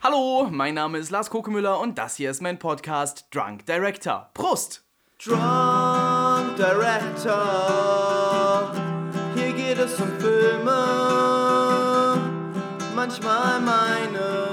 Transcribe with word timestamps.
Hallo, 0.00 0.46
mein 0.48 0.74
Name 0.74 0.98
ist 0.98 1.10
Lars 1.10 1.28
Kokemüller 1.28 1.80
und 1.80 1.98
das 1.98 2.14
hier 2.14 2.30
ist 2.30 2.40
mein 2.40 2.56
Podcast 2.56 3.26
Drunk 3.32 3.66
Director. 3.66 4.30
Prost! 4.32 4.84
Drunk 5.20 6.54
Director. 6.56 7.32
Hier 9.34 9.52
geht 9.52 9.76
es 9.76 10.00
um 10.00 10.08
Filme, 10.20 12.16
manchmal 12.94 13.58
meine, 13.60 14.46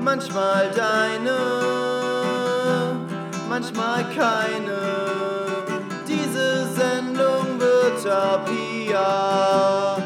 manchmal 0.00 0.70
deine, 0.70 1.36
manchmal 3.48 4.04
keine. 4.14 4.78
Diese 6.06 6.68
Sendung 6.72 7.58
wird 7.58 8.06
ab 8.06 8.48
hier 8.48 10.05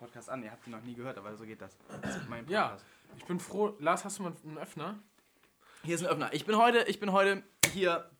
Podcast 0.00 0.30
an. 0.30 0.42
Ihr 0.42 0.50
habt 0.50 0.66
ihn 0.66 0.70
noch 0.70 0.82
nie 0.82 0.94
gehört, 0.94 1.18
aber 1.18 1.36
so 1.36 1.44
geht 1.44 1.60
das. 1.60 1.76
Das 2.00 2.16
ist 2.16 2.28
mein 2.28 2.48
Ja, 2.48 2.78
ich 3.18 3.24
bin 3.26 3.38
froh. 3.38 3.76
Lars, 3.78 4.04
hast 4.04 4.18
du 4.18 4.22
mal 4.22 4.32
einen 4.44 4.58
Öffner? 4.58 4.98
Hier 5.84 5.94
ist 5.94 6.02
ein 6.02 6.08
Öffner. 6.08 6.32
Ich 6.32 6.46
bin 6.46 6.56
heute, 6.56 6.84
ich 6.88 6.98
bin 6.98 7.12
heute 7.12 7.42
hier 7.72 8.10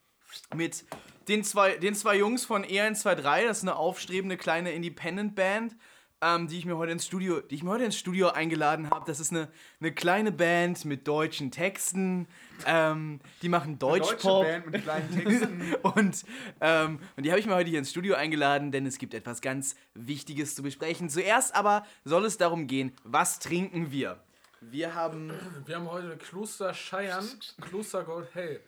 mit 0.55 0.85
den 1.29 1.43
zwei, 1.43 1.77
den 1.79 1.95
zwei 1.95 2.17
Jungs 2.17 2.45
von 2.45 2.65
E 2.65 2.81
E123. 2.81 3.47
Das 3.47 3.59
ist 3.59 3.63
eine 3.63 3.77
aufstrebende 3.77 4.37
kleine 4.37 4.73
Independent-Band, 4.73 5.75
ähm, 6.23 6.49
die 6.49 6.59
ich 6.59 6.67
mir 6.67 6.77
heute 6.77 6.93
ins 6.93 7.07
Studio, 7.07 7.41
die 7.41 7.55
ich 7.55 7.63
mir 7.63 7.71
heute 7.71 7.85
ins 7.85 7.97
Studio 7.97 8.29
eingeladen 8.29 8.91
habe. 8.91 9.05
Das 9.07 9.21
ist 9.21 9.33
eine, 9.33 9.49
eine 9.81 9.93
kleine 9.93 10.33
Band 10.33 10.85
mit 10.85 11.09
deutschen 11.09 11.51
Texten. 11.51 12.29
Ähm, 12.67 13.21
die 13.43 13.49
machen 13.49 13.79
Deutschpop. 13.79 14.45
Band 14.45 14.71
mit 14.71 14.83
kleinen 14.83 15.11
Texten. 15.11 15.75
Und, 15.83 16.25
ähm, 16.61 16.99
und 17.17 17.25
die 17.25 17.31
habe 17.31 17.41
ich 17.41 17.47
mir 17.47 17.55
heute 17.55 17.71
hier 17.71 17.79
ins 17.79 17.91
Studio 17.91 18.15
eingeladen, 18.15 18.71
denn 18.71 18.87
es 18.87 18.99
gibt 18.99 19.15
etwas 19.15 19.41
ganz 19.41 19.77
Wichtiges 19.95 20.55
zu 20.55 20.63
besprechen. 20.63 21.09
Zuerst 21.09 21.55
aber 21.55 21.87
soll 22.05 22.25
es 22.25 22.37
darum 22.37 22.67
gehen, 22.67 22.93
was 23.03 23.39
trinken 23.39 23.91
wir? 23.91 24.23
Wir 24.61 24.95
haben 24.95 25.33
Wir 25.65 25.77
haben 25.77 25.91
heute 25.91 26.17
Kloster 26.19 26.75
Scheiern, 26.75 27.27
Kloster 27.61 28.05
Gold 28.05 28.35
Hell. 28.35 28.61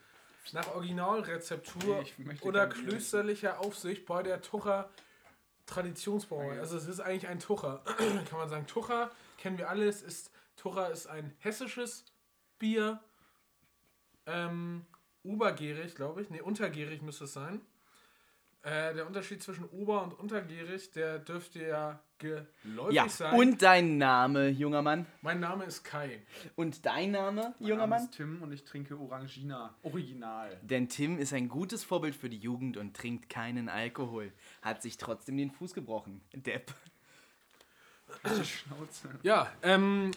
Nach 0.53 0.75
Originalrezeptur 0.75 2.05
oder 2.41 2.67
klösterlicher 2.67 3.61
Aufsicht 3.61 4.07
bei 4.07 4.23
der 4.23 4.41
Tucher 4.41 4.91
Traditionsbrauerei. 5.67 6.61
Also 6.61 6.77
es 6.77 6.87
ist 6.87 7.01
eigentlich 7.01 7.29
ein 7.29 7.41
Tucher. 7.41 7.83
Kann 8.29 8.39
man 8.39 8.49
sagen, 8.49 8.67
Tucher 8.67 9.11
kennen 9.39 9.59
wir 9.59 9.69
alle. 9.69 9.87
Es 9.87 10.03
ist, 10.03 10.31
Tucher 10.57 10.91
ist 10.91 11.07
ein 11.07 11.35
hessisches 11.39 12.05
Bier. 12.59 13.01
Ähm, 14.27 14.85
obergärig, 15.23 15.95
glaube 15.95 16.23
ich. 16.23 16.31
Ne, 16.31 16.43
untergärig 16.43 17.03
müsste 17.03 17.25
es 17.25 17.33
sein. 17.33 17.61
Äh, 18.65 18.95
der 18.95 19.07
Unterschied 19.09 19.43
zwischen 19.43 19.65
ober- 19.71 20.05
und 20.05 20.13
untergärig, 20.21 20.93
der 20.93 21.19
dürfte 21.19 21.67
ja 21.67 22.01
geläufig 22.19 22.95
ja 22.95 23.09
sein. 23.09 23.35
und 23.35 23.61
dein 23.61 23.99
Name, 23.99 24.51
junger 24.51 24.83
Mann. 24.83 25.05
mein 25.21 25.41
Name 25.41 25.65
ist 25.65 25.83
Kai. 25.83 26.23
Und 26.55 26.87
dein 26.87 27.11
Name, 27.11 27.55
Mein 27.59 27.69
junger 27.69 27.81
Name 27.89 27.97
Mann? 27.97 28.05
ist 28.05 28.13
Tim 28.13 28.41
und 28.41 28.53
ich 28.53 28.63
trinke 28.63 28.97
Orangina. 28.97 29.75
Original. 29.83 30.61
Denn 30.63 30.89
Tim 30.89 31.19
ist 31.19 31.33
ein 31.33 31.49
gutes 31.49 31.83
Vorbild 31.83 32.15
für 32.15 32.29
die 32.29 32.39
Jugend 32.39 32.77
und 32.77 32.97
trinkt 32.97 33.29
keinen 33.29 33.69
Alkohol. 33.69 34.33
Hat 34.63 34.81
sich 34.81 34.97
trotzdem 34.97 35.37
den 35.39 35.51
Fuß 35.51 35.75
gebrochen. 35.75 36.21
Depp. 36.33 36.73
Schnauze. 38.45 39.09
Ja, 39.23 39.51
ähm, 39.63 40.13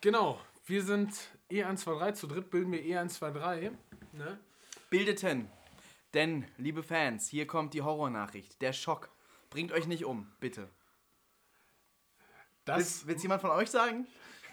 genau. 0.00 0.40
Wir 0.66 0.82
sind 0.82 1.12
E123, 1.50 2.12
zu 2.14 2.26
dritt 2.28 2.50
bilden 2.50 2.72
wir 2.72 2.80
E123. 2.82 3.72
Ne? 4.12 4.38
Bildeten. 4.88 5.48
Denn, 6.14 6.46
liebe 6.56 6.82
Fans, 6.82 7.28
hier 7.28 7.46
kommt 7.46 7.74
die 7.74 7.82
Horrornachricht. 7.82 8.60
Der 8.62 8.72
Schock. 8.72 9.10
Bringt 9.48 9.72
euch 9.72 9.86
nicht 9.86 10.04
um, 10.04 10.30
bitte. 10.40 10.68
Das, 12.64 13.06
Will 13.06 13.16
es 13.16 13.22
jemand 13.22 13.40
von 13.40 13.50
euch 13.50 13.70
sagen? 13.70 14.06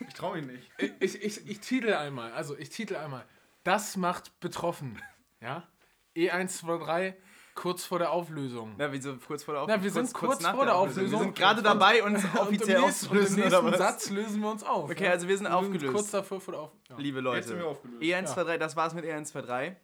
Ich 0.08 0.14
traue 0.14 0.40
ihn 0.40 0.48
nicht. 0.48 0.72
ich, 0.78 0.92
ich, 1.00 1.24
ich, 1.24 1.50
ich 1.50 1.60
titel 1.60 1.94
einmal, 1.94 2.32
also 2.34 2.58
ich 2.58 2.70
titel 2.70 2.96
einmal. 2.96 3.26
Das 3.64 3.98
macht 3.98 4.40
betroffen. 4.40 5.02
Ja? 5.42 5.68
E123, 6.16 7.14
kurz 7.54 7.86
vor 7.86 8.00
der 8.00 8.12
Auflösung. 8.12 8.76
Na, 8.78 8.92
wieso 8.92 9.18
kurz 9.18 9.44
vor 9.44 9.56
der 9.56 9.66
Na, 9.68 9.84
wir 9.84 9.92
sind 9.92 10.14
kurz 10.14 10.46
vor 10.46 10.66
der 10.66 10.76
Auflösung. 10.76 11.12
Wir 11.12 11.26
sind 11.26 11.36
gerade 11.36 11.62
dabei, 11.62 12.04
uns 12.04 12.24
offiziell 12.36 12.82
nächsten, 12.82 13.08
und 13.08 13.18
im 13.18 13.20
aufzulösen, 13.22 13.36
nächsten 13.36 13.56
oder 13.56 13.72
was? 13.72 13.78
Satz 13.78 14.10
lösen 14.10 14.42
wir 14.42 14.52
uns 14.52 14.64
auf. 14.64 14.90
Okay, 14.90 15.06
ja? 15.06 15.12
also 15.12 15.28
wir 15.28 15.38
sind 15.38 15.48
aufgelöst. 15.48 15.94
kurz 15.94 16.12
davor 16.12 16.40
vor 16.40 16.54
der 16.54 16.62
Auflösung. 16.62 16.82
Ja. 16.90 16.98
Liebe 16.98 17.20
Jetzt 17.36 17.48
sind 17.48 17.58
wir 17.58 17.66
Leute. 17.66 17.78
aufgelöst. 17.78 18.04
E123, 18.04 18.58
das 18.58 18.76
war's 18.76 18.94
mit 18.94 19.06
E123. 19.06 19.76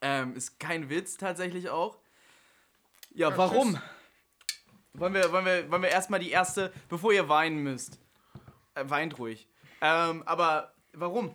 Ähm, 0.00 0.34
ist 0.36 0.58
kein 0.60 0.88
Witz 0.90 1.16
tatsächlich 1.16 1.70
auch. 1.70 1.98
Ja, 3.14 3.30
Ja, 3.30 3.38
warum? 3.38 3.74
tschüss. 3.74 3.82
Wollen 4.94 5.12
wir, 5.14 5.30
wollen, 5.30 5.44
wir, 5.44 5.70
wollen 5.70 5.82
wir 5.82 5.90
erstmal 5.90 6.20
die 6.20 6.30
erste, 6.30 6.72
bevor 6.88 7.12
ihr 7.12 7.28
weinen 7.28 7.62
müsst. 7.62 7.98
Äh, 8.74 8.84
weint 8.88 9.18
ruhig. 9.18 9.46
Ähm, 9.82 10.22
aber 10.24 10.72
warum? 10.94 11.34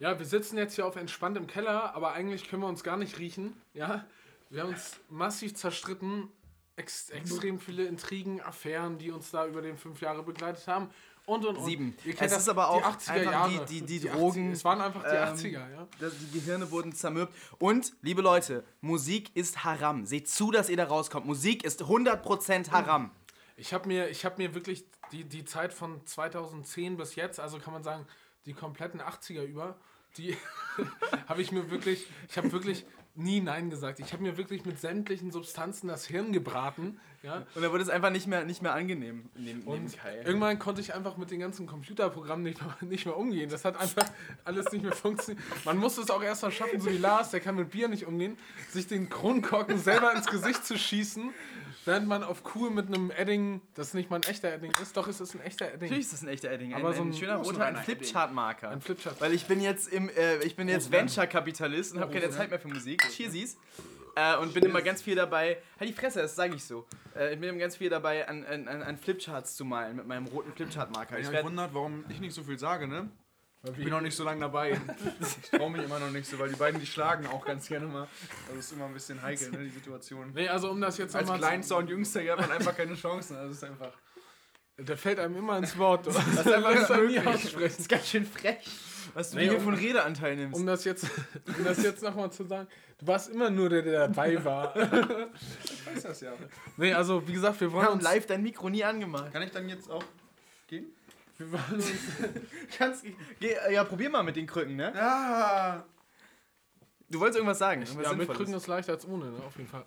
Ja, 0.00 0.18
wir 0.18 0.26
sitzen 0.26 0.56
jetzt 0.58 0.74
hier 0.74 0.86
auf 0.86 0.96
entspannt 0.96 1.36
im 1.36 1.46
Keller, 1.46 1.94
aber 1.94 2.12
eigentlich 2.14 2.48
können 2.48 2.62
wir 2.62 2.68
uns 2.68 2.82
gar 2.82 2.96
nicht 2.96 3.18
riechen. 3.18 3.60
Ja, 3.74 4.04
wir 4.48 4.62
haben 4.62 4.70
uns 4.70 4.98
massiv 5.08 5.54
zerstritten. 5.54 6.28
Ex 6.76 7.10
extrem 7.10 7.60
viele 7.60 7.84
Intrigen, 7.84 8.40
Affären, 8.40 8.96
die 8.98 9.10
uns 9.10 9.30
da 9.30 9.46
über 9.46 9.60
den 9.60 9.76
fünf 9.76 10.00
Jahre 10.00 10.22
begleitet 10.22 10.66
haben. 10.66 10.90
Und 11.26 11.44
und 11.44 11.56
und. 11.58 11.64
Sieben. 11.64 11.96
Ihr 12.04 12.12
Es 12.14 12.18
kennt 12.18 12.32
ist 12.32 12.48
aber 12.48 12.68
auch 12.70 12.78
die 12.78 12.84
80er 13.08 13.10
einfach 13.12 13.32
Jahre. 13.32 13.64
die- 13.66 13.80
die- 13.82 13.98
die 14.00 14.10
80 14.10 14.18
Drogen, 14.20 14.52
es 14.52 14.64
waren 14.64 14.80
einfach 14.80 15.02
die 15.02 15.16
ähm, 15.16 15.34
80er, 15.34 15.70
ja. 15.72 15.88
Das, 16.00 16.12
die 16.18 16.38
Gehirne 16.40 16.70
wurden 16.70 16.92
zermürbt. 16.92 17.34
Und, 17.58 17.92
liebe 18.02 18.22
Leute, 18.22 18.64
Musik 18.80 19.30
ist 19.36 19.64
Haram. 19.64 20.06
Seht 20.06 20.28
zu, 20.28 20.50
dass 20.50 20.68
ihr 20.68 20.76
da 20.76 20.84
rauskommt. 20.84 21.26
Musik 21.26 21.62
ist 21.64 21.82
100% 21.82 22.70
Haram. 22.70 23.10
Ich 23.56 23.72
habe 23.74 23.86
mir, 23.88 24.08
ich 24.08 24.24
hab 24.24 24.38
mir 24.38 24.54
wirklich 24.54 24.84
die, 25.12 25.24
die 25.24 25.44
Zeit 25.44 25.72
von 25.72 26.04
2010 26.06 26.96
bis 26.96 27.14
jetzt, 27.14 27.38
also 27.40 27.58
kann 27.58 27.72
man 27.72 27.82
sagen, 27.82 28.06
die 28.46 28.54
kompletten 28.54 29.00
80er 29.00 29.42
über, 29.44 29.76
die 30.16 30.36
habe 31.28 31.42
ich 31.42 31.52
mir 31.52 31.70
wirklich, 31.70 32.06
ich 32.28 32.36
habe 32.38 32.50
wirklich 32.52 32.84
nie 33.14 33.40
Nein 33.40 33.70
gesagt. 33.70 34.00
Ich 34.00 34.12
habe 34.12 34.22
mir 34.22 34.36
wirklich 34.36 34.64
mit 34.64 34.80
sämtlichen 34.80 35.30
Substanzen 35.30 35.88
das 35.88 36.06
Hirn 36.06 36.32
gebraten. 36.32 36.98
Ja? 37.22 37.46
Und 37.54 37.62
da 37.62 37.70
wurde 37.70 37.82
es 37.82 37.88
einfach 37.88 38.10
nicht 38.10 38.26
mehr, 38.26 38.44
nicht 38.44 38.62
mehr 38.62 38.72
angenehm. 38.72 39.28
Neben, 39.34 39.64
neben 39.64 39.86
irgendwann 40.24 40.58
konnte 40.58 40.80
ich 40.80 40.94
einfach 40.94 41.16
mit 41.16 41.30
den 41.30 41.40
ganzen 41.40 41.66
Computerprogrammen 41.66 42.44
nicht 42.44 42.60
mehr, 42.62 42.76
nicht 42.88 43.06
mehr 43.06 43.16
umgehen. 43.16 43.50
Das 43.50 43.64
hat 43.64 43.78
einfach 43.78 44.08
alles 44.44 44.72
nicht 44.72 44.82
mehr 44.82 44.92
funktioniert. 44.92 45.44
Man 45.64 45.76
muss 45.78 45.98
es 45.98 46.10
auch 46.10 46.22
erst 46.22 46.42
mal 46.42 46.50
schaffen, 46.50 46.80
so 46.80 46.90
wie 46.90 46.98
Lars, 46.98 47.30
der 47.30 47.40
kann 47.40 47.56
mit 47.56 47.70
Bier 47.70 47.88
nicht 47.88 48.06
umgehen, 48.06 48.38
sich 48.70 48.86
den 48.86 49.10
Kronkorken 49.10 49.78
selber 49.78 50.14
ins 50.14 50.26
Gesicht 50.26 50.64
zu 50.64 50.78
schießen, 50.78 51.30
während 51.84 52.06
man 52.06 52.22
auf 52.22 52.42
cool 52.54 52.70
mit 52.70 52.86
einem 52.88 53.10
Edding, 53.10 53.60
das 53.74 53.94
nicht 53.94 54.10
mal 54.10 54.16
ein 54.16 54.22
echter 54.22 54.52
Edding 54.52 54.72
ist, 54.82 54.96
doch 54.96 55.08
es 55.08 55.20
ist 55.20 55.34
ein 55.34 55.40
echter 55.42 55.66
Edding. 55.66 55.80
Natürlich 55.82 56.04
ist 56.06 56.12
das 56.12 56.22
ein 56.22 56.28
echter 56.28 56.50
Edding. 56.50 56.74
Ein, 56.74 56.80
Aber 56.80 56.92
so 56.94 57.02
ein, 57.02 57.08
ein- 57.10 57.14
schöner 57.14 57.36
roter, 57.36 57.64
ein 57.66 57.76
Flipchart-Marker. 57.76 58.70
Ein 58.70 58.80
Flipchart. 58.80 59.20
Weil 59.20 59.32
ich 59.34 59.46
bin 59.46 59.60
jetzt 59.60 59.88
im, 59.92 60.08
äh, 60.10 60.38
ich 60.44 60.56
bin 60.56 60.68
jetzt 60.68 60.90
Venture-Kapitalist 60.92 61.94
und 61.94 62.00
habe 62.00 62.12
keine 62.12 62.30
Zeit 62.30 62.50
mehr 62.50 62.58
für 62.60 62.68
Musik. 62.68 63.02
Cheersies. 63.10 63.56
Äh, 64.16 64.36
und 64.38 64.52
bin 64.52 64.64
immer 64.64 64.82
ganz 64.82 65.02
viel 65.02 65.14
dabei. 65.14 65.58
Halt 65.78 65.88
die 65.88 65.94
Fresse, 65.94 66.20
das 66.20 66.34
sage 66.34 66.56
ich 66.56 66.64
so. 66.64 66.84
Äh, 67.16 67.34
ich 67.34 67.40
bin 67.40 67.48
immer 67.48 67.58
ganz 67.60 67.76
viel 67.76 67.88
dabei, 67.88 68.26
an, 68.28 68.44
an, 68.44 68.66
an 68.66 68.96
Flipcharts 68.98 69.54
zu 69.54 69.64
malen 69.64 69.96
mit 69.96 70.06
meinem 70.06 70.26
roten 70.26 70.52
Flipchart-Marker. 70.52 71.14
Ich 71.14 71.20
Ich 71.22 71.26
mich 71.28 71.34
werd, 71.34 71.44
wundert, 71.44 71.72
warum 71.74 72.04
ich 72.08 72.20
nicht 72.20 72.34
so 72.34 72.42
viel 72.42 72.58
sage, 72.58 72.88
ne? 72.88 73.08
Ich 73.62 73.72
bin 73.72 73.90
noch 73.90 74.00
nicht 74.00 74.16
so 74.16 74.24
lange 74.24 74.40
dabei. 74.40 74.80
Ich 75.42 75.50
traue 75.50 75.70
mich 75.70 75.82
immer 75.84 75.98
noch 75.98 76.10
nicht 76.10 76.26
so, 76.26 76.38
weil 76.38 76.48
die 76.48 76.56
beiden, 76.56 76.80
die 76.80 76.86
schlagen 76.86 77.26
auch 77.26 77.44
ganz 77.44 77.68
gerne 77.68 77.86
mal. 77.86 78.08
Also 78.48 78.58
ist 78.58 78.72
immer 78.72 78.86
ein 78.86 78.94
bisschen 78.94 79.20
heikel, 79.20 79.50
ne, 79.50 79.58
die 79.58 79.68
Situation. 79.68 80.32
Nee, 80.34 80.48
also 80.48 80.70
um 80.70 80.80
das 80.80 80.96
jetzt 80.96 81.14
Als 81.14 81.30
Kleinster 81.30 81.76
und 81.76 81.88
Jüngster 81.90 82.22
hat 82.32 82.40
man 82.40 82.50
einfach 82.52 82.74
keine 82.74 82.94
Chancen. 82.94 83.36
Also 83.36 83.52
ist 83.52 83.64
einfach. 83.64 83.92
Der 84.78 84.96
fällt 84.96 85.18
einem 85.18 85.36
immer 85.36 85.58
ins 85.58 85.76
Wort. 85.76 86.06
Das 86.06 86.16
ist 86.16 86.38
einfach 86.50 86.90
er 86.90 87.02
nie 87.02 87.18
aussprechen. 87.18 87.60
das 87.60 87.78
ist 87.80 87.88
ganz 87.90 88.08
schön 88.08 88.24
frech, 88.24 88.66
was 89.12 89.30
du 89.32 89.36
Nee, 89.36 89.48
hier 89.50 89.58
um- 89.58 89.64
von 89.64 89.74
Redeanteil 89.74 90.36
nimmst. 90.36 90.58
Um 90.58 90.64
das 90.64 90.84
jetzt, 90.84 91.04
um 91.58 91.62
das 91.64 91.82
jetzt 91.82 92.02
nochmal 92.02 92.32
zu 92.32 92.44
sagen, 92.44 92.66
du 92.98 93.06
warst 93.06 93.28
immer 93.28 93.50
nur 93.50 93.68
der, 93.68 93.82
der 93.82 94.08
dabei 94.08 94.42
war. 94.42 94.74
Ich 95.64 95.86
weiß 95.96 96.02
das 96.04 96.20
ja. 96.22 96.32
Nee, 96.78 96.94
also 96.94 97.26
wie 97.28 97.32
gesagt, 97.34 97.60
wir 97.60 97.68
wir 97.68 97.72
wollen 97.74 97.86
haben 97.86 97.94
uns, 97.94 98.04
live 98.04 98.24
dein 98.26 98.42
Mikro 98.42 98.70
nie 98.70 98.82
angemacht. 98.84 99.30
Kann 99.32 99.42
ich 99.42 99.50
dann 99.50 99.68
jetzt 99.68 99.90
auch 99.90 100.04
gehen? 100.66 100.86
Wir 101.40 101.52
wollen 101.52 101.74
uns 101.74 101.90
Kannst, 102.78 103.04
geh, 103.40 103.52
äh, 103.52 103.72
ja, 103.72 103.84
probier 103.84 104.10
mal 104.10 104.22
mit 104.22 104.36
den 104.36 104.46
Krücken, 104.46 104.76
ne? 104.76 104.92
Ja! 104.94 105.84
Du 107.08 107.18
wolltest 107.18 107.38
irgendwas 107.38 107.58
sagen. 107.58 107.82
Irgendwas 107.82 108.06
ja, 108.06 108.12
mit. 108.12 108.28
Krücken 108.28 108.54
ist 108.54 108.66
leichter 108.66 108.92
als 108.92 109.06
ohne, 109.06 109.30
ne? 109.30 109.42
auf 109.44 109.56
jeden 109.56 109.68
Fall. 109.68 109.84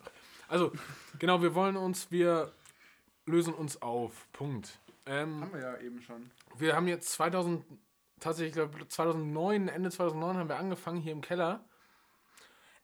Also, 0.48 0.72
genau, 1.18 1.40
wir 1.40 1.54
wollen 1.54 1.76
uns, 1.76 2.10
wir 2.10 2.52
lösen 3.24 3.54
uns 3.54 3.80
auf. 3.80 4.26
Punkt. 4.32 4.78
Ähm, 5.06 5.40
Haben 5.40 5.52
wir 5.52 5.60
ja 5.60 5.78
eben 5.78 6.02
schon. 6.02 6.30
wir 6.58 6.74
haben 6.76 6.88
jetzt 6.88 7.12
2000, 7.12 7.64
tatsächlich, 8.20 8.50
ich 8.50 8.54
glaube 8.54 8.86
2009, 8.88 9.68
Ende 9.68 9.90
2009 9.90 10.36
haben 10.36 10.48
wir 10.48 10.56
angefangen 10.56 11.00
hier 11.00 11.12
im 11.12 11.20
Keller. 11.20 11.64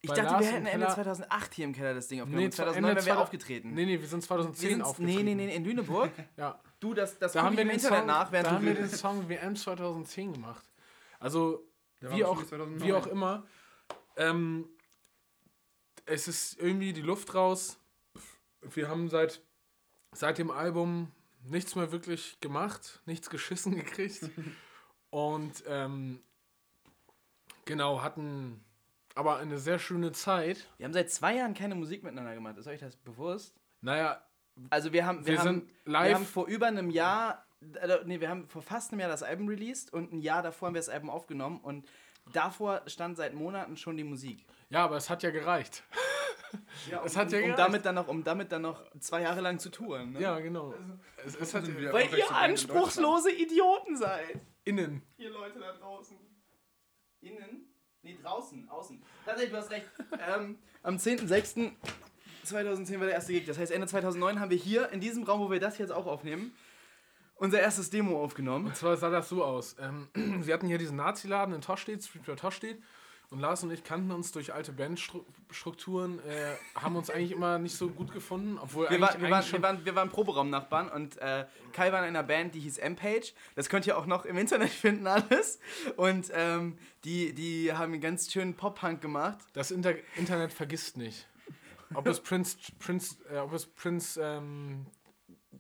Ich 0.03 0.09
dachte, 0.09 0.23
Lars 0.23 0.41
wir 0.41 0.53
hätten 0.53 0.67
Ende 0.67 0.87
Keller- 0.87 0.95
2008 0.95 1.55
hier 1.55 1.65
im 1.67 1.75
Keller 1.75 1.95
das 1.95 2.09
Ding 2.09 2.21
aufgenommen. 2.23 2.45
Nee, 2.45 2.51
2009 2.51 2.77
Ende 2.77 2.89
wären 2.89 2.97
wir 2.97 3.13
2000 3.13 3.23
aufgetreten. 3.23 3.75
Nee, 3.75 3.85
nee, 3.85 4.01
wir 4.01 4.09
sind 4.09 4.23
2010 4.23 4.63
wir 4.63 4.75
sind, 4.77 4.83
aufgetreten. 4.83 5.25
nee, 5.25 5.35
nee, 5.35 5.47
nee, 5.47 5.55
in 5.55 5.65
Lüneburg. 5.65 6.11
Ja. 6.39 6.59
Du, 6.81 6.95
das, 6.95 7.19
das 7.19 7.33
Da 7.33 7.43
haben 7.43 7.57
wir 7.57 7.63
im 7.63 7.71
Internet 7.71 7.99
Song, 7.99 8.07
nach, 8.07 8.33
während 8.33 8.47
da 8.47 8.51
du 8.51 8.57
haben 8.57 8.65
wir 8.67 8.75
den. 8.75 8.89
Song 8.89 9.29
WM 9.29 9.55
2010 9.55 10.33
gemacht. 10.33 10.65
Also, 11.19 11.63
Der 12.01 12.11
wie 12.13 12.25
auch, 12.25 12.39
bestimmt 12.41 12.63
2009. 12.63 12.89
wie 12.89 12.93
auch 12.95 13.07
immer, 13.07 13.47
Ähm, 14.17 14.69
es 16.07 16.27
ist 16.27 16.59
irgendwie 16.59 16.93
die 16.93 17.03
Luft 17.03 17.35
raus. 17.35 17.79
Wir 18.63 18.89
haben 18.89 19.09
seit, 19.09 19.43
seit 20.13 20.39
dem 20.39 20.51
Album 20.51 21.13
nichts 21.45 21.75
mehr 21.77 21.93
wirklich 21.93 22.41
gemacht, 22.41 23.01
nichts 23.07 23.31
geschissen 23.31 23.75
gekriegt. 23.77 24.29
Und 25.11 25.63
ähm, 25.67 26.21
genau, 27.67 28.03
hatten 28.03 28.65
aber 29.15 29.37
eine 29.37 29.59
sehr 29.59 29.79
schöne 29.79 30.13
Zeit. 30.13 30.69
Wir 30.79 30.87
haben 30.87 30.93
seit 30.93 31.11
zwei 31.11 31.35
Jahren 31.37 31.55
keine 31.55 31.75
Musik 31.75 32.03
miteinander 32.03 32.35
gemacht. 32.35 32.57
Ist 32.57 32.67
euch 32.67 32.81
das 32.81 32.97
bewusst? 32.97 33.55
Naja, 33.83 34.23
Also 34.71 34.93
wir 34.93 35.07
haben, 35.07 35.25
wir, 35.27 35.33
Wir 35.35 35.39
haben, 35.41 35.47
sind 35.61 35.71
live- 35.87 36.09
wir 36.09 36.15
haben 36.17 36.27
vor 36.27 36.47
über 36.47 36.67
einem 36.67 36.91
Jahr, 36.91 37.47
äh, 37.81 37.99
nee, 38.05 38.21
wir 38.21 38.29
haben 38.29 38.47
vor 38.49 38.63
fast 38.63 38.93
einem 38.93 39.01
Jahr 39.01 39.09
das 39.09 39.23
Album 39.23 39.49
released 39.49 39.93
und 39.93 40.13
ein 40.13 40.21
Jahr 40.21 40.43
davor 40.43 40.67
haben 40.69 40.75
wir 40.75 40.81
das 40.81 40.89
Album 40.89 41.09
aufgenommen 41.11 41.61
und 41.61 41.89
davor 42.33 42.83
stand 42.87 43.17
seit 43.17 43.35
Monaten 43.35 43.77
schon 43.77 43.97
die 43.97 44.05
Musik. 44.05 44.45
ja, 44.69 44.85
aber 44.85 44.97
es 44.97 45.09
hat 45.09 45.23
ja 45.23 45.31
gereicht. 45.31 45.83
Ja, 46.91 47.03
Es 47.05 47.17
hat 47.17 47.31
ja 47.33 47.39
um, 47.39 47.45
um 47.45 47.51
gereicht. 47.51 47.59
damit 47.69 47.85
dann 47.87 47.95
noch, 47.95 48.09
um 48.09 48.25
damit 48.25 48.51
dann 48.53 48.63
noch 48.63 48.83
zwei 48.99 49.23
Jahre 49.23 49.41
lang 49.41 49.59
zu 49.59 49.71
touren. 49.71 50.13
Ne? 50.13 50.21
Ja, 50.21 50.39
genau. 50.41 50.75
Es, 51.25 51.37
es 51.37 51.55
hat 51.55 51.67
wir- 51.67 51.93
Weil 51.93 52.09
ihr 52.17 52.31
anspruchslose 52.35 53.31
Idioten 53.33 53.97
seid. 53.97 54.41
innen. 54.65 55.03
Ihr 55.17 55.31
Leute 55.31 55.59
da 55.61 55.73
draußen. 55.73 56.17
Innen? 57.21 57.67
Nee, 58.03 58.19
draußen, 58.23 58.69
außen. 58.69 59.03
Tatsächlich, 59.25 59.53
du 59.53 59.59
hast 59.59 59.71
recht. 59.71 59.87
ähm, 60.37 60.59
am 60.83 60.99
10.06.2010 62.47 62.99
war 62.99 63.07
der 63.07 63.15
erste 63.15 63.33
Gig. 63.33 63.47
Das 63.47 63.59
heißt, 63.59 63.73
Ende 63.73 63.87
2009 63.87 64.41
haben 64.41 64.51
wir 64.51 64.57
hier 64.57 64.91
in 64.91 65.01
diesem 65.01 65.25
Raum, 65.25 65.41
wo 65.41 65.51
wir 65.51 65.61
das 65.61 65.79
jetzt 65.79 65.93
auch 65.93 66.07
aufnehmen, 66.07 66.53
unser 67.37 67.61
erstes 67.61 67.91
Demo 67.91 68.23
aufgenommen. 68.23 68.67
Und 68.67 68.77
zwar 68.77 68.97
sah 68.97 69.11
das 69.11 69.29
so 69.29 69.45
aus. 69.45 69.77
Ähm, 69.81 70.09
sie 70.43 70.53
hatten 70.53 70.67
hier 70.67 70.79
diesen 70.79 70.97
Nazi-Laden 70.97 71.55
in 71.55 71.61
Tostedt, 71.61 72.05
Streetwear 72.05 72.37
Tostedt. 72.37 72.79
Und 73.31 73.39
Lars 73.39 73.63
und 73.63 73.71
ich 73.71 73.85
kannten 73.85 74.11
uns 74.11 74.33
durch 74.33 74.53
alte 74.53 74.73
Bandstrukturen, 74.73 76.19
äh, 76.19 76.57
haben 76.75 76.97
uns 76.97 77.11
eigentlich 77.11 77.31
immer 77.31 77.61
nicht 77.61 77.77
so 77.77 77.89
gut 77.89 78.13
gefunden, 78.13 78.59
obwohl 78.61 78.91
Wir, 78.91 78.97
eigentlich, 78.97 79.01
war, 79.03 79.21
wir, 79.21 79.31
waren, 79.31 79.53
wir, 79.53 79.63
waren, 79.63 79.85
wir 79.85 79.95
waren 79.95 80.09
Proberaumnachbarn 80.09 80.89
und 80.89 81.17
äh, 81.19 81.47
Kai 81.73 81.93
war 81.93 82.01
in 82.01 82.07
einer 82.07 82.25
Band, 82.25 82.57
die 82.57 82.61
hieß 82.61 82.79
M-Page. 82.79 83.33
Das 83.55 83.69
könnt 83.69 83.87
ihr 83.87 83.97
auch 83.97 84.07
noch 84.07 84.25
im 84.25 84.37
Internet 84.37 84.71
finden, 84.71 85.07
alles. 85.07 85.61
Und 85.97 86.33
ähm, 86.35 86.77
die, 87.05 87.33
die 87.33 87.73
haben 87.73 87.93
einen 87.93 88.03
ganz 88.03 88.33
schönen 88.33 88.55
Pop-Punk 88.55 89.01
gemacht. 89.01 89.39
Das 89.53 89.71
Inter 89.71 89.95
Internet 90.17 90.53
vergisst 90.53 90.97
nicht. 90.97 91.29
Ob 91.95 92.07
es 92.07 92.21
Prince, 92.21 92.57
Prince, 92.79 93.17
äh, 93.33 93.39
ob 93.39 93.53
es 93.53 93.67
Prince 93.67 94.21
ähm, 94.23 94.87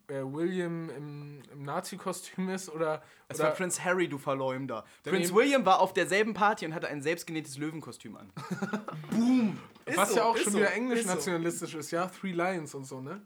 äh, 0.08 0.22
William 0.22 0.90
im, 0.90 1.42
im 1.52 1.62
Nazi-Kostüm 1.64 2.48
ist 2.50 2.68
oder, 2.68 3.02
Es 3.28 3.38
oder 3.38 3.48
war 3.48 3.54
Prince 3.54 3.84
Harry, 3.84 4.08
du 4.08 4.18
Verleumder. 4.18 4.84
Prince 5.02 5.28
eben- 5.30 5.36
William 5.36 5.64
war 5.66 5.80
auf 5.80 5.92
derselben 5.92 6.34
Party 6.34 6.66
und 6.66 6.74
hatte 6.74 6.88
ein 6.88 7.02
selbstgenähtes 7.02 7.58
Löwenkostüm 7.58 8.16
an. 8.16 8.32
Boom! 9.10 9.58
Ist 9.86 9.96
was 9.96 10.10
so, 10.10 10.16
ja 10.16 10.24
auch 10.24 10.36
ist 10.36 10.44
schon 10.44 10.52
so, 10.52 10.58
wieder 10.58 10.68
ist 10.70 10.76
englisch 10.76 11.02
so. 11.04 11.78
ist, 11.78 11.90
ja, 11.90 12.06
Three 12.06 12.32
Lions 12.32 12.74
und 12.74 12.84
so, 12.84 13.00
ne? 13.00 13.22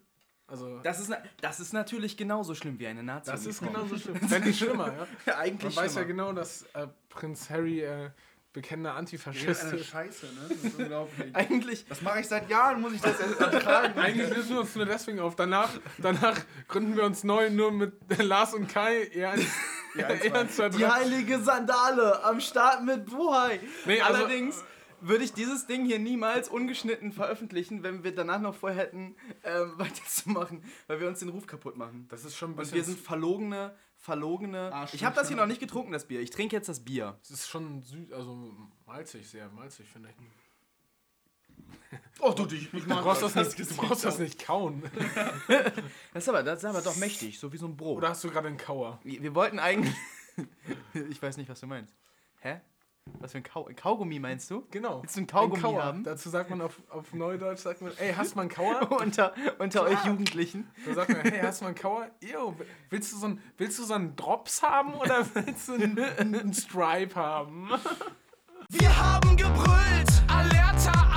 Also 0.46 0.78
Das 0.80 1.00
ist, 1.00 1.10
das 1.40 1.58
ist 1.60 1.72
natürlich 1.72 2.16
genauso 2.18 2.54
schlimm 2.54 2.78
wie 2.78 2.86
eine 2.86 3.02
nazi 3.02 3.30
das 3.30 3.46
ist 3.46 3.60
genauso 3.60 3.96
schlimm. 3.96 4.18
Wenn 4.30 4.44
nicht 4.44 4.58
schlimmer, 4.58 4.92
ja. 4.92 5.06
Ja, 5.26 5.38
eigentlich 5.38 5.74
Man 5.74 5.84
weiß 5.84 5.94
ja 5.94 6.02
schlimmer. 6.02 6.24
genau, 6.26 6.32
dass 6.34 6.64
äh, 6.74 6.86
Prinz 7.08 7.48
Harry 7.48 7.80
äh, 7.80 8.10
bekennender 8.54 8.90
Das 8.92 8.98
Antifaschist 9.00 9.46
ist 9.48 9.64
eine. 9.64 9.84
Scheiße, 9.84 10.26
ne? 10.26 10.32
Das 10.48 10.56
ist 10.64 10.78
unglaublich. 10.78 11.30
Eigentlich, 11.36 11.84
Das 11.86 12.00
mache 12.00 12.20
ich 12.20 12.28
seit 12.28 12.48
Jahren, 12.48 12.80
muss 12.80 12.94
ich 12.94 13.02
das 13.02 13.20
erst 13.20 13.38
ertragen. 13.40 13.98
Eigentlich 13.98 14.30
lösen 14.34 14.50
wir 14.54 14.60
uns 14.60 14.74
nur 14.74 14.86
deswegen 14.86 15.20
auf. 15.20 15.36
Danach, 15.36 15.68
danach 15.98 16.40
gründen 16.68 16.96
wir 16.96 17.04
uns 17.04 17.22
neu 17.24 17.50
nur 17.50 17.70
mit 17.72 17.92
Lars 18.22 18.54
und 18.54 18.68
Kai. 18.68 19.02
Eher 19.12 19.32
ein, 19.32 19.46
Ja, 19.96 20.08
eher 20.08 20.34
ein 20.40 20.48
zwei. 20.48 20.70
die 20.70 20.86
heilige 20.86 21.38
Sandale 21.40 22.24
am 22.24 22.40
Start 22.40 22.82
mit 22.84 23.04
Buhai. 23.04 23.60
Nee, 23.84 24.00
also- 24.00 24.24
Allerdings 24.24 24.64
würde 25.00 25.22
ich 25.24 25.34
dieses 25.34 25.66
Ding 25.66 25.84
hier 25.84 25.98
niemals 25.98 26.48
ungeschnitten 26.48 27.12
veröffentlichen, 27.12 27.82
wenn 27.82 28.04
wir 28.04 28.14
danach 28.14 28.40
noch 28.40 28.54
vorher 28.54 28.78
hätten, 28.84 29.16
ähm, 29.44 29.74
weiterzumachen, 29.76 30.64
weil 30.86 30.98
wir 31.00 31.08
uns 31.08 31.18
den 31.18 31.28
Ruf 31.28 31.46
kaputt 31.46 31.76
machen. 31.76 32.06
Das 32.08 32.24
ist 32.24 32.36
schon 32.36 32.50
ein 32.50 32.52
Und 32.52 32.58
bisschen. 32.60 32.76
wir 32.76 32.84
sind 32.84 32.98
verlogene, 32.98 33.74
verlogene. 34.04 34.70
Arschlöcher. 34.72 34.94
Ich 34.96 35.04
habe 35.04 35.16
das 35.16 35.28
hier 35.28 35.36
noch 35.36 35.46
nicht 35.46 35.60
getrunken, 35.60 35.92
das 35.92 36.06
Bier. 36.06 36.20
Ich 36.20 36.30
trinke 36.30 36.54
jetzt 36.54 36.68
das 36.68 36.80
Bier. 36.80 37.16
Das 37.22 37.30
ist 37.30 37.48
schon 37.48 37.82
süß, 37.82 38.12
also 38.12 38.54
malzig, 38.86 39.26
sehr 39.26 39.48
malzig, 39.48 39.88
finde 39.88 40.10
ich. 40.10 40.14
Oh, 42.20 42.32
du, 42.32 42.44
ich, 42.46 42.72
ich 42.72 42.82
Du 42.82 42.88
mag 42.88 43.02
brauchst 43.02 43.22
das, 43.22 43.32
das. 43.32 43.56
nicht, 43.56 43.70
du 43.70 43.76
brauchst 43.76 44.04
das 44.04 44.18
nicht 44.18 44.44
kauen. 44.44 44.82
Das 46.12 46.22
ist 46.24 46.28
aber, 46.28 46.42
das 46.42 46.58
ist 46.58 46.64
aber 46.64 46.82
doch 46.82 46.96
mächtig, 46.96 47.38
so 47.38 47.52
wie 47.52 47.56
so 47.56 47.66
ein 47.66 47.76
Brot. 47.76 47.98
Oder 47.98 48.10
hast 48.10 48.22
du 48.22 48.30
gerade 48.30 48.48
einen 48.48 48.56
Kauer? 48.56 49.00
Wir 49.02 49.22
wir 49.22 49.34
wollten 49.34 49.58
eigentlich. 49.58 49.94
ich 51.10 51.20
weiß 51.20 51.36
nicht, 51.38 51.48
was 51.48 51.60
du 51.60 51.66
meinst. 51.66 51.94
Hä? 52.40 52.60
Was 53.20 53.32
für 53.32 53.38
ein 53.38 53.44
Kau 53.44 53.68
Kaugummi 53.76 54.18
meinst 54.18 54.50
du? 54.50 54.66
Genau. 54.70 55.02
Willst 55.02 55.16
du 55.16 55.20
einen 55.20 55.26
Kaugummi 55.26 55.62
Kauer. 55.62 55.84
haben? 55.84 56.04
Dazu 56.04 56.30
sagt 56.30 56.50
man 56.50 56.62
auf, 56.62 56.80
auf 56.88 57.12
Neudeutsch, 57.12 57.60
sagt 57.60 57.82
man, 57.82 57.92
ey, 57.98 58.14
hast 58.14 58.32
du 58.32 58.36
mal 58.36 58.42
einen 58.42 58.50
Kauer? 58.50 58.90
unter 59.00 59.34
unter 59.58 59.82
euch 59.82 60.04
Jugendlichen. 60.04 60.68
Da 60.86 60.94
sagt 60.94 61.10
man, 61.10 61.20
hey, 61.20 61.40
hast 61.42 61.60
du 61.60 61.64
mal 61.64 61.68
einen 61.68 61.78
Kauer? 61.78 62.10
Ew, 62.22 62.54
willst 62.90 63.12
du 63.12 63.16
so 63.18 63.26
einen, 63.26 63.42
willst 63.58 63.78
du 63.78 63.84
so 63.84 63.94
einen 63.94 64.16
Drops 64.16 64.62
haben 64.62 64.94
oder 64.94 65.26
willst 65.34 65.68
du 65.68 65.74
einen, 65.74 65.98
einen 65.98 66.54
Stripe 66.54 67.14
haben? 67.14 67.70
Wir 68.70 68.96
haben 68.96 69.36
gebrüllt, 69.36 70.22
Alerta! 70.28 71.13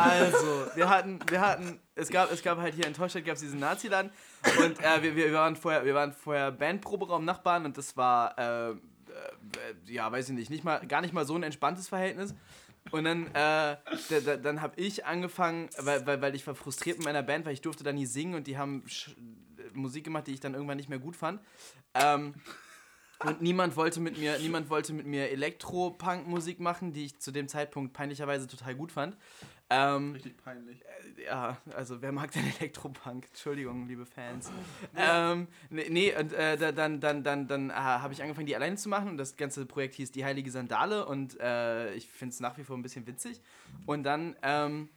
Also, 0.00 0.66
wir 0.74 0.88
hatten, 0.88 1.18
wir 1.28 1.40
hatten, 1.40 1.80
es 1.94 2.08
gab, 2.08 2.32
es 2.32 2.42
gab 2.42 2.58
halt 2.58 2.74
hier 2.74 2.86
in 2.86 2.94
Teustadt 2.94 3.24
gab 3.24 3.34
es 3.34 3.40
diesen 3.40 3.60
Nazi-Laden 3.60 4.10
und 4.58 4.82
äh, 4.82 5.02
wir, 5.02 5.16
wir, 5.16 5.32
waren 5.32 5.56
vorher, 5.56 5.84
wir 5.84 5.94
waren 5.94 6.12
vorher 6.12 6.52
Bandproberaum 6.52 7.24
Nachbarn 7.24 7.64
und 7.64 7.76
das 7.76 7.96
war, 7.96 8.38
äh, 8.38 8.70
äh, 8.70 8.76
ja, 9.86 10.10
weiß 10.10 10.28
ich 10.28 10.34
nicht, 10.34 10.50
nicht 10.50 10.64
mal, 10.64 10.86
gar 10.86 11.00
nicht 11.00 11.12
mal 11.12 11.24
so 11.24 11.34
ein 11.34 11.42
entspanntes 11.42 11.88
Verhältnis. 11.88 12.34
Und 12.90 13.04
dann, 13.04 13.26
äh, 13.26 13.30
da, 13.34 13.76
da, 14.24 14.36
dann 14.36 14.62
habe 14.62 14.80
ich 14.80 15.04
angefangen, 15.04 15.68
weil, 15.78 16.06
weil, 16.06 16.22
weil 16.22 16.34
ich 16.34 16.46
war 16.46 16.54
frustriert 16.54 16.98
mit 16.98 17.04
meiner 17.04 17.22
Band, 17.22 17.44
weil 17.44 17.52
ich 17.52 17.60
durfte 17.60 17.84
da 17.84 17.92
nie 17.92 18.06
singen 18.06 18.34
und 18.34 18.46
die 18.46 18.56
haben 18.56 18.84
Sch 18.86 19.10
Musik 19.74 20.04
gemacht, 20.04 20.26
die 20.26 20.32
ich 20.32 20.40
dann 20.40 20.54
irgendwann 20.54 20.78
nicht 20.78 20.88
mehr 20.88 20.98
gut 20.98 21.14
fand. 21.14 21.40
Ähm, 21.94 22.34
und 23.24 23.42
niemand 23.42 23.76
wollte 23.76 24.00
mit 24.00 24.16
mir, 24.16 24.38
niemand 24.38 24.70
wollte 24.70 24.92
mit 24.92 25.06
mir 25.06 25.30
Elektro-Punk-Musik 25.30 26.60
machen, 26.60 26.92
die 26.92 27.06
ich 27.06 27.18
zu 27.18 27.32
dem 27.32 27.48
Zeitpunkt 27.48 27.92
peinlicherweise 27.92 28.46
total 28.46 28.76
gut 28.76 28.92
fand. 28.92 29.16
Ähm, 29.70 30.12
Richtig 30.14 30.36
peinlich. 30.38 30.82
ja, 31.22 31.58
also 31.76 32.00
wer 32.00 32.10
mag 32.10 32.30
denn 32.32 32.42
Elektropunk? 32.58 33.26
Entschuldigung, 33.26 33.86
liebe 33.86 34.06
Fans. 34.06 34.50
ähm, 34.96 35.46
nee, 35.68 35.86
nee, 35.90 36.16
und 36.18 36.32
äh, 36.32 36.56
da- 36.56 36.72
dann, 36.72 37.00
dann, 37.00 37.22
dann, 37.22 37.46
dann 37.48 37.68
äh, 37.70 37.74
habe 37.74 38.14
ich 38.14 38.22
angefangen, 38.22 38.46
die 38.46 38.56
alleine 38.56 38.76
zu 38.76 38.88
machen 38.88 39.10
und 39.10 39.18
das 39.18 39.36
ganze 39.36 39.66
Projekt 39.66 39.94
hieß 39.96 40.10
Die 40.10 40.24
Heilige 40.24 40.50
Sandale 40.50 41.04
und 41.04 41.38
äh, 41.40 41.92
ich 41.94 42.08
finde 42.08 42.32
es 42.32 42.40
nach 42.40 42.56
wie 42.56 42.64
vor 42.64 42.76
ein 42.78 42.82
bisschen 42.82 43.06
witzig. 43.06 43.42
Und 43.84 44.04
dann 44.04 44.36
ähm, 44.42 44.88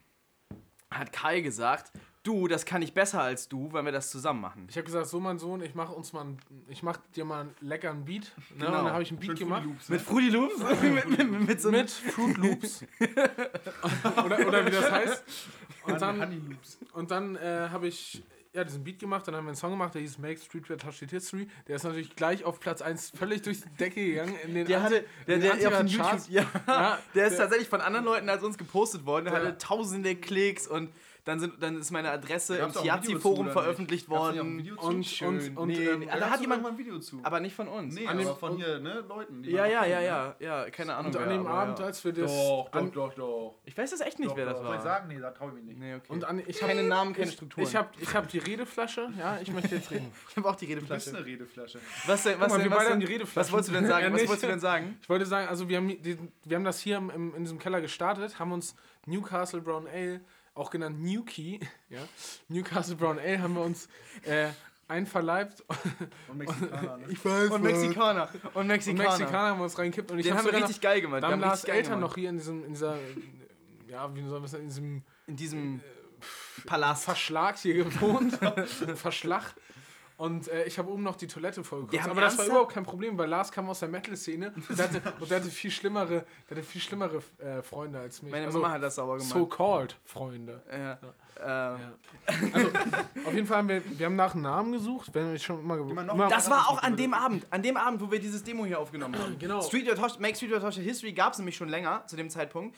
hat 0.89 1.11
Kai 1.11 1.41
gesagt, 1.41 1.91
du, 2.23 2.47
das 2.47 2.65
kann 2.65 2.81
ich 2.81 2.93
besser 2.93 3.21
als 3.21 3.47
du, 3.49 3.71
weil 3.73 3.83
wir 3.85 3.91
das 3.91 4.11
zusammen 4.11 4.41
machen. 4.41 4.67
Ich 4.69 4.75
habe 4.77 4.85
gesagt, 4.85 5.07
so 5.07 5.19
mein 5.19 5.39
Sohn, 5.39 5.61
ich 5.61 5.75
mache 5.75 5.93
uns 5.93 6.13
mal, 6.13 6.21
ein, 6.25 6.37
ich 6.67 6.83
mach 6.83 6.97
dir 7.15 7.25
mal 7.25 7.41
einen 7.41 7.55
leckeren 7.61 8.05
Beat. 8.05 8.31
Ne? 8.51 8.65
Genau. 8.65 8.67
Und 8.79 8.85
dann 8.85 8.93
habe 8.93 9.03
ich 9.03 9.11
einen 9.11 9.19
Beat 9.19 9.39
gemacht 9.39 9.63
Mit 9.87 10.01
Fruity 10.01 10.29
Loops? 10.29 10.57
mit, 10.81 11.17
mit, 11.17 11.47
mit 11.47 11.61
so 11.61 11.69
einem 11.69 11.81
mit 11.81 11.89
Fruit 11.91 12.37
Loops 12.37 12.85
oder, 14.25 14.47
oder 14.47 14.65
wie 14.65 14.71
das 14.71 14.91
heißt. 14.91 15.23
Und 15.85 16.01
dann, 16.01 16.21
Honey 16.21 16.41
Loops. 16.47 16.77
und 16.93 17.11
dann 17.11 17.35
äh, 17.35 17.69
habe 17.71 17.87
ich 17.87 18.23
ja, 18.53 18.65
diesen 18.65 18.83
Beat 18.83 18.99
gemacht, 18.99 19.25
dann 19.27 19.35
haben 19.35 19.45
wir 19.45 19.49
einen 19.49 19.55
Song 19.55 19.71
gemacht, 19.71 19.95
der 19.95 20.01
hieß 20.01 20.17
Make 20.17 20.37
Streetwear 20.41 20.77
Touch 20.77 21.01
It 21.01 21.11
History. 21.11 21.47
Der 21.67 21.77
ist 21.77 21.83
natürlich 21.83 22.15
gleich 22.17 22.43
auf 22.43 22.59
Platz 22.59 22.81
1 22.81 23.11
völlig 23.17 23.43
durch 23.43 23.61
die 23.61 23.69
Decke 23.79 24.05
gegangen. 24.05 24.35
In 24.45 24.53
den 24.53 24.67
Der 24.67 24.83
hatte, 24.83 25.05
der, 25.25 25.35
in 25.35 25.41
der, 25.41 25.55
den 25.55 25.73
auf. 25.73 25.87
YouTube, 25.87 26.29
ja, 26.29 26.45
Ja, 26.67 26.99
der 27.15 27.27
ist 27.27 27.31
der- 27.31 27.39
tatsächlich 27.39 27.69
von 27.69 27.79
anderen 27.79 28.05
Leuten 28.05 28.27
als 28.29 28.43
uns 28.43 28.57
gepostet 28.57 29.05
worden. 29.05 29.25
Der 29.25 29.33
hatte 29.33 29.57
tausende 29.57 30.15
Klicks 30.17 30.67
und 30.67 30.89
dann, 31.23 31.39
sind, 31.39 31.61
dann 31.61 31.79
ist 31.79 31.91
meine 31.91 32.09
Adresse 32.09 32.57
im 32.57 32.71
Tiazi-Forum 32.71 33.49
veröffentlicht 33.51 34.09
worden. 34.09 34.75
Und, 34.77 35.05
Schön. 35.05 35.27
und, 35.39 35.57
und 35.57 35.67
Nee, 35.67 35.85
ähm, 35.87 36.07
Da 36.07 36.29
hat 36.31 36.41
jemand 36.41 36.63
mal 36.63 36.69
ein 36.71 36.77
Video 36.77 36.97
zu. 36.99 37.19
Aber 37.23 37.39
nicht 37.39 37.55
von 37.55 37.67
uns. 37.67 37.93
nee, 37.93 38.07
an 38.07 38.17
aber 38.19 38.29
dem- 38.31 38.35
von 38.37 38.55
hier, 38.57 38.79
ne, 38.79 39.03
Leuten. 39.07 39.43
die 39.43 39.51
Ja, 39.51 39.65
ja, 39.67 39.85
ja, 39.85 39.99
kennt, 39.99 40.41
ja, 40.41 40.63
ja, 40.65 40.69
keine 40.71 40.95
Ahnung. 40.95 41.11
und 41.13 41.21
an 41.21 41.29
dem 41.29 41.45
Abend, 41.45 41.79
als 41.79 42.03
wir 42.03 42.11
das. 42.13 42.31
Doch, 42.31 42.69
doch, 42.71 42.79
an, 42.79 42.91
doch, 42.91 43.13
doch. 43.13 43.55
Ich 43.65 43.77
weiß 43.77 43.91
das 43.91 44.01
echt 44.01 44.17
nicht, 44.19 44.31
Doch, 44.31 44.37
wer 44.37 44.45
doch. 44.45 44.53
das 44.53 44.61
Soll 44.61 44.69
ich 44.71 44.75
war. 44.77 44.81
sagen? 44.83 45.07
Nee, 45.09 45.19
da 45.19 45.31
trau 45.31 45.47
ich 45.49 45.53
mich 45.53 45.63
nicht. 45.63 45.79
Nee, 45.79 45.95
okay. 45.95 46.05
und 46.09 46.23
an, 46.23 46.41
ich 46.45 46.57
keine 46.59 46.83
Namen, 46.83 47.13
keine 47.13 47.31
Strukturen. 47.31 47.67
Ich 47.67 47.75
habe 47.75 47.89
ich 47.99 48.13
hab 48.15 48.27
die 48.27 48.39
Redeflasche, 48.39 49.09
ja, 49.17 49.37
ich 49.41 49.51
möchte 49.51 49.75
jetzt 49.75 49.91
reden. 49.91 50.11
Ich 50.29 50.37
habe 50.37 50.49
auch 50.49 50.55
die 50.55 50.65
Du 50.67 50.75
bist 50.75 50.89
Redeflasche. 50.91 51.17
eine 51.17 51.25
Redeflasche. 51.25 51.79
Was 52.07 52.23
denn, 52.23 52.39
was 52.39 52.49
mal, 52.51 52.57
denn, 52.59 52.71
wir 52.71 52.77
was 52.77 52.87
denn, 52.87 53.01
Redeflasche. 53.03 53.35
Was 53.35 53.51
wolltest 53.51 53.69
du 53.69 53.73
denn 53.73 53.85
sagen? 53.87 54.13
Was 54.13 54.21
wolltest 54.27 54.43
du 54.43 54.47
denn 54.47 54.59
sagen? 54.59 54.97
Ich 55.01 55.09
wollte 55.09 55.25
sagen, 55.25 55.47
also 55.49 55.69
wir 55.69 55.77
haben, 55.77 55.89
wir 56.45 56.55
haben 56.55 56.63
das 56.63 56.79
hier 56.79 56.97
in 56.97 57.43
diesem 57.43 57.59
Keller 57.59 57.79
gestartet, 57.81 58.39
haben 58.39 58.51
uns 58.51 58.75
Newcastle 59.05 59.61
Brown 59.61 59.87
Ale, 59.87 60.21
auch 60.53 60.70
genannt 60.70 61.01
Newkey, 61.01 61.60
ja, 61.89 62.00
Newcastle 62.48 62.96
Brown 62.96 63.20
Ale 63.20 63.41
haben 63.41 63.55
wir 63.55 63.62
uns 63.62 63.88
äh, 64.24 64.50
einverleibt 64.88 65.63
Und 66.27 66.38
Mexikaner, 66.38 66.98
ne? 66.98 67.05
ich 67.10 67.24
weiß, 67.24 67.50
Und 67.51 67.63
Mexikaner. 67.63 68.29
Und 68.43 68.55
und 68.55 68.67
Mexikaner. 68.67 69.10
Mexikaner 69.10 69.50
haben 69.50 69.60
wir 69.60 69.63
uns 69.63 69.77
reingekippt 69.77 70.12
und 70.12 70.20
ich 70.20 70.25
Den 70.25 70.38
haben 70.38 70.46
wir 70.46 70.53
richtig 70.53 70.81
geil 70.81 71.01
gemacht. 71.01 71.22
noch, 71.22 71.29
dann 71.29 71.39
haben 71.39 71.48
Lars 71.48 71.63
Eltern 71.63 71.96
gemacht. 71.96 72.01
noch 72.01 72.15
hier 72.15 72.29
in 72.29 72.38
diesem, 72.38 72.65
in 72.65 72.74
dieser, 72.74 72.98
ja, 73.88 74.13
wie 74.13 74.27
soll 74.27 74.39
man 74.39 74.50
sagen, 74.50 74.63
in 74.63 74.70
diesem 74.70 75.03
In 75.27 75.36
diesem 75.38 75.81
Palast. 76.65 77.05
Verschlag 77.05 77.58
hier 77.58 77.84
gewohnt, 77.84 78.38
Verschlag. 78.96 79.53
Und 80.21 80.47
äh, 80.49 80.65
ich 80.65 80.77
habe 80.77 80.91
oben 80.91 81.01
noch 81.01 81.15
die 81.15 81.25
Toilette 81.25 81.63
vollgekotzt. 81.63 82.07
Aber 82.07 82.21
das 82.21 82.37
war 82.37 82.45
überhaupt 82.45 82.73
kein 82.73 82.83
Problem, 82.83 83.17
weil 83.17 83.27
Lars 83.27 83.51
kam 83.51 83.67
aus 83.69 83.79
der 83.79 83.89
Metal-Szene 83.89 84.53
und 84.69 84.77
der 84.77 84.85
hatte, 84.89 85.01
und 85.19 85.31
der 85.31 85.39
hatte 85.39 85.49
viel 85.49 85.71
schlimmere, 85.71 86.25
der 86.47 86.57
hatte 86.57 86.63
viel 86.63 86.79
schlimmere 86.79 87.23
äh, 87.39 87.63
Freunde 87.63 87.99
als 87.99 88.21
mich. 88.21 88.31
Meine 88.31 88.45
Also, 88.45 88.59
Mama 88.59 88.75
hat 88.75 88.83
das 88.83 88.93
sauber 88.95 89.17
gemacht. 89.17 89.31
So-called 89.33 89.95
Freunde. 90.05 90.61
ja. 90.71 90.93
Äh, 90.93 90.99
Ja. 91.43 91.77
Also, 92.53 92.69
auf 93.25 93.33
jeden 93.33 93.47
Fall 93.47 93.57
haben 93.57 93.69
wir, 93.69 93.81
wir 93.97 94.05
haben 94.05 94.15
nach 94.15 94.33
einem 94.35 94.43
Namen 94.43 94.71
gesucht, 94.73 95.09
wenn 95.13 95.31
wir 95.31 95.39
schon 95.39 95.59
immer, 95.59 95.77
Immer 95.77 96.03
noch- 96.03 96.13
immer 96.13 96.27
Das 96.29 96.47
war 96.51 96.69
auch 96.69 96.83
an 96.83 96.95
dem 96.95 97.15
Abend, 97.15 97.47
an 97.49 97.63
dem 97.63 97.75
Abend, 97.77 97.99
wo 97.99 98.11
wir 98.11 98.19
dieses 98.19 98.43
Demo 98.43 98.63
hier 98.65 98.77
aufgenommen 98.79 99.17
haben. 99.17 99.39
Genau. 99.39 99.59
Street 99.61 99.87
Your 99.87 99.95
Tosh, 99.95 100.19
Make 100.19 100.35
Street 100.35 100.51
Your 100.51 100.59
Tosh 100.61 100.75
History 100.75 101.13
gab 101.13 101.33
es 101.33 101.39
nämlich 101.39 101.55
schon 101.57 101.69
länger 101.69 102.03
zu 102.05 102.15
dem 102.15 102.29
Zeitpunkt. 102.29 102.75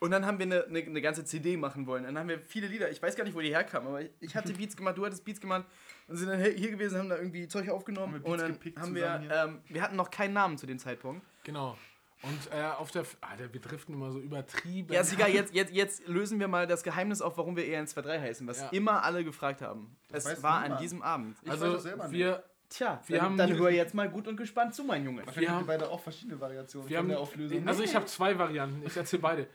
Und 0.00 0.10
dann 0.12 0.24
haben 0.24 0.38
wir 0.38 0.46
eine, 0.46 0.64
eine, 0.64 0.78
eine 0.80 1.00
ganze 1.02 1.24
CD 1.26 1.56
machen 1.58 1.86
wollen. 1.86 2.04
Dann 2.04 2.18
haben 2.18 2.28
wir 2.28 2.40
viele 2.40 2.66
Lieder, 2.66 2.90
ich 2.90 3.02
weiß 3.02 3.16
gar 3.16 3.24
nicht, 3.24 3.34
wo 3.34 3.40
die 3.40 3.50
herkamen, 3.54 3.88
aber 3.88 4.00
ich, 4.00 4.10
ich 4.20 4.34
hatte 4.34 4.52
Beats 4.54 4.74
gemacht, 4.76 4.96
du 4.96 5.04
hattest 5.04 5.24
Beats 5.24 5.40
gemacht 5.40 5.66
und 6.08 6.16
sind 6.16 6.28
dann 6.30 6.40
hier 6.40 6.70
gewesen, 6.70 6.98
haben 6.98 7.10
da 7.10 7.16
irgendwie 7.16 7.46
Zeug 7.48 7.68
aufgenommen 7.68 8.14
Haben 8.14 8.24
wir 8.24 8.30
und 8.30 8.38
dann 8.40 8.58
haben 8.82 8.94
wir, 8.94 9.22
ähm, 9.30 9.60
wir 9.68 9.82
hatten 9.82 9.96
noch 9.96 10.10
keinen 10.10 10.32
Namen 10.32 10.56
zu 10.56 10.66
dem 10.66 10.78
Zeitpunkt. 10.78 11.22
Genau. 11.44 11.76
Und 12.22 12.50
äh, 12.52 12.62
auf 12.78 12.90
der, 12.90 13.04
Alter, 13.20 13.52
wir 13.52 13.60
driften 13.60 13.94
immer 13.94 14.10
so 14.10 14.18
übertrieben. 14.20 14.92
Ja, 14.92 15.02
ist 15.02 15.12
egal, 15.12 15.30
jetzt, 15.34 15.54
jetzt, 15.54 15.72
jetzt 15.72 16.06
lösen 16.08 16.40
wir 16.40 16.48
mal 16.48 16.66
das 16.66 16.82
Geheimnis 16.82 17.20
auf, 17.22 17.36
warum 17.38 17.56
wir 17.56 17.64
EN23 17.64 18.20
heißen, 18.20 18.46
was 18.46 18.60
Ja. 18.60 18.68
immer 18.70 19.04
alle 19.04 19.22
gefragt 19.24 19.60
haben. 19.62 19.96
Es 20.12 20.24
weiß 20.24 20.42
war 20.42 20.60
an 20.64 20.78
diesem 20.78 21.02
Abend. 21.02 21.36
Ich 21.42 21.50
Also 21.50 21.72
das 21.74 21.82
selber 21.82 22.04
nicht. 22.08 22.18
wir, 22.18 22.42
Tja, 22.70 23.02
Wir 23.08 23.16
dann, 23.16 23.24
haben 23.26 23.36
dann 23.36 23.58
hör 23.58 23.68
jetzt 23.70 23.94
mal 23.94 24.08
gut 24.08 24.28
und 24.28 24.36
gespannt 24.36 24.74
zu, 24.76 24.84
mein 24.84 25.04
Junge. 25.04 25.26
Wahrscheinlich 25.26 25.50
haben- 25.50 25.56
haben 25.58 25.66
wir 25.66 25.78
beide 25.78 25.90
auch 25.90 25.98
verschiedene 26.00 26.40
Variationen 26.40 26.88
wir 26.88 26.96
von 26.98 27.02
haben, 27.02 27.08
der 27.08 27.18
Auflösung. 27.20 27.66
also 27.66 27.82
ich 27.82 27.96
habe 27.96 28.06
zwei 28.06 28.38
Varianten. 28.38 28.86
Ich 28.86 28.96
erzähle 28.96 29.22
beide. 29.22 29.46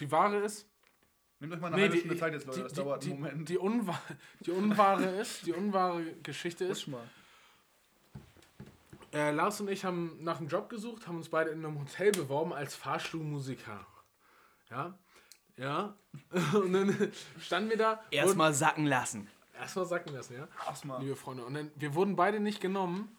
Die 0.00 0.10
wahre 0.10 0.38
ist, 0.38 0.66
Nehmt 1.38 1.52
euch 1.52 1.60
mal 1.60 1.66
eine 1.66 1.76
Nee, 1.76 1.82
halbe 1.82 1.94
die, 1.94 2.00
Stunde 2.00 2.16
Zeit 2.16 2.32
jetzt, 2.32 2.46
Leute. 2.46 2.58
die, 2.58 2.62
Das 2.64 2.72
die, 2.72 2.80
dauert 2.80 3.04
die, 3.04 3.10
einen 3.12 3.20
Moment. 3.20 3.48
Die, 3.48 3.58
unwa 3.58 4.00
die 4.40 4.50
unwahre 4.52 5.04
ist, 5.04 5.44
die 5.46 5.52
unwahre 5.52 6.02
Geschichte 6.22 6.64
ist, 6.64 6.86
mal. 6.86 7.02
äh, 9.12 9.30
Lars 9.32 9.60
und 9.60 9.68
ich 9.68 9.84
haben 9.84 10.16
nach 10.22 10.38
einem 10.38 10.48
Job 10.48 10.68
gesucht, 10.68 11.06
haben 11.06 11.16
uns 11.18 11.28
beide 11.28 11.50
in 11.50 11.64
einem 11.64 11.78
Hotel 11.78 12.10
beworben 12.12 12.52
als 12.52 12.74
Fahrstuhlmusiker. 12.74 13.86
Ja, 14.70 14.98
ja. 15.56 15.94
Und 16.54 16.72
dann 16.72 17.12
standen 17.40 17.70
wir 17.70 17.76
da. 17.76 18.02
Erstmal 18.10 18.52
sacken 18.52 18.84
lassen. 18.86 19.28
Erstmal 19.58 19.86
sacken 19.86 20.12
lassen, 20.12 20.34
ja. 20.34 20.48
Erstmal. 20.66 21.00
Liebe 21.02 21.16
Freunde. 21.16 21.44
Und 21.44 21.54
dann, 21.54 21.70
wir 21.76 21.94
wurden 21.94 22.16
beide 22.16 22.40
nicht 22.40 22.60
genommen. 22.60 23.16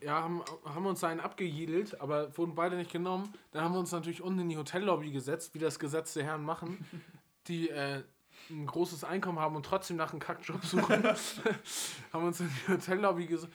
Ja, 0.00 0.22
haben, 0.22 0.42
haben 0.64 0.86
uns 0.86 1.02
einen 1.04 1.20
abgejiedelt, 1.20 2.00
aber 2.00 2.36
wurden 2.36 2.54
beide 2.54 2.76
nicht 2.76 2.92
genommen. 2.92 3.32
Dann 3.52 3.62
haben 3.64 3.74
wir 3.74 3.80
uns 3.80 3.92
natürlich 3.92 4.22
unten 4.22 4.40
in 4.40 4.48
die 4.48 4.56
Hotellobby 4.56 5.10
gesetzt, 5.10 5.54
wie 5.54 5.58
das 5.58 5.78
Gesetz 5.78 6.14
der 6.14 6.24
Herren 6.24 6.44
machen, 6.44 6.84
die 7.48 7.68
äh, 7.70 8.02
ein 8.50 8.66
großes 8.66 9.02
Einkommen 9.04 9.38
haben 9.38 9.56
und 9.56 9.66
trotzdem 9.66 9.96
nach 9.96 10.12
einem 10.12 10.20
Kackjob 10.20 10.64
suchen. 10.64 11.02
haben 12.12 12.24
uns 12.24 12.40
in 12.40 12.48
die 12.48 12.72
Hotellobby 12.72 13.24
ges- 13.24 13.48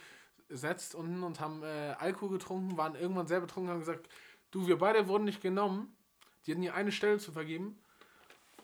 gesetzt 0.49 0.95
unten 0.95 1.23
und 1.23 1.39
haben 1.39 1.63
äh, 1.63 1.95
Alkohol 1.97 2.29
getrunken, 2.37 2.77
waren 2.77 2.95
irgendwann 2.95 3.27
sehr 3.27 3.39
betrunken, 3.39 3.71
haben 3.71 3.79
gesagt, 3.79 4.09
du, 4.51 4.67
wir 4.67 4.77
beide 4.77 5.07
wurden 5.07 5.23
nicht 5.23 5.41
genommen. 5.41 5.95
Die 6.45 6.51
hatten 6.51 6.61
hier 6.61 6.73
eine 6.75 6.91
Stelle 6.91 7.19
zu 7.19 7.31
vergeben. 7.31 7.77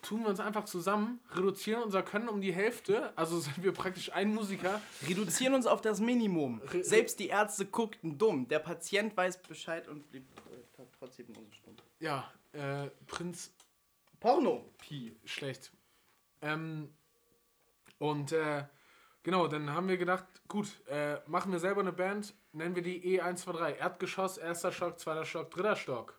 Tun 0.02 0.22
wir 0.22 0.28
uns 0.28 0.40
einfach 0.40 0.64
zusammen, 0.64 1.20
reduzieren 1.32 1.82
unser 1.82 2.02
Können 2.02 2.28
um 2.28 2.40
die 2.40 2.52
Hälfte, 2.52 3.12
also 3.16 3.38
sind 3.40 3.62
wir 3.62 3.72
praktisch 3.72 4.12
ein 4.12 4.34
Musiker, 4.34 4.80
Reduzieren 5.06 5.54
uns 5.54 5.66
auf 5.66 5.80
das 5.80 6.00
Minimum. 6.00 6.60
Selbst 6.82 7.18
die 7.18 7.28
Ärzte 7.28 7.66
guckten 7.66 8.18
dumm. 8.18 8.48
Der 8.48 8.58
Patient 8.58 9.16
weiß 9.16 9.42
Bescheid 9.42 9.88
und 9.88 10.08
blieb 10.10 10.24
äh, 10.78 10.82
trotzdem 10.98 11.26
unsere 11.28 11.52
Stunde. 11.52 11.82
Ja, 12.00 12.30
äh, 12.52 12.88
Prinz 13.06 13.52
Porno. 14.20 14.64
Pi, 14.78 15.16
schlecht. 15.24 15.72
Ähm, 16.42 16.90
und 17.98 18.32
äh, 18.32 18.64
genau, 19.22 19.48
dann 19.48 19.70
haben 19.70 19.88
wir 19.88 19.96
gedacht, 19.96 20.24
gut, 20.48 20.68
äh, 20.88 21.18
machen 21.26 21.52
wir 21.52 21.58
selber 21.58 21.80
eine 21.80 21.92
Band, 21.92 22.34
nennen 22.52 22.74
wir 22.74 22.82
die 22.82 23.20
E123. 23.20 23.76
Erdgeschoss, 23.76 24.38
erster 24.38 24.72
Stock, 24.72 24.98
zweiter 24.98 25.24
Stock, 25.24 25.50
dritter 25.50 25.76
Stock. 25.76 26.17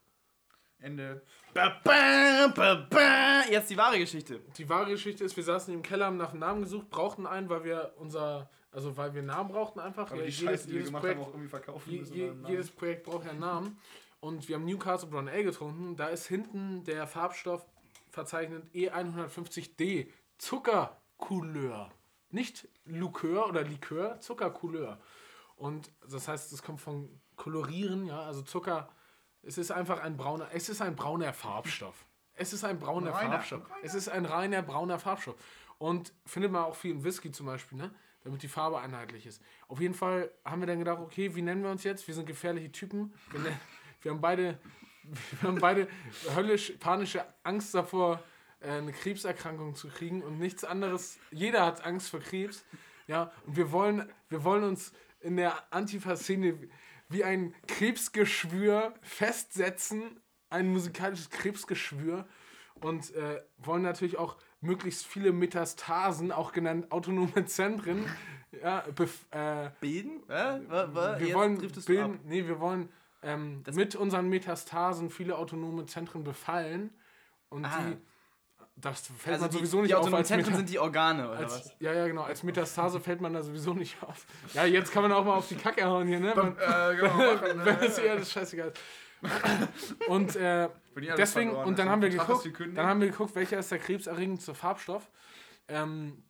Ende. 0.82 1.22
Ba, 1.54 1.80
ba, 1.84 2.88
ba. 2.90 3.44
Jetzt 3.50 3.70
die 3.70 3.78
wahre 3.78 4.00
Geschichte. 4.00 4.40
Die 4.58 4.70
wahre 4.70 4.92
Geschichte 4.92 5.24
ist, 5.24 5.36
wir 5.36 5.44
saßen 5.44 5.74
im 5.74 5.82
Keller, 5.82 6.06
haben 6.06 6.18
nach 6.18 6.32
einem 6.32 6.40
Namen 6.40 6.62
gesucht, 6.62 6.90
brauchten 6.90 7.28
einen, 7.28 7.50
weil 7.50 7.64
wir 7.64 7.94
unser, 7.98 8.50
also 8.72 8.96
weil 8.96 9.14
wir 9.14 9.22
Namen 9.22 9.52
brauchten 9.52 9.80
einfach. 9.80 10.12
Aber 10.12 10.22
die 10.22 10.32
Scheiße, 10.32 10.68
die 10.68 10.76
wir 10.76 10.84
gemacht 10.84 11.06
haben, 11.06 11.20
auch 11.20 11.30
irgendwie 11.30 11.50
verkaufen 11.50 11.92
Je, 11.92 12.04
je, 12.04 12.32
jedes 12.48 12.72
Projekt 12.72 13.04
braucht 13.04 13.26
ja 13.26 13.32
einen 13.32 13.42
Namen. 13.42 13.78
Und 14.22 14.48
wir 14.48 14.56
haben 14.56 14.66
Newcastle 14.66 15.10
Brown 15.10 15.28
Ale 15.28 15.44
getrunken. 15.44 15.96
Da 15.96 16.08
ist 16.08 16.28
hinten 16.28 16.84
der 16.84 17.08
Farbstoff 17.08 17.66
verzeichnet 18.10 18.66
E150D. 18.74 20.08
Zuckercouleur. 20.38 21.92
Nicht 22.32 22.68
Likör 22.86 23.48
oder 23.48 23.64
Likör, 23.64 24.20
Zuckercouleur. 24.20 25.00
Und 25.56 25.92
das 26.10 26.28
heißt, 26.28 26.54
es 26.54 26.64
kommt 26.64 26.80
von 26.80 27.10
Kolorieren, 27.36 28.06
ja, 28.06 28.22
also 28.22 28.42
Zucker. 28.42 28.90
Es 29.44 29.58
ist 29.58 29.72
einfach 29.72 30.02
ein 30.02 30.18
brauner, 30.18 30.50
es 30.54 30.70
ist 30.70 30.82
ein 30.82 30.96
brauner 30.96 31.34
Farbstoff. 31.34 32.06
Es 32.36 32.54
ist 32.54 32.64
ein 32.64 32.80
brauner 32.80 33.12
Reiner, 33.12 33.32
Farbstoff. 33.34 33.64
Es 33.84 33.94
ist 33.94 34.10
ein 34.10 34.26
reiner 34.26 34.62
brauner 34.62 35.00
Farbstoff. 35.00 35.36
Und 35.78 36.14
findet 36.26 36.52
man 36.52 36.64
auch 36.64 36.76
viel 36.76 36.92
in 36.92 37.04
Whisky 37.04 37.32
zum 37.32 37.46
Beispiel, 37.46 37.78
ne? 37.78 37.92
damit 38.24 38.44
die 38.44 38.48
Farbe 38.48 38.80
einheitlich 38.80 39.26
ist. 39.26 39.42
Auf 39.68 39.80
jeden 39.80 39.94
Fall 39.94 40.30
haben 40.44 40.62
wir 40.62 40.68
dann 40.68 40.80
gedacht, 40.80 41.00
okay, 41.00 41.36
wie 41.36 41.42
nennen 41.42 41.64
wir 41.64 41.72
uns 41.72 41.84
jetzt? 41.84 42.08
Wir 42.08 42.14
sind 42.14 42.26
gefährliche 42.26 42.72
Typen. 42.72 43.14
Wir, 43.32 43.40
nennen, 43.40 43.60
wir 44.02 44.12
haben 44.12 44.22
beide 44.22 44.60
wir 45.40 45.50
haben 45.50 45.60
beide 45.60 45.88
höllisch 46.36 46.74
panische 46.80 47.26
Angst 47.44 47.74
davor, 47.74 48.24
äh, 48.60 48.72
eine 48.72 48.92
Krebserkrankung 48.92 49.76
zu 49.76 49.90
kriegen 49.90 50.22
und 50.22 50.40
nichts 50.40 50.64
anderes. 50.64 51.20
Jeder 51.32 51.66
hat 51.66 51.86
Angst 51.86 52.10
vor 52.10 52.20
Krebs. 52.20 52.66
Ja, 53.08 53.32
und 53.46 53.56
wir 53.56 53.72
wollen, 53.72 54.08
wir 54.30 54.44
wollen 54.44 54.64
uns 54.64 54.94
in 55.20 55.36
der 55.36 55.54
Antifa-Szene 55.74 56.70
wie 57.10 57.24
ein 57.24 57.54
Krebsgeschwür 57.68 58.94
festsetzen, 59.02 60.20
ein 60.50 60.72
musikalisches 60.72 61.30
Krebsgeschwür 61.30 62.28
und 62.82 63.14
äh, 63.16 63.42
wollen 63.58 63.82
natürlich 63.82 64.18
auch 64.18 64.38
möglichst 64.62 65.06
viele 65.06 65.32
Metastasen, 65.32 66.32
auch 66.32 66.52
genannt 66.52 66.92
autonome 66.92 67.46
Zentren, 67.46 68.06
ja, 68.64 68.84
äh, 69.32 69.70
Bilden? 69.80 70.24
Äh? 70.30 70.60
Wir 71.20 71.28
jetzt 71.28 71.36
wollen 71.36 71.58
bilden, 71.86 72.14
ab. 72.16 72.20
nee, 72.26 72.46
wir 72.48 72.60
wollen 72.60 72.90
ähm, 73.22 73.64
mit 73.74 73.96
unseren 73.96 74.30
Metastasen 74.30 75.10
viele 75.10 75.38
autonome 75.38 75.86
Zentren 75.86 76.24
befallen 76.24 76.92
und 77.50 77.66
Ah. 77.66 77.80
die 77.80 77.98
das 78.82 79.02
fällt 79.18 79.34
Also 79.34 79.42
man 79.46 79.50
die, 79.52 79.58
sowieso 79.58 79.82
nicht 79.82 79.90
die 79.92 79.96
auf 79.96 80.14
als, 80.14 80.28
Zentren 80.28 80.56
sind 80.56 80.70
die 80.70 80.80
Organe, 80.80 81.30
oder 81.30 81.40
als 81.40 81.54
was? 81.54 81.76
ja 81.80 81.94
ja 81.94 82.08
genau 82.08 82.24
als 82.24 82.44
Metastase 82.44 83.00
fällt 83.00 83.22
man 83.22 83.34
da 83.34 83.42
sowieso 83.44 83.74
nicht 83.74 84.02
auf. 84.04 84.26
Ja, 84.54 84.66
jetzt 84.66 84.92
kann 84.92 85.04
man 85.04 85.12
auch 85.12 85.26
mal 85.26 85.36
auf 85.36 85.48
die 85.48 85.56
Kacke 85.56 85.86
hauen 85.86 86.08
hier, 86.08 86.20
ne? 86.20 86.34
Man, 86.36 86.56
Äh, 86.58 86.96
genau, 86.96 87.14
machen, 87.16 87.62
wenn 87.66 87.78
es 87.80 87.98
eher 87.98 88.16
das 88.18 88.32
scheißegal. 88.32 88.72
ist. 89.22 89.96
Und 90.08 90.36
äh, 90.36 90.70
die 90.96 91.12
deswegen 91.18 91.52
und 91.52 91.78
dann 91.78 91.90
haben 91.90 92.02
wir 92.02 92.10
geguckt, 92.10 92.48
dann 92.74 92.86
haben 92.88 93.02
wir 93.02 93.10
geguckt, 93.10 93.36
welcher 93.36 93.60
ist 93.60 93.72
der 93.72 93.80
krebserregendste 93.80 94.54
Farbstoff. 94.54 95.10
Ähm, 95.68 96.24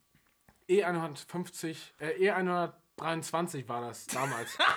E150, 0.69 1.77
äh, 1.99 2.31
E123 2.99 3.67
war 3.67 3.81
das 3.81 4.05
damals. 4.07 4.57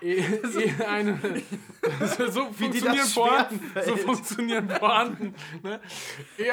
E, 0.00 0.20
E100, 0.20 1.42
so 2.30 2.50
Wie 2.58 2.68
die 2.68 2.80
funktionieren 2.80 3.14
Pointen. 3.14 3.72
So 3.86 3.96
funktionieren 3.96 4.68
Pointen. 4.68 5.34
Ne? 5.62 5.80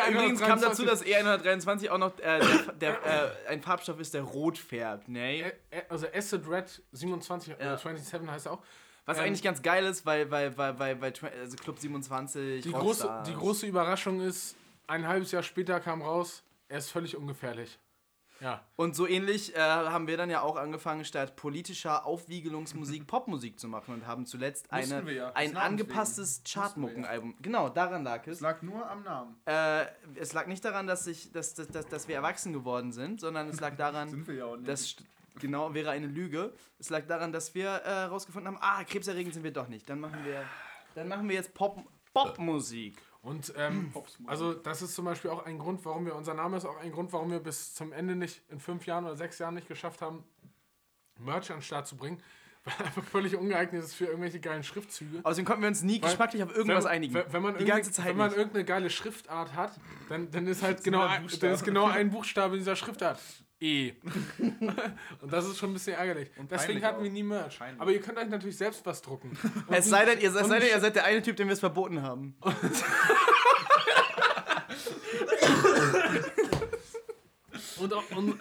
Übrigens 0.09 0.39
kam 0.39 0.61
dazu, 0.61 0.83
E123 0.83 0.85
dass 0.85 1.03
E123 1.05 1.89
auch 1.89 1.97
noch 1.97 2.19
äh, 2.19 2.39
der, 2.79 2.93
der, 2.93 3.03
äh, 3.45 3.49
ein 3.49 3.61
Farbstoff 3.61 3.99
ist, 3.99 4.13
der 4.13 4.21
rot 4.21 4.57
färbt. 4.57 5.09
Ä- 5.09 5.51
also 5.89 6.07
Acid 6.13 6.47
Red 6.47 6.81
27 6.93 7.49
Ja. 7.49 7.55
oder 7.55 7.77
27 7.77 8.29
heißt 8.29 8.45
er 8.45 8.53
auch. 8.53 8.63
Was 9.05 9.17
ähm, 9.17 9.25
eigentlich 9.25 9.43
ganz 9.43 9.61
geil 9.61 9.83
ist, 9.85 10.05
weil, 10.05 10.29
weil, 10.31 10.55
weil, 10.57 10.79
weil, 10.79 11.01
weil 11.01 11.13
also 11.41 11.57
Club 11.57 11.79
27, 11.79 12.63
Die 12.63 12.71
große, 12.71 13.23
die 13.27 13.33
große 13.33 13.65
Überraschung 13.65 14.21
ist, 14.21 14.55
ein 14.87 15.07
halbes 15.07 15.31
Jahr 15.31 15.43
später 15.43 15.79
kam 15.81 16.01
raus, 16.01 16.43
er 16.69 16.77
ist 16.77 16.91
völlig 16.91 17.17
ungefährlich. 17.17 17.77
Ja. 18.41 18.65
Und 18.75 18.95
so 18.95 19.07
ähnlich 19.07 19.55
äh, 19.55 19.59
haben 19.59 20.07
wir 20.07 20.17
dann 20.17 20.29
ja 20.31 20.41
auch 20.41 20.55
angefangen, 20.55 21.05
statt 21.05 21.35
politischer 21.35 22.05
Aufwiegelungsmusik 22.05 23.05
Popmusik 23.07 23.59
zu 23.59 23.67
machen 23.67 23.93
und 23.93 24.07
haben 24.07 24.25
zuletzt 24.25 24.71
eine, 24.71 25.09
ja, 25.11 25.31
ein 25.33 25.55
angepasstes 25.55 26.41
wir 26.43 26.49
ja. 26.51 26.61
Chartmuckenalbum. 26.61 27.35
Genau, 27.41 27.69
daran 27.69 28.03
lag 28.03 28.25
es. 28.25 28.37
Es 28.37 28.39
lag 28.41 28.61
nur 28.63 28.89
am 28.89 29.03
Namen. 29.03 29.35
Äh, 29.45 29.85
es 30.15 30.33
lag 30.33 30.47
nicht 30.47 30.65
daran, 30.65 30.87
dass, 30.87 31.05
ich, 31.07 31.31
dass, 31.31 31.53
dass, 31.53 31.67
dass, 31.67 31.87
dass 31.87 32.07
wir 32.07 32.15
erwachsen 32.15 32.51
geworden 32.51 32.91
sind, 32.91 33.21
sondern 33.21 33.47
es 33.47 33.59
lag 33.59 33.75
daran, 33.75 34.09
Sind 34.09 34.27
wir 34.27 34.35
ja 34.35 34.45
auch 34.45 34.57
nicht. 34.57 34.67
das 34.67 34.87
st- 34.87 35.03
genau 35.39 35.73
wäre 35.73 35.91
eine 35.91 36.07
Lüge. 36.07 36.53
Es 36.79 36.89
lag 36.89 37.05
daran, 37.05 37.31
dass 37.31 37.53
wir 37.53 37.69
herausgefunden 37.69 38.55
haben, 38.55 38.61
ah, 38.61 38.83
krebserregend 38.83 39.33
sind 39.35 39.43
wir 39.43 39.53
doch 39.53 39.67
nicht. 39.67 39.87
Dann 39.87 39.99
machen 39.99 40.25
wir, 40.25 40.43
dann 40.95 41.07
machen 41.07 41.29
wir 41.29 41.35
jetzt 41.35 41.53
Pop, 41.53 41.83
Popmusik. 42.13 42.97
Und 43.21 43.53
ähm, 43.55 43.93
also 44.27 44.53
das 44.53 44.81
ist 44.81 44.95
zum 44.95 45.05
Beispiel 45.05 45.29
auch 45.31 45.45
ein 45.45 45.59
Grund, 45.59 45.83
warum 45.85 46.05
wir, 46.05 46.15
unser 46.15 46.33
Name 46.33 46.57
ist 46.57 46.65
auch 46.65 46.77
ein 46.77 46.91
Grund, 46.91 47.13
warum 47.13 47.31
wir 47.31 47.39
bis 47.39 47.73
zum 47.73 47.91
Ende 47.93 48.15
nicht, 48.15 48.41
in 48.49 48.59
fünf 48.59 48.85
Jahren 48.85 49.05
oder 49.05 49.15
sechs 49.15 49.37
Jahren 49.39 49.53
nicht 49.55 49.67
geschafft 49.67 50.01
haben, 50.01 50.23
Merch 51.19 51.51
an 51.51 51.57
den 51.57 51.61
Start 51.63 51.85
zu 51.87 51.95
bringen, 51.97 52.21
weil 52.63 52.85
einfach 52.85 53.03
völlig 53.03 53.35
ungeeignet 53.35 53.83
ist 53.83 53.93
für 53.95 54.05
irgendwelche 54.05 54.39
geilen 54.39 54.63
Schriftzüge. 54.63 55.19
Außerdem 55.23 55.45
konnten 55.45 55.61
wir 55.61 55.67
uns 55.69 55.83
nie 55.83 56.01
Weil- 56.01 56.09
geschmacklich 56.09 56.43
auf 56.43 56.55
irgendwas 56.55 56.85
wenn, 56.85 56.91
einigen. 56.91 57.13
Wenn, 57.13 57.33
wenn 57.33 57.41
man 57.43 57.57
Die 57.57 57.65
ganze 57.65 57.91
Zeit 57.91 58.05
Wenn 58.07 58.17
man 58.17 58.29
nicht. 58.29 58.37
irgendeine 58.37 58.65
geile 58.65 58.89
Schriftart 58.89 59.53
hat, 59.55 59.79
dann, 60.09 60.31
dann 60.31 60.47
ist 60.47 60.63
halt 60.63 60.83
genau 60.83 61.01
ein, 61.05 61.27
dann 61.39 61.51
ist 61.51 61.63
genau 61.63 61.85
ein 61.87 62.09
Buchstabe 62.09 62.55
in 62.55 62.59
dieser 62.61 62.75
Schriftart. 62.75 63.19
E. 63.61 63.93
Und 65.21 65.31
das 65.31 65.45
ist 65.45 65.59
schon 65.59 65.69
ein 65.69 65.73
bisschen 65.73 65.93
ärgerlich. 65.93 66.31
Deswegen 66.35 66.49
peinlich 66.49 66.83
hatten 66.83 66.97
auch. 66.97 67.03
wir 67.03 67.11
nie 67.11 67.21
Merch. 67.21 67.59
Peinlich. 67.59 67.79
Aber 67.79 67.91
ihr 67.91 68.01
könnt 68.01 68.17
euch 68.17 68.27
natürlich 68.27 68.57
selbst 68.57 68.83
was 68.85 69.03
drucken. 69.03 69.37
Und 69.67 69.73
Es 69.75 69.87
sei 69.87 70.03
denn, 70.03 70.19
ihr, 70.19 70.29
es 70.29 70.35
und 70.35 70.49
sei 70.49 70.59
denn, 70.59 70.69
ihr 70.69 70.79
seid 70.79 70.95
der 70.95 71.05
eine 71.05 71.21
Typ, 71.21 71.35
dem 71.35 71.47
wir 71.47 71.53
es 71.53 71.59
verboten 71.59 72.01
haben. 72.01 72.35
Und, 77.77 77.93
und, 77.93 78.15
und 78.15 78.39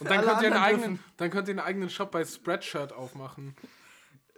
dann, 0.00 0.22
könnt 0.22 0.42
ihr 0.42 0.52
einen 0.52 0.62
eigenen, 0.62 0.98
dann 1.16 1.30
könnt 1.30 1.48
ihr 1.48 1.52
einen 1.52 1.60
eigenen 1.60 1.88
Shop 1.88 2.10
bei 2.10 2.26
Spreadshirt 2.26 2.92
aufmachen. 2.92 3.56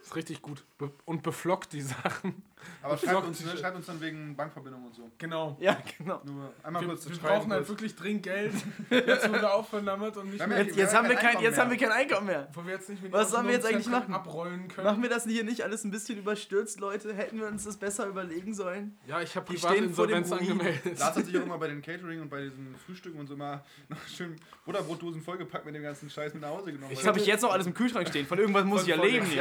Ist 0.04 0.16
richtig 0.16 0.42
gut. 0.42 0.62
Be 0.76 0.90
und 1.06 1.22
beflockt 1.22 1.72
die 1.72 1.80
Sachen. 1.80 2.42
Aber 2.82 2.96
schreibt 2.98 3.26
uns, 3.26 3.42
ne, 3.44 3.56
schreibt 3.56 3.76
uns 3.76 3.86
dann 3.86 4.00
wegen 4.02 4.36
Bankverbindung 4.36 4.84
und 4.84 4.94
so. 4.94 5.10
Genau. 5.16 5.56
Ja, 5.60 5.78
genau. 5.98 6.20
Nur 6.24 6.52
einmal 6.62 6.82
Wir, 6.82 6.88
kurz 6.90 7.08
wir 7.08 7.14
schreiben, 7.14 7.26
brauchen 7.40 7.52
halt 7.52 7.68
wirklich 7.68 7.94
dringend 7.96 8.22
Geld. 8.24 8.52
Jetzt, 8.90 9.28
wo 9.28 9.32
wir 9.32 9.54
aufhören 9.54 9.86
damit 9.86 10.14
und 10.18 10.30
nicht 10.30 10.46
mehr, 10.46 10.58
ja- 10.58 10.64
Jetzt, 10.64 10.76
jetzt, 10.76 10.94
haben 10.94 11.08
wir 11.08 11.16
kein, 11.16 11.40
jetzt 11.40 11.58
haben 11.58 11.70
wir 11.70 11.78
kein 11.78 11.90
Einkommen 11.92 12.26
mehr. 12.26 12.48
wo 12.52 12.64
wir 12.66 12.74
jetzt 12.74 12.88
nicht 12.90 13.02
die 13.02 13.10
Was 13.12 13.30
sollen 13.30 13.46
wir 13.46 13.54
jetzt 13.54 13.66
eigentlich 13.66 13.88
machen? 13.88 14.12
abrollen 14.14 14.68
können. 14.68 14.86
Machen 14.86 15.02
wir 15.02 15.08
das 15.08 15.24
hier 15.24 15.42
nicht 15.44 15.62
alles 15.62 15.84
ein 15.84 15.90
bisschen 15.90 16.18
überstürzt, 16.18 16.80
Leute? 16.80 17.14
Hätten 17.14 17.38
wir 17.38 17.46
uns 17.46 17.64
das 17.64 17.78
besser 17.78 18.06
überlegen 18.06 18.52
sollen? 18.52 18.98
Ja, 19.06 19.22
ich 19.22 19.34
habe 19.36 19.46
Die 19.50 19.56
private 19.58 19.74
stehen 19.78 19.94
vor 19.94 20.06
dem 20.06 20.18
Insolvenz 20.18 20.30
Ruin. 20.50 20.60
angemeldet. 20.60 20.98
Lars 20.98 21.16
hat 21.16 21.24
sich 21.24 21.38
auch 21.38 21.42
immer 21.42 21.58
bei 21.58 21.68
den 21.68 21.80
Catering 21.80 22.20
und 22.20 22.28
bei 22.28 22.42
diesen 22.42 22.74
Frühstücken 22.84 23.18
und 23.20 23.26
so 23.26 23.34
immer 23.34 23.64
noch 23.88 24.06
schön 24.06 24.36
Butterbrotdosen 24.66 25.22
vollgepackt 25.22 25.64
mit 25.64 25.74
dem 25.74 25.82
ganzen 25.82 26.10
Scheiß 26.10 26.34
mit 26.34 26.42
nach 26.42 26.50
Hause 26.50 26.72
genommen. 26.72 26.94
Das 26.94 27.06
habe 27.06 27.18
ich 27.18 27.26
jetzt 27.26 27.40
noch 27.42 27.52
alles 27.52 27.66
im 27.66 27.72
Kühlschrank 27.74 28.06
stehen. 28.08 28.26
Von 28.26 28.38
irgendwas 28.38 28.64
muss 28.64 28.82
ich 28.82 28.88
ja 28.88 28.96
leben. 29.02 29.24
sechs 29.26 29.34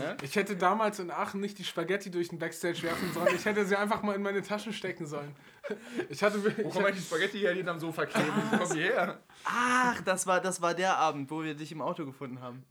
ne? 0.00 0.16
Ich 0.22 0.34
hätte 0.36 0.56
damals 0.56 0.98
in 0.98 1.10
Aachen 1.10 1.40
nicht 1.40 1.58
die 1.58 1.64
Spaghetti 1.64 2.10
durch 2.10 2.28
den 2.30 2.38
Backstage 2.38 2.82
werfen 2.82 3.12
sollen. 3.12 3.34
Ich 3.34 3.44
hätte 3.44 3.64
sie 3.64 3.76
einfach 3.76 4.02
mal 4.02 4.14
in 4.16 4.22
meine 4.22 4.42
Taschen 4.42 4.72
stecken 4.72 5.06
sollen. 5.06 5.34
Ich 6.08 6.20
hatte, 6.22 6.42
Wo 6.42 6.48
ich 6.48 6.74
kommen 6.74 6.92
die 6.92 7.00
Spaghetti 7.00 7.38
her, 7.38 7.54
die 7.54 7.62
am 7.68 7.78
Sofa 7.78 8.04
kleben? 8.06 8.32
Wo 8.50 8.56
kommen 8.56 8.72
die 8.74 8.82
her? 8.82 9.20
Ach, 9.44 10.00
das 10.02 10.26
war, 10.26 10.40
das 10.40 10.60
war 10.60 10.74
der 10.74 10.96
Abend, 10.96 11.30
wo 11.30 11.44
wir 11.44 11.54
dich 11.54 11.70
im 11.70 11.80
Auto 11.80 12.04
gefunden 12.04 12.40
haben. 12.40 12.64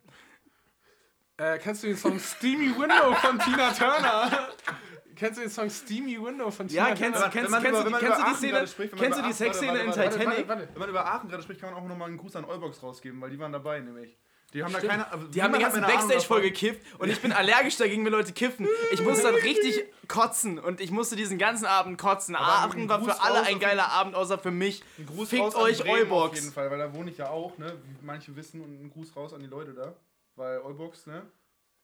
äh, 1.37 1.57
kennst 1.59 1.83
du 1.83 1.87
den 1.87 1.95
Song 1.95 2.19
Steamy 2.19 2.75
Window 2.77 3.13
von 3.15 3.39
Tina 3.39 3.71
Turner? 3.71 4.49
Kennst 5.15 5.37
du 5.37 5.41
den 5.41 5.49
Song 5.51 5.69
Steamy 5.69 6.17
Window 6.21 6.49
von 6.49 6.67
Tina 6.69 6.89
Ja, 6.89 6.95
kennst, 6.95 7.19
Turner? 7.19 7.29
kennst, 7.29 7.33
kennst, 7.33 7.49
über- 7.49 7.59
kennst 7.61 7.83
du 7.83 7.89
über 7.89 7.99
die 7.99 8.05
Aachen 8.07 8.35
Szene, 8.35 8.67
spricht, 8.67 8.95
kennst 8.97 9.17
du 9.17 9.21
die 9.21 9.27
Aachen- 9.27 9.33
Sexszene 9.33 9.71
warte, 9.71 9.81
in 9.83 9.87
warte, 9.89 9.99
warte, 10.01 10.17
Titanic? 10.19 10.47
Warte, 10.47 10.69
Wenn 10.73 10.79
man 10.79 10.89
über 10.89 11.05
Aachen 11.05 11.29
gerade 11.29 11.43
spricht, 11.43 11.59
kann 11.61 11.73
man 11.73 11.83
auch 11.83 11.87
nochmal 11.89 12.07
einen 12.07 12.17
Gruß 12.17 12.35
an 12.37 12.45
Olbox 12.45 12.81
rausgeben, 12.83 13.19
weil 13.19 13.29
die 13.29 13.37
waren 13.39 13.51
dabei 13.51 13.79
nämlich. 13.81 14.17
Die 14.53 14.63
haben 14.63 14.71
da 14.73 14.79
Stimmt. 14.79 14.91
keine. 14.93 15.11
also 15.11 15.27
Die 15.27 15.43
haben 15.43 15.53
eine 15.53 15.67
Ahnung 15.67 15.81
Backstage 15.81 16.21
voll 16.21 16.41
gekifft 16.41 16.81
und 16.97 17.09
ich 17.09 17.21
bin 17.21 17.31
allergisch 17.31 17.77
dagegen, 17.77 18.03
wenn 18.03 18.11
Leute 18.11 18.33
kiffen. 18.33 18.67
Ich 18.91 19.01
musste 19.01 19.23
dann 19.23 19.35
richtig 19.35 19.83
kotzen 20.07 20.57
und 20.57 20.81
ich 20.81 20.89
musste 20.89 21.15
diesen 21.15 21.37
ganzen 21.37 21.65
Abend 21.65 21.99
kotzen. 21.99 22.35
Aachen 22.35 22.89
war 22.89 23.03
für 23.03 23.21
alle 23.21 23.43
ein 23.43 23.59
geiler 23.59 23.89
Abend, 23.89 24.15
außer 24.15 24.39
für 24.39 24.49
mich. 24.51 24.83
Ein 24.97 25.05
Gruß 25.05 25.29
Fickt 25.29 25.43
raus 25.43 25.55
an 25.55 25.61
euch 25.61 25.79
Bremen 25.79 26.11
Auf 26.11 26.33
jeden. 26.33 26.51
Fall, 26.51 26.71
weil 26.71 26.79
da 26.79 26.91
wohne 26.93 27.11
ich 27.11 27.17
ja 27.17 27.29
auch, 27.29 27.57
ne? 27.59 27.77
Wie 27.83 28.05
manche 28.05 28.35
wissen 28.35 28.61
und 28.61 28.81
ein 28.83 28.89
Gruß 28.89 29.15
raus 29.15 29.33
an 29.33 29.41
die 29.41 29.47
Leute 29.47 29.73
da. 29.73 29.93
Weil 30.35 30.59
Olbox, 30.61 31.05
ne? 31.05 31.21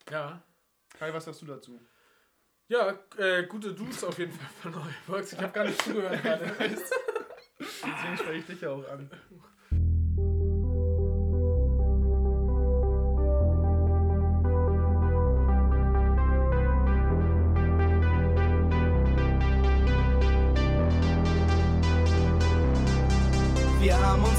Ja. 0.10 0.42
Kai, 0.98 1.14
was 1.14 1.26
sagst 1.26 1.42
du 1.42 1.46
dazu? 1.46 1.80
Ja, 2.68 2.98
äh, 3.18 3.44
gute 3.44 3.74
Dudes 3.74 4.04
auf 4.04 4.18
jeden 4.18 4.32
Fall 4.32 4.72
von 4.74 5.16
euch. 5.16 5.34
Ich 5.34 5.38
habe 5.38 5.52
gar 5.52 5.66
nicht 5.66 5.82
zugehört 5.84 6.20
gerade. 6.24 6.52
Deswegen 7.60 8.18
spreche 8.18 8.40
ich 8.40 8.46
dich 8.46 8.62
ja 8.62 8.72
auch 8.72 8.88
an. 8.90 9.10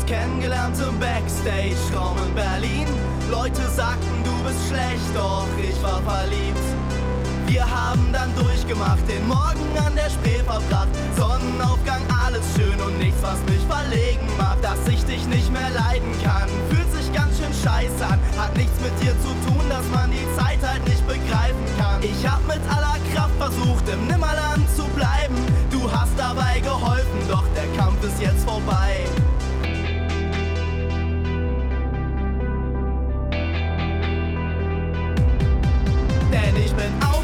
Kennengelernt 0.06 0.76
im 0.78 0.98
Backstage-Raum 1.00 2.16
in 2.28 2.34
Berlin. 2.34 2.86
Leute 3.30 3.62
sagten, 3.74 4.22
du 4.24 4.32
bist 4.44 4.68
schlecht, 4.68 5.10
doch 5.14 5.48
ich 5.58 5.82
war 5.82 6.00
verliebt. 6.02 6.66
Wir 7.46 7.64
haben 7.68 8.12
dann 8.12 8.34
durchgemacht, 8.36 9.02
den 9.08 9.26
Morgen 9.26 9.66
an 9.84 9.94
der 9.94 10.10
Spree 10.10 10.42
verbracht. 10.46 10.88
Sonnenaufgang, 11.16 12.02
alles 12.24 12.44
schön 12.54 12.80
und 12.80 12.98
nichts, 12.98 13.20
was 13.22 13.38
mich 13.50 13.62
verlegen 13.66 14.26
macht. 14.38 14.62
Dass 14.62 14.78
ich 14.88 15.04
dich 15.04 15.26
nicht 15.26 15.52
mehr 15.52 15.70
leiden 15.70 16.10
kann, 16.22 16.48
fühlt 16.70 16.90
sich 16.92 17.12
ganz 17.12 17.38
schön 17.38 17.52
scheiße 17.52 18.04
an. 18.06 18.20
Hat 18.38 18.56
nichts 18.56 18.78
mit 18.80 18.94
dir 19.02 19.14
zu 19.22 19.34
tun, 19.46 19.64
dass 19.68 19.86
man 19.90 20.10
die 20.10 20.26
Zeit 20.38 20.58
halt 20.62 20.86
nicht 20.86 21.06
begreifen 21.06 21.66
kann. 21.78 22.02
Ich 22.02 22.26
hab 22.26 22.46
mit 22.46 22.62
aller 22.70 22.98
Kraft 23.14 23.34
versucht, 23.38 23.88
im 23.88 24.06
Nimmerland 24.06 24.66
zu 24.76 24.84
bleiben. 24.94 25.36
Du 25.70 25.90
hast 25.90 26.14
dabei 26.16 26.60
geholfen, 26.60 27.20
doch 27.28 27.44
der 27.54 27.66
Kampf 27.76 28.02
ist 28.04 28.20
jetzt 28.20 28.44
vorbei. 28.44 29.06
Denn 36.76 37.15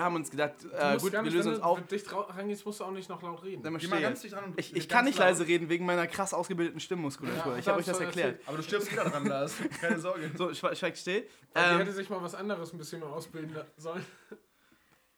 wir 0.00 0.04
haben 0.04 0.14
uns 0.14 0.30
gedacht, 0.30 0.54
Du 0.62 0.68
äh, 0.70 0.92
musst 0.94 1.04
gut, 1.04 1.12
wir 1.12 1.22
lösen 1.22 1.38
wenn 1.40 1.48
uns 1.48 1.58
du 1.58 1.62
auf. 1.64 1.86
dicht 1.86 2.10
ra- 2.12 2.20
rangehst, 2.22 2.64
musst 2.64 2.80
du 2.80 2.84
auch 2.84 2.90
nicht 2.90 3.10
noch 3.10 3.20
laut 3.22 3.42
reden. 3.44 3.62
Dann 3.62 3.76
Geh 3.76 3.86
mal 3.86 4.00
ganz 4.00 4.22
dicht 4.22 4.34
ran 4.34 4.44
und 4.44 4.58
Ich, 4.58 4.74
ich 4.74 4.88
ganz 4.88 4.88
kann 4.88 5.04
nicht 5.04 5.18
leise 5.18 5.46
reden 5.46 5.68
wegen 5.68 5.84
meiner 5.84 6.06
krass 6.06 6.32
ausgebildeten 6.32 6.80
Stimmmuskulatur. 6.80 7.52
Ja, 7.52 7.58
ich 7.58 7.68
habe 7.68 7.78
euch 7.80 7.84
das 7.84 8.00
erklärt. 8.00 8.28
erzählt. 8.40 8.48
Aber 8.48 8.56
du 8.56 8.62
stirbst 8.62 8.90
wieder 8.90 9.04
dran, 9.04 9.26
Lars. 9.26 9.54
Keine 9.80 10.00
Sorge. 10.00 10.30
So, 10.38 10.48
schwe- 10.48 10.74
schweigt 10.74 10.96
still. 10.96 11.20
Die 11.20 11.26
Ähm, 11.54 11.78
hätte 11.78 11.92
sich 11.92 12.08
mal 12.08 12.22
was 12.22 12.34
anderes 12.34 12.72
ein 12.72 12.78
bisschen 12.78 13.00
mehr 13.00 13.10
ausbilden 13.10 13.54
sollen. 13.76 14.04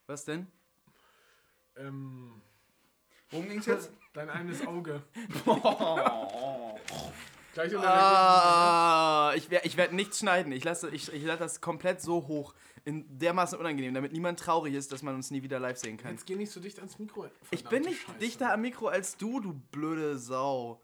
was 0.09 0.25
denn? 0.25 0.49
Ähm, 1.77 2.33
Worum 3.31 3.49
ging's 3.49 3.66
jetzt? 3.66 3.92
dein 4.14 4.29
eines 4.31 4.66
Auge. 4.66 5.01
Gleich 7.52 7.74
unter 7.74 7.88
Ah, 7.88 9.32
ich 9.36 9.50
werde 9.50 9.66
ich 9.66 9.76
werd 9.76 9.92
nichts 9.92 10.18
schneiden. 10.20 10.52
Ich 10.52 10.64
lasse 10.64 10.88
ich, 10.90 11.12
ich 11.12 11.24
lasse 11.24 11.38
das 11.40 11.60
komplett 11.60 12.00
so 12.00 12.26
hoch. 12.26 12.54
In 12.84 13.06
dermaßen 13.18 13.58
unangenehm, 13.58 13.94
damit 13.94 14.12
niemand 14.12 14.40
traurig 14.40 14.74
ist, 14.74 14.90
dass 14.90 15.02
man 15.02 15.14
uns 15.14 15.30
nie 15.30 15.42
wieder 15.42 15.60
live 15.60 15.78
sehen 15.78 15.98
kann. 15.98 16.12
Jetzt 16.12 16.26
geh 16.26 16.34
nicht 16.34 16.50
so 16.50 16.58
dicht 16.60 16.78
ans 16.78 16.98
Mikro. 16.98 17.26
Ich 17.50 17.64
bin 17.64 17.82
nicht 17.82 18.00
Scheiße. 18.02 18.18
dichter 18.18 18.52
am 18.52 18.60
Mikro 18.62 18.88
als 18.88 19.16
du, 19.16 19.38
du 19.38 19.52
blöde 19.70 20.18
Sau. 20.18 20.80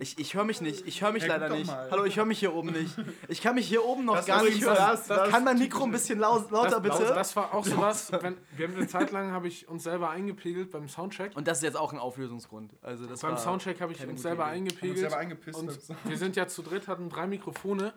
Ich, 0.00 0.18
ich 0.18 0.34
höre 0.34 0.44
mich 0.44 0.60
nicht. 0.60 0.86
Ich 0.86 1.02
höre 1.02 1.10
mich 1.12 1.22
guck 1.24 1.30
leider 1.30 1.48
nicht. 1.48 1.66
mal. 1.66 1.88
Hallo, 1.90 2.04
ich 2.04 2.16
höre 2.16 2.24
mich 2.24 2.38
hier 2.38 2.54
oben 2.54 2.70
nicht. 2.70 2.94
Ich 3.28 3.42
kann 3.42 3.56
mich 3.56 3.66
hier 3.66 3.84
oben 3.84 4.04
noch 4.04 4.14
Das 4.16 4.26
gar 4.26 4.44
nicht 4.44 4.62
hören. 4.64 4.76
das- 4.76 5.08
das- 5.08 5.28
kann 5.30 5.42
mein 5.42 5.58
Mikro 5.58 5.84
ein 5.84 5.90
bisschen 5.90 6.18
lau 6.20 6.38
lauter 6.50 6.80
das, 6.80 6.98
bitte? 6.98 7.12
Das 7.14 7.34
war 7.34 7.52
auch 7.52 7.64
so 7.64 7.76
was, 7.78 8.12
wenn, 8.22 8.36
wir 8.56 8.68
haben 8.68 8.76
eine 8.76 8.86
Zeit 8.86 9.10
lang 9.10 9.32
habe 9.32 9.48
ich 9.48 9.66
uns 9.68 9.82
selber 9.82 10.10
eingepegelt 10.10 10.70
beim 10.70 10.88
Soundcheck. 10.88 11.34
Und 11.36 11.48
das 11.48 11.58
ist 11.58 11.64
jetzt 11.64 11.76
auch 11.76 11.92
ein 11.92 11.98
Auflösungsgrund. 11.98 12.72
Also 12.82 13.06
das 13.06 13.20
beim 13.22 13.32
war 13.32 13.38
Soundcheck 13.38 13.80
habe 13.80 13.92
ich 13.92 14.06
uns 14.06 14.22
selber. 14.22 14.44
Haben 14.46 14.50
uns 14.52 14.56
eingepegelt. 14.70 14.98
selber 14.98 15.16
eingepisst. 15.16 15.58
Und 15.58 15.78
wir 16.04 16.16
sind 16.16 16.36
ja 16.36 16.46
zu 16.46 16.62
dritt, 16.62 16.86
hatten 16.86 17.08
drei 17.08 17.26
Mikrofone. 17.26 17.92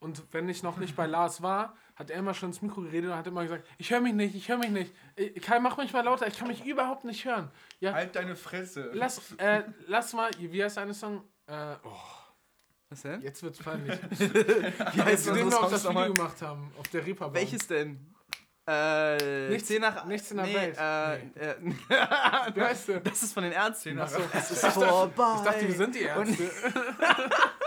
Und 0.00 0.22
wenn 0.32 0.48
ich 0.48 0.62
noch 0.62 0.76
nicht 0.76 0.94
bei 0.94 1.06
Lars 1.06 1.42
war, 1.42 1.76
hat 1.96 2.10
er 2.10 2.18
immer 2.18 2.32
schon 2.32 2.50
ins 2.50 2.62
Mikro 2.62 2.82
geredet 2.82 3.10
und 3.10 3.16
hat 3.16 3.26
immer 3.26 3.42
gesagt, 3.42 3.66
ich 3.78 3.90
höre 3.90 4.00
mich 4.00 4.12
nicht, 4.14 4.34
ich 4.36 4.48
höre 4.48 4.58
mich 4.58 4.70
nicht. 4.70 4.94
Äh, 5.16 5.30
Kai, 5.40 5.58
mach 5.58 5.76
mich 5.76 5.92
mal 5.92 6.04
lauter, 6.04 6.28
ich 6.28 6.38
kann 6.38 6.46
mich 6.46 6.64
überhaupt 6.64 7.04
nicht 7.04 7.24
hören. 7.24 7.50
Ja, 7.80 7.92
Halt 7.94 8.14
deine 8.14 8.36
Fresse. 8.36 8.90
lass, 8.94 9.32
äh, 9.38 9.64
lass 9.88 10.12
mal, 10.12 10.30
wie 10.38 10.62
heißt 10.62 10.76
deine 10.76 10.94
Song? 10.94 11.24
Äh, 11.46 11.74
oh, 11.82 11.90
Was 12.90 13.02
denn? 13.02 13.20
jetzt 13.22 13.42
wird's 13.42 13.58
peinlich. 13.58 13.98
Wie 14.10 15.02
heißt 15.02 15.24
Zu 15.24 15.32
dem 15.32 15.44
unsere 15.46 15.62
wir 15.62 15.66
auch 15.66 15.70
das 15.70 15.88
Video 15.88 16.12
gemacht 16.14 16.40
haben, 16.42 16.70
auf 16.78 16.86
der 16.88 17.04
Reeperbahn. 17.04 17.34
Welches 17.34 17.66
denn? 17.66 18.14
Äh, 18.70 19.48
Nichts- 19.48 19.68
10 19.68 19.80
nach, 19.80 20.04
nichts 20.04 20.30
in 20.30 20.36
der 20.36 20.46
nee, 20.46 20.54
Welt. 20.54 20.76
Äh, 20.78 21.18
Nee. 21.64 22.94
äh, 22.94 23.00
das 23.02 23.22
ist 23.22 23.32
von 23.32 23.42
den 23.42 23.52
Ärzten. 23.52 23.98
Achso, 23.98 24.20
es 24.32 24.50
ist 24.50 24.66
vorbei. 24.66 25.34
Ich 25.38 25.42
dachte, 25.42 25.68
wir 25.68 25.74
sind 25.74 25.94
die 25.94 26.02
Ärzte. 26.02 26.50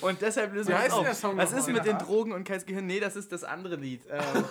und 0.00 0.20
deshalb 0.20 0.54
lösen 0.54 0.68
wir 0.68 0.78
der 0.78 0.94
auf. 0.94 1.12
Song 1.14 1.36
Was 1.36 1.52
ist 1.52 1.68
mit 1.68 1.84
den 1.84 1.98
Drogen 1.98 2.32
und 2.32 2.44
Kais 2.44 2.64
Gehirn? 2.66 2.86
Nee, 2.86 3.00
das 3.00 3.16
ist 3.16 3.32
das 3.32 3.44
andere 3.44 3.76
Lied. 3.76 4.02
Ähm, 4.10 4.20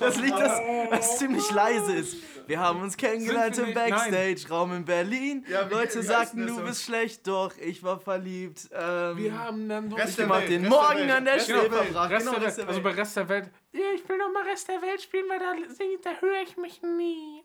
das 0.00 0.16
Lied, 0.16 0.32
das, 0.32 0.60
das 0.90 1.18
ziemlich 1.18 1.50
leise 1.50 1.92
ist. 1.92 2.16
Wir 2.46 2.58
haben 2.58 2.82
uns 2.82 2.96
kennengelernt 2.96 3.56
im. 3.58 3.72
Backstage-Raum 3.72 4.72
in 4.74 4.84
Berlin. 4.84 5.44
Ja, 5.48 5.68
wie- 5.70 5.74
Leute 5.74 6.02
sagten, 6.02 6.38
der 6.38 6.46
du 6.48 6.60
bist 6.62 6.82
schlecht, 6.82 7.26
doch 7.26 7.52
ich 7.58 7.82
war 7.82 8.00
verliebt. 8.00 8.68
Ähm, 8.72 9.16
Wir 9.16 9.38
haben 9.38 9.68
dann 9.68 9.88
doch 9.88 9.98
Rest 9.98 10.10
ich 10.10 10.16
der 10.16 10.26
mach 10.26 10.40
Welt, 10.40 10.50
den 10.50 10.64
Rest 10.64 10.72
der 10.72 10.80
Morgen 10.82 10.98
Welt, 10.98 11.10
an 11.10 11.24
der 11.24 11.36
der. 11.36 12.10
Rest 12.10 12.26
Genau, 12.26 12.38
der 12.38 12.50
der 12.50 12.68
also 12.68 12.82
bei 12.82 12.90
Rest 12.90 13.16
der 13.16 13.28
Welt. 13.28 13.50
Ja, 13.72 13.80
ich 13.94 14.08
will 14.08 14.18
noch 14.18 14.32
mal 14.32 14.42
Rest 14.42 14.68
der 14.68 14.82
Welt 14.82 15.00
spielen, 15.02 15.24
weil 15.28 15.38
da, 15.38 15.54
da 16.02 16.10
höre 16.20 16.42
ich 16.42 16.56
mich 16.56 16.82
nie. 16.82 17.41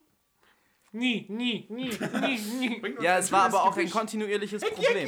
Nie, 0.98 1.26
nie, 1.30 1.68
nie, 1.70 1.92
nie, 2.22 2.40
nie. 2.60 2.96
Ja, 3.02 3.20
es 3.20 3.32
war 3.32 3.44
aber 3.44 3.64
auch 3.64 3.78
ein 3.78 3.90
kontinuierliches 3.90 4.64
Problem. 4.64 5.08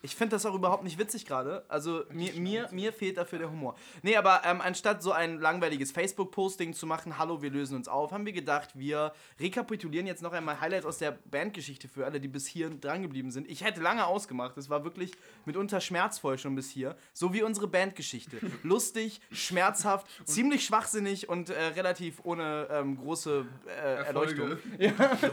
Ich 0.00 0.16
finde 0.16 0.36
das 0.36 0.46
auch 0.46 0.54
überhaupt 0.54 0.84
nicht 0.84 0.98
witzig 0.98 1.26
gerade. 1.26 1.64
Also 1.68 2.04
mir, 2.10 2.32
mir, 2.32 2.68
mir 2.72 2.92
fehlt 2.94 3.18
dafür 3.18 3.38
der 3.40 3.50
Humor. 3.50 3.76
Nee, 4.02 4.16
aber 4.16 4.42
ähm, 4.44 4.62
anstatt 4.62 5.02
so 5.02 5.12
ein 5.12 5.38
langweiliges 5.38 5.92
Facebook-Posting 5.92 6.72
zu 6.72 6.86
machen, 6.86 7.18
hallo, 7.18 7.42
wir 7.42 7.50
lösen 7.50 7.76
uns 7.76 7.88
auf, 7.88 8.12
haben 8.12 8.24
wir 8.24 8.32
gedacht, 8.32 8.70
wir 8.74 9.12
rekapitulieren 9.38 10.06
jetzt 10.06 10.22
noch 10.22 10.32
einmal 10.32 10.60
Highlights 10.60 10.86
aus 10.86 10.98
der 10.98 11.12
Bandgeschichte 11.12 11.88
für 11.88 12.06
alle, 12.06 12.18
die 12.18 12.28
bis 12.28 12.46
hier 12.46 12.70
dran 12.70 13.02
geblieben 13.02 13.30
sind. 13.30 13.50
Ich 13.50 13.62
hätte 13.64 13.82
lange 13.82 14.06
ausgemacht. 14.06 14.56
Es 14.56 14.70
war 14.70 14.82
wirklich 14.82 15.12
mitunter 15.44 15.80
schmerzvoll 15.80 16.38
schon 16.38 16.54
bis 16.54 16.70
hier. 16.70 16.96
So 17.12 17.34
wie 17.34 17.42
unsere 17.42 17.68
Bandgeschichte. 17.68 18.38
Lustig, 18.62 19.20
schmerzhaft, 19.30 20.06
ziemlich 20.24 20.64
schwachsinnig 20.64 21.28
und 21.28 21.50
äh, 21.50 21.62
relativ 21.76 22.20
ohne 22.24 22.68
ähm, 22.70 22.96
große 22.96 23.44
äh, 23.66 24.04
Erleuchtung. 24.06 24.37
Folge. 24.38 24.58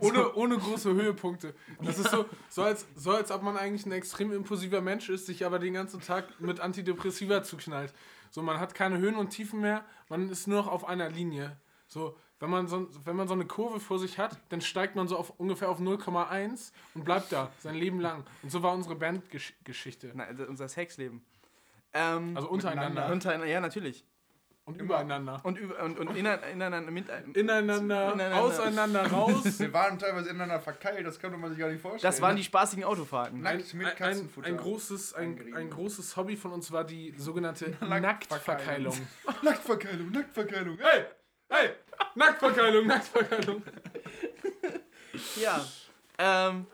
Ohne, 0.00 0.34
ohne 0.34 0.58
große 0.58 0.92
Höhepunkte. 0.92 1.54
Das 1.82 1.98
ist 1.98 2.10
so, 2.10 2.26
so, 2.48 2.62
als, 2.62 2.86
so, 2.96 3.12
als 3.12 3.30
ob 3.30 3.42
man 3.42 3.56
eigentlich 3.56 3.86
ein 3.86 3.92
extrem 3.92 4.32
impulsiver 4.32 4.80
Mensch 4.80 5.08
ist, 5.08 5.26
sich 5.26 5.44
aber 5.44 5.58
den 5.58 5.74
ganzen 5.74 6.00
Tag 6.00 6.40
mit 6.40 6.60
Antidepressiva 6.60 7.42
zuknallt. 7.42 7.92
So, 8.30 8.42
man 8.42 8.58
hat 8.58 8.74
keine 8.74 8.98
Höhen 8.98 9.14
und 9.14 9.30
Tiefen 9.30 9.60
mehr, 9.60 9.84
man 10.08 10.28
ist 10.28 10.48
nur 10.48 10.58
noch 10.58 10.68
auf 10.68 10.86
einer 10.86 11.08
Linie. 11.08 11.56
So, 11.86 12.16
wenn 12.40 12.50
man 12.50 12.66
so, 12.66 12.88
wenn 13.04 13.16
man 13.16 13.28
so 13.28 13.34
eine 13.34 13.46
Kurve 13.46 13.80
vor 13.80 13.98
sich 13.98 14.18
hat, 14.18 14.38
dann 14.48 14.60
steigt 14.60 14.96
man 14.96 15.08
so 15.08 15.16
auf 15.16 15.38
ungefähr 15.38 15.70
auf 15.70 15.80
0,1 15.80 16.72
und 16.94 17.04
bleibt 17.04 17.32
da 17.32 17.50
sein 17.60 17.76
Leben 17.76 18.00
lang. 18.00 18.24
Und 18.42 18.50
so 18.50 18.62
war 18.62 18.74
unsere 18.74 18.96
Bandgeschichte. 18.96 20.10
Nein, 20.14 20.28
also 20.28 20.44
unser 20.44 20.68
Sexleben. 20.68 21.24
Ähm, 21.92 22.36
Also 22.36 22.50
untereinander 22.50 23.10
untereinander, 23.10 23.46
ja, 23.46 23.60
natürlich. 23.60 24.04
Und 24.66 24.80
übereinander. 24.80 25.40
Und, 25.44 25.58
über, 25.58 25.82
und, 25.82 25.98
und 25.98 26.16
innen- 26.16 26.38
ineinander, 26.52 26.90
mit, 26.90 27.06
Ineinander, 27.36 28.12
Ineinander. 28.14 28.40
auseinander, 28.40 29.06
raus. 29.10 29.58
Wir 29.58 29.72
waren 29.72 29.98
teilweise 29.98 30.30
ineinander 30.30 30.60
verkeilt, 30.60 31.06
das 31.06 31.18
könnte 31.18 31.36
man 31.36 31.50
sich 31.50 31.58
gar 31.58 31.68
nicht 31.68 31.82
vorstellen. 31.82 32.10
Das 32.10 32.20
waren 32.22 32.36
die 32.36 32.44
spaßigen 32.44 32.82
Autofahrten. 32.84 33.42
Nackt 33.42 33.74
mit 33.74 33.86
ein, 33.86 33.92
ein, 33.92 33.96
Katzenfutter. 33.96 34.46
ein, 34.48 34.56
großes, 34.56 35.14
ein, 35.14 35.54
ein 35.54 35.70
großes 35.70 36.16
Hobby 36.16 36.36
von 36.36 36.52
uns 36.52 36.72
war 36.72 36.84
die 36.84 37.12
sogenannte 37.18 37.76
Nacktverkeilung. 37.80 38.94
Nacktverkeilung. 39.42 39.42
Nacktverkeilung, 39.42 40.10
Nacktverkeilung. 40.12 40.78
Hey! 40.80 41.04
Hey! 41.50 41.70
Nacktverkeilung, 42.14 42.86
Nacktverkeilung. 42.86 43.62
Ja. 45.36 45.64
Ähm, 46.18 46.66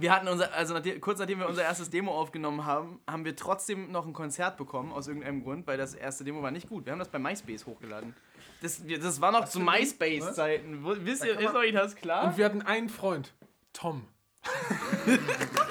Wir 0.00 0.12
hatten 0.12 0.28
unser, 0.28 0.52
also 0.54 0.74
nachdem, 0.74 1.00
kurz 1.00 1.18
nachdem 1.18 1.40
wir 1.40 1.48
unser 1.48 1.62
erstes 1.62 1.90
Demo 1.90 2.12
aufgenommen 2.12 2.64
haben, 2.64 3.00
haben 3.08 3.24
wir 3.24 3.36
trotzdem 3.36 3.90
noch 3.90 4.06
ein 4.06 4.12
Konzert 4.12 4.56
bekommen, 4.56 4.92
aus 4.92 5.08
irgendeinem 5.08 5.42
Grund, 5.42 5.66
weil 5.66 5.78
das 5.78 5.94
erste 5.94 6.24
Demo 6.24 6.42
war 6.42 6.50
nicht 6.50 6.68
gut. 6.68 6.86
Wir 6.86 6.92
haben 6.92 6.98
das 6.98 7.08
bei 7.08 7.18
MySpace 7.18 7.66
hochgeladen. 7.66 8.14
Das, 8.60 8.82
das 8.86 9.20
war 9.20 9.32
noch 9.32 9.48
zu 9.48 9.60
MySpace-Zeiten. 9.60 10.84
Wisst 11.04 11.24
ihr, 11.24 11.38
ist 11.38 11.54
euch 11.54 11.72
das 11.72 11.94
klar? 11.94 12.24
Und 12.24 12.36
wir 12.36 12.44
hatten 12.44 12.62
einen 12.62 12.88
Freund, 12.88 13.32
Tom. 13.72 14.06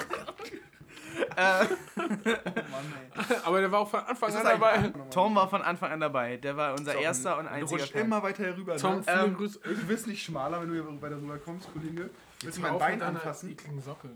Aber 3.44 3.60
der 3.60 3.70
war 3.70 3.80
auch 3.80 3.88
von 3.88 4.00
Anfang 4.00 4.34
an 4.34 4.44
dabei. 4.44 4.92
Tom 5.10 5.34
war 5.34 5.48
von 5.48 5.62
Anfang 5.62 5.92
an 5.92 6.00
dabei. 6.00 6.36
Der 6.36 6.56
war 6.56 6.74
unser 6.74 6.96
erster 6.96 7.38
und 7.38 7.44
Du 7.44 7.50
einziger 7.50 7.80
rutscht 7.80 7.92
Fan. 7.92 8.02
immer 8.02 8.22
weiter 8.22 8.44
herüber. 8.44 8.76
Tom, 8.76 8.96
ne? 8.96 9.02
viele 9.06 9.24
Ähm, 9.24 9.36
Grüße. 9.36 9.60
Du 9.60 9.88
wirst 9.88 10.06
nicht 10.06 10.22
schmaler, 10.22 10.60
wenn 10.60 10.68
du 10.68 10.74
hier 10.74 11.02
weiter 11.02 11.16
rüber 11.16 11.38
kommst, 11.38 11.72
Kollege. 11.72 12.10
Willst 12.42 12.58
du 12.58 12.62
mein 12.62 12.78
Bein 12.78 13.02
anfassen? 13.02 13.50
ekligen 13.50 13.82
Socke. 13.82 14.10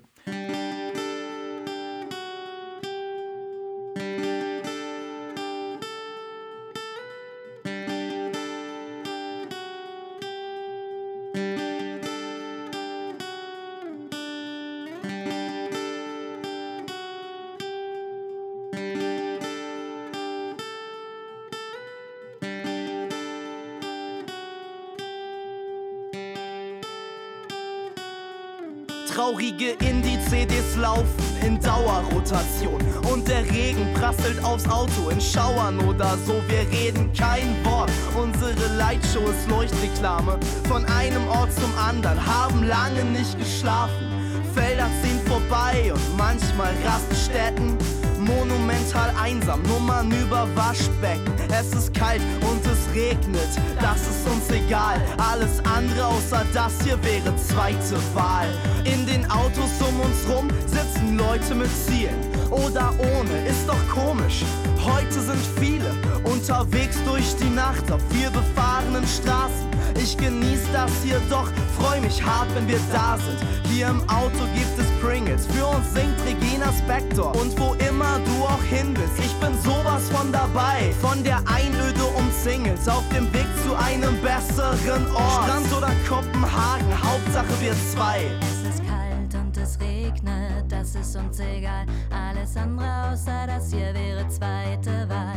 Traurige 29.32 29.72
Indie-CDs 29.80 30.76
laufen 30.76 31.06
in 31.42 31.58
Dauerrotation 31.58 32.82
und 33.10 33.26
der 33.26 33.42
Regen 33.50 33.94
prasselt 33.94 34.44
aufs 34.44 34.68
Auto 34.68 35.08
in 35.08 35.22
Schauern 35.22 35.80
oder 35.88 36.18
so. 36.26 36.34
Wir 36.48 36.70
reden 36.70 37.10
kein 37.14 37.64
Wort. 37.64 37.90
Unsere 38.14 38.76
Lightshow 38.76 39.24
ist 39.30 39.48
Leuchtreklame 39.48 40.38
von 40.68 40.84
einem 40.84 41.26
Ort 41.28 41.50
zum 41.54 41.74
anderen, 41.78 42.18
haben 42.26 42.64
lange 42.64 43.04
nicht 43.04 43.38
geschlafen. 43.38 44.12
Felder 44.54 44.90
ziehen 45.02 45.20
vorbei 45.24 45.90
und 45.94 46.16
manchmal 46.18 46.74
Raststätten. 46.84 47.78
Monumental 48.24 49.12
einsam, 49.20 49.62
Nummern 49.62 50.10
über 50.10 50.48
Waschbecken. 50.54 51.32
Es 51.50 51.72
ist 51.72 51.94
kalt 51.94 52.22
und 52.40 52.64
es 52.64 52.94
regnet, 52.94 53.48
das 53.80 54.00
ist 54.02 54.26
uns 54.26 54.50
egal. 54.50 55.00
Alles 55.18 55.60
andere 55.64 56.06
außer 56.06 56.44
das 56.52 56.72
hier 56.82 57.02
wäre 57.02 57.34
zweite 57.36 57.96
Wahl. 58.14 58.48
In 58.84 59.06
den 59.06 59.28
Autos 59.30 59.70
um 59.80 60.00
uns 60.00 60.28
rum 60.28 60.48
sitzen 60.66 61.16
Leute 61.16 61.54
mit 61.54 61.70
Zielen. 61.86 62.16
Oder 62.50 62.92
ohne, 62.98 63.48
ist 63.48 63.66
doch 63.66 63.88
komisch. 63.88 64.44
Heute 64.84 65.20
sind 65.20 65.40
viele 65.58 65.94
unterwegs 66.24 66.96
durch 67.06 67.34
die 67.36 67.48
Nacht 67.48 67.90
auf 67.90 68.00
viel 68.10 68.30
befahrenen 68.30 69.06
Straßen. 69.06 69.68
Ich 70.02 70.16
genieß 70.16 70.60
das 70.72 70.90
hier 71.04 71.20
doch, 71.30 71.48
freu 71.78 72.00
mich 72.00 72.22
hart, 72.22 72.48
wenn 72.54 72.66
wir 72.68 72.80
da 72.92 73.18
sind. 73.18 73.38
Hier 73.70 73.88
im 73.88 74.00
Auto 74.08 74.44
gibt 74.54 74.66
es 74.66 74.71
Pringles, 75.12 75.44
für 75.44 75.66
uns 75.66 75.92
singt 75.92 76.16
Regina 76.24 76.72
Spector. 76.72 77.36
Und 77.36 77.52
wo 77.60 77.74
immer 77.86 78.18
du 78.24 78.44
auch 78.44 78.62
hin 78.62 78.94
bist, 78.94 79.18
ich 79.18 79.34
bin 79.40 79.52
sowas 79.62 80.08
von 80.08 80.32
dabei. 80.32 80.90
Von 81.02 81.22
der 81.22 81.36
Einöde 81.40 82.02
umzingelt, 82.16 82.78
auf 82.88 83.06
dem 83.10 83.30
Weg 83.34 83.46
zu 83.62 83.76
einem 83.76 84.18
besseren 84.22 85.04
Ort. 85.14 85.44
Strand 85.44 85.70
oder 85.76 85.90
Kopenhagen, 86.08 86.90
Hauptsache 87.04 87.60
wir 87.60 87.74
zwei. 87.92 88.22
Es 88.40 88.70
ist 88.70 88.82
kalt 88.88 89.34
und 89.34 89.54
es 89.54 89.78
regnet, 89.80 90.64
das 90.70 90.94
ist 90.94 91.14
uns 91.14 91.38
egal. 91.40 91.84
Alles 92.10 92.56
andere 92.56 93.12
außer 93.12 93.46
das 93.46 93.70
hier 93.70 93.92
wäre 93.92 94.26
zweite 94.28 95.06
Wahl. 95.10 95.36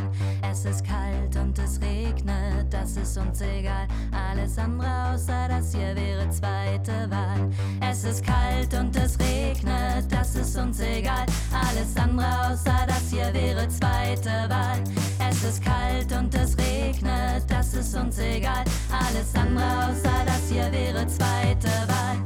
Es 0.49 0.63
ist 0.63 0.85
kalt 0.85 1.35
und 1.35 1.59
es 1.59 1.81
regnet, 1.81 2.71
das 2.71 2.95
ist 2.95 3.17
uns 3.17 3.41
egal. 3.41 3.87
Alles 4.13 4.57
andere 4.57 5.11
außer 5.13 5.44
das 5.57 5.73
hier 5.73 5.95
wäre 5.95 6.29
zweite 6.29 7.09
Wahl. 7.09 7.49
Es 7.79 8.03
ist 8.03 8.23
kalt 8.25 8.73
und 8.73 8.95
es 8.95 9.17
regnet, 9.19 10.05
das 10.09 10.35
ist 10.35 10.57
uns 10.57 10.79
egal. 10.79 11.25
Alles 11.51 11.95
andere 11.95 12.27
außer 12.47 12.85
das 12.87 13.09
hier 13.09 13.33
wäre 13.33 13.67
zweite 13.69 14.49
Wahl. 14.49 14.83
Es 15.29 15.43
ist 15.43 15.63
kalt 15.63 16.11
und 16.11 16.33
es 16.35 16.57
regnet, 16.57 17.43
das 17.47 17.73
ist 17.73 17.95
uns 17.95 18.17
egal. 18.19 18.63
Alles 18.91 19.33
andere 19.35 19.65
außer 19.65 20.25
das 20.25 20.51
hier 20.51 20.71
wäre 20.71 21.07
zweite 21.07 21.71
Wahl. 21.87 22.17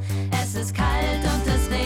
Es 0.42 0.56
ist 0.56 0.74
kalt 0.74 1.24
und 1.24 1.48
es 1.48 1.70
regnet, 1.70 1.79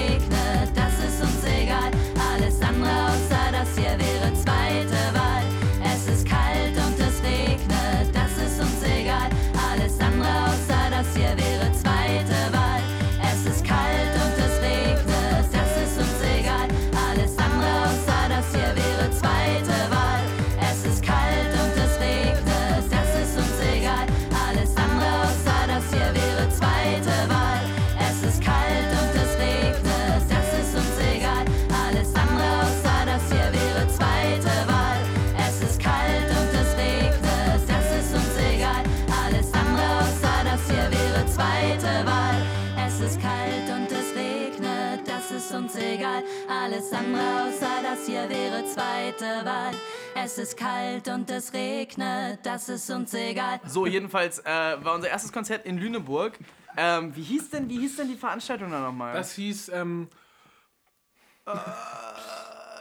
das 47.94 48.08
hier 48.08 48.28
wäre 48.28 48.66
zweite 48.66 49.46
Wahl. 49.46 49.72
Es 50.16 50.40
ist 50.40 50.58
kalt 50.58 51.08
und 51.10 51.30
es 51.30 51.54
regnet, 51.54 52.40
das 52.44 52.68
ist 52.68 52.90
uns 52.90 53.14
egal. 53.14 53.60
So, 53.68 53.86
jedenfalls 53.86 54.40
äh, 54.40 54.46
war 54.46 54.96
unser 54.96 55.10
erstes 55.10 55.32
Konzert 55.32 55.66
in 55.68 55.78
Lüneburg. 55.78 56.40
Ähm, 56.76 57.16
wie, 57.16 57.22
hieß 57.22 57.52
denn, 57.52 57.70
wie 57.70 57.80
hieß 57.80 57.98
denn 57.98 58.08
die 58.08 58.16
Veranstaltung 58.16 58.72
da 58.72 58.80
nochmal? 58.80 59.14
Das 59.14 59.36
hieß 59.36 59.70
ähm, 59.70 60.08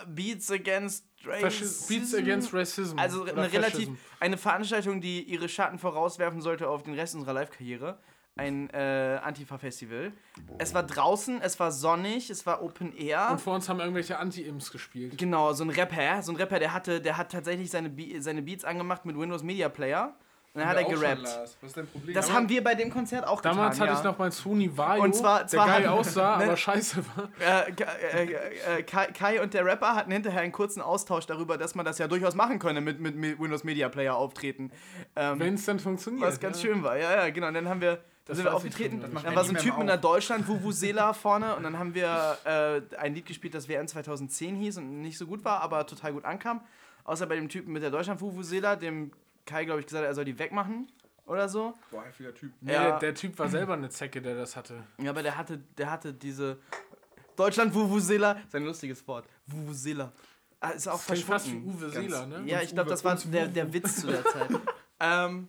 Beats 0.06 0.50
Against 0.50 1.04
Racism. 1.26 1.88
Beats 1.88 2.14
Against 2.14 2.54
Racism. 2.54 2.98
Also 2.98 3.24
eine 3.24 3.52
relativ 3.52 3.88
Fascism. 3.88 3.94
eine 4.18 4.38
Veranstaltung, 4.38 5.02
die 5.02 5.24
ihre 5.24 5.50
Schatten 5.50 5.78
vorauswerfen 5.78 6.40
sollte 6.40 6.68
auf 6.68 6.84
den 6.84 6.94
Rest 6.94 7.14
unserer 7.14 7.34
Live-Karriere. 7.34 7.98
Ein 8.36 8.70
äh, 8.70 9.18
Antifa-Festival. 9.22 10.12
Es 10.58 10.72
war 10.72 10.82
draußen, 10.84 11.42
es 11.42 11.60
war 11.60 11.70
sonnig, 11.70 12.30
es 12.30 12.46
war 12.46 12.62
Open 12.62 12.96
Air. 12.96 13.28
Und 13.30 13.40
vor 13.42 13.54
uns 13.54 13.68
haben 13.68 13.78
irgendwelche 13.78 14.18
Anti-Imps 14.18 14.72
gespielt. 14.72 15.18
Genau, 15.18 15.52
so 15.52 15.64
ein 15.64 15.70
Rapper, 15.70 16.22
so 16.22 16.32
ein 16.32 16.36
Rapper, 16.36 16.58
der 16.58 16.72
hatte, 16.72 17.00
der 17.02 17.18
hat 17.18 17.30
tatsächlich 17.30 17.70
seine, 17.70 17.90
Be 17.90 18.20
seine 18.22 18.40
Beats 18.40 18.64
angemacht 18.64 19.04
mit 19.04 19.18
Windows 19.18 19.42
Media 19.42 19.68
Player. 19.68 20.14
Und 20.54 20.60
dann 20.60 20.68
hat 20.68 20.76
er 20.76 20.84
gerappt. 20.84 21.22
Was 21.24 21.56
ist 21.62 21.76
dein 21.78 21.86
Problem? 21.86 22.14
Das 22.14 22.30
haben 22.32 22.46
wir 22.48 22.62
bei 22.64 22.74
dem 22.74 22.90
Konzert 22.90 23.26
auch 23.26 23.40
Damals 23.40 23.74
getan. 23.76 23.88
hatte 23.88 23.94
ja. 23.94 23.98
ich 24.00 24.04
noch 24.12 24.18
mein 24.18 24.30
Sony 24.32 24.76
Vario, 24.76 25.02
Und 25.02 25.14
zwar- 25.14 25.38
der 25.40 25.46
zwar 25.48 25.66
geil 25.66 25.76
hatten- 25.76 25.88
aussah, 25.88 26.36
ne- 26.38 26.44
aber 26.44 26.56
scheiße 26.58 27.04
war. 27.16 27.24
äh, 27.38 27.72
Ka- 27.72 27.92
äh, 28.14 28.32
äh, 28.78 28.82
Kai, 28.82 29.06
Kai 29.12 29.42
und 29.42 29.52
der 29.54 29.64
Rapper 29.64 29.94
hatten 29.94 30.10
hinterher 30.12 30.40
einen 30.42 30.52
kurzen 30.52 30.80
Austausch 30.82 31.24
darüber, 31.26 31.56
dass 31.58 31.74
man 31.74 31.84
das 31.86 31.96
ja 31.98 32.06
durchaus 32.08 32.34
machen 32.34 32.58
könne 32.58 32.80
mit, 32.82 32.98
mit, 33.00 33.16
mit 33.16 33.38
Windows 33.40 33.64
Media 33.64 33.88
Player 33.88 34.14
auftreten. 34.14 34.70
Ähm, 35.16 35.38
Wenn 35.40 35.54
es 35.54 35.64
dann 35.64 35.78
funktioniert. 35.78 36.26
was 36.26 36.38
ganz 36.40 36.62
ja. 36.62 36.68
schön 36.70 36.82
war. 36.82 36.98
Ja, 36.98 37.14
ja, 37.14 37.30
genau. 37.30 37.48
Und 37.48 37.54
dann 37.54 37.68
haben 37.70 37.80
wir, 37.80 37.98
dann 38.24 38.36
sind 38.36 38.44
wir 38.44 38.54
aufgetreten. 38.54 39.00
das 39.00 39.10
Dann 39.10 39.24
macht 39.24 39.36
war 39.36 39.44
so 39.44 39.50
ein 39.52 39.56
Typ 39.58 39.74
mit 39.78 39.82
einer 39.82 39.94
auf. 39.94 40.00
Deutschland 40.00 40.46
Vuvuzela 40.48 41.12
vorne 41.12 41.56
und 41.56 41.62
dann 41.64 41.78
haben 41.78 41.94
wir 41.94 42.38
äh, 42.44 42.80
ein 42.96 43.14
Lied 43.14 43.26
gespielt, 43.26 43.54
das 43.54 43.68
WM 43.68 43.88
2010 43.88 44.56
hieß 44.56 44.78
und 44.78 45.02
nicht 45.02 45.18
so 45.18 45.26
gut 45.26 45.44
war, 45.44 45.60
aber 45.60 45.86
total 45.86 46.12
gut 46.12 46.24
ankam. 46.24 46.60
Außer 47.04 47.26
bei 47.26 47.34
dem 47.34 47.48
Typen 47.48 47.72
mit 47.72 47.82
der 47.82 47.90
Deutschland 47.90 48.20
Vuvuzela, 48.20 48.76
dem 48.76 49.10
Kai, 49.44 49.64
glaube 49.64 49.80
ich, 49.80 49.86
gesagt 49.86 50.04
hat, 50.04 50.08
er 50.10 50.14
soll 50.14 50.24
die 50.24 50.38
wegmachen 50.38 50.86
oder 51.26 51.48
so. 51.48 51.74
Boah, 51.90 52.04
heftiger 52.04 52.32
Typ. 52.32 52.52
Nee, 52.60 52.72
Ja. 52.74 52.82
der, 52.90 52.98
der 53.00 53.14
Typ 53.16 53.36
war 53.38 53.48
selber 53.48 53.74
eine 53.74 53.90
Zecke, 53.90 54.22
der 54.22 54.36
das 54.36 54.54
hatte. 54.56 54.84
Ja, 54.98 55.10
aber 55.10 55.22
der 55.24 55.36
hatte, 55.36 55.58
der 55.76 55.90
hatte 55.90 56.12
diese 56.14 56.58
Deutschland 57.34 57.74
Vuvuzela, 57.74 58.32
ist 58.46 58.54
ein 58.54 58.64
lustiges 58.64 59.06
Wort. 59.08 59.26
Vuvuzela. 59.46 60.12
Ah, 60.60 60.70
ist 60.70 60.86
auch 60.86 61.04
Klingt 61.04 61.24
fast 61.24 61.46
wie 61.46 61.50
verschwunden. 61.50 61.76
Uwe 61.76 61.90
Seeler, 61.90 62.26
ne? 62.26 62.42
Ja, 62.46 62.60
ich 62.62 62.72
glaube, 62.72 62.88
das 62.90 63.04
war 63.04 63.16
der, 63.16 63.48
der 63.48 63.72
Witz 63.72 64.00
zu 64.00 64.06
der 64.06 64.24
Zeit. 64.24 64.48
ähm, 65.00 65.48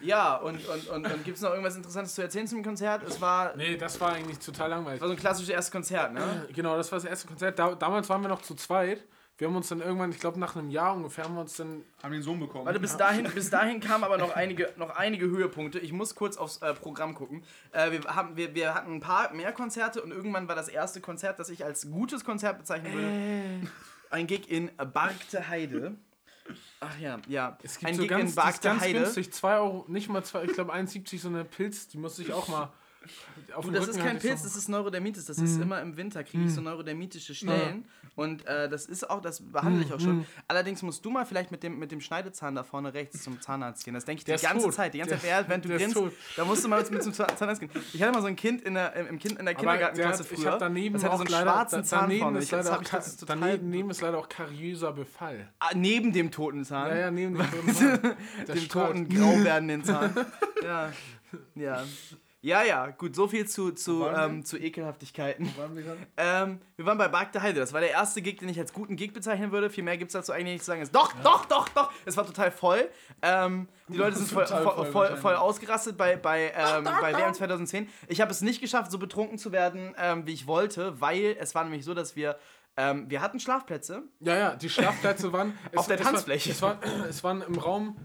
ja, 0.00 0.36
und, 0.36 0.66
und, 0.68 0.88
und, 0.88 1.06
und 1.06 1.24
gibt 1.24 1.36
es 1.36 1.42
noch 1.42 1.50
irgendwas 1.50 1.76
Interessantes 1.76 2.14
zu 2.14 2.22
erzählen 2.22 2.46
zum 2.46 2.62
Konzert? 2.62 3.02
Es 3.04 3.20
war, 3.20 3.56
Nee, 3.56 3.76
das 3.76 4.00
war 4.00 4.12
eigentlich 4.12 4.38
total 4.38 4.70
langweilig. 4.70 5.00
war 5.00 5.08
so 5.08 5.14
ein 5.14 5.20
klassisches 5.20 5.50
erstes 5.50 5.72
Konzert, 5.72 6.12
ne? 6.12 6.46
Genau, 6.54 6.76
das 6.76 6.90
war 6.92 6.98
das 6.98 7.08
erste 7.08 7.28
Konzert. 7.28 7.58
Da, 7.58 7.74
damals 7.74 8.08
waren 8.08 8.22
wir 8.22 8.28
noch 8.28 8.42
zu 8.42 8.54
zweit. 8.54 9.04
Wir 9.36 9.48
haben 9.48 9.56
uns 9.56 9.68
dann 9.68 9.80
irgendwann, 9.80 10.10
ich 10.10 10.20
glaube 10.20 10.38
nach 10.38 10.54
einem 10.54 10.70
Jahr 10.70 10.94
ungefähr, 10.94 11.24
haben 11.24 11.34
wir 11.34 11.40
uns 11.40 11.56
dann 11.56 11.82
Haben 12.02 12.12
den 12.12 12.22
Sohn 12.22 12.38
bekommen. 12.38 12.66
Warte, 12.66 12.78
bis 12.78 12.96
dahin, 12.96 13.28
bis 13.34 13.50
dahin 13.50 13.80
kamen 13.80 14.04
aber 14.04 14.16
noch 14.16 14.30
einige, 14.36 14.72
noch 14.76 14.90
einige 14.90 15.26
Höhepunkte. 15.26 15.80
Ich 15.80 15.92
muss 15.92 16.14
kurz 16.14 16.36
aufs 16.36 16.58
äh, 16.58 16.72
Programm 16.72 17.14
gucken. 17.14 17.42
Äh, 17.72 17.90
wir, 17.90 18.04
haben, 18.14 18.36
wir, 18.36 18.54
wir 18.54 18.74
hatten 18.74 18.94
ein 18.94 19.00
paar 19.00 19.32
mehr 19.32 19.50
Konzerte 19.52 20.02
und 20.02 20.12
irgendwann 20.12 20.46
war 20.46 20.54
das 20.54 20.68
erste 20.68 21.00
Konzert, 21.00 21.40
das 21.40 21.48
ich 21.48 21.64
als 21.64 21.90
gutes 21.90 22.24
Konzert 22.24 22.58
bezeichnen 22.58 22.92
würde, 22.92 23.72
ein 24.10 24.28
Gig 24.28 24.48
in 24.48 24.70
Bargte 24.92 25.48
Heide. 25.48 25.96
Ach 26.80 26.98
ja, 26.98 27.18
ja. 27.28 27.58
Es 27.62 27.78
gibt 27.78 27.90
ein 27.90 27.94
so 27.94 28.02
Gig 28.02 28.10
ganz, 28.10 28.30
in 28.30 28.34
Bargte 28.36 28.68
ganz 28.68 28.82
Heide. 28.82 29.00
günstig, 29.00 29.32
2 29.32 29.56
Euro, 29.58 29.84
nicht 29.88 30.08
mal 30.08 30.22
2, 30.22 30.44
ich 30.44 30.52
glaube 30.52 30.74
1,70 30.74 31.18
so 31.18 31.28
eine 31.28 31.44
Pilz, 31.44 31.88
die 31.88 31.98
musste 31.98 32.22
ich 32.22 32.32
auch 32.32 32.48
mal 32.48 32.72
auf 33.54 33.64
Du, 33.64 33.70
dem 33.70 33.74
das 33.74 33.88
Rücken 33.88 33.98
ist 33.98 34.04
kein 34.04 34.18
Pilz, 34.18 34.42
das 34.42 34.56
ist 34.56 34.68
Neurodermitis. 34.68 35.24
Das 35.26 35.38
Mhm. 35.38 35.44
ist 35.44 35.60
immer 35.60 35.80
im 35.80 35.96
Winter, 35.96 36.24
kriege 36.24 36.44
ich 36.44 36.54
so 36.54 36.60
neurodermitische 36.60 37.34
Stellen. 37.34 37.84
Und 38.16 38.46
äh, 38.46 38.68
das 38.68 38.86
ist 38.86 39.10
auch, 39.10 39.20
das 39.20 39.40
behandle 39.40 39.84
ich 39.84 39.92
auch 39.92 39.98
schon. 39.98 40.18
Mhm. 40.18 40.26
Allerdings 40.46 40.82
musst 40.82 41.04
du 41.04 41.10
mal 41.10 41.26
vielleicht 41.26 41.50
mit 41.50 41.64
dem, 41.64 41.78
mit 41.80 41.90
dem 41.90 42.00
Schneidezahn 42.00 42.54
da 42.54 42.62
vorne 42.62 42.94
rechts 42.94 43.24
zum 43.24 43.40
Zahnarzt 43.40 43.84
gehen. 43.84 43.92
Das 43.94 44.04
denke 44.04 44.20
ich 44.20 44.24
Der 44.24 44.36
die 44.36 44.42
ganze 44.46 44.66
tot. 44.66 44.74
Zeit. 44.74 44.94
Die 44.94 44.98
ganze 44.98 45.16
Der- 45.16 45.20
Zeit, 45.20 45.48
während 45.48 45.64
du 45.64 45.68
grinst, 45.70 45.96
da 46.36 46.44
musst 46.44 46.62
du 46.62 46.68
mal 46.68 46.84
mit 46.88 47.02
zum 47.02 47.12
Zahn- 47.12 47.36
Zahnarzt 47.36 47.60
gehen. 47.60 47.70
Ich 47.92 48.00
hatte 48.00 48.12
mal 48.12 48.20
so 48.20 48.28
ein 48.28 48.36
Kind 48.36 48.62
in 48.62 48.74
der, 48.74 48.94
im, 48.94 49.18
Kind 49.18 49.38
in 49.38 49.44
der 49.44 49.54
Kindergartenklasse 49.56 50.22
der 50.22 50.30
hat- 50.30 50.36
früher. 50.36 50.38
Ich 50.38 50.46
habe 50.46 50.58
daneben 50.60 50.94
das 50.94 51.02
hatte 51.04 51.16
so 51.16 51.22
einen 51.24 51.30
leider, 51.32 51.50
schwarzen 51.50 51.76
da- 51.80 51.84
Zahn 51.84 52.00
daneben 52.02 52.20
vorne. 52.22 52.38
ist 52.38 52.50
leider 52.52 52.78
auch, 52.78 52.82
das 52.84 53.16
total 53.16 53.38
daneben 53.58 53.90
ist 53.90 54.00
leider 54.00 54.18
auch 54.18 54.28
kariöser 54.28 54.92
Befall. 54.92 55.48
Ah, 55.58 55.70
neben 55.74 56.12
dem 56.12 56.30
toten 56.30 56.64
Zahn. 56.64 56.90
Ja, 56.90 56.96
ja, 56.96 57.10
neben 57.10 57.34
dem 57.36 57.50
toten 57.50 57.74
Zahn. 57.74 58.16
Dem 58.46 58.68
toten, 58.68 59.08
grau 59.08 59.42
werdenden 59.42 59.82
Zahn. 59.82 60.14
ja. 60.62 60.92
Ja. 61.56 61.82
Ja, 62.44 62.62
ja, 62.62 62.88
gut, 62.90 63.16
so 63.16 63.26
viel 63.26 63.48
zu, 63.48 63.72
zu, 63.72 64.06
ähm, 64.06 64.44
zu 64.44 64.58
Ekelhaftigkeiten. 64.58 65.50
Waren 65.56 65.74
wir 65.74 65.82
gerade? 65.82 65.98
Ähm, 66.18 66.60
wir 66.76 66.84
waren 66.84 66.98
bei 66.98 67.08
Bark 67.08 67.30
Heide. 67.40 67.58
Das 67.58 67.72
war 67.72 67.80
der 67.80 67.88
erste 67.90 68.20
Gig, 68.20 68.36
den 68.38 68.50
ich 68.50 68.58
als 68.58 68.74
guten 68.74 68.96
Gig 68.96 69.14
bezeichnen 69.14 69.50
würde. 69.50 69.70
Viel 69.70 69.82
mehr 69.82 69.96
gibt 69.96 70.10
es 70.10 70.12
dazu 70.12 70.32
eigentlich 70.32 70.52
nicht 70.56 70.60
zu 70.60 70.66
sagen. 70.66 70.82
Es- 70.82 70.90
Doch, 70.90 71.14
doch, 71.22 71.46
doch, 71.46 71.70
doch. 71.70 71.90
Es 72.04 72.18
war 72.18 72.26
total 72.26 72.50
voll. 72.50 72.86
Ähm, 73.22 73.66
die 73.88 73.96
Leute 73.96 74.16
sind 74.18 74.28
voll, 74.30 74.44
voll, 74.46 74.86
voll 74.92 75.16
voll, 75.16 75.34
ausgerastet 75.36 75.96
bei, 75.96 76.16
bei, 76.16 76.52
ähm, 76.54 76.84
bei 77.00 77.14
WM 77.14 77.32
2010. 77.32 77.88
Ich 78.08 78.20
habe 78.20 78.30
es 78.30 78.42
nicht 78.42 78.60
geschafft, 78.60 78.90
so 78.92 78.98
betrunken 78.98 79.38
zu 79.38 79.50
werden, 79.50 79.94
ähm, 79.98 80.26
wie 80.26 80.34
ich 80.34 80.46
wollte, 80.46 81.00
weil 81.00 81.36
es 81.40 81.54
war 81.54 81.64
nämlich 81.64 81.84
so, 81.86 81.94
dass 81.94 82.14
wir. 82.14 82.36
Ähm, 82.76 83.08
wir 83.08 83.22
hatten 83.22 83.40
Schlafplätze. 83.40 84.02
Ja, 84.20 84.36
ja, 84.36 84.56
die 84.56 84.68
Schlafplätze 84.68 85.32
waren 85.32 85.56
Auf 85.76 85.86
der 85.86 85.98
es 85.98 86.02
Tanzfläche. 86.06 86.50
Es, 86.50 86.60
war, 86.60 86.78
es 87.08 87.22
waren 87.24 87.40
im 87.40 87.54
Raum 87.58 87.96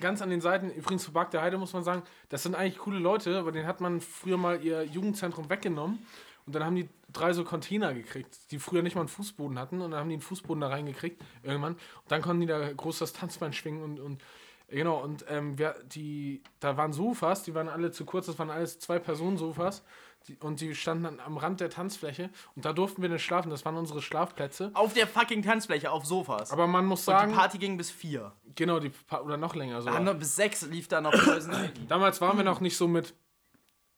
ganz 0.00 0.22
an 0.22 0.30
den 0.30 0.40
Seiten, 0.40 0.70
übrigens 0.70 1.04
für 1.04 1.12
Bark 1.12 1.30
der 1.30 1.42
Heide 1.42 1.58
muss 1.58 1.72
man 1.72 1.84
sagen, 1.84 2.02
das 2.28 2.42
sind 2.42 2.54
eigentlich 2.54 2.78
coole 2.78 2.98
Leute, 2.98 3.38
aber 3.38 3.52
denen 3.52 3.66
hat 3.66 3.80
man 3.80 4.00
früher 4.00 4.36
mal 4.36 4.62
ihr 4.62 4.82
Jugendzentrum 4.84 5.48
weggenommen 5.48 6.04
und 6.46 6.54
dann 6.54 6.64
haben 6.64 6.76
die 6.76 6.88
drei 7.12 7.32
so 7.32 7.44
Container 7.44 7.94
gekriegt, 7.94 8.50
die 8.50 8.58
früher 8.58 8.82
nicht 8.82 8.94
mal 8.94 9.02
einen 9.02 9.08
Fußboden 9.08 9.58
hatten 9.58 9.80
und 9.80 9.92
dann 9.92 10.00
haben 10.00 10.08
die 10.08 10.14
einen 10.14 10.22
Fußboden 10.22 10.60
da 10.60 10.68
reingekriegt 10.68 11.22
irgendwann 11.42 11.74
und 11.74 11.80
dann 12.08 12.22
konnten 12.22 12.40
die 12.40 12.46
da 12.46 12.72
groß 12.72 12.98
das 12.98 13.12
Tanzbein 13.12 13.52
schwingen 13.52 13.82
und, 13.82 14.00
und 14.00 14.22
genau 14.68 15.02
und 15.02 15.24
ähm, 15.28 15.56
wir, 15.58 15.76
die, 15.84 16.42
da 16.60 16.76
waren 16.76 16.92
Sofas, 16.92 17.44
die 17.44 17.54
waren 17.54 17.68
alle 17.68 17.90
zu 17.92 18.04
kurz, 18.04 18.26
das 18.26 18.38
waren 18.38 18.50
alles 18.50 18.78
zwei 18.78 18.98
Personen 18.98 19.36
Sofas 19.36 19.84
die, 20.28 20.36
und 20.40 20.60
die 20.60 20.74
standen 20.74 21.04
dann 21.04 21.20
am 21.20 21.36
Rand 21.36 21.60
der 21.60 21.70
Tanzfläche 21.70 22.30
und 22.54 22.64
da 22.64 22.72
durften 22.72 23.02
wir 23.02 23.08
dann 23.08 23.18
schlafen, 23.18 23.50
das 23.50 23.64
waren 23.64 23.76
unsere 23.76 24.02
Schlafplätze. 24.02 24.70
Auf 24.74 24.94
der 24.94 25.06
fucking 25.06 25.42
Tanzfläche, 25.42 25.90
auf 25.90 26.04
Sofas. 26.04 26.50
Aber 26.50 26.66
man 26.66 26.84
muss 26.84 27.00
und 27.00 27.04
sagen, 27.14 27.32
die 27.32 27.38
Party 27.38 27.58
ging 27.58 27.76
bis 27.76 27.90
vier. 27.90 28.32
Genau, 28.56 28.80
die 28.80 28.90
oder 29.22 29.36
noch 29.36 29.54
länger 29.54 29.82
so. 29.82 29.88
Ah, 29.88 30.00
noch 30.00 30.14
bis 30.14 30.34
sechs 30.34 30.62
lief 30.62 30.88
da 30.88 31.00
noch 31.00 31.12
Poison 31.12 31.52
Ivy. 31.52 31.86
Damals 31.88 32.20
waren 32.20 32.36
wir 32.36 32.44
noch 32.44 32.60
nicht 32.60 32.76
so 32.76 32.88
mit 32.88 33.14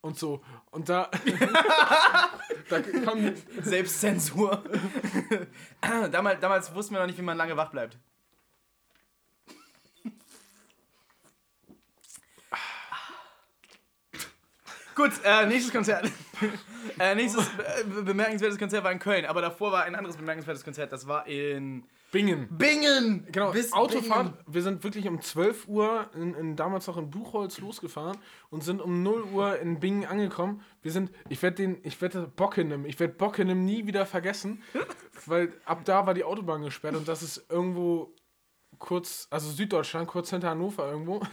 und 0.01 0.17
so. 0.17 0.41
Und 0.71 0.89
da. 0.89 1.09
da 2.69 2.81
kommen. 3.05 3.35
Selbstzensur. 3.61 4.63
damals, 6.11 6.39
damals 6.39 6.73
wussten 6.73 6.93
wir 6.93 6.99
noch 6.99 7.07
nicht, 7.07 7.17
wie 7.17 7.23
man 7.23 7.37
lange 7.37 7.57
wach 7.57 7.71
bleibt. 7.71 7.97
Gut, 14.95 15.13
äh, 15.23 15.45
nächstes 15.45 15.71
Konzert. 15.71 16.11
äh, 16.99 17.15
nächstes 17.15 17.47
äh, 17.47 17.85
bemerkenswertes 18.03 18.57
Konzert 18.59 18.83
war 18.83 18.91
in 18.91 18.99
Köln, 18.99 19.25
aber 19.25 19.41
davor 19.41 19.71
war 19.71 19.83
ein 19.85 19.95
anderes 19.95 20.17
bemerkenswertes 20.17 20.65
Konzert, 20.65 20.91
das 20.91 21.07
war 21.07 21.25
in 21.25 21.85
Bingen. 22.11 22.47
Bingen. 22.49 23.27
Genau, 23.31 23.51
Bis 23.51 23.71
Autofahrt. 23.73 24.35
Bingen. 24.35 24.53
Wir 24.53 24.61
sind 24.61 24.83
wirklich 24.83 25.07
um 25.07 25.21
12 25.21 25.67
Uhr 25.67 26.09
in, 26.15 26.33
in, 26.33 26.55
damals 26.55 26.87
noch 26.87 26.97
in 26.97 27.09
Buchholz 27.09 27.59
losgefahren 27.59 28.17
und 28.49 28.63
sind 28.63 28.81
um 28.81 29.03
0 29.03 29.23
Uhr 29.31 29.59
in 29.59 29.79
Bingen 29.79 30.05
angekommen. 30.05 30.61
Wir 30.81 30.91
sind, 30.91 31.11
ich 31.29 31.41
werde 31.41 31.57
den, 31.57 31.77
ich 31.83 32.01
werde 32.01 32.27
Bockenem, 32.27 32.85
ich 32.85 32.99
werde 32.99 33.13
Bockenem 33.13 33.63
nie 33.63 33.85
wieder 33.85 34.05
vergessen, 34.05 34.63
weil 35.25 35.53
ab 35.65 35.85
da 35.85 36.07
war 36.07 36.13
die 36.13 36.23
Autobahn 36.23 36.63
gesperrt 36.63 36.95
und 36.95 37.07
das 37.07 37.21
ist 37.21 37.45
irgendwo 37.49 38.15
kurz, 38.79 39.27
also 39.29 39.49
Süddeutschland, 39.51 40.07
kurz 40.07 40.31
hinter 40.31 40.49
Hannover 40.49 40.91
irgendwo. 40.91 41.21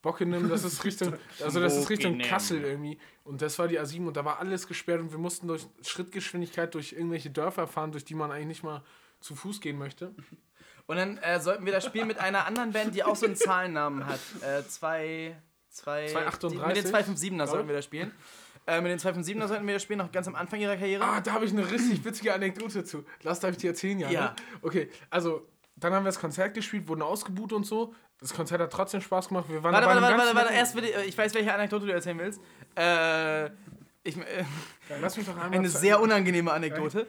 Bockenem, 0.00 0.48
das 0.48 0.62
ist 0.62 0.84
Richtung, 0.84 1.14
also 1.42 1.60
das 1.60 1.76
ist 1.76 1.90
Richtung. 1.90 2.18
Kassel 2.18 2.62
irgendwie. 2.62 2.98
Und 3.24 3.42
das 3.42 3.58
war 3.58 3.66
die 3.66 3.80
A7 3.80 4.06
und 4.06 4.16
da 4.16 4.24
war 4.24 4.38
alles 4.38 4.68
gesperrt 4.68 5.00
und 5.00 5.10
wir 5.10 5.18
mussten 5.18 5.48
durch 5.48 5.66
Schrittgeschwindigkeit 5.82 6.72
durch 6.74 6.92
irgendwelche 6.92 7.30
Dörfer 7.30 7.66
fahren, 7.66 7.90
durch 7.90 8.04
die 8.04 8.14
man 8.14 8.30
eigentlich 8.30 8.46
nicht 8.46 8.62
mal 8.62 8.82
zu 9.20 9.34
Fuß 9.34 9.60
gehen 9.60 9.78
möchte. 9.78 10.14
Und 10.86 10.96
dann 10.96 11.18
äh, 11.18 11.38
sollten 11.40 11.66
wir 11.66 11.72
das 11.72 11.84
spielen 11.84 12.06
mit 12.08 12.18
einer 12.18 12.46
anderen 12.46 12.72
Band, 12.72 12.94
die 12.94 13.04
auch 13.04 13.16
so 13.16 13.26
einen 13.26 13.36
Zahlennamen 13.36 14.06
hat. 14.06 14.20
Äh, 14.40 14.66
zwei, 14.66 15.36
zwei, 15.68 16.06
238, 16.08 16.66
Mit 16.66 16.76
den 16.76 16.94
257er 16.94 17.46
sollten 17.46 17.68
wir 17.68 17.76
das 17.76 17.84
spielen. 17.84 18.12
Äh, 18.66 18.80
mit 18.80 18.92
den 18.92 18.98
257er 18.98 19.46
sollten 19.46 19.66
wir 19.66 19.74
das 19.74 19.82
spielen, 19.82 19.98
noch 19.98 20.12
ganz 20.12 20.28
am 20.28 20.34
Anfang 20.34 20.60
ihrer 20.60 20.76
Karriere. 20.76 21.04
Ah, 21.04 21.20
da 21.20 21.32
habe 21.32 21.44
ich 21.44 21.52
eine 21.52 21.70
richtig 21.70 22.04
witzige 22.04 22.34
Anekdote 22.34 22.84
zu. 22.84 23.04
Lass, 23.22 23.40
darf 23.40 23.52
ich 23.52 23.58
dir 23.58 23.70
erzählen, 23.70 23.98
ja? 23.98 24.10
Ja. 24.10 24.20
Ne? 24.20 24.36
Okay, 24.62 24.90
also, 25.10 25.46
dann 25.76 25.92
haben 25.92 26.04
wir 26.04 26.08
das 26.08 26.20
Konzert 26.20 26.54
gespielt, 26.54 26.88
wurden 26.88 27.02
ausgebucht 27.02 27.52
und 27.52 27.64
so. 27.64 27.94
Das 28.20 28.34
Konzert 28.34 28.60
hat 28.60 28.72
trotzdem 28.72 29.00
Spaß 29.00 29.28
gemacht. 29.28 29.46
Wir 29.48 29.62
waren 29.62 29.72
Warte, 29.72 29.86
warte, 29.86 30.02
warte, 30.02 30.18
warte, 30.18 30.36
warte, 30.36 30.54
erst 30.54 30.74
will 30.74 30.84
ich, 30.84 30.94
ich 31.08 31.16
weiß, 31.16 31.34
welche 31.34 31.52
Anekdote 31.54 31.86
du 31.86 31.92
erzählen 31.92 32.18
willst. 32.18 32.40
Äh, 32.76 33.46
ich, 34.02 34.16
äh, 34.16 34.44
Ja, 34.88 34.96
Lass 35.00 35.16
mich 35.16 35.26
doch 35.26 35.36
einmal 35.36 35.58
eine 35.58 35.68
sehr 35.68 36.00
unangenehme 36.00 36.52
Anekdote. 36.52 37.06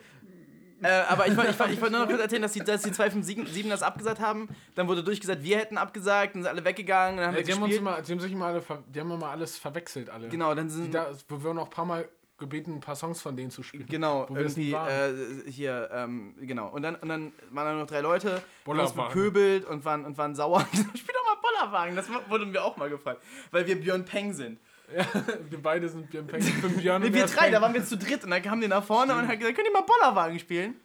Äh, 0.81 0.87
aber 1.09 1.27
ich 1.27 1.35
wollte 1.35 1.51
ich, 1.51 1.59
wollt- 1.59 1.71
ich 1.71 1.81
wollt 1.81 1.91
nur 1.91 2.01
noch 2.01 2.07
kurz 2.07 2.21
erzählen, 2.21 2.41
dass 2.41 2.53
die, 2.53 2.59
dass 2.63 2.81
die 2.83 2.91
257 2.91 3.67
das 3.69 3.83
abgesagt 3.83 4.19
haben. 4.19 4.47
Dann 4.75 4.87
wurde 4.87 5.03
durchgesagt, 5.03 5.43
wir 5.43 5.57
hätten 5.57 5.77
abgesagt, 5.77 6.35
dann 6.35 6.43
sind 6.43 6.49
alle 6.51 6.63
weggegangen. 6.63 7.17
Dann 7.17 7.27
haben 7.27 7.33
Ja, 7.33 7.39
wir 7.39 7.45
die, 7.45 7.53
haben 7.53 7.63
uns 7.63 7.75
immer, 7.75 8.01
die 8.01 8.11
haben 8.11 8.19
sich 8.19 8.31
immer 8.31 8.45
alle, 8.45 8.63
die 8.87 8.99
haben 8.99 9.11
immer 9.11 9.27
alles 9.29 9.57
verwechselt, 9.57 10.09
alle. 10.09 10.29
Genau, 10.29 10.55
dann 10.55 10.67
Die 10.67 10.73
sind. 10.73 10.93
da, 10.93 11.07
wir 11.27 11.43
wurden 11.43 11.57
auch 11.59 11.65
ein 11.65 11.69
paar 11.69 11.85
Mal 11.85 12.07
gebeten, 12.37 12.75
ein 12.75 12.79
paar 12.79 12.95
Songs 12.95 13.21
von 13.21 13.35
denen 13.35 13.51
zu 13.51 13.63
spielen. 13.63 13.85
Genau, 13.89 14.25
wir 14.29 14.37
irgendwie 14.39 14.71
äh, 14.71 15.49
hier, 15.51 15.89
ähm, 15.91 16.35
genau. 16.39 16.69
Und 16.69 16.83
dann, 16.83 16.95
und 16.95 17.09
dann 17.09 17.33
waren 17.51 17.65
da 17.65 17.73
noch 17.73 17.87
drei 17.87 17.99
Leute, 17.99 18.41
die 18.65 18.69
uns 18.71 18.93
bepöbelt 18.93 19.65
und 19.65 19.83
waren, 19.83 20.05
und 20.05 20.17
waren 20.17 20.35
sauer. 20.35 20.61
Spiel 20.71 21.13
doch 21.13 21.25
mal 21.35 21.41
Bollerwagen, 21.41 21.97
das 21.97 22.07
wurde 22.29 22.45
mir 22.45 22.63
auch 22.63 22.77
mal 22.77 22.89
gefallen. 22.89 23.17
Weil 23.51 23.67
wir 23.67 23.77
Björn 23.81 24.05
Peng 24.05 24.31
sind. 24.33 24.57
wir 25.49 25.61
beide 25.61 25.87
sind. 25.89 26.13
Ich 26.13 26.61
bin 26.61 26.77
Björn 26.77 27.01
Nee, 27.01 27.13
wir 27.13 27.25
drei, 27.25 27.43
Peng. 27.45 27.51
da 27.53 27.61
waren 27.61 27.73
wir 27.73 27.83
zu 27.83 27.97
dritt 27.97 28.23
und 28.23 28.31
dann 28.31 28.41
kamen 28.41 28.61
die 28.61 28.67
nach 28.67 28.83
vorne 28.83 29.13
und 29.13 29.27
haben 29.27 29.37
gesagt, 29.39 29.55
könnt 29.55 29.67
ihr 29.67 29.73
mal 29.73 29.83
Bollerwagen 29.83 30.39
spielen? 30.39 30.75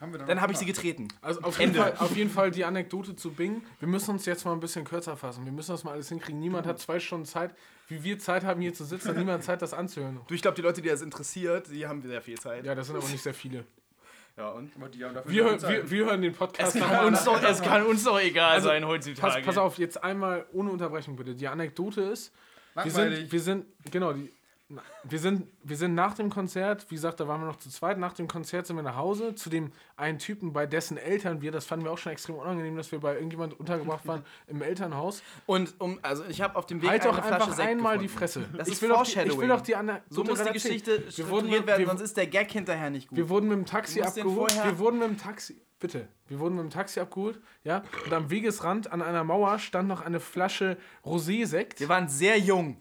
Haben 0.00 0.12
wir 0.12 0.18
Dann 0.20 0.40
habe 0.40 0.52
ich 0.52 0.58
sie 0.58 0.66
getreten. 0.66 1.08
Also 1.22 1.40
auf 1.42 1.58
jeden, 1.60 1.74
Fall, 1.74 1.94
auf 1.98 2.14
jeden 2.16 2.28
Fall 2.30 2.50
die 2.50 2.64
Anekdote 2.64 3.14
zu 3.16 3.32
Bing. 3.32 3.62
Wir 3.78 3.88
müssen 3.88 4.10
uns 4.10 4.26
jetzt 4.26 4.44
mal 4.44 4.52
ein 4.52 4.60
bisschen 4.60 4.84
kürzer 4.84 5.16
fassen. 5.16 5.44
Wir 5.44 5.52
müssen 5.52 5.70
das 5.70 5.84
mal 5.84 5.92
alles 5.92 6.08
hinkriegen. 6.08 6.40
Niemand 6.40 6.66
hat 6.66 6.78
zwei 6.78 6.98
Stunden 6.98 7.24
Zeit. 7.26 7.54
Wie 7.88 8.02
wir 8.02 8.18
Zeit 8.18 8.44
haben, 8.44 8.60
hier 8.60 8.74
zu 8.74 8.84
sitzen, 8.84 9.10
hat 9.10 9.16
niemand 9.16 9.44
Zeit, 9.44 9.62
das 9.62 9.72
anzuhören. 9.72 10.20
Du, 10.26 10.34
ich 10.34 10.42
glaube, 10.42 10.56
die 10.56 10.62
Leute, 10.62 10.82
die 10.82 10.88
das 10.88 11.00
interessiert, 11.02 11.68
die 11.70 11.86
haben 11.86 12.02
sehr 12.02 12.20
viel 12.22 12.38
Zeit. 12.38 12.64
Ja, 12.64 12.74
das 12.74 12.86
sind 12.88 12.96
aber 12.96 13.06
nicht 13.08 13.22
sehr 13.22 13.34
viele. 13.34 13.64
Ja, 14.36 14.48
und? 14.50 14.72
Die 14.94 15.04
haben 15.04 15.14
dafür 15.14 15.30
Wir, 15.32 15.44
keine 15.44 15.56
hö- 15.56 15.62
wir, 15.62 15.80
Zeit. 15.82 15.90
wir 15.90 16.04
hören 16.06 16.22
den 16.22 16.34
Podcast 16.34 16.74
Es 16.74 16.82
kann, 16.82 17.04
uns 17.06 17.24
doch, 17.24 17.42
es 17.42 17.62
kann 17.62 17.86
uns 17.86 18.02
doch 18.04 18.18
egal 18.18 18.54
Also, 18.54 18.68
sein 18.68 18.84
heutzutage. 18.86 19.34
Pass, 19.34 19.44
pass 19.44 19.58
auf, 19.58 19.78
jetzt 19.78 20.02
einmal 20.02 20.44
ohne 20.52 20.70
Unterbrechung 20.70 21.14
bitte. 21.14 21.34
Die 21.36 21.46
Anekdote 21.46 22.00
ist, 22.02 22.32
wir 22.74 22.84
Langweilig. 22.84 23.18
sind, 23.18 23.32
wir 23.32 23.40
sind, 23.40 23.66
genau, 23.90 24.12
die, 24.12 24.32
wir 25.04 25.18
sind, 25.18 25.46
wir 25.62 25.76
sind 25.76 25.94
nach 25.94 26.14
dem 26.14 26.30
Konzert, 26.30 26.86
wie 26.90 26.94
gesagt, 26.94 27.20
da 27.20 27.28
waren 27.28 27.40
wir 27.40 27.46
noch 27.46 27.56
zu 27.56 27.68
zweit, 27.70 27.98
nach 27.98 28.12
dem 28.12 28.28
Konzert 28.28 28.66
sind 28.66 28.76
wir 28.76 28.82
nach 28.82 28.96
Hause 28.96 29.34
zu 29.34 29.50
dem 29.50 29.72
einen 29.96 30.18
Typen, 30.18 30.52
bei 30.52 30.66
dessen 30.66 30.96
Eltern 30.96 31.42
wir, 31.42 31.52
das 31.52 31.66
fanden 31.66 31.84
wir 31.84 31.92
auch 31.92 31.98
schon 31.98 32.12
extrem 32.12 32.36
unangenehm, 32.36 32.76
dass 32.76 32.92
wir 32.92 33.00
bei 33.00 33.14
irgendjemand 33.14 33.58
untergebracht 33.58 34.06
waren 34.06 34.24
im 34.46 34.62
Elternhaus. 34.62 35.22
Und 35.46 35.74
um, 35.78 35.98
also 36.02 36.24
ich 36.28 36.40
habe 36.40 36.56
auf 36.56 36.66
dem 36.66 36.82
Weg 36.82 36.90
Halt 36.90 37.02
eine 37.02 37.12
doch 37.12 37.18
Flasche 37.18 37.34
einfach 37.34 37.54
Sekt 37.54 37.68
einmal 37.68 37.98
gefunden. 37.98 38.12
die 38.12 38.18
Fresse. 38.18 38.44
Das 38.56 38.68
ich, 38.68 38.74
ist 38.74 38.82
will 38.82 38.88
doch 38.90 39.02
die, 39.04 39.10
ich 39.10 39.16
will 39.16 39.24
Foreshadowing. 39.24 39.48
doch 39.48 39.60
die 39.60 39.76
Anekdote 39.76 40.14
So 40.14 40.24
muss 40.24 40.42
die 40.42 40.52
Geschichte. 40.52 40.90
Wir 40.92 41.00
wurden, 41.00 41.46
strukturiert 41.46 41.66
werden, 41.66 41.80
wir, 41.80 41.86
sonst 41.88 42.00
ist 42.02 42.16
der 42.16 42.26
Gag 42.26 42.50
hinterher 42.50 42.90
nicht 42.90 43.08
gut. 43.08 43.18
wir 43.18 43.28
wurden 43.28 43.48
mit 43.48 43.58
dem 43.58 43.66
Taxi 43.66 44.02
abgeholt. 44.02 44.54
Wir 44.64 44.78
wurden 44.78 44.98
mit 44.98 45.08
dem 45.08 45.18
Taxi. 45.18 45.60
Bitte. 45.80 46.08
Wir 46.28 46.38
wurden 46.38 46.54
mit 46.54 46.64
dem 46.64 46.70
Taxi 46.70 46.98
abgeholt, 47.00 47.40
ja. 47.62 47.82
Und 48.06 48.12
am 48.12 48.30
Wegesrand 48.30 48.90
an 48.90 49.02
einer 49.02 49.22
Mauer 49.22 49.58
stand 49.58 49.86
noch 49.86 50.00
eine 50.00 50.18
Flasche 50.18 50.78
Rosé-Sekt. 51.04 51.80
wir 51.80 51.88
waren 51.90 52.08
sehr 52.08 52.38
jung. 52.38 52.80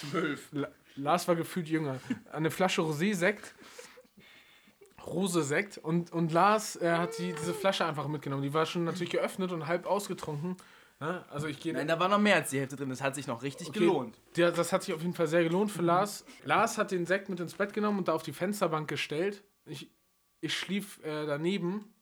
Zwölf. 0.00 0.50
La- 0.96 1.10
Lars 1.12 1.28
war 1.28 1.36
gefühlt 1.36 1.68
jünger. 1.68 2.00
Eine 2.32 2.50
Flasche 2.50 2.82
Rosé-Sekt. 2.82 3.54
Rose-Sekt. 5.06 5.78
Und, 5.78 6.12
und 6.12 6.32
Lars 6.32 6.76
äh, 6.76 6.90
hat 6.92 7.18
die, 7.18 7.32
diese 7.32 7.54
Flasche 7.54 7.84
einfach 7.84 8.06
mitgenommen. 8.08 8.42
Die 8.42 8.54
war 8.54 8.66
schon 8.66 8.84
natürlich 8.84 9.10
geöffnet 9.10 9.52
und 9.52 9.66
halb 9.66 9.86
ausgetrunken. 9.86 10.56
Ne? 11.00 11.24
Also 11.30 11.48
ich 11.48 11.58
gehe. 11.60 11.72
Nein, 11.72 11.88
da 11.88 11.98
war 11.98 12.08
noch 12.08 12.20
mehr 12.20 12.36
als 12.36 12.50
die 12.50 12.60
Hälfte 12.60 12.76
drin. 12.76 12.88
Das 12.90 13.02
hat 13.02 13.14
sich 13.16 13.26
noch 13.26 13.42
richtig 13.42 13.72
gelohnt. 13.72 14.16
Ja, 14.36 14.50
das 14.50 14.72
hat 14.72 14.84
sich 14.84 14.94
auf 14.94 15.00
jeden 15.02 15.14
Fall 15.14 15.26
sehr 15.26 15.42
gelohnt 15.42 15.70
für 15.72 15.82
Lars. 15.82 16.24
Lars 16.44 16.78
hat 16.78 16.92
den 16.92 17.06
Sekt 17.06 17.28
mit 17.28 17.40
ins 17.40 17.54
Bett 17.54 17.72
genommen 17.72 17.98
und 17.98 18.08
da 18.08 18.12
auf 18.12 18.22
die 18.22 18.32
Fensterbank 18.32 18.88
gestellt. 18.88 19.42
Ich, 19.66 19.90
ich 20.40 20.56
schlief 20.56 21.00
äh, 21.04 21.26
daneben. 21.26 21.92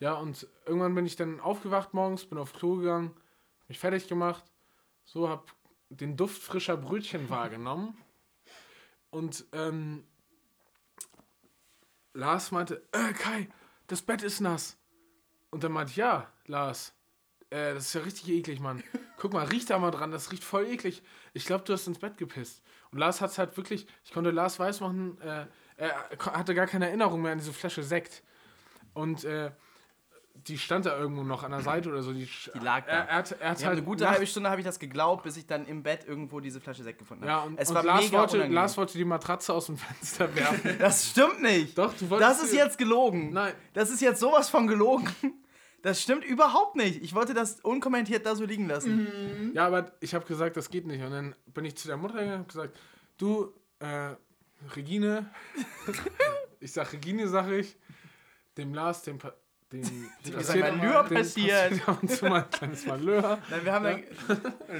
Ja, 0.00 0.14
und 0.14 0.48
irgendwann 0.66 0.94
bin 0.94 1.06
ich 1.06 1.16
dann 1.16 1.38
aufgewacht 1.38 1.92
morgens, 1.94 2.24
bin 2.24 2.38
auf 2.38 2.52
Klo 2.54 2.76
gegangen, 2.76 3.12
mich 3.68 3.78
fertig 3.78 4.08
gemacht, 4.08 4.42
so 5.04 5.28
hab 5.28 5.54
den 5.90 6.16
Duft 6.16 6.42
frischer 6.42 6.76
Brötchen 6.76 7.30
wahrgenommen. 7.30 7.96
Und 9.12 9.44
ähm, 9.52 10.04
Lars 12.14 12.50
meinte, 12.50 12.82
äh, 12.92 13.12
Kai, 13.12 13.48
das 13.86 14.00
Bett 14.00 14.22
ist 14.22 14.40
nass. 14.40 14.78
Und 15.50 15.62
dann 15.62 15.72
meinte 15.72 15.90
ich, 15.90 15.96
ja, 15.96 16.32
Lars, 16.46 16.94
äh, 17.50 17.74
das 17.74 17.88
ist 17.88 17.92
ja 17.92 18.00
richtig 18.00 18.30
eklig, 18.30 18.58
Mann. 18.58 18.82
Guck 19.18 19.34
mal, 19.34 19.44
riech 19.44 19.66
da 19.66 19.78
mal 19.78 19.90
dran, 19.90 20.10
das 20.10 20.32
riecht 20.32 20.42
voll 20.42 20.66
eklig. 20.66 21.02
Ich 21.34 21.44
glaube, 21.44 21.62
du 21.64 21.74
hast 21.74 21.86
ins 21.86 21.98
Bett 21.98 22.16
gepisst. 22.16 22.62
Und 22.90 22.98
Lars 22.98 23.20
hat 23.20 23.30
es 23.30 23.38
halt 23.38 23.54
wirklich, 23.58 23.86
ich 24.02 24.12
konnte 24.12 24.30
Lars 24.30 24.58
weismachen, 24.58 25.20
äh, 25.20 25.46
er 25.76 26.08
hatte 26.18 26.54
gar 26.54 26.66
keine 26.66 26.86
Erinnerung 26.86 27.20
mehr 27.20 27.32
an 27.32 27.38
diese 27.38 27.52
Flasche 27.52 27.82
Sekt. 27.82 28.22
Und 28.94 29.24
äh, 29.24 29.52
die 30.34 30.58
stand 30.58 30.86
da 30.86 30.98
irgendwo 30.98 31.22
noch 31.22 31.44
an 31.44 31.52
der 31.52 31.60
Seite 31.60 31.88
oder 31.88 32.02
so. 32.02 32.12
Die, 32.12 32.28
Die 32.54 32.58
lag 32.58 32.84
da. 32.86 32.92
Er, 32.92 33.08
er 33.08 33.40
er 33.40 33.50
hat 33.50 33.64
halt 33.64 33.64
eine 33.64 33.82
gute 33.82 34.08
halbe 34.08 34.26
Stunde 34.26 34.50
habe 34.50 34.60
ich 34.60 34.66
das 34.66 34.78
geglaubt, 34.78 35.22
bis 35.22 35.36
ich 35.36 35.46
dann 35.46 35.66
im 35.66 35.82
Bett 35.82 36.04
irgendwo 36.06 36.40
diese 36.40 36.60
Flasche 36.60 36.82
Sekt 36.82 36.98
gefunden 36.98 37.24
habe. 37.24 37.32
Ja, 37.32 37.42
und, 37.42 37.58
es 37.58 37.68
und 37.68 37.76
war 37.76 37.84
Lars, 37.84 38.04
mega 38.04 38.18
wollte, 38.18 38.36
unangenehm. 38.36 38.54
Lars 38.54 38.76
wollte 38.76 38.98
die 38.98 39.04
Matratze 39.04 39.52
aus 39.52 39.66
dem 39.66 39.76
Fenster 39.76 40.34
werfen. 40.34 40.76
Das 40.78 41.10
stimmt 41.10 41.42
nicht. 41.42 41.78
Doch, 41.78 41.94
du 41.94 42.10
wolltest. 42.10 42.30
Das 42.30 42.42
ist 42.42 42.54
jetzt 42.54 42.78
gelogen. 42.78 43.32
Nein. 43.32 43.54
Das 43.72 43.90
ist 43.90 44.00
jetzt 44.00 44.20
sowas 44.20 44.48
von 44.50 44.66
gelogen. 44.66 45.08
Das 45.82 46.00
stimmt 46.00 46.24
überhaupt 46.24 46.76
nicht. 46.76 47.02
Ich 47.02 47.14
wollte 47.14 47.34
das 47.34 47.60
unkommentiert 47.60 48.24
da 48.24 48.36
so 48.36 48.44
liegen 48.44 48.68
lassen. 48.68 49.50
Ja, 49.54 49.66
aber 49.66 49.92
ich 50.00 50.14
habe 50.14 50.24
gesagt, 50.24 50.56
das 50.56 50.70
geht 50.70 50.86
nicht. 50.86 51.02
Und 51.02 51.10
dann 51.10 51.34
bin 51.46 51.64
ich 51.64 51.76
zu 51.76 51.88
der 51.88 51.96
Mutter 51.96 52.14
gegangen 52.14 52.32
und 52.34 52.38
habe 52.38 52.48
gesagt, 52.48 52.78
du, 53.18 53.52
äh, 53.80 54.14
Regine, 54.76 55.30
ich 56.60 56.72
sag 56.72 56.92
Regine, 56.92 57.26
sag 57.26 57.48
ich, 57.50 57.76
dem 58.56 58.74
Lars, 58.74 59.02
dem, 59.02 59.18
pa 59.72 59.88
dem, 59.88 60.10
dem 60.26 60.40
ist 60.40 60.50
ein 60.50 60.60
Malheur 60.60 61.04
passiert. 61.04 61.88
ab 61.88 61.98
und 62.02 62.10
zu 62.10 62.26
mal 62.26 62.42
ein 62.42 62.50
kleines 62.50 62.86
Malheur. 62.86 63.38
Nein, 63.50 63.60
wir 63.64 63.72
haben 63.72 63.84
dann. 63.84 64.02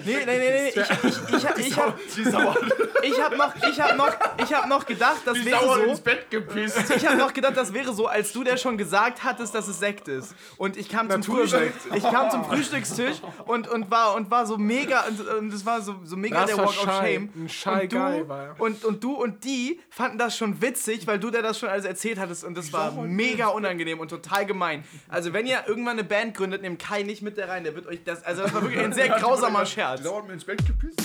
Nee, 0.05 0.17
nee, 0.25 0.25
nee, 0.27 0.51
nee. 0.51 0.73
Ich, 0.75 0.77
ich, 0.77 1.05
ich, 1.05 1.59
ich, 1.59 1.67
ich 1.67 1.79
habe 1.79 1.95
ich 2.07 2.92
hab 3.21 3.37
noch, 3.37 3.55
ich 3.57 3.81
hab 3.81 3.97
noch, 3.97 4.13
ich 4.39 4.55
hab 4.55 4.69
noch 4.69 4.87
gedacht, 4.87 5.23
das 5.25 5.45
wäre 5.45 5.61
so. 5.97 6.03
Bett 6.03 6.31
gepisst. 6.31 6.79
Ich 6.97 7.07
habe 7.07 7.17
noch 7.17 7.33
gedacht, 7.33 7.57
das 7.57 7.73
wäre 7.73 7.93
so, 7.93 8.07
als 8.07 8.33
du 8.33 8.45
der 8.45 8.57
schon 8.57 8.77
gesagt 8.79 9.25
hattest, 9.25 9.55
dass 9.55 9.69
es 9.69 9.79
Sekt 9.79 10.09
ist. 10.09 10.35
Und 10.57 10.77
ich 10.77 10.89
kam 10.89 11.11
zum. 11.11 11.23
Frühstück. 11.23 11.73
Ich 11.95 12.03
kam 12.03 12.31
zum 12.31 12.45
Frühstückstisch 12.45 13.19
und, 13.47 13.69
und 13.69 13.91
war 13.91 14.15
und 14.15 14.31
war 14.31 14.47
so 14.47 14.59
mega 14.59 15.03
und, 15.03 15.21
und 15.21 15.53
es 15.53 15.65
war 15.65 15.81
so, 15.81 15.97
so 16.05 16.17
mega 16.17 16.41
Das 16.41 16.51
der 16.51 16.59
war 16.59 16.67
Walk 16.67 16.87
of. 16.87 16.95
Shame. 17.01 17.31
Ein 17.65 17.83
und, 17.83 17.93
du, 17.93 18.29
war 18.29 18.55
und, 18.59 18.85
und 18.85 19.05
du 19.05 19.13
und 19.15 19.45
die 19.45 19.81
fanden 19.91 20.19
das 20.19 20.37
schon 20.37 20.61
witzig, 20.61 21.07
weil 21.07 21.19
du 21.19 21.31
der 21.31 21.43
das 21.43 21.59
schon 21.59 21.69
alles 21.69 21.85
erzählt 21.85 22.19
hattest 22.19 22.45
und 22.45 22.57
das 22.57 22.73
war 22.73 22.93
mega 22.93 23.49
unangenehm 23.49 24.01
und 24.01 24.09
total 24.09 24.47
gemein. 24.47 24.85
Also 25.09 25.33
wenn 25.33 25.47
ihr 25.47 25.65
irgendwann 25.67 25.99
eine 25.99 26.05
Band 26.05 26.35
gründet, 26.37 26.63
nehmt 26.63 26.81
Kai 26.81 27.03
nicht 27.03 27.23
mit 27.23 27.39
da 27.39 27.47
rein, 27.47 27.65
der 27.65 27.75
wird 27.75 27.87
euch 27.87 28.05
das 28.05 28.23
also 28.25 28.43
das 28.43 28.55
war 28.55 28.63
wirklich 28.63 28.83
ein 28.83 28.93
sehr 28.93 29.09
grausamer 29.09 29.67
Scherz. 29.67 30.01
Die 30.01 30.05
dauert 30.05 30.27
mir 30.27 30.35
ins 30.35 30.45
Bett 30.45 30.65
gepisst. 30.67 31.01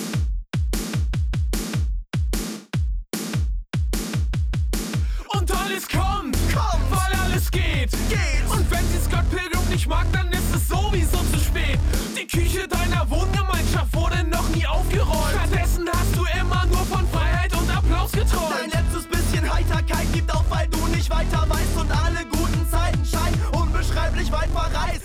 Mag, 9.88 10.06
dann 10.12 10.28
ist 10.32 10.56
es 10.56 10.68
sowieso 10.68 11.18
zu 11.32 11.40
spät. 11.40 11.80
Die 12.20 12.28
Küche 12.28 12.68
deiner 12.68 13.10
Wohngemeinschaft 13.10 13.94
wurde 13.94 14.24
noch 14.26 14.48
nie 14.50 14.66
aufgeräumt. 14.68 15.32
Stattdessen 15.32 15.88
hast 15.92 16.16
du 16.16 16.26
immer 16.40 16.66
nur 16.66 16.86
von 16.86 17.08
Freiheit 17.08 17.54
und 17.54 17.70
Applaus 17.70 18.12
Dein 18.12 18.24
geträumt. 18.24 18.74
letztes 18.74 19.08
bisschen 19.08 19.54
Heiterkeit 19.54 20.12
gibt 20.14 20.34
auf, 20.34 20.46
weil 20.50 20.68
du 20.68 20.86
nicht 20.88 21.10
weiter 21.10 21.46
weißt 21.48 21.78
und 21.78 21.92
alle 21.92 22.26
guten 22.26 22.68
Zeiten 22.70 23.06
scheinen 23.06 23.42
unbeschreiblich 23.54 24.32
weit 24.32 24.50
verreist. 24.50 24.97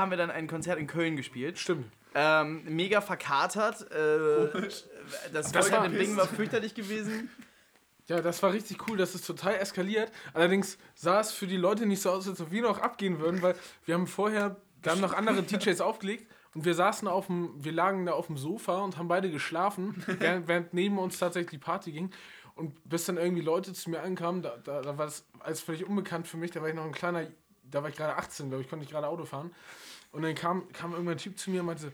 Haben 0.00 0.10
wir 0.10 0.18
dann 0.18 0.30
ein 0.30 0.46
Konzert 0.48 0.78
in 0.78 0.86
Köln 0.86 1.16
gespielt. 1.16 1.58
Stimmt. 1.58 1.86
Ähm, 2.14 2.62
mega 2.64 3.00
verkatert. 3.00 3.82
Äh, 3.92 4.68
das 5.32 5.52
Das 5.52 5.70
war- 5.70 5.88
Ding 5.88 6.16
war 6.16 6.26
fürchterlich 6.26 6.74
gewesen. 6.74 7.30
Ja, 8.08 8.20
das 8.20 8.42
war 8.42 8.52
richtig 8.52 8.88
cool, 8.88 8.96
das 8.98 9.14
ist 9.14 9.24
total 9.24 9.54
eskaliert. 9.54 10.10
Allerdings 10.34 10.78
sah 10.96 11.20
es 11.20 11.30
für 11.30 11.46
die 11.46 11.56
Leute 11.56 11.86
nicht 11.86 12.02
so 12.02 12.10
aus, 12.10 12.26
als 12.28 12.40
ob 12.40 12.50
wir 12.50 12.62
noch 12.62 12.80
abgehen 12.80 13.20
würden, 13.20 13.40
weil 13.40 13.54
wir 13.84 13.94
haben 13.94 14.08
vorher, 14.08 14.56
wir 14.82 14.90
haben 14.90 15.00
noch 15.00 15.12
andere 15.12 15.42
DJs 15.44 15.80
aufgelegt 15.80 16.28
und 16.54 16.64
wir 16.64 16.74
saßen 16.74 17.06
auf 17.06 17.26
dem, 17.28 17.52
wir 17.62 17.70
lagen 17.70 18.06
da 18.06 18.12
auf 18.12 18.26
dem 18.26 18.36
Sofa 18.36 18.78
und 18.80 18.98
haben 18.98 19.06
beide 19.06 19.30
geschlafen, 19.30 20.02
während, 20.18 20.48
während 20.48 20.74
neben 20.74 20.98
uns 20.98 21.18
tatsächlich 21.20 21.50
die 21.50 21.58
Party 21.58 21.92
ging. 21.92 22.10
Und 22.56 22.74
bis 22.88 23.04
dann 23.04 23.16
irgendwie 23.16 23.42
Leute 23.42 23.72
zu 23.74 23.88
mir 23.90 24.02
ankamen, 24.02 24.42
da, 24.42 24.56
da, 24.64 24.82
da 24.82 24.98
war 24.98 25.06
das 25.06 25.24
alles 25.38 25.60
völlig 25.60 25.86
unbekannt 25.86 26.26
für 26.26 26.36
mich, 26.36 26.50
da 26.50 26.60
war 26.60 26.68
ich 26.68 26.74
noch 26.74 26.84
ein 26.84 26.90
kleiner, 26.92 27.28
da 27.62 27.82
war 27.84 27.90
ich 27.90 27.96
gerade 27.96 28.16
18, 28.16 28.48
glaube 28.48 28.64
ich, 28.64 28.68
konnte 28.68 28.84
ich 28.84 28.90
gerade 28.90 29.06
Auto 29.06 29.24
fahren. 29.24 29.52
Und 30.12 30.22
dann 30.22 30.34
kam, 30.34 30.70
kam 30.72 30.92
irgendwann 30.92 31.14
ein 31.14 31.18
Typ 31.18 31.38
zu 31.38 31.50
mir 31.50 31.60
und 31.60 31.66
meinte 31.66 31.82
so, 31.82 31.88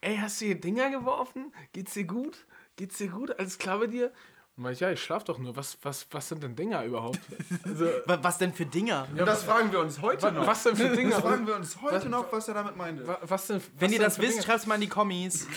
ey, 0.00 0.16
hast 0.18 0.40
du 0.40 0.44
hier 0.46 0.60
Dinger 0.60 0.90
geworfen? 0.90 1.52
Geht's 1.72 1.94
dir 1.94 2.04
gut? 2.04 2.46
Geht's 2.76 2.98
dir 2.98 3.08
gut? 3.08 3.36
Alles 3.38 3.58
klar 3.58 3.78
bei 3.78 3.86
dir? 3.86 4.12
Und 4.56 4.62
meinte 4.62 4.74
ich, 4.74 4.80
ja, 4.80 4.90
ich 4.90 5.02
schlaf 5.02 5.24
doch 5.24 5.38
nur. 5.38 5.54
Was, 5.56 5.76
was, 5.82 6.06
was 6.10 6.28
sind 6.28 6.42
denn 6.42 6.54
Dinger 6.56 6.84
überhaupt? 6.84 7.18
Also, 7.64 7.86
Wa- 8.06 8.18
Was 8.22 8.38
denn 8.38 8.52
für 8.54 8.64
Dinger? 8.66 9.06
Und 9.10 9.18
das 9.26 9.42
fragen 9.42 9.70
wir 9.72 9.80
uns 9.80 10.00
heute 10.00 10.32
noch. 10.32 10.46
was 10.46 10.62
denn 10.62 10.76
für 10.76 10.88
Dinger? 10.90 11.10
Das 11.10 11.20
fragen 11.20 11.46
wir 11.46 11.56
uns 11.56 11.82
heute 11.82 12.08
noch, 12.08 12.32
was 12.32 12.48
er 12.48 12.54
damit 12.54 12.76
meinte. 12.76 13.06
Wa- 13.06 13.18
was 13.22 13.48
denn, 13.48 13.60
Wenn 13.78 13.88
was 13.88 13.92
ihr 13.92 13.98
denn 13.98 14.06
das 14.06 14.18
wisst, 14.18 14.44
schreibt 14.44 14.60
es 14.60 14.66
mal 14.66 14.76
in 14.76 14.80
die 14.82 14.88
Kommis. 14.88 15.46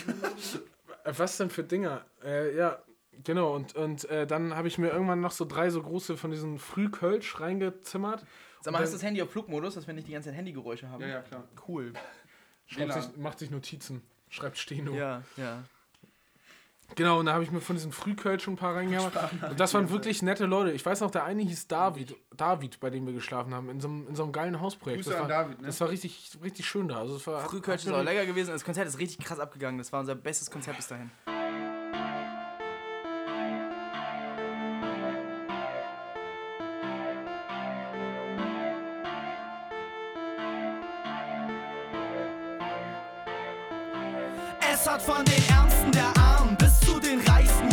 Was 1.04 1.38
denn 1.38 1.48
für 1.48 1.64
Dinger? 1.64 2.04
Äh, 2.22 2.54
ja, 2.56 2.78
genau. 3.24 3.54
Und, 3.54 3.74
und 3.74 4.04
äh, 4.10 4.26
dann 4.26 4.54
habe 4.54 4.68
ich 4.68 4.76
mir 4.76 4.90
irgendwann 4.90 5.20
noch 5.22 5.30
so 5.32 5.46
drei 5.46 5.70
so 5.70 5.82
große 5.82 6.16
von 6.18 6.30
diesen 6.30 6.58
Frühkölsch 6.58 7.40
reingezimmert. 7.40 8.24
Sag 8.62 8.72
mal, 8.72 8.78
Und 8.78 8.82
hast 8.82 8.90
du 8.90 8.92
dann 8.92 9.00
das 9.00 9.02
Handy 9.02 9.22
auf 9.22 9.30
Flugmodus, 9.30 9.74
dass 9.74 9.86
wir 9.86 9.94
nicht 9.94 10.08
die 10.08 10.12
ganze 10.12 10.28
Zeit 10.28 10.36
Handygeräusche 10.36 10.88
haben? 10.88 11.00
Ja, 11.02 11.08
ja, 11.08 11.22
klar. 11.22 11.44
Cool. 11.66 11.92
sich, 12.68 13.16
macht 13.16 13.38
sich 13.38 13.50
Notizen. 13.50 14.02
Schreibt 14.28 14.58
Steno. 14.58 14.94
Ja, 14.94 15.22
ja. 15.36 15.64
Genau, 16.96 17.20
und 17.20 17.26
da 17.26 17.34
habe 17.34 17.44
ich 17.44 17.50
mir 17.50 17.60
von 17.60 17.76
diesen 17.76 17.92
Frühkölsch 17.92 18.42
schon 18.42 18.54
ein 18.54 18.56
paar 18.56 18.74
reingemacht. 18.74 19.12
Und 19.48 19.60
das 19.60 19.74
waren 19.74 19.90
wirklich 19.90 20.22
nette 20.22 20.46
Leute. 20.46 20.72
Ich 20.72 20.84
weiß 20.84 21.00
noch, 21.00 21.10
der 21.10 21.24
eine 21.24 21.42
hieß 21.42 21.68
David, 21.68 22.16
David, 22.36 22.80
bei 22.80 22.90
dem 22.90 23.06
wir 23.06 23.12
geschlafen 23.12 23.54
haben, 23.54 23.70
in 23.70 23.80
so 23.80 23.88
einem, 23.88 24.08
in 24.08 24.14
so 24.16 24.24
einem 24.24 24.32
geilen 24.32 24.60
Hausprojekt. 24.60 25.04
Grüße 25.04 25.10
das, 25.10 25.20
war, 25.20 25.28
David, 25.28 25.60
ne? 25.60 25.66
das 25.66 25.80
war 25.80 25.88
richtig, 25.88 26.30
richtig 26.42 26.66
schön 26.66 26.88
da. 26.88 26.98
Also 26.98 27.16
es 27.16 27.26
war, 27.26 27.40
Frühkölsch 27.48 27.84
ist 27.84 27.92
auch 27.92 28.02
lecker 28.02 28.26
gewesen. 28.26 28.50
Das 28.50 28.64
Konzert 28.64 28.88
ist 28.88 28.98
richtig 28.98 29.24
krass 29.24 29.38
abgegangen. 29.38 29.78
Das 29.78 29.92
war 29.92 30.00
unser 30.00 30.14
bestes 30.16 30.50
Konzert 30.50 30.76
bis 30.76 30.88
dahin. 30.88 31.10
Es 44.72 44.88
hat 44.88 45.02
von 45.02 45.24
den 45.24 45.42
Ärmsten 45.48 45.90
der 45.90 46.16
Armen 46.16 46.56
bis 46.56 46.78
zu 46.80 47.00
den 47.00 47.20
Reichsten 47.22 47.69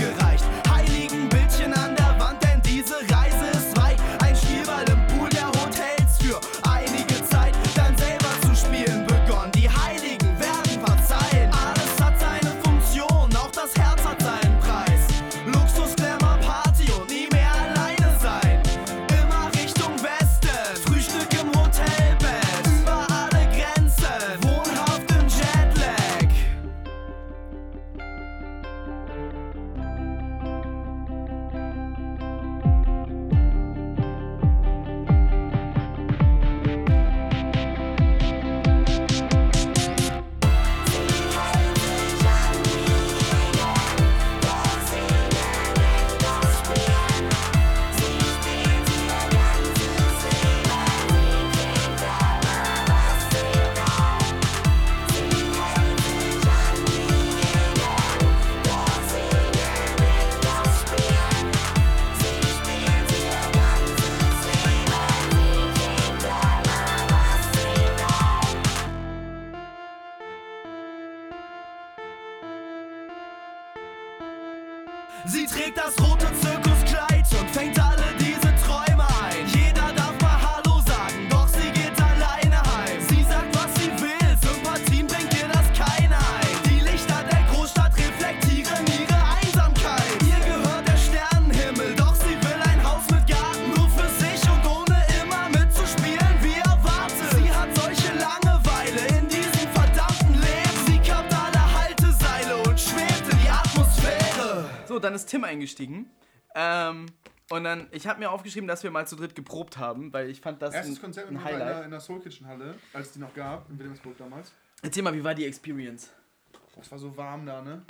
ist 105.24 105.30
Tim 105.30 105.44
eingestiegen. 105.44 106.10
Ähm, 106.56 107.08
und 107.50 107.64
dann, 107.64 107.88
ich 107.92 108.08
habe 108.08 108.20
mir 108.20 108.32
aufgeschrieben, 108.32 108.68
dass 108.68 108.84
wir 108.84 108.92
mal 108.92 109.08
zu 109.08 109.16
dritt 109.16 109.36
geprobt 109.36 109.78
haben, 109.78 110.12
weil 110.12 110.30
ich 110.30 110.42
fand 110.42 110.62
das 110.62 110.74
Erstes 110.74 110.98
ein, 110.98 111.02
Konzert 111.02 111.28
ein 111.28 111.34
mit 111.34 111.42
in 111.42 111.48
der, 111.48 111.60
Highlight. 111.60 111.86
in 111.86 111.92
der 111.92 112.00
Soul 112.00 112.20
Kitchen 112.20 112.48
Halle, 112.48 112.76
als 112.94 113.08
es 113.08 113.14
die 113.14 113.20
noch 113.20 113.34
gab, 113.34 113.70
in 113.70 113.80
Wilhelmsburg 113.80 114.18
damals. 114.18 114.52
Erzähl 114.82 115.04
mal, 115.04 115.14
wie 115.14 115.24
war 115.24 115.34
die 115.34 115.46
Experience? 115.46 116.12
Boah, 116.52 116.82
es 116.82 116.92
war 116.92 117.00
so 117.00 117.16
warm 117.16 117.46
da, 117.46 117.62
ne? 117.62 117.84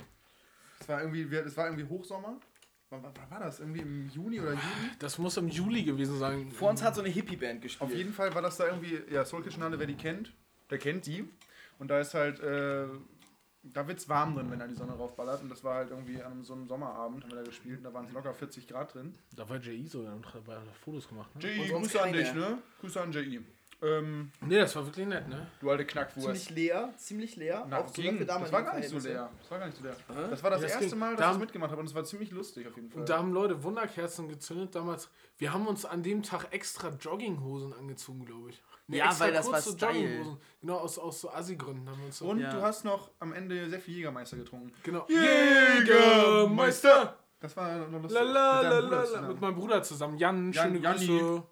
Es 0.80 0.88
war 0.88 1.00
irgendwie, 1.00 1.22
es 1.34 1.56
war 1.56 1.66
irgendwie 1.66 1.88
Hochsommer. 1.88 2.38
Wann 2.90 3.02
war 3.02 3.40
das? 3.40 3.60
Irgendwie 3.60 3.80
im 3.80 4.08
Juni 4.08 4.40
oder 4.40 4.52
Juli? 4.52 4.62
Das 4.98 5.18
muss 5.18 5.36
im 5.36 5.48
Juli 5.48 5.82
gewesen 5.82 6.18
sein. 6.18 6.50
Vor 6.52 6.70
uns 6.70 6.82
hat 6.82 6.94
so 6.94 7.02
eine 7.02 7.10
Hippie-Band 7.10 7.60
gespielt. 7.60 7.90
Auf 7.90 7.94
jeden 7.94 8.14
Fall 8.14 8.34
war 8.34 8.40
das 8.40 8.56
da 8.56 8.66
irgendwie, 8.66 8.98
ja, 9.10 9.24
Soul 9.26 9.42
Kitchen 9.42 9.62
Halle, 9.62 9.78
wer 9.78 9.86
die 9.86 9.96
kennt, 9.96 10.32
der 10.70 10.78
kennt 10.78 11.04
die. 11.04 11.28
Und 11.78 11.88
da 11.88 12.00
ist 12.00 12.14
halt, 12.14 12.40
äh, 12.40 12.86
da 13.62 13.86
wird's 13.86 14.08
warm 14.08 14.34
drin, 14.34 14.50
wenn 14.50 14.58
da 14.58 14.66
die 14.66 14.74
Sonne 14.74 14.92
raufballert. 14.92 15.42
Und 15.42 15.48
das 15.50 15.62
war 15.64 15.76
halt 15.76 15.90
irgendwie 15.90 16.22
an 16.22 16.42
so 16.44 16.54
einem 16.54 16.66
Sommerabend, 16.68 17.24
haben 17.24 17.30
wir 17.32 17.38
da 17.38 17.44
gespielt. 17.44 17.78
Und 17.78 17.84
da 17.84 17.92
waren 17.94 18.06
es 18.06 18.12
locker 18.12 18.32
40 18.32 18.66
Grad 18.68 18.94
drin. 18.94 19.14
Da 19.36 19.48
war 19.48 19.56
JI 19.58 19.86
sogar 19.86 20.14
und 20.14 20.26
hat 20.26 20.46
hat 20.46 20.62
Fotos 20.84 21.08
gemacht. 21.08 21.34
Ne? 21.36 21.42
J.I., 21.42 21.68
sonst 21.68 21.92
Grüße 21.92 22.02
an 22.02 22.12
dich, 22.12 22.34
ne? 22.34 22.58
Grüße 22.80 23.00
an 23.00 23.12
J.I. 23.12 23.40
Ähm, 23.80 24.32
Nee, 24.40 24.58
das 24.58 24.74
war 24.74 24.84
wirklich 24.86 25.06
nett, 25.06 25.28
ne? 25.28 25.46
du 25.60 25.70
alte 25.70 25.84
Knackwurst. 25.86 26.50
leer, 26.50 26.92
ziemlich 26.96 27.36
leer. 27.36 27.64
Na, 27.70 27.82
ging. 27.82 28.26
das 28.26 28.50
war 28.50 28.62
gar 28.64 28.76
nicht 28.76 28.88
so 28.88 28.98
leer. 28.98 29.30
Das 29.40 29.50
war 29.52 29.58
gar 29.60 29.66
nicht 29.66 29.78
so 29.78 29.84
leer. 29.84 29.96
Das 30.30 30.42
war 30.42 30.50
das 30.50 30.62
Das 30.62 30.70
erste 30.72 30.88
ging. 30.88 30.98
Mal, 30.98 31.10
dass 31.14 31.20
Da- 31.20 31.32
ich 31.34 31.38
mitgemacht 31.38 31.70
habe 31.70 31.80
und 31.80 31.86
es 31.86 31.94
war 31.94 32.04
ziemlich 32.04 32.32
lustig 32.32 32.66
auf 32.66 32.74
jeden 32.74 32.90
Fall. 32.90 33.02
Und 33.02 33.08
da 33.08 33.18
haben 33.18 33.32
Leute 33.32 33.62
Wunderkerzen 33.62 34.28
gezündet 34.28 34.74
damals. 34.74 35.08
Wir 35.36 35.52
haben 35.52 35.64
uns 35.68 35.84
an 35.84 36.02
dem 36.02 36.24
Tag 36.24 36.48
extra 36.52 36.88
Jogginghosen 36.88 37.72
angezogen, 37.72 38.24
glaube 38.24 38.50
ich. 38.50 38.60
Nee, 38.90 38.98
Ja, 38.98 39.06
extra 39.10 39.26
weil 39.26 39.32
das 39.34 39.46
war 39.46 39.52
kurze 39.60 39.72
Style. 39.72 40.38
Genau, 40.62 40.76
aus, 40.78 40.98
aus 40.98 41.20
so 41.20 41.30
Assi-Gründen 41.30 41.88
haben 41.88 41.98
wir 41.98 42.06
uns 42.06 42.18
so. 42.18 42.26
und 42.26 42.40
Ja. 42.40 42.50
du 42.52 42.62
hast 42.62 42.84
noch 42.84 43.10
am 43.20 43.32
Ende 43.34 43.68
sehr 43.68 43.80
viel 43.80 43.94
Jägermeister 43.96 44.36
getrunken. 44.38 44.72
genau. 44.82 45.06
Jägermeister! 45.08 47.16
Das 47.40 47.56
war 47.56 47.86
noch 47.86 48.02
lustig. 48.02 48.20
La, 48.20 48.60
la, 48.62 48.80
Mit 48.80 48.90
la, 48.90 49.02
deinem 49.04 49.28
mit 49.28 49.40
meinem 49.40 49.54
Bruder 49.54 49.82
zusammen. 49.82 50.18
Jan, 50.18 50.52
Jan- 50.52 50.64
schöne 50.64 50.78
Janni. 50.80 51.06
Grüße. 51.06 51.42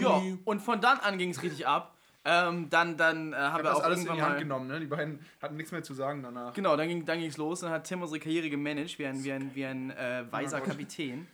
Ja, 0.00 0.22
und 0.44 0.62
von 0.62 0.80
dann 0.80 0.98
an 1.00 1.18
ging 1.18 1.30
es 1.30 1.42
richtig 1.42 1.66
ab. 1.66 1.94
Ähm, 2.24 2.70
dann 2.70 2.96
dann 2.96 3.34
äh, 3.34 3.36
haben 3.36 3.58
wir 3.58 3.64
das 3.64 3.76
auch 3.76 3.82
alles 3.82 3.98
in 4.00 4.06
irgendwann 4.06 4.16
die 4.16 4.22
Hand 4.22 4.32
mal... 4.34 4.38
genommen, 4.38 4.66
ne? 4.68 4.80
Die 4.80 4.86
beiden 4.86 5.18
hatten 5.42 5.56
nichts 5.56 5.72
mehr 5.72 5.82
zu 5.82 5.92
sagen 5.92 6.22
danach. 6.22 6.54
Genau, 6.54 6.74
dann 6.76 6.88
ging 6.88 7.04
dann 7.04 7.20
ging's 7.20 7.36
los. 7.36 7.60
Dann 7.60 7.70
hat 7.70 7.84
Tim 7.84 8.00
unsere 8.00 8.18
Karriere 8.18 8.48
gemanagt 8.48 8.98
wie 8.98 9.04
ein, 9.04 9.22
wie 9.22 9.32
ein, 9.32 9.50
wie 9.54 9.66
ein 9.66 9.90
äh, 9.90 10.24
weiser 10.30 10.60
Gott. 10.60 10.70
Kapitän. 10.70 11.26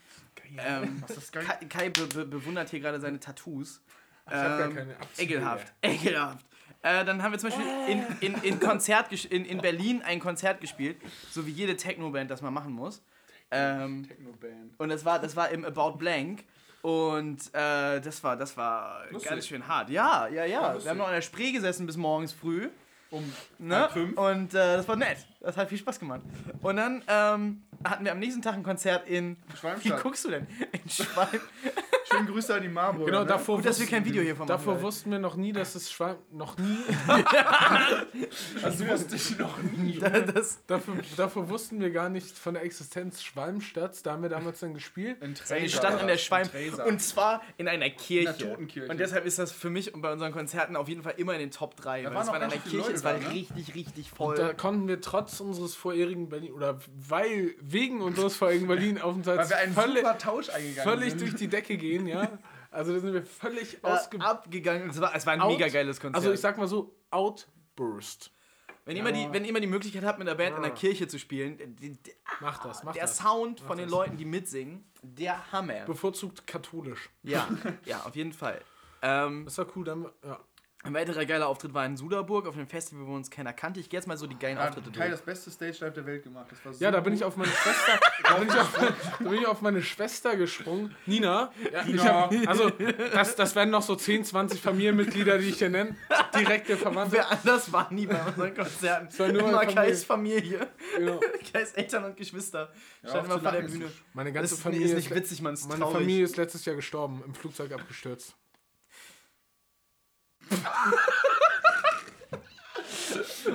Ähm, 0.58 0.96
Was 1.02 1.10
ist 1.10 1.16
das 1.18 1.30
geil? 1.32 1.44
Kai, 1.44 1.64
Kai 1.66 1.90
be 1.90 2.06
be 2.06 2.24
bewundert 2.24 2.70
hier 2.70 2.80
gerade 2.80 2.98
seine 3.00 3.20
Tattoos. 3.20 3.80
Ich 4.30 4.36
hab 4.36 4.58
gar 4.58 4.68
Ähm, 4.68 4.74
keine 4.76 4.96
Abzüge 4.96 5.34
Ekelhaft, 5.34 5.72
ekelhaft. 5.82 6.46
Äh, 6.82 7.04
dann 7.04 7.22
haben 7.22 7.32
wir 7.32 7.38
zum 7.38 7.50
Beispiel 7.50 7.66
in, 7.88 8.04
in, 8.20 8.42
in, 8.42 8.60
Konzert 8.60 9.12
in, 9.26 9.44
in 9.44 9.58
Berlin 9.58 10.02
ein 10.02 10.18
Konzert 10.18 10.60
gespielt, 10.60 10.96
so 11.30 11.46
wie 11.46 11.50
jede 11.50 11.76
Techno-Band 11.76 12.30
das 12.30 12.40
mal 12.40 12.50
machen 12.50 12.72
muss. 12.72 13.02
Ähm, 13.50 14.06
Techno-Band. 14.08 14.78
und 14.78 14.88
das 14.88 15.04
war, 15.04 15.18
das 15.18 15.36
war 15.36 15.50
im 15.50 15.64
About 15.64 15.98
Blank. 15.98 16.44
Und 16.82 17.38
äh, 17.52 18.00
das 18.00 18.24
war, 18.24 18.36
das 18.36 18.56
war 18.56 19.02
Lustig. 19.10 19.30
ganz 19.30 19.46
schön 19.46 19.68
hart. 19.68 19.90
Ja, 19.90 20.26
ja, 20.28 20.46
ja. 20.46 20.82
wir 20.82 20.90
haben 20.90 20.96
noch 20.96 21.08
an 21.08 21.14
der 21.14 21.20
Spree 21.20 21.52
gesessen 21.52 21.84
bis 21.86 21.98
morgens 21.98 22.32
früh. 22.32 22.70
Um 23.10 23.30
Ne? 23.58 23.88
fünf. 23.92 24.16
Und 24.16 24.54
äh, 24.54 24.76
das 24.78 24.88
war 24.88 24.96
nett. 24.96 25.18
Das 25.40 25.56
hat 25.56 25.70
viel 25.70 25.78
Spaß 25.78 25.98
gemacht. 25.98 26.20
Und 26.60 26.76
dann 26.76 27.02
ähm, 27.08 27.62
hatten 27.82 28.04
wir 28.04 28.12
am 28.12 28.18
nächsten 28.18 28.42
Tag 28.42 28.54
ein 28.54 28.62
Konzert 28.62 29.08
in. 29.08 29.36
Wie 29.48 29.56
Schwalmstadt. 29.56 30.02
guckst 30.02 30.24
du 30.26 30.30
denn? 30.30 30.46
In 30.72 30.90
Schwalm. 30.90 31.28
Schönen 32.12 32.26
Grüße 32.26 32.54
an 32.54 32.62
die 32.62 32.68
Marburger. 32.68 33.06
Genau, 33.06 33.20
ne? 33.20 33.26
davor, 33.26 33.56
Gut, 33.56 33.66
dass 33.66 33.78
wir 33.78 33.84
wussten, 33.84 33.94
kein 33.94 34.04
Video 34.04 34.22
hiervon 34.22 34.48
machen. 34.48 34.58
davor 34.58 34.82
wussten 34.82 35.12
wir 35.12 35.20
noch 35.20 35.36
nie, 35.36 35.52
dass 35.52 35.76
es 35.76 35.92
Schwein. 35.92 36.16
Noch 36.32 36.58
nie. 36.58 36.78
Das 38.60 38.80
wusste 38.88 39.14
ich 39.14 39.38
noch 39.38 39.58
nie. 39.62 39.98
das, 40.34 40.58
Dafür, 40.66 40.94
dafür 41.16 41.48
wussten 41.48 41.80
wir 41.80 41.90
gar 41.90 42.08
nicht 42.08 42.36
von 42.36 42.54
der 42.54 42.64
Existenz 42.64 43.22
Schwalmstadt. 43.22 44.04
Da 44.04 44.12
haben 44.12 44.22
wir 44.22 44.28
damals 44.28 44.58
dann 44.58 44.74
gespielt. 44.74 45.18
In 45.20 45.26
eine 45.26 45.34
Tresa 45.34 45.68
Stadt 45.68 45.92
war 45.94 46.00
an 46.00 46.06
der 46.08 46.16
Tresa. 46.16 46.84
Und 46.84 47.00
zwar 47.00 47.42
in 47.58 47.68
einer 47.68 47.90
Kirche. 47.90 48.30
In 48.30 48.38
der 48.38 48.38
Totenkirche. 48.38 48.90
Und 48.90 48.98
deshalb 48.98 49.24
ist 49.24 49.38
das 49.38 49.52
für 49.52 49.70
mich 49.70 49.94
und 49.94 50.02
bei 50.02 50.12
unseren 50.12 50.32
Konzerten 50.32 50.74
auf 50.74 50.88
jeden 50.88 51.04
Fall 51.04 51.14
immer 51.16 51.34
in 51.34 51.40
den 51.40 51.50
Top 51.52 51.76
3. 51.76 52.02
Da 52.02 52.08
Weil 52.08 52.14
waren 52.16 52.22
es 52.22 52.28
war 52.28 52.36
in 52.36 52.42
einer 52.42 52.52
Kirche, 52.56 52.76
Leute 52.78 52.92
es 52.92 53.04
war 53.04 53.18
ne? 53.18 53.30
richtig, 53.30 53.74
richtig 53.76 54.10
voll. 54.10 54.34
Da 54.34 54.52
konnten 54.52 54.88
wir 54.88 55.00
trotz 55.00 55.29
unseres 55.38 55.74
vorherigen 55.74 56.28
Berlin 56.30 56.52
oder 56.52 56.78
weil 56.96 57.54
wegen 57.60 58.00
unseres 58.00 58.36
vorherigen 58.36 58.66
Berlin-Aufenthalts 58.66 59.42
Weil 59.42 59.50
wir 59.50 59.56
einen 59.58 59.74
völlig, 59.74 59.98
super 59.98 60.18
Tausch 60.18 60.48
eingegangen 60.48 60.90
völlig 60.90 61.10
sind. 61.10 61.20
durch 61.20 61.34
die 61.34 61.48
Decke 61.48 61.76
gehen, 61.76 62.06
ja. 62.06 62.38
Also 62.70 62.94
da 62.94 63.00
sind 63.00 63.12
wir 63.12 63.22
völlig 63.24 63.74
äh, 63.84 63.86
ausge 63.86 64.20
abgegangen. 64.20 64.90
Es 64.90 65.00
war, 65.00 65.14
es 65.14 65.26
war 65.26 65.34
ein 65.34 65.40
out- 65.40 65.52
mega 65.52 65.68
geiles 65.68 66.00
Konzert. 66.00 66.16
Also 66.16 66.32
ich 66.32 66.40
sag 66.40 66.56
mal 66.56 66.66
so, 66.68 66.96
Outburst. 67.10 68.30
wenn, 68.84 68.96
ihr 68.96 69.00
immer 69.02 69.12
die, 69.12 69.28
wenn 69.32 69.44
ihr 69.44 69.50
immer 69.50 69.60
die 69.60 69.66
Möglichkeit 69.66 70.04
habt, 70.04 70.18
mit 70.18 70.28
einer 70.28 70.36
Band 70.36 70.56
in 70.56 70.62
der 70.62 70.70
Kirche 70.72 71.06
zu 71.08 71.18
spielen, 71.18 71.58
die, 71.76 71.90
die, 71.92 72.12
Mach 72.40 72.62
das, 72.62 72.82
mach 72.84 72.92
der 72.92 73.02
das. 73.02 73.18
Sound 73.18 73.60
von 73.60 73.76
den 73.78 73.88
Leuten, 73.88 74.16
die 74.16 74.24
mitsingen, 74.24 74.84
der 75.02 75.50
Hammer. 75.52 75.84
Bevorzugt 75.84 76.46
katholisch. 76.46 77.10
Ja, 77.22 77.48
ja, 77.84 78.02
auf 78.04 78.16
jeden 78.16 78.32
Fall. 78.32 78.60
Ähm, 79.02 79.46
Das 79.46 79.56
war 79.56 79.66
cool, 79.76 79.84
dann, 79.86 80.06
ja. 80.22 80.38
Ein 80.82 80.94
weiterer 80.94 81.26
geiler 81.26 81.46
Auftritt 81.48 81.74
war 81.74 81.84
in 81.84 81.98
Suderburg 81.98 82.46
auf 82.46 82.54
einem 82.56 82.66
Festival, 82.66 83.06
wo 83.06 83.14
uns 83.14 83.30
keiner 83.30 83.52
kannte. 83.52 83.80
Ich 83.80 83.90
gehe 83.90 83.98
jetzt 83.98 84.06
mal 84.06 84.16
so 84.16 84.26
die 84.26 84.38
geilen 84.38 84.56
Hat 84.58 84.68
Auftritte 84.68 84.90
Kai 84.90 85.08
durch. 85.08 85.10
das 85.10 85.22
beste 85.22 85.50
Stage-Dive 85.50 85.90
der 85.90 86.06
Welt 86.06 86.22
gemacht. 86.24 86.46
Das 86.50 86.64
war 86.64 86.72
so 86.72 86.82
Ja, 86.82 86.90
da 86.90 87.00
bin 87.00 87.12
ich 87.12 87.22
auf 87.22 87.36
meine 87.36 87.50
Schwester, 87.52 88.00
da 88.24 88.34
bin 88.38 88.48
ich 88.48 88.54
auf, 88.54 88.78
da 89.18 89.24
bin 89.24 89.34
ich 89.34 89.46
auf 89.46 89.60
meine 89.60 89.82
Schwester 89.82 90.36
gesprungen. 90.36 90.94
Nina. 91.04 91.52
Ja, 91.70 91.84
Ich 91.86 92.02
hab, 92.02 92.32
also, 92.48 92.70
das, 92.70 93.36
das 93.36 93.54
werden 93.54 93.68
noch 93.68 93.82
so 93.82 93.94
10, 93.94 94.24
20 94.24 94.62
Familienmitglieder, 94.62 95.36
die 95.36 95.50
ich 95.50 95.58
hier 95.58 95.68
nenne. 95.68 95.96
Direkte 96.34 96.78
Verwandte. 96.78 97.16
Wer 97.16 97.30
anders 97.30 97.70
war 97.70 97.92
nie 97.92 98.06
bei 98.06 98.22
unseren 98.24 98.54
Konzerten. 98.54 99.18
war 99.18 99.28
nur 99.28 99.40
immer 99.42 99.52
meine 99.52 99.74
Kais 99.74 100.04
Familie. 100.04 100.66
Genau. 100.96 101.20
Kais 101.52 101.72
Eltern 101.74 102.04
und 102.04 102.16
Geschwister. 102.16 102.72
Ja, 103.02 103.10
Stand 103.10 103.26
immer 103.26 103.38
vor 103.38 103.52
der 103.52 103.62
Bühne. 103.62 103.90
Meine 104.14 104.30
Das 104.32 104.34
ganze 104.40 104.54
ist, 104.54 104.62
Familie 104.62 104.86
ist 104.86 104.94
nicht 104.94 105.14
witzig, 105.14 105.42
man 105.42 105.52
ist 105.52 105.68
Meine 105.68 105.80
traurig. 105.80 105.98
Familie 105.98 106.24
ist 106.24 106.38
letztes 106.38 106.64
Jahr 106.64 106.76
gestorben, 106.76 107.22
im 107.26 107.34
Flugzeug 107.34 107.70
abgestürzt. 107.72 108.34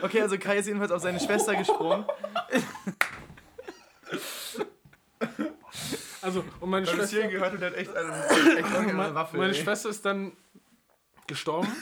Okay, 0.01 0.21
also 0.21 0.37
Kai 0.37 0.57
ist 0.57 0.67
jedenfalls 0.67 0.91
auf 0.91 1.01
seine 1.01 1.19
Schwester 1.19 1.55
gesprungen. 1.55 2.05
Also, 6.21 6.43
und 6.59 6.69
meine 6.69 6.87
Schwester, 6.87 7.17
hier 7.21 7.27
gehört 7.27 7.53
und 7.53 7.59
der 7.61 7.69
hat 7.69 7.77
echt 7.77 7.95
eine, 7.95 8.57
echt 8.57 8.75
eine 8.75 8.93
meine, 8.93 9.15
Waffe. 9.15 9.37
meine 9.37 9.53
ey. 9.53 9.61
Schwester 9.61 9.89
ist 9.89 10.05
dann 10.05 10.31
gestorben. 11.27 11.67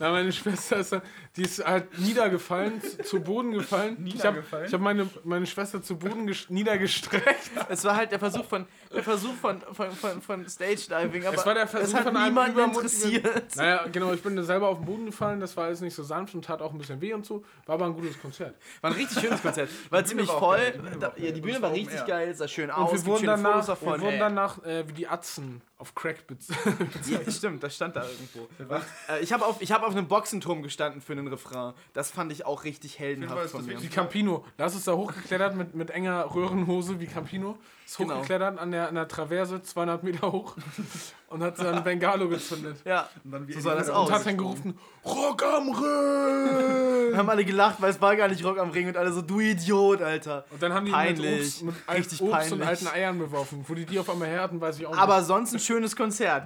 Ja, 0.00 0.10
meine 0.12 0.32
Schwester 0.32 0.78
ist 0.78 0.92
dann, 0.92 1.02
die 1.36 1.42
ist 1.42 1.64
halt 1.64 1.96
niedergefallen, 1.98 2.82
zu, 3.04 3.20
Boden 3.20 3.52
gefallen. 3.52 4.04
Ich 4.04 4.24
habe 4.24 4.42
hab 4.50 4.80
meine, 4.80 5.08
meine 5.22 5.46
Schwester 5.46 5.80
zu 5.80 5.96
Boden 5.96 6.28
ges- 6.28 6.46
niedergestreckt. 6.48 7.50
Es 7.68 7.84
war 7.84 7.94
halt 7.96 8.10
der 8.10 8.18
Versuch 8.18 8.44
von, 8.44 8.66
der 8.92 9.02
Versuch 9.04 9.34
von, 9.34 9.60
von, 9.72 9.92
von, 9.92 10.20
von 10.20 10.48
Stage 10.48 10.88
Diving, 10.88 11.24
aber 11.26 11.36
Es 11.36 11.46
war 11.46 11.54
der 11.54 11.68
Versuch 11.68 11.98
von 12.00 12.16
einem 12.16 12.34
niemanden 12.34 12.58
interessiert. 12.58 13.56
Naja, 13.56 13.86
genau, 13.92 14.12
ich 14.12 14.22
bin 14.22 14.42
selber 14.42 14.68
auf 14.68 14.78
den 14.78 14.86
Boden 14.86 15.06
gefallen, 15.06 15.38
das 15.40 15.56
war 15.56 15.66
alles 15.66 15.80
nicht 15.80 15.94
so 15.94 16.02
sanft 16.02 16.34
und 16.34 16.44
tat 16.44 16.60
auch 16.62 16.72
ein 16.72 16.78
bisschen 16.78 17.00
weh 17.00 17.12
und 17.14 17.24
so. 17.24 17.44
War 17.66 17.74
aber 17.76 17.86
ein 17.86 17.94
gutes 17.94 18.20
Konzert. 18.20 18.56
War 18.80 18.90
ein 18.90 18.96
richtig 18.96 19.20
schönes 19.22 19.40
Konzert. 19.40 19.68
War 19.90 20.04
ziemlich 20.04 20.28
voll. 20.28 20.72
die 20.72 20.78
Bühne 20.80 20.90
war 21.00 21.10
Da-. 21.10 21.12
Ja, 21.16 21.30
die 21.30 21.40
Bühne 21.40 21.72
richtig 21.72 22.06
geil, 22.06 22.34
sah 22.34 22.48
schön 22.48 22.70
Und 22.70 22.76
aus. 22.76 22.92
wir 22.92 23.06
wurden 23.06 23.26
danach, 23.26 23.64
davon. 23.66 24.00
wir 24.00 24.06
wurden 24.06 24.18
danach 24.18 24.62
äh, 24.64 24.86
wie 24.88 24.92
die 24.94 25.06
Atzen 25.08 25.62
auf 25.78 25.94
Crack 25.94 26.26
bez- 26.26 26.48
Ja, 27.08 27.30
stimmt, 27.30 27.62
das 27.62 27.74
stand 27.74 27.96
da 27.96 28.04
irgendwo. 28.04 28.48
Äh, 29.08 29.20
ich 29.22 29.32
habe 29.32 29.46
auf, 29.46 29.62
ich 29.62 29.72
hab 29.72 29.82
auf 29.82 29.92
einem 29.96 30.08
Boxenturm 30.08 30.62
gestanden 30.62 31.00
für 31.00 31.12
einen 31.20 31.28
Refrain. 31.28 31.74
Das 31.92 32.10
fand 32.10 32.32
ich 32.32 32.44
auch 32.46 32.64
richtig 32.64 32.98
heldenhaft 32.98 33.50
von 33.50 33.60
das 33.60 33.74
mir. 33.74 33.82
Wie 33.82 33.88
Campino. 33.88 34.44
Lars 34.58 34.74
ist 34.74 34.86
da 34.88 34.92
hochgeklettert 34.92 35.54
mit, 35.56 35.74
mit 35.74 35.90
enger 35.90 36.34
Röhrenhose 36.34 37.00
wie 37.00 37.06
Campino. 37.06 37.56
Ist 37.86 37.96
Genau. 37.98 38.16
hochgeklettert 38.16 38.58
an 38.58 38.70
der, 38.70 38.88
an 38.88 38.94
der 38.94 39.08
Traverse, 39.08 39.62
200 39.62 40.02
Meter 40.02 40.30
hoch. 40.30 40.56
Und 41.28 41.42
hat 41.44 41.58
dann 41.60 41.84
Bengalo 41.84 42.28
gezündet. 42.28 42.78
Ja, 42.84 43.08
Und 43.24 43.30
dann 43.30 43.46
wie 43.48 43.52
so 43.52 43.60
sah 43.60 43.74
das 43.76 43.88
aus. 43.88 44.08
Und 44.08 44.14
hat 44.14 44.26
dann 44.26 44.36
gerufen, 44.36 44.78
Rock 45.04 45.42
am 45.44 45.68
Ring! 45.70 46.90
haben 47.16 47.28
alle 47.30 47.44
gelacht, 47.44 47.80
weil 47.80 47.90
es 47.90 48.00
war 48.00 48.16
gar 48.16 48.28
nicht 48.28 48.44
Rock 48.44 48.58
am 48.58 48.70
Ring 48.70 48.88
und 48.88 48.96
alle 48.96 49.12
so, 49.12 49.22
du 49.22 49.40
Idiot, 49.40 50.02
Alter. 50.02 50.44
Und 50.50 50.62
dann 50.62 50.72
haben 50.72 50.86
die 50.86 50.92
ihn 50.92 50.96
mit 50.98 51.06
Peinlich. 51.16 51.40
Obst, 51.40 51.62
mit 51.62 51.74
Richtig 51.92 52.20
Obst 52.22 52.32
peinlich. 52.32 52.52
und 52.52 52.62
alten 52.62 52.86
Eiern 52.88 53.18
beworfen. 53.18 53.64
Wo 53.66 53.74
die 53.74 53.84
die 53.86 53.98
auf 53.98 54.10
einmal 54.10 54.28
her 54.28 54.42
hatten, 54.42 54.60
weiß 54.60 54.78
ich 54.78 54.86
auch 54.86 54.96
Aber 54.96 55.22
sonst 55.22 55.52
ein 55.52 55.60
schönes 55.60 55.94
Konzert. 55.94 56.44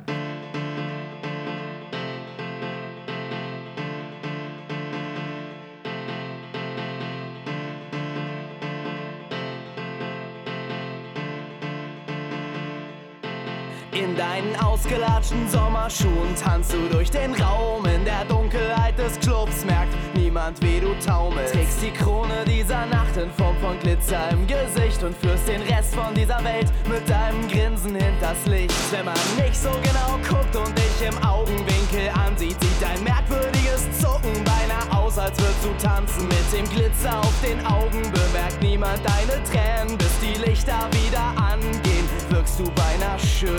In 14.14 14.20
deinen 14.20 14.54
ausgelatschten 14.60 15.48
Sommerschuhen 15.48 16.36
tanzt 16.40 16.72
du 16.72 16.88
durch 16.88 17.10
den 17.10 17.34
Raum. 17.34 17.84
In 17.84 18.04
der 18.04 18.24
Dunkelheit 18.26 18.96
des 18.96 19.18
Clubs 19.18 19.64
merkt 19.64 19.92
niemand, 20.14 20.62
wie 20.62 20.78
du 20.78 20.94
taumelst. 21.04 21.52
Trägst 21.52 21.82
die 21.82 21.90
Krone 21.90 22.44
dieser 22.46 22.86
Nacht 22.86 23.16
in 23.16 23.28
Form 23.32 23.56
von 23.56 23.76
Glitzer 23.80 24.30
im 24.30 24.46
Gesicht 24.46 25.02
und 25.02 25.16
führst 25.16 25.48
den 25.48 25.62
Rest 25.62 25.96
von 25.96 26.14
dieser 26.14 26.38
Welt 26.44 26.70
mit 26.88 27.08
deinem 27.10 27.48
Grinsen 27.48 27.96
hinters 27.96 28.46
Licht. 28.46 28.92
Wenn 28.92 29.06
man 29.06 29.18
nicht 29.36 29.56
so 29.56 29.70
genau 29.82 30.16
guckt 30.28 30.54
und 30.54 30.78
dich 30.78 31.08
im 31.08 31.18
Augenwinkel 31.26 32.08
ansieht, 32.14 32.56
sieht 32.60 32.80
dein 32.80 33.02
merkwürdiges 33.02 33.88
Zucken 34.24 34.42
beinahe 34.44 34.98
aus, 34.98 35.18
als 35.18 35.38
würdest 35.38 35.64
du 35.64 35.86
tanzen. 35.86 36.26
Mit 36.28 36.52
dem 36.52 36.68
Glitzer 36.70 37.20
auf 37.20 37.34
den 37.42 37.64
Augen 37.66 38.02
bemerkt 38.10 38.62
niemand 38.62 39.00
deine 39.04 39.42
Tränen, 39.44 39.98
bis 39.98 40.18
die 40.20 40.38
Lichter 40.40 40.88
wieder 40.92 41.34
angehen, 41.36 42.08
wirkst 42.30 42.58
du 42.58 42.64
beinahe 42.70 43.18
schön. 43.18 43.54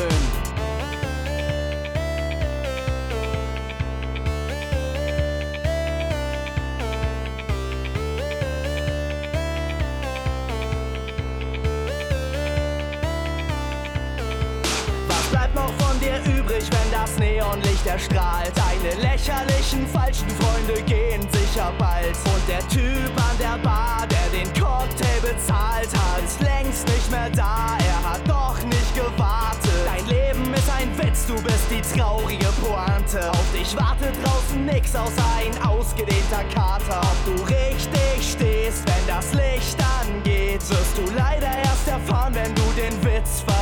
Neonlicht 17.46 17.86
erstrahlt? 17.86 18.52
Deine 18.56 18.96
lächerlichen 19.02 19.88
falschen 19.88 20.30
Freunde 20.30 20.82
gehen 20.84 21.22
sicher 21.32 21.72
bald. 21.78 22.16
Und 22.26 22.48
der 22.48 22.68
Typ 22.68 23.12
an 23.18 23.38
der 23.40 23.58
Bar, 23.64 24.08
der 24.10 24.40
den 24.40 24.48
Cocktail 24.54 25.22
bezahlt 25.22 25.90
hat, 25.94 26.24
ist 26.24 26.42
längst 26.42 26.88
nicht 26.88 27.12
mehr 27.12 27.30
da. 27.30 27.78
Er 27.80 28.12
hat 28.12 28.22
doch 28.28 28.62
nicht 28.64 28.96
gewartet. 28.96 29.62
Dein 29.86 30.06
Leben 30.08 30.54
ist 30.54 30.70
ein 30.70 30.90
Witz, 30.98 31.28
du 31.28 31.36
bist 31.44 31.70
die 31.70 31.82
traurige 31.98 32.48
Pointe. 32.62 33.30
Auf 33.32 33.52
dich 33.54 33.76
wartet 33.76 34.16
draußen 34.24 34.66
nix 34.66 34.96
außer 34.96 35.26
ein 35.38 35.68
ausgedehnter 35.68 36.44
Kater. 36.54 37.02
Ob 37.02 37.26
du 37.26 37.44
richtig 37.44 38.32
stehst, 38.32 38.84
wenn 38.88 39.08
das 39.08 39.34
Licht 39.34 39.78
angeht, 40.02 40.62
wirst 40.70 40.98
du 40.98 41.14
leider 41.16 41.52
erst 41.64 41.88
erfahren, 41.88 42.34
wenn 42.34 42.54
du 42.56 42.64
den 42.76 42.94
Witz 43.04 43.42
verstehst. 43.42 43.55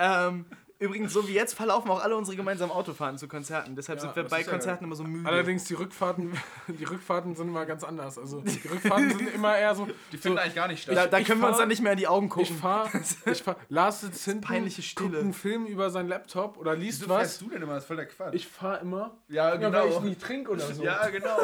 Ähm, 0.00 0.46
übrigens, 0.78 1.12
so 1.12 1.28
wie 1.28 1.34
jetzt 1.34 1.52
verlaufen 1.52 1.90
auch 1.90 2.02
alle 2.02 2.16
unsere 2.16 2.38
gemeinsamen 2.38 2.72
Autofahrten 2.72 3.18
zu 3.18 3.28
Konzerten. 3.28 3.76
Deshalb 3.76 4.00
sind 4.00 4.16
wir 4.16 4.24
bei 4.24 4.40
ist 4.40 4.46
ja 4.46 4.52
Konzerten 4.52 4.84
immer 4.84 4.96
so 4.96 5.04
müde. 5.04 5.28
Allerdings 5.28 5.64
die 5.64 5.74
Rückfahrten, 5.74 6.32
die 6.68 6.84
Rückfahrten 6.84 7.34
sind 7.36 7.48
immer 7.48 7.66
ganz 7.66 7.84
anders. 7.84 8.16
Also 8.18 8.40
die 8.40 8.66
Rückfahrten 8.66 9.10
sind 9.10 9.28
immer 9.34 9.58
eher 9.58 9.74
so. 9.74 9.86
Die 10.10 10.16
finden 10.16 10.38
eigentlich 10.38 10.54
gar 10.54 10.68
nicht 10.68 10.82
statt. 10.82 10.96
da 10.96 11.06
da 11.06 11.18
ich 11.18 11.26
können 11.26 11.42
wir 11.42 11.48
uns 11.48 11.56
fahr- 11.56 11.62
dann 11.64 11.68
nicht 11.68 11.82
mehr 11.82 11.92
in 11.92 11.98
die 11.98 12.06
Augen 12.08 12.26
Ich 12.28 12.32
gucken. 12.32 12.56
fahr, 12.56 12.90
ich 13.26 13.42
fahr, 13.42 13.56
Lars 13.68 14.00
sitzt 14.00 14.24
hinten, 14.24 14.40
peinliche 14.40 14.80
Stille. 14.80 15.10
guckt 15.10 15.20
einen 15.22 15.34
Film 15.34 15.66
über 15.66 15.90
seinen 15.90 16.08
Laptop 16.08 16.56
oder 16.56 16.74
liest 16.74 17.00
Wieso 17.02 17.10
was. 17.10 17.18
fährst 17.18 17.40
du 17.42 17.50
denn 17.50 17.60
immer? 17.60 17.74
Das 17.74 17.82
ist 17.82 17.86
voll 17.88 17.96
der 17.96 18.06
Quatsch. 18.06 18.34
Ich 18.34 18.46
fahr 18.48 18.80
immer. 18.80 19.18
ja, 19.28 19.54
Ja, 19.54 19.60
weil 19.70 19.88
ich 19.88 19.94
genau. 19.96 20.00
nie 20.00 20.14
trinke 20.14 20.50
oder 20.50 20.64
so. 20.72 20.82
Ja, 20.82 21.06
genau. 21.10 21.36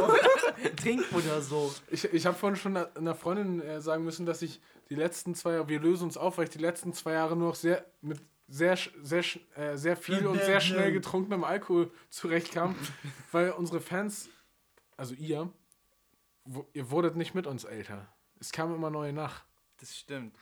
Trink 0.77 1.05
oder 1.13 1.43
so. 1.43 1.75
Ich, 1.91 2.05
ich 2.11 2.25
habe 2.25 2.37
vorhin 2.39 2.57
schon 2.57 2.77
einer 2.79 3.15
Freundin 3.15 3.61
äh, 3.61 3.83
sagen 3.83 4.03
müssen, 4.05 4.25
dass 4.25 4.41
ich 4.41 4.63
die 4.89 4.95
letzten 4.95 5.35
zwei 5.35 5.53
Jahre, 5.53 5.69
wir 5.69 5.81
lösen 5.81 6.05
uns 6.05 6.17
auf, 6.17 6.39
weil 6.39 6.45
ich 6.45 6.51
die 6.51 6.59
letzten 6.59 6.95
zwei 6.95 7.13
Jahre 7.13 7.37
nur 7.37 7.49
noch 7.49 7.55
sehr 7.55 7.85
mit 8.01 8.19
sehr, 8.49 8.79
sehr, 9.03 9.25
äh, 9.57 9.77
sehr 9.77 9.97
viel 9.97 10.27
und 10.27 10.41
sehr 10.41 10.61
schnell 10.61 10.93
getrunkenem 10.93 11.45
Alkohol 11.45 11.91
zurechtkam, 12.11 12.75
weil 13.33 13.51
unsere 13.51 13.81
Fans, 13.81 14.29
also 14.97 15.15
ihr, 15.15 15.51
wo, 16.45 16.67
ihr 16.73 16.91
wurdet 16.91 17.17
nicht 17.17 17.35
mit 17.35 17.47
uns 17.47 17.65
älter. 17.65 18.07
Es 18.39 18.53
kam 18.53 18.75
immer 18.75 18.91
neue 18.91 19.13
nach. 19.13 19.45
Das 19.81 19.97
stimmt. 19.97 20.35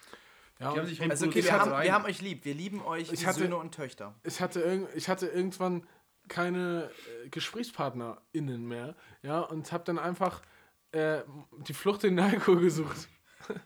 Ja, 0.61 0.73
Die 0.73 0.79
haben 0.81 0.87
sich 0.87 1.01
Also 1.03 1.27
okay, 1.27 1.43
wir 1.43 1.53
hatte 1.53 1.71
haben, 1.73 1.83
wir 1.83 1.93
haben 1.93 2.05
euch 2.05 2.21
lieb. 2.21 2.45
Wir 2.45 2.55
lieben 2.55 2.81
euch 2.83 3.13
Ich 3.13 3.27
hatte- 3.27 3.41
Söhne 3.41 3.57
und 3.57 3.75
Töchter. 3.75 4.15
ich 4.23 4.41
hatte, 4.41 4.61
irg 4.61 4.89
ich 4.95 5.09
hatte 5.09 5.27
irgendwann 5.27 5.87
keine 6.29 6.91
äh, 7.25 7.29
GesprächspartnerInnen 7.31 8.67
mehr, 8.67 8.95
ja, 9.23 9.41
und 9.41 9.73
habe 9.73 9.85
dann 9.85 9.99
einfach 9.99 10.43
äh, 10.93 11.23
die 11.67 11.75
Flucht 11.75 12.05
in 12.05 12.17
den 12.17 12.25
Alkohol 12.25 12.61
gesucht. 12.61 13.09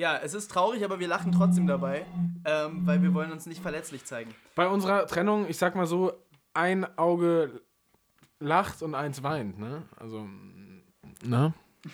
Ja, 0.00 0.16
es 0.16 0.32
ist 0.32 0.50
traurig, 0.50 0.82
aber 0.82 0.98
wir 0.98 1.08
lachen 1.08 1.30
trotzdem 1.30 1.66
dabei, 1.66 2.06
ähm, 2.46 2.86
weil 2.86 3.02
wir 3.02 3.12
wollen 3.12 3.32
uns 3.32 3.44
nicht 3.44 3.60
verletzlich 3.60 4.06
zeigen. 4.06 4.34
Bei 4.54 4.66
unserer 4.66 5.06
Trennung, 5.06 5.46
ich 5.46 5.58
sag 5.58 5.76
mal 5.76 5.84
so, 5.84 6.14
ein 6.54 6.86
Auge 6.96 7.60
lacht 8.38 8.80
und 8.80 8.94
eins 8.94 9.22
weint, 9.22 9.58
ne? 9.58 9.82
Also, 9.96 10.26
ne? 11.22 11.52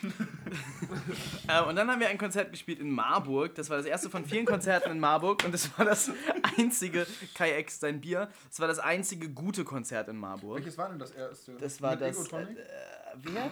Äh, 1.49 1.63
und 1.63 1.77
dann 1.77 1.89
haben 1.89 1.99
wir 1.99 2.09
ein 2.09 2.17
Konzert 2.17 2.51
gespielt 2.51 2.79
in 2.79 2.91
Marburg. 2.91 3.55
Das 3.55 3.69
war 3.69 3.77
das 3.77 3.85
erste 3.85 4.09
von 4.09 4.25
vielen 4.25 4.45
Konzerten 4.45 4.91
in 4.91 4.99
Marburg 4.99 5.43
und 5.45 5.53
das 5.53 5.77
war 5.77 5.85
das 5.85 6.11
einzige, 6.57 7.07
Kai 7.35 7.57
X 7.59 7.79
sein 7.79 8.01
Bier, 8.01 8.29
das 8.49 8.59
war 8.59 8.67
das 8.67 8.79
einzige 8.79 9.29
gute 9.29 9.63
Konzert 9.63 10.09
in 10.09 10.17
Marburg. 10.17 10.57
Welches 10.57 10.77
war 10.77 10.89
denn 10.89 10.99
das 10.99 11.11
erste? 11.11 11.53
Das 11.53 11.81
war 11.81 11.91
Mit 11.91 12.01
das. 12.01 12.19
Egotonic? 12.19 12.57
Äh, 12.57 12.63
wer? 13.15 13.51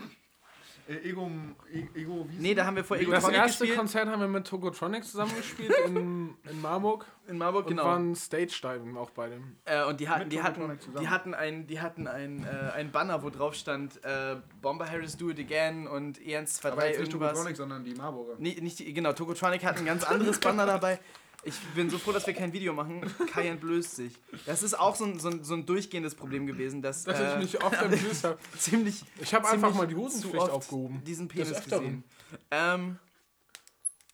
Äh, 0.88 1.10
Ego, 1.10 1.30
E- 1.74 2.00
Ego, 2.00 2.28
wie 2.30 2.38
Nee, 2.42 2.54
da 2.54 2.66
haben 2.66 2.76
wir 2.76 2.84
vor 2.84 2.98
Das 2.98 3.06
Egotronic 3.08 3.38
erste 3.38 3.64
gespielt. 3.64 3.80
Konzert 3.80 4.08
haben 4.08 4.22
wir 4.22 4.28
mit 4.28 4.46
Togotronic 4.46 5.04
zusammengespielt 5.04 5.74
in, 5.88 6.36
in 6.50 6.62
Marburg 6.62 7.06
in 7.28 7.38
Marburg, 7.40 7.66
und 7.66 7.72
genau. 7.72 7.86
waren 7.86 8.16
Stage-Diving 8.16 8.96
auch 8.98 9.10
bei 9.10 9.30
dem. 9.30 9.56
Äh, 9.66 9.84
und 9.86 10.00
die 10.00 10.08
hatten, 10.08 10.24
Mit 10.24 10.32
die 10.34 10.44
hatten, 10.44 10.62
Togotronic 10.62 11.00
die 11.02 11.08
hatten 11.10 11.34
ein, 11.34 11.68
die 11.68 11.80
hatten 11.82 12.08
ein, 12.08 12.44
äh, 12.46 12.72
ein 12.74 12.92
Banner, 12.92 13.24
wo 13.24 13.30
drauf 13.32 13.56
stand 13.56 14.04
äh, 14.04 14.36
Bomber 14.62 14.88
Harris 14.90 15.18
Do 15.18 15.30
It 15.30 15.40
Again 15.40 15.88
und 15.88 16.20
E123 16.20 16.72
Aber 16.72 16.86
jetzt 16.88 17.00
nicht 17.00 17.08
irgendwas. 17.08 17.32
Tokotronic, 17.32 17.58
sondern 17.58 17.84
die 17.84 17.96
Marburger. 17.96 18.36
Nee, 18.38 18.58
nicht 18.62 18.80
die, 18.80 18.94
genau, 18.94 19.14
Tokotronic 19.14 19.64
hat 19.66 19.78
ein 19.78 19.86
ganz 19.86 20.04
anderes 20.04 20.40
Banner 20.40 20.66
dabei. 20.66 21.00
Ich 21.48 21.60
bin 21.76 21.91
so 21.91 22.00
froh, 22.00 22.12
dass 22.12 22.26
wir 22.26 22.34
kein 22.34 22.54
Video 22.54 22.74
machen. 22.74 23.02
Kai 23.32 23.48
entblößt 23.48 23.96
sich. 23.96 24.14
Das 24.48 24.64
ist 24.64 24.74
auch 24.74 24.96
so 24.96 25.06
ein, 25.06 25.20
so 25.20 25.30
ein, 25.30 25.43
so 25.43 25.54
ein 25.54 25.66
durchgehendes 25.68 26.16
Problem 26.16 26.48
gewesen, 26.48 26.82
dass, 26.82 27.04
Dass 27.04 27.20
äh, 27.20 27.34
ich 27.34 27.54
mich 27.54 27.64
oft 27.64 27.80
entblößt 27.82 28.24
habe. 28.24 28.39
ziemlich. 28.58 29.04
Ich 29.22 29.32
habe 29.34 29.48
einfach 29.48 29.74
mal 29.76 29.86
die 29.86 29.93
zu 29.93 30.02
Hosenpflicht 30.02 30.50
aufgehoben. 30.50 31.04
Diesen 31.04 31.28
Penis 31.28 31.64
gesehen. 31.64 32.04
Ähm, 32.50 32.98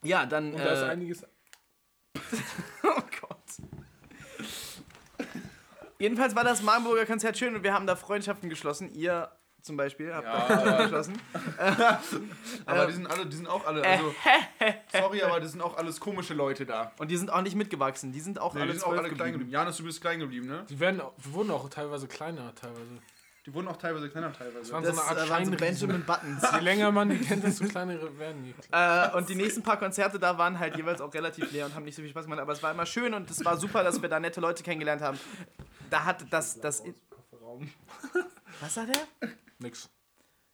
ja, 0.04 0.26
dann. 0.26 0.52
Und 0.54 0.60
da 0.60 0.74
ist 0.74 0.82
Äh, 0.82 0.86
einiges. 0.90 1.24
oh 2.84 3.02
Gott. 3.22 3.38
Jedenfalls 5.98 6.36
war 6.36 6.44
das 6.44 6.62
Marburger 6.62 7.06
Konzert 7.06 7.38
schön 7.38 7.56
und 7.56 7.64
wir 7.64 7.74
haben 7.74 7.88
da 7.88 7.96
Freundschaften 7.96 8.50
geschlossen. 8.50 8.94
Ihr 8.94 9.32
zum 9.62 9.78
Beispiel 9.78 10.14
habt 10.14 10.26
da 10.28 10.39
Freundschaften 10.41 10.78
geschlossen. 10.84 11.22
Aber 12.66 12.86
die 12.88 12.93
sind 12.93 13.07
alle, 13.07 13.26
die 13.26 13.36
sind 13.36 13.47
auch 13.47 13.66
alle, 13.66 13.84
also, 13.84 14.14
sorry, 14.91 15.22
aber 15.24 15.39
das 15.39 15.51
sind 15.51 15.62
auch 15.62 15.78
alles 15.78 15.99
komische 15.99 16.34
Leute 16.34 16.66
da. 16.66 16.91
Und 16.99 17.09
die 17.09 17.18
sind 17.18 17.32
auch 17.32 17.41
nicht 17.41 17.55
mitgewachsen. 17.55 18.12
Die 18.12 18.20
sind 18.20 18.39
auch 18.39 18.53
Nee, 18.53 18.62
alle 18.62 18.74
die 18.74 18.80
sind 18.80 18.88
auch 18.88 18.91
alle 18.91 19.01
klein 19.03 19.12
geblieben. 19.12 19.32
geblieben. 19.34 19.51
Janis, 19.51 19.78
du 19.78 19.84
bist 19.84 20.01
klein 20.01 20.20
geblieben, 20.20 20.47
ne? 20.47 20.66
Die 20.70 20.80
werden, 20.80 21.01
wurden 21.18 21.51
auch 21.51 21.70
teilweise 21.70 22.07
kleiner, 22.07 22.53
teilweise. 22.55 22.99
Die 23.45 23.53
wurden 23.55 23.68
auch 23.70 23.78
teilweise 23.78 24.07
kleiner, 24.09 24.32
teilweise. 24.32 24.72
waren 24.72 24.84
Das 24.84 24.95
so 24.95 25.01
eine 25.01 25.09
Art 25.20 25.28
äh, 25.28 25.30
waren 25.32 25.45
so. 25.45 25.51
Benjamin 25.51 26.03
Buttons. 26.05 26.43
Je 26.53 26.59
länger 26.59 26.91
man 26.91 27.09
die 27.09 27.18
kennt, 27.18 27.43
desto 27.43 27.66
kleiner 27.66 27.95
werden 28.20 28.43
die. 28.43 28.53
Äh, 28.72 29.18
und 29.18 29.28
die 29.30 29.36
nächsten 29.36 29.64
paar 29.64 29.78
Konzerte 29.78 30.20
da 30.20 30.38
waren 30.38 30.59
halt 30.59 30.76
jeweils 30.78 31.01
auch 31.01 31.12
relativ 31.12 31.51
leer 31.51 31.66
und 31.66 31.74
haben 31.74 31.84
nicht 31.86 31.95
so 31.95 32.03
viel 32.03 32.12
Spaß 32.12 32.26
gemacht. 32.26 32.39
Aber 32.39 32.53
es 32.53 32.62
war 32.62 32.72
immer 32.72 32.86
schön 32.86 33.14
und 33.16 33.30
es 33.32 33.43
war 33.43 33.57
super, 33.57 33.84
dass 33.84 33.99
wir 33.99 34.09
da 34.09 34.20
nette 34.20 34.39
Leute 34.41 34.62
kennengelernt 34.62 35.01
haben. 35.01 35.20
Da 35.89 36.05
hat 36.05 36.24
das. 36.32 36.59
das 36.62 36.84
was 38.62 38.78
war 38.78 38.86
der? 38.86 39.30
Nix. 39.62 39.89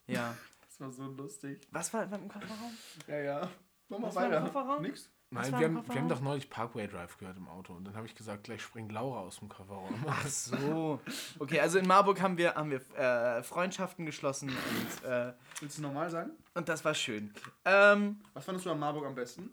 Ja. 0.06 0.34
Das 0.66 0.80
war 0.80 0.90
so 0.92 1.06
lustig. 1.06 1.66
Was 1.70 1.92
war 1.92 2.04
im 2.04 2.28
Kofferraum? 2.28 2.72
Ja, 3.06 3.18
ja. 3.18 3.50
Mach 3.88 3.98
mal 3.98 4.08
Was 4.08 4.14
war 4.14 4.24
im 4.26 4.32
weiter. 4.32 4.44
Kofferraum? 4.44 4.82
Nix. 4.82 5.10
Nein, 5.30 5.50
wir 5.58 5.66
haben, 5.66 5.86
wir 5.86 5.94
haben 5.94 6.08
doch 6.08 6.20
neulich 6.22 6.48
Parkway 6.48 6.86
Drive 6.88 7.18
gehört 7.18 7.36
im 7.36 7.48
Auto 7.48 7.74
und 7.74 7.84
dann 7.84 7.94
habe 7.94 8.06
ich 8.06 8.14
gesagt, 8.14 8.44
gleich 8.44 8.62
springt 8.62 8.90
Laura 8.92 9.20
aus 9.20 9.40
dem 9.40 9.50
Kofferraum. 9.50 9.94
Ach 10.06 10.26
so. 10.26 11.00
Okay, 11.38 11.60
also 11.60 11.78
in 11.78 11.86
Marburg 11.86 12.22
haben 12.22 12.38
wir, 12.38 12.54
haben 12.54 12.70
wir 12.70 12.80
äh, 12.96 13.42
Freundschaften 13.42 14.06
geschlossen 14.06 14.48
und, 14.48 15.04
äh, 15.06 15.34
Willst 15.60 15.76
du 15.76 15.82
normal 15.82 16.08
sagen? 16.08 16.30
und 16.54 16.66
das 16.70 16.82
war 16.82 16.94
schön. 16.94 17.34
Ähm, 17.66 18.22
Was 18.32 18.46
fandest 18.46 18.64
du 18.64 18.70
an 18.70 18.78
Marburg 18.78 19.04
am 19.04 19.14
besten? 19.14 19.50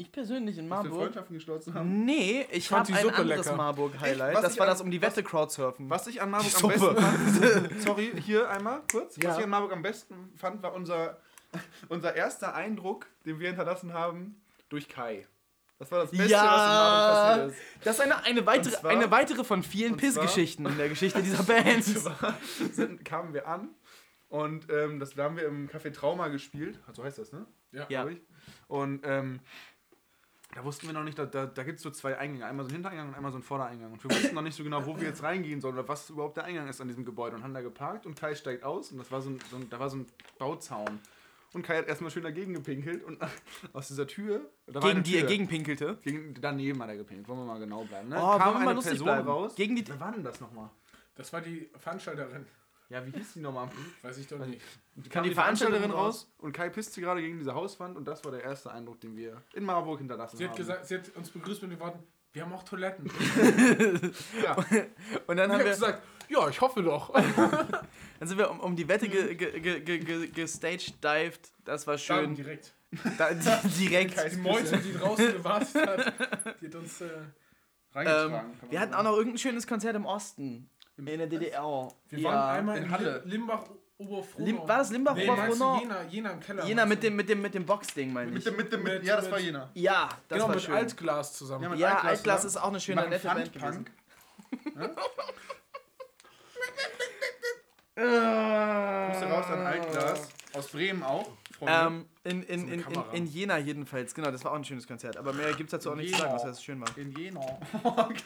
Ich 0.00 0.10
persönlich 0.12 0.58
in 0.58 0.68
Dass 0.68 0.78
wir 0.78 0.82
Marburg. 0.84 1.00
Freundschaften 1.02 1.34
geschlossen 1.34 1.74
haben? 1.74 2.04
Nee, 2.04 2.46
ich 2.50 2.68
fand 2.68 2.80
habe 2.80 2.92
die 2.92 2.98
ein 2.98 3.02
Suppe 3.04 3.16
anderes 3.22 3.46
lecker. 3.46 3.56
Marburg-Highlight. 3.56 4.34
Was 4.34 4.42
Das 4.42 4.58
war 4.58 4.66
an- 4.66 4.72
das 4.72 4.80
um 4.80 4.90
die 4.90 5.00
Wette 5.02 5.22
Crowdsurfen. 5.22 5.88
Was 5.90 6.06
ich 6.06 6.20
an 6.22 6.30
Marburg 6.30 6.52
am 6.62 6.68
besten 6.70 6.96
fand, 6.98 7.82
sorry, 7.82 8.12
hier 8.24 8.48
einmal 8.50 8.80
kurz. 8.90 9.16
Ja. 9.16 9.30
Was 9.30 9.38
ich 9.38 9.44
an 9.44 9.50
Marburg 9.50 9.72
am 9.72 9.82
besten 9.82 10.14
fand, 10.36 10.62
war 10.62 10.72
unser, 10.74 11.18
unser 11.88 12.14
erster 12.16 12.54
Eindruck, 12.54 13.06
den 13.26 13.38
wir 13.40 13.48
hinterlassen 13.48 13.92
haben, 13.92 14.40
durch 14.68 14.88
Kai. 14.88 15.26
Das 15.78 15.90
war 15.90 16.00
das 16.00 16.10
Beste, 16.10 16.26
Ja. 16.28 16.42
was 16.44 16.50
in 16.52 16.68
Marburg 16.68 17.16
passiert 17.26 17.50
ist. 17.50 17.86
Das 17.86 17.94
ist 17.96 18.00
eine, 18.02 18.24
eine, 18.24 18.46
weitere, 18.46 18.72
zwar- 18.76 18.90
eine 18.90 19.10
weitere 19.10 19.44
von 19.44 19.62
vielen 19.62 19.96
Pissgeschichten 19.96 20.66
in 20.66 20.76
der 20.76 20.88
Geschichte 20.90 21.22
dieser 21.22 21.42
Band. 21.42 21.84
Sind, 22.74 23.04
kamen 23.04 23.32
wir 23.32 23.48
an 23.48 23.68
und 24.28 24.66
ähm, 24.70 25.00
das 25.00 25.14
da 25.14 25.24
haben 25.24 25.36
wir 25.36 25.46
im 25.46 25.68
Café 25.68 25.90
Trauma 25.92 26.28
gespielt. 26.28 26.78
So 26.92 27.02
heißt 27.02 27.18
das, 27.18 27.32
ne? 27.32 27.46
Ja. 27.72 27.86
Ja. 27.88 28.06
Und 28.68 29.00
ähm, 29.04 29.40
da 30.54 30.64
wussten 30.64 30.86
wir 30.86 30.92
noch 30.94 31.04
nicht, 31.04 31.18
da, 31.18 31.26
da, 31.26 31.46
da 31.46 31.62
gibt 31.62 31.76
es 31.78 31.82
so 31.82 31.90
zwei 31.90 32.18
Eingänge. 32.18 32.44
Einmal 32.46 32.64
so 32.64 32.68
einen 32.68 32.74
Hintereingang 32.76 33.08
und 33.08 33.14
einmal 33.14 33.30
so 33.30 33.36
einen 33.36 33.44
Vordereingang. 33.44 33.92
Und 33.92 34.02
wir 34.02 34.10
wussten 34.10 34.34
noch 34.34 34.42
nicht 34.42 34.56
so 34.56 34.64
genau, 34.64 34.84
wo 34.84 34.98
wir 34.98 35.08
jetzt 35.08 35.22
reingehen 35.22 35.60
sollen 35.60 35.74
oder 35.74 35.86
was 35.88 36.10
überhaupt 36.10 36.36
der 36.36 36.44
Eingang 36.44 36.68
ist 36.68 36.80
an 36.80 36.88
diesem 36.88 37.04
Gebäude. 37.04 37.36
Und 37.36 37.44
haben 37.44 37.54
da 37.54 37.60
geparkt 37.60 38.04
und 38.06 38.14
Kai 38.18 38.34
steigt 38.34 38.64
aus 38.64 38.90
und 38.92 38.98
das 38.98 39.10
war 39.12 39.20
so 39.22 39.30
ein, 39.30 39.38
so 39.50 39.56
ein, 39.56 39.70
da 39.70 39.78
war 39.78 39.88
so 39.90 39.98
ein 39.98 40.06
Bauzaun. 40.38 40.98
Und 41.52 41.62
Kai 41.64 41.78
hat 41.78 41.88
erstmal 41.88 42.10
schön 42.12 42.22
dagegen 42.22 42.54
gepinkelt 42.54 43.02
und 43.02 43.18
aus 43.72 43.88
dieser 43.88 44.06
Tür. 44.06 44.40
Da 44.66 44.74
war 44.74 44.82
Gegen 44.82 44.94
eine 44.94 45.02
die 45.02 45.14
er 45.16 45.20
Tür. 45.22 45.28
gegengpinkelte. 45.30 45.98
Gegen, 46.02 46.34
daneben 46.40 46.80
hat 46.82 46.88
er 46.90 46.96
gepinkelt. 46.96 47.28
Wollen 47.28 47.40
wir 47.40 47.44
mal 47.46 47.58
genau 47.60 47.82
bleiben. 47.84 48.08
Ne? 48.08 48.16
Oh, 48.18 48.38
Kam 48.38 48.54
mal 48.62 48.68
eine 48.70 48.80
Person 48.80 49.04
bleiben. 49.04 49.28
raus. 49.28 49.54
Gegen 49.56 49.74
die- 49.76 49.86
Wer 49.88 49.98
war 50.00 50.12
denn 50.12 50.22
das 50.24 50.40
nochmal? 50.40 50.70
Das 51.16 51.32
war 51.32 51.40
die 51.40 51.68
Veranstalterin. 51.76 52.46
Ja, 52.90 53.06
wie 53.06 53.12
hieß 53.12 53.34
die 53.34 53.40
nochmal? 53.40 53.68
Weiß 54.02 54.18
ich 54.18 54.26
doch 54.26 54.38
nicht. 54.44 54.60
Kam 55.10 55.22
die 55.22 55.28
die 55.30 55.34
Veranstalterin 55.34 55.92
raus 55.92 56.30
und 56.38 56.52
Kai 56.52 56.68
pisste 56.70 57.00
gerade 57.00 57.20
gegen 57.22 57.38
diese 57.38 57.54
Hauswand 57.54 57.96
und 57.96 58.04
das 58.04 58.24
war 58.24 58.32
der 58.32 58.42
erste 58.42 58.70
Eindruck, 58.72 59.00
den 59.00 59.16
wir 59.16 59.40
in 59.54 59.64
Marburg 59.64 60.00
hinterlassen 60.00 60.36
Sie 60.36 60.44
hat, 60.44 60.50
haben. 60.50 60.56
gesagt, 60.58 60.86
sie 60.86 60.96
hat 60.96 61.08
uns 61.16 61.30
begrüßt 61.30 61.62
mit 61.62 61.70
den 61.70 61.80
Worten, 61.80 62.00
wir 62.32 62.42
haben 62.42 62.52
auch 62.52 62.64
Toiletten. 62.64 63.08
ja. 64.42 64.56
Und 65.26 65.36
dann 65.36 65.50
haben 65.50 65.52
habe 65.52 65.64
wir, 65.64 65.70
gesagt, 65.70 66.02
ja, 66.28 66.48
ich 66.48 66.60
hoffe 66.60 66.82
doch. 66.82 67.12
dann 68.18 68.28
sind 68.28 68.38
wir 68.38 68.50
um, 68.50 68.60
um 68.60 68.76
die 68.76 68.88
Wette 68.88 69.08
ge, 69.08 69.34
ge, 69.34 69.60
ge, 69.60 69.80
ge, 69.80 69.98
ge, 69.98 70.26
gestagedived. 70.28 71.40
Das 71.64 71.86
war 71.86 71.94
Dann 71.94 72.00
schön. 72.00 72.34
direkt. 72.34 72.74
Da, 73.18 73.32
di- 73.34 73.68
direkt. 73.78 74.32
Die 74.32 74.36
Meute, 74.36 74.78
die 74.78 74.92
draußen 74.92 75.32
gewartet 75.32 75.74
hat, 75.74 76.60
die 76.60 76.66
hat 76.66 76.74
uns... 76.74 77.00
Äh, 77.00 77.08
reingetragen. 77.92 78.32
Ähm, 78.32 78.32
kann 78.32 78.50
man 78.62 78.70
wir 78.70 78.80
hatten 78.80 78.94
auch 78.94 79.02
noch 79.02 79.16
irgendein 79.16 79.38
schönes 79.38 79.66
Konzert 79.66 79.96
im 79.96 80.06
Osten. 80.06 80.68
In 81.08 81.18
der 81.18 81.26
DDR. 81.26 81.88
wir 82.08 82.18
ja. 82.18 82.28
waren 82.28 82.56
einmal 82.58 82.76
in 82.78 82.84
in, 82.84 82.90
Halle. 82.90 83.22
Lim 83.24 83.30
Limbach 83.40 83.64
Oberfrohnau. 83.98 84.46
Lim, 84.46 84.58
war 84.60 84.78
das 84.78 84.90
Limbach 84.90 85.14
nee, 85.14 85.24
oder 85.24 85.36
meinst 85.36 85.60
du 85.60 85.64
Frohnau? 85.64 85.80
Jena, 85.80 86.02
Jena 86.04 86.30
im 86.30 86.40
Keller. 86.40 86.64
Jena 86.64 86.86
mit 86.86 87.02
dem, 87.02 87.16
mit 87.16 87.28
dem, 87.28 87.42
mit 87.42 87.52
dem 87.54 87.66
Boxding, 87.66 88.12
meine 88.12 88.30
Mit 88.30 88.38
ich. 88.38 88.44
dem, 88.44 88.56
mit 88.56 88.72
dem, 88.72 88.82
mit, 88.82 88.94
Mit- 88.94 89.04
ja, 89.04 89.16
das 89.16 89.30
war 89.30 89.36
mit- 89.36 89.46
jener. 89.46 89.70
Ja, 89.74 90.08
das 90.28 90.36
Genau, 90.36 90.48
war 90.48 90.54
mit 90.54 90.64
schön. 90.64 90.74
Altglas 90.74 91.32
zusammen. 91.34 91.64
Ja, 91.64 91.68
mit 91.68 91.78
ja, 91.78 91.88
Altglas, 91.88 92.12
Altglas 92.12 92.44
ist 92.44 92.56
auch 92.56 92.68
eine 92.68 92.80
schöne, 92.80 93.08
nette 93.08 93.28
Band 93.28 93.52
gewesen. 93.52 93.86
Äh, 97.94 98.00
Grüße 99.12 99.26
raus 99.26 99.46
an 99.50 99.66
Altglas. 99.66 100.28
Aus 100.54 100.68
Bremen 100.68 101.02
auch. 101.02 101.28
Freunde. 101.58 101.74
Ähm, 101.86 102.08
in, 102.30 102.42
in, 102.44 102.68
in, 102.68 102.80
in, 102.80 103.02
in 103.12 103.26
Jena 103.26 103.58
jedenfalls, 103.58 104.14
genau, 104.14 104.30
das 104.30 104.44
war 104.44 104.52
auch 104.52 104.56
ein 104.56 104.64
schönes 104.64 104.86
Konzert. 104.86 105.16
Aber 105.16 105.32
mehr 105.32 105.52
gibt 105.54 105.68
es 105.68 105.72
dazu 105.72 105.90
auch 105.90 105.96
nicht 105.96 106.12
zu 106.12 106.18
sagen, 106.20 106.30
Jena. 106.30 106.44
dass 106.44 106.56
das 106.56 106.62
schön 106.62 106.80
war. 106.80 106.88
in 106.96 107.10
Jena. 107.10 107.40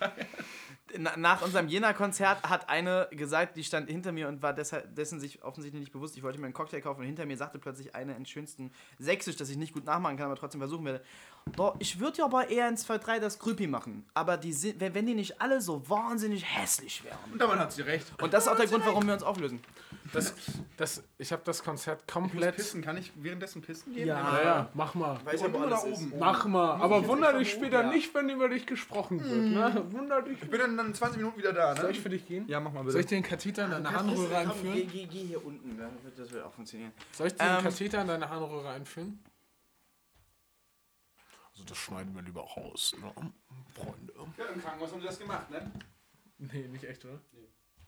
Na, 0.98 1.16
nach 1.16 1.42
unserem 1.42 1.66
Jena-Konzert 1.66 2.42
hat 2.42 2.68
eine 2.68 3.08
gesagt, 3.10 3.56
die 3.56 3.64
stand 3.64 3.88
hinter 3.88 4.12
mir 4.12 4.28
und 4.28 4.42
war 4.42 4.52
deshalb, 4.52 4.94
dessen 4.94 5.18
sich 5.18 5.42
offensichtlich 5.42 5.80
nicht 5.80 5.92
bewusst. 5.92 6.16
Ich 6.16 6.22
wollte 6.22 6.38
mir 6.38 6.44
einen 6.44 6.54
Cocktail 6.54 6.80
kaufen 6.80 7.00
und 7.00 7.06
hinter 7.06 7.26
mir 7.26 7.36
sagte 7.36 7.58
plötzlich 7.58 7.94
eine 7.94 8.14
in 8.14 8.26
schönsten 8.26 8.70
Sächsisch, 8.98 9.36
das 9.36 9.48
ich 9.48 9.56
nicht 9.56 9.72
gut 9.72 9.86
nachmachen 9.86 10.16
kann, 10.16 10.26
aber 10.26 10.36
trotzdem 10.36 10.60
versuchen 10.60 10.84
werde. 10.84 11.02
Doch, 11.56 11.76
ich 11.78 11.98
würde 11.98 12.18
ja 12.18 12.28
bei 12.28 12.46
eher 12.46 12.68
in 12.68 12.76
2, 12.76 12.98
3 12.98 13.18
das 13.18 13.38
Grüppi 13.38 13.66
machen. 13.66 14.04
Aber 14.14 14.36
die 14.36 14.52
sind, 14.52 14.80
wenn 14.80 15.06
die 15.06 15.14
nicht 15.14 15.40
alle 15.40 15.60
so 15.60 15.88
wahnsinnig 15.88 16.44
hässlich 16.44 17.02
wären. 17.04 17.18
Und 17.32 17.40
damit 17.40 17.58
hat 17.58 17.72
sie 17.72 17.82
recht. 17.82 18.12
Und 18.22 18.32
das 18.32 18.44
ist 18.44 18.52
auch 18.52 18.56
der 18.56 18.66
Grund, 18.66 18.84
warum 18.86 19.06
wir 19.06 19.14
uns 19.14 19.22
auflösen. 19.22 19.60
Das, 20.12 20.34
das, 20.76 21.02
ich 21.18 21.32
habe 21.32 21.42
das 21.44 21.62
Konzert 21.62 22.02
Ich 22.06 22.14
muss 22.14 22.30
komplett... 22.30 22.56
pissen. 22.56 22.82
Kann 22.82 22.96
ich 22.96 23.12
währenddessen 23.16 23.62
pissen 23.62 23.93
gehen? 23.94 24.08
Ja. 24.08 24.38
Ja, 24.38 24.42
ja, 24.44 24.70
mach 24.74 24.94
mal. 24.94 25.18
Weiß 25.24 25.42
Unten 25.42 25.62
oder 25.62 25.84
oben? 25.84 26.12
Mach 26.18 26.44
mal. 26.46 26.72
Aber 26.80 27.06
wunder 27.06 27.32
dich 27.38 27.50
später 27.52 27.82
ja. 27.82 27.90
nicht, 27.90 28.14
wenn 28.14 28.28
über 28.28 28.48
dich 28.48 28.66
gesprochen 28.66 29.22
wird. 29.22 29.32
Ne? 29.32 29.84
Wunder 29.90 30.22
dich. 30.22 30.42
Ich 30.42 30.50
bin 30.50 30.60
dann, 30.60 30.76
dann 30.76 30.86
in 30.88 30.94
20 30.94 31.18
Minuten 31.18 31.38
wieder 31.38 31.52
da, 31.52 31.74
Soll 31.76 31.86
ne? 31.86 31.90
ich 31.92 32.00
für 32.00 32.08
dich 32.10 32.26
gehen? 32.26 32.46
Ja, 32.48 32.60
mach 32.60 32.72
mal 32.72 32.80
Soll 32.84 32.86
bitte. 32.86 33.00
ich 33.00 33.06
dir 33.06 33.14
den 33.16 33.22
Katheter 33.22 33.64
in 33.64 33.70
deine 33.70 33.90
Harnröhre 33.92 34.28
Geh, 34.28 34.34
einführen? 34.34 34.74
geh, 34.92 35.06
geh 35.06 35.24
hier 35.26 35.44
unten, 35.44 35.78
das 36.16 36.30
wird 36.30 36.44
auch 36.44 36.52
funktionieren. 36.52 36.92
Soll 37.12 37.28
ich 37.28 37.34
dir 37.34 37.44
den 37.44 37.56
Ähm, 37.58 37.62
Katheter 37.64 38.00
in 38.02 38.08
deine 38.08 38.28
Harnröhre 38.28 38.68
einführen? 38.70 39.18
Also 41.52 41.64
das 41.64 41.78
schneiden 41.78 42.14
wir 42.14 42.22
lieber 42.22 42.42
raus, 42.42 42.94
ne? 43.00 43.12
Freunde. 43.74 44.12
Ja, 44.36 44.44
im 44.52 44.60
Krankenhaus 44.60 44.90
haben 44.92 45.00
sie 45.00 45.06
das 45.06 45.18
gemacht, 45.18 45.50
ne? 45.50 45.70
Nee, 46.38 46.66
nicht 46.68 46.84
echt, 46.84 47.04
oder? 47.04 47.20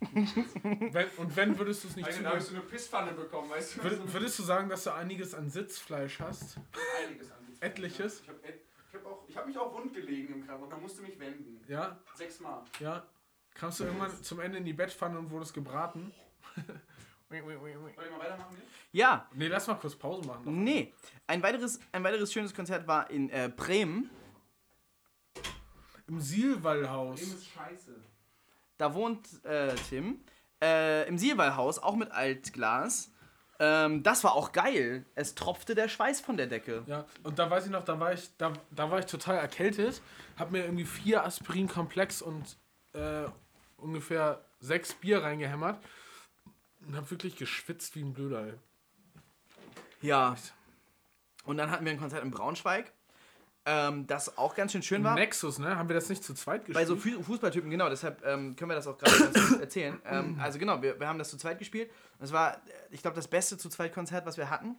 Wenn, 0.01 1.09
und 1.17 1.37
wenn 1.37 1.59
würdest 1.59 1.85
du 1.85 1.89
es 1.89 1.97
nicht 1.97 2.13
zugeben? 2.13 2.27
eine 2.27 2.61
Pisspfanne 2.61 3.13
bekommen, 3.13 3.51
weißt 3.51 3.83
Würdest, 3.83 4.13
würdest 4.13 4.39
du 4.39 4.43
sagen, 4.43 4.69
dass 4.69 4.85
du 4.85 4.93
einiges 4.93 5.35
an 5.35 5.49
Sitzfleisch 5.49 6.21
hast? 6.21 6.59
Einiges 7.03 7.31
an 7.31 7.39
Etliches? 7.61 8.21
Ich 8.21 8.29
habe 8.29 8.39
ich 9.29 9.37
hab 9.37 9.47
mich 9.47 9.59
auch 9.59 9.73
wund 9.75 9.93
gelegen 9.95 10.35
im 10.35 10.47
Krankenhaus. 10.47 10.71
Man 10.71 10.83
musste 10.83 11.03
mich 11.03 11.19
wenden. 11.19 11.63
Ja, 11.69 11.99
Sechsmal. 12.15 12.63
ja. 12.81 13.07
Kamst 13.55 13.81
du 13.81 13.85
irgendwann 13.85 14.23
zum 14.23 14.41
Ende 14.41 14.59
in 14.59 14.65
die 14.65 14.75
Bettpfanne 14.75 15.19
und 15.19 15.31
wurdest 15.31 15.55
gebraten? 15.55 16.13
Soll 17.29 17.39
ich 17.39 18.11
mal 18.11 18.19
weitermachen? 18.21 18.57
Ja, 18.93 19.29
nee, 19.35 19.49
lass 19.49 19.67
mal 19.67 19.75
kurz 19.75 19.97
Pause 19.97 20.27
machen. 20.27 20.45
doch. 20.45 20.53
nee. 20.53 20.93
Ein 21.27 21.43
weiteres, 21.43 21.81
ein 21.91 22.05
weiteres 22.05 22.33
schönes 22.33 22.55
Konzert 22.55 22.87
war 22.87 23.11
in 23.11 23.31
äh, 23.31 23.51
Bremen. 23.55 24.11
Im 26.07 26.21
Sielwallhaus. 26.21 27.21
ist 27.21 27.49
scheiße. 27.49 27.97
Da 28.79 28.95
wohnt 28.95 29.45
äh, 29.45 29.75
Tim. 29.89 30.21
Äh, 30.63 31.09
Im 31.09 31.19
Sielwallhaus, 31.19 31.79
auch 31.79 31.97
mit 31.97 32.11
Altglas. 32.13 33.11
Ähm, 33.59 34.03
das 34.03 34.25
war 34.25 34.35
auch 34.35 34.53
geil. 34.53 35.07
Es 35.15 35.35
tropfte 35.35 35.75
der 35.75 35.89
Schweiß 35.89 36.21
von 36.21 36.37
der 36.37 36.47
Decke. 36.47 36.83
Ja, 36.87 37.07
und 37.23 37.39
da 37.39 37.49
weiß 37.51 37.67
ich 37.67 37.71
noch, 37.71 37.85
da 37.85 37.99
war 37.99 38.13
ich, 38.13 38.29
da, 38.37 38.53
da 38.71 38.91
war 38.91 38.99
ich 38.99 39.07
total 39.07 39.37
erkältet, 39.37 40.03
hab 40.39 40.51
mir 40.51 40.65
irgendwie 40.65 40.85
vier 40.85 41.25
Aspirin-Komplex 41.25 42.21
und 42.23 42.57
äh, 42.93 43.25
ungefähr 43.79 44.43
sechs 44.61 44.95
Bier 44.95 45.23
reingehämmert 45.23 45.83
und 46.87 46.97
hab 46.97 47.11
wirklich 47.11 47.37
geschwitzt 47.37 47.97
wie 47.97 48.03
ein 48.03 48.13
Blöder, 48.13 48.47
ey. 48.47 48.55
Ja. 50.03 50.37
Und 51.45 51.57
dann 51.57 51.71
hatten 51.71 51.85
wir 51.85 51.93
ein 51.93 51.99
Konzert 51.99 52.25
in 52.25 52.31
Braunschweig, 52.31 52.93
ähm, 53.67 54.07
das 54.07 54.39
auch 54.39 54.55
ganz 54.55 54.73
schön 54.73 54.83
schön 54.83 55.03
war. 55.05 55.15
Nexus, 55.15 55.59
ne? 55.59 55.77
Haben 55.77 55.89
wir 55.89 55.95
das 55.95 56.09
nicht 56.09 56.23
zu 56.25 56.33
zweit 56.35 56.61
gespielt? 56.65 56.75
Bei 56.77 56.87
so 56.87 56.97
Fu- 56.97 57.21
Fußballtypen, 57.23 57.69
genau, 57.69 57.89
deshalb 57.89 58.25
ähm, 58.25 58.55
können 58.57 58.71
wir 58.71 58.75
das 58.77 58.87
auch 58.87 58.97
gerade 58.97 59.61
erzählen. 59.61 60.01
Ähm, 60.07 60.39
also 60.41 60.59
genau, 60.59 60.81
wir, 60.81 60.99
wir 61.01 61.09
haben 61.09 61.19
das 61.19 61.31
zu 61.31 61.37
zweit 61.37 61.59
gespielt. 61.59 61.91
Es 62.21 62.33
war, 62.33 62.55
äh, 62.55 62.59
ich 62.91 63.03
glaube, 63.03 63.17
das 63.17 63.27
beste 63.29 63.59
zu 63.59 63.69
zweit 63.69 63.93
Konzert, 63.93 64.25
was 64.25 64.37
wir 64.39 64.49
hatten. 64.51 64.77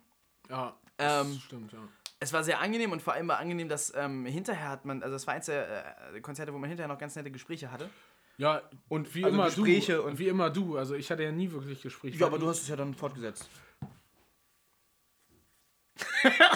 ja, 0.49 0.73
das 0.97 1.25
Ähm, 1.27 1.39
stimmt, 1.45 1.71
ja. 1.73 1.79
Es 2.19 2.33
war 2.33 2.43
sehr 2.43 2.59
angenehm 2.61 2.91
und 2.93 3.01
vor 3.01 3.13
allem 3.13 3.27
war 3.27 3.38
angenehm, 3.38 3.69
dass 3.69 3.93
ähm, 3.95 4.25
hinterher 4.25 4.69
hat 4.69 4.85
man, 4.85 5.03
also 5.03 5.15
es 5.15 5.27
war 5.27 5.35
eins 5.35 5.45
der 5.45 6.13
äh, 6.15 6.19
Konzerte, 6.21 6.51
wo 6.53 6.57
man 6.57 6.67
hinterher 6.67 6.88
noch 6.91 6.97
ganz 6.97 7.15
nette 7.15 7.29
Gespräche 7.29 7.71
hatte. 7.71 7.89
Ja, 8.38 8.61
und 8.88 9.13
wie 9.13 9.23
also 9.23 9.35
immer 9.35 9.45
Gespräche 9.45 9.95
du. 9.97 10.03
und- 10.03 10.17
wie 10.17 10.27
immer 10.27 10.49
du. 10.49 10.77
Also 10.77 10.95
ich 10.95 11.11
hatte 11.11 11.23
ja 11.23 11.31
nie 11.31 11.51
wirklich 11.51 11.81
Gespräche. 11.81 12.17
Ja, 12.17 12.25
aber 12.27 12.39
du 12.39 12.47
hast 12.47 12.61
es 12.63 12.67
ja 12.69 12.75
dann 12.75 12.93
fortgesetzt. 12.95 13.49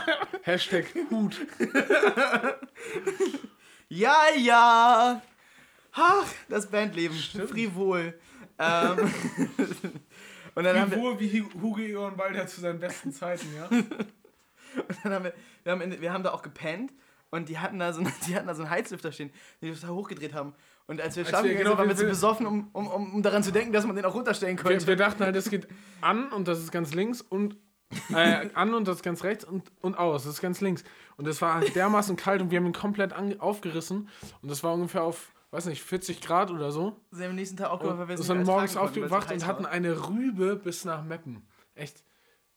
Hashtag 0.43 0.85
Hut. 1.09 1.37
Ja, 3.89 4.17
ja. 4.37 5.21
Ach, 5.93 6.25
das 6.47 6.67
Bandleben. 6.67 7.17
Frivol. 7.17 8.17
Ähm, 8.57 8.97
und 10.55 10.63
dann 10.63 10.79
haben 10.79 10.91
wir, 10.91 11.19
Wie 11.19 11.41
Hugo 11.41 11.77
Egon 11.81 12.15
Balder 12.15 12.47
zu 12.47 12.61
seinen 12.61 12.79
besten 12.79 13.11
Zeiten, 13.11 13.47
ja? 13.53 13.67
dann 15.03 15.13
haben 15.13 15.23
wir, 15.25 15.33
wir, 15.63 15.71
haben 15.73 15.81
in, 15.81 15.99
wir 15.99 16.13
haben 16.13 16.23
da 16.23 16.31
auch 16.31 16.41
gepennt 16.41 16.93
und 17.31 17.49
die 17.49 17.59
hatten 17.59 17.79
da 17.79 17.91
so, 17.91 18.01
die 18.27 18.33
hatten 18.35 18.47
da 18.47 18.55
so 18.55 18.61
einen 18.61 18.71
Heizlüfter 18.71 19.11
stehen, 19.11 19.31
den 19.61 19.73
die 19.73 19.77
total 19.79 19.95
hochgedreht 19.95 20.33
haben. 20.33 20.53
Und 20.87 21.01
als 21.01 21.17
wir 21.17 21.25
schlafen 21.25 21.49
wir- 21.49 21.55
gegangen 21.55 21.65
genau, 21.65 21.71
sind, 21.71 21.77
waren 21.79 21.87
wir- 21.89 21.95
wir 21.95 21.97
zu 21.97 22.03
wir- 22.03 22.09
besoffen, 22.09 22.45
um, 22.47 22.69
um, 22.71 22.87
um, 23.15 23.21
daran 23.23 23.43
zu 23.43 23.51
denken, 23.51 23.73
dass 23.73 23.85
man 23.85 23.97
den 23.97 24.05
auch 24.05 24.13
runterstellen 24.15 24.57
Wir, 24.57 24.63
könnte. 24.63 24.87
wir 24.87 24.95
dachten 24.95 25.21
halt, 25.23 25.35
es 25.35 25.49
geht 25.49 25.67
an 25.99 26.31
und 26.31 26.47
das 26.47 26.59
ist 26.59 26.71
ganz 26.71 26.93
links 26.93 27.19
und 27.21 27.57
äh, 28.13 28.49
an 28.53 28.73
und 28.73 28.87
das 28.87 28.97
ist 28.97 29.03
ganz 29.03 29.23
rechts 29.23 29.43
und, 29.45 29.71
und 29.81 29.95
aus, 29.97 30.23
das 30.23 30.33
ist 30.35 30.41
ganz 30.41 30.61
links. 30.61 30.83
Und 31.17 31.27
es 31.27 31.41
war 31.41 31.59
dermaßen 31.61 32.15
kalt 32.15 32.41
und 32.41 32.51
wir 32.51 32.57
haben 32.59 32.65
ihn 32.65 32.73
komplett 32.73 33.13
ange- 33.13 33.39
aufgerissen 33.39 34.09
und 34.41 34.49
das 34.51 34.63
war 34.63 34.73
ungefähr 34.73 35.03
auf, 35.03 35.31
weiß 35.51 35.65
nicht, 35.67 35.83
40 35.83 36.21
Grad 36.21 36.51
oder 36.51 36.71
so. 36.71 36.97
sind 37.11 37.25
am 37.25 37.35
nächsten 37.35 37.57
Tag 37.57 37.69
aufgewacht, 37.69 37.97
weil 37.99 38.07
wir 38.07 38.17
sind 38.17 38.43
morgens 38.43 38.77
aufgewacht 38.77 39.31
und 39.31 39.45
hatten 39.45 39.65
eine 39.65 40.09
Rübe 40.09 40.55
bis 40.55 40.85
nach 40.85 41.03
Meppen. 41.03 41.45
Echt. 41.75 42.03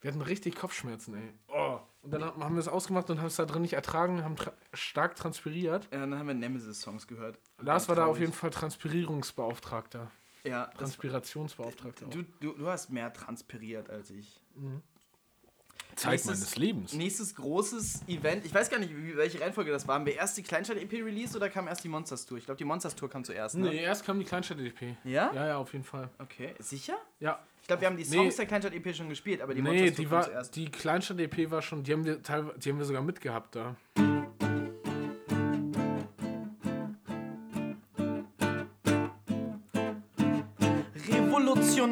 Wir 0.01 0.11
hatten 0.13 0.21
richtig 0.23 0.57
Kopfschmerzen, 0.57 1.15
ey. 1.15 1.33
Oh. 1.49 1.79
Und 2.03 2.11
dann 2.11 2.23
haben 2.23 2.55
wir 2.55 2.61
es 2.61 2.69
ausgemacht 2.69 3.09
und 3.09 3.19
haben 3.21 3.27
es 3.29 3.37
da 3.37 3.47
drin 3.47 3.63
nicht 3.63 3.73
ertragen, 3.73 4.23
haben 4.23 4.37
tra 4.37 4.53
stark 4.75 5.17
transpiriert. 5.17 5.89
Ja, 5.91 6.01
dann 6.01 6.19
haben 6.19 6.27
wir 6.27 6.35
Nemesis-Songs 6.35 7.07
gehört. 7.07 7.39
Lars 7.59 7.89
war 7.89 7.97
da 7.97 8.05
auf 8.05 8.19
jeden 8.21 8.35
Fall 8.35 8.51
Transpirierungsbeauftragter. 8.51 10.11
Ja, 10.45 10.67
Transpirationsbeauftragter. 10.77 12.07
du, 12.07 12.23
du, 12.41 12.53
du 12.53 12.69
hast 12.69 12.91
mehr 12.91 13.11
transpiriert 13.15 13.89
als 13.89 14.11
ich. 14.11 14.43
Zeit 15.97 16.13
nächstes- 16.13 16.27
meines 16.41 16.57
Lebens. 16.57 16.93
Nächstes 16.93 17.35
großes 17.35 18.03
Event, 18.09 18.45
ich 18.45 18.55
weiß 18.55 18.71
gar 18.71 18.79
nicht, 18.79 18.93
welche 19.17 19.41
Reihenfolge 19.41 19.71
das 19.71 19.87
war. 19.89 19.95
Haben 19.97 20.07
wir 20.07 20.15
erst 20.17 20.37
die 20.37 20.43
Kleinstadt-EP 20.43 20.93
released 21.03 21.37
oder 21.37 21.49
kam 21.49 21.69
erst 21.69 21.85
die 21.85 21.89
Monsters 21.89 22.27
Tour? 22.27 22.39
Ich 22.39 22.45
glaube, 22.45 22.59
die 22.59 22.65
Monsters 22.65 22.95
Tour 22.95 23.09
kam 23.11 23.25
zuerst. 23.25 23.57
Ne? 23.57 23.69
Nee, 23.69 23.83
erst 23.83 24.05
kam 24.05 24.19
die 24.19 24.25
Kleinstadt-EP. 24.25 24.97
Ja? 25.05 25.31
Ja, 25.35 25.47
ja, 25.47 25.57
auf 25.59 25.73
jeden 25.73 25.85
Fall. 25.85 26.09
Okay, 26.19 26.55
sicher? 26.59 26.97
Ja. 27.21 27.39
Ich 27.63 27.67
glaube, 27.69 27.81
wir 27.83 27.89
haben 27.89 27.97
die 27.97 28.05
Nee. 28.05 28.17
Songs 28.17 28.37
der 28.37 28.47
Kleinstadt-EP 28.47 28.95
schon 28.95 29.09
gespielt, 29.09 29.41
aber 29.41 29.55
die 29.55 29.63
nee, 29.63 29.69
Monsters 29.71 29.97
die, 29.97 30.03
Tour 30.03 30.11
kam 30.11 30.19
war, 30.19 30.25
zuerst. 30.25 30.57
die 30.57 30.71
Kleinstadt-EP 30.71 31.51
war 31.51 31.63
schon, 31.63 31.83
die 31.83 31.93
haben, 31.93 32.05
wir 32.05 32.17
die 32.17 32.33
haben 32.71 32.79
wir 32.79 32.85
sogar 32.85 33.03
mitgehabt 33.03 33.55
da. 33.57 33.75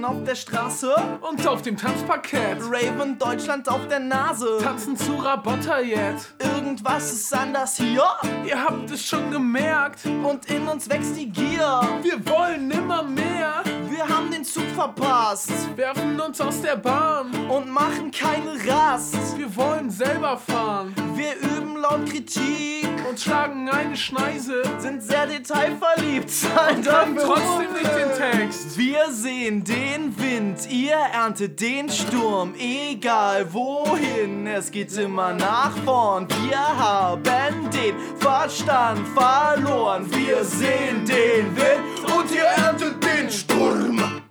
Revolution 0.03 0.05
auf 0.05 0.25
der 0.25 0.35
Straße, 0.35 0.95
Und 1.21 1.47
auf 1.47 1.63
dem 1.63 1.77
Tanzparkett 1.77 2.59
Raven 2.63 3.19
Deutschland 3.19 3.69
auf 3.69 3.87
der 3.89 4.01
Nase. 4.01 4.59
tanzen 4.63 4.97
zu 4.97 5.15
Rabotta-Jet. 5.17 6.17
Irgendwas 6.39 7.13
ist 7.13 7.35
anders 7.35 7.77
hier 7.77 8.05
Ihr 8.45 8.63
habt 8.63 8.91
es 8.91 9.05
schon 9.05 9.31
gemerkt, 9.31 10.05
und 10.05 10.47
in 10.51 10.67
uns 10.69 10.89
wächst 10.89 11.17
die 11.17 11.31
Gier. 11.31 11.81
wir 12.03 12.27
wollen 12.27 12.71
immer 12.71 13.03
mehr. 13.03 13.63
Wir 14.05 14.17
haben 14.17 14.33
den 14.33 14.45
Zug 14.45 14.67
verpasst 14.75 15.53
Werfen 15.77 16.21
uns 16.21 16.41
aus 16.41 16.61
der 16.61 16.75
Bahn. 16.75 17.33
und 17.49 17.71
machen 17.71 18.11
keine 18.11 18.59
Rast. 18.67 19.39
Wir 19.39 19.55
wollen 19.55 19.91
selber 19.91 20.37
fahren 20.37 20.93
Wir 21.15 21.35
üben 21.37 21.77
laut 21.77 22.11
Kritik, 22.11 22.89
und 23.09 23.21
schlagen 23.21 23.69
eine 23.69 23.95
Schneise. 23.95 24.63
sind 24.79 25.03
sehr 25.03 25.27
detailverliebt, 25.27 26.31
zahlen 26.31 26.83
dafür 26.83 27.23
trotzdem 27.23 27.73
nicht 27.75 27.95
den 27.95 28.41
Text. 28.41 28.79
Wir 28.79 29.11
sehen 29.11 29.63
den 29.63 30.19
Wind, 30.19 30.71
ihr 30.71 30.97
erntet 30.97 31.61
den 31.61 31.91
Sturm, 31.91 32.55
egal 32.59 33.53
wohin, 33.53 34.47
es 34.47 34.71
geht 34.71 34.97
immer 34.97 35.35
nach 35.35 35.77
vorn. 35.85 36.27
Wir 36.49 36.59
haben 36.59 37.23
den 37.83 37.97
Verstand 38.19 39.07
verloren, 39.09 40.07
wir 40.13 40.45
sehen 40.45 41.05
den 41.05 41.57
Wind 41.57 42.13
und 42.17 42.31
ihr 42.33 42.43
erntet 42.45 43.03
den 43.03 43.31
Sturm. 43.31 44.23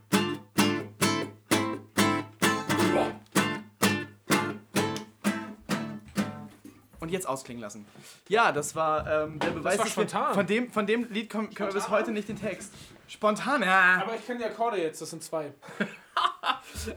Und 7.00 7.10
jetzt 7.10 7.28
ausklingen 7.28 7.62
lassen. 7.62 7.86
Ja, 8.30 8.52
das 8.52 8.76
war 8.76 9.08
ähm, 9.24 9.40
der 9.40 9.50
Beweis. 9.50 9.78
war 9.80 9.86
dass 9.86 9.98
wir- 9.98 10.04
spontan. 10.04 10.34
Von 10.36 10.46
dem, 10.46 10.72
von 10.72 10.86
dem 10.86 11.12
Lied 11.12 11.30
können, 11.32 11.52
können 11.54 11.70
wir 11.70 11.74
bis 11.74 11.90
heute 11.90 12.12
nicht 12.12 12.30
den 12.30 12.40
Text. 12.40 12.72
Spontan, 13.08 13.64
ja. 13.64 14.02
Aber 14.04 14.16
ich 14.16 14.26
kenne 14.26 14.40
die 14.40 14.46
Akkorde 14.46 14.78
jetzt, 14.82 15.02
das 15.02 15.10
sind 15.10 15.24
zwei. 15.24 15.52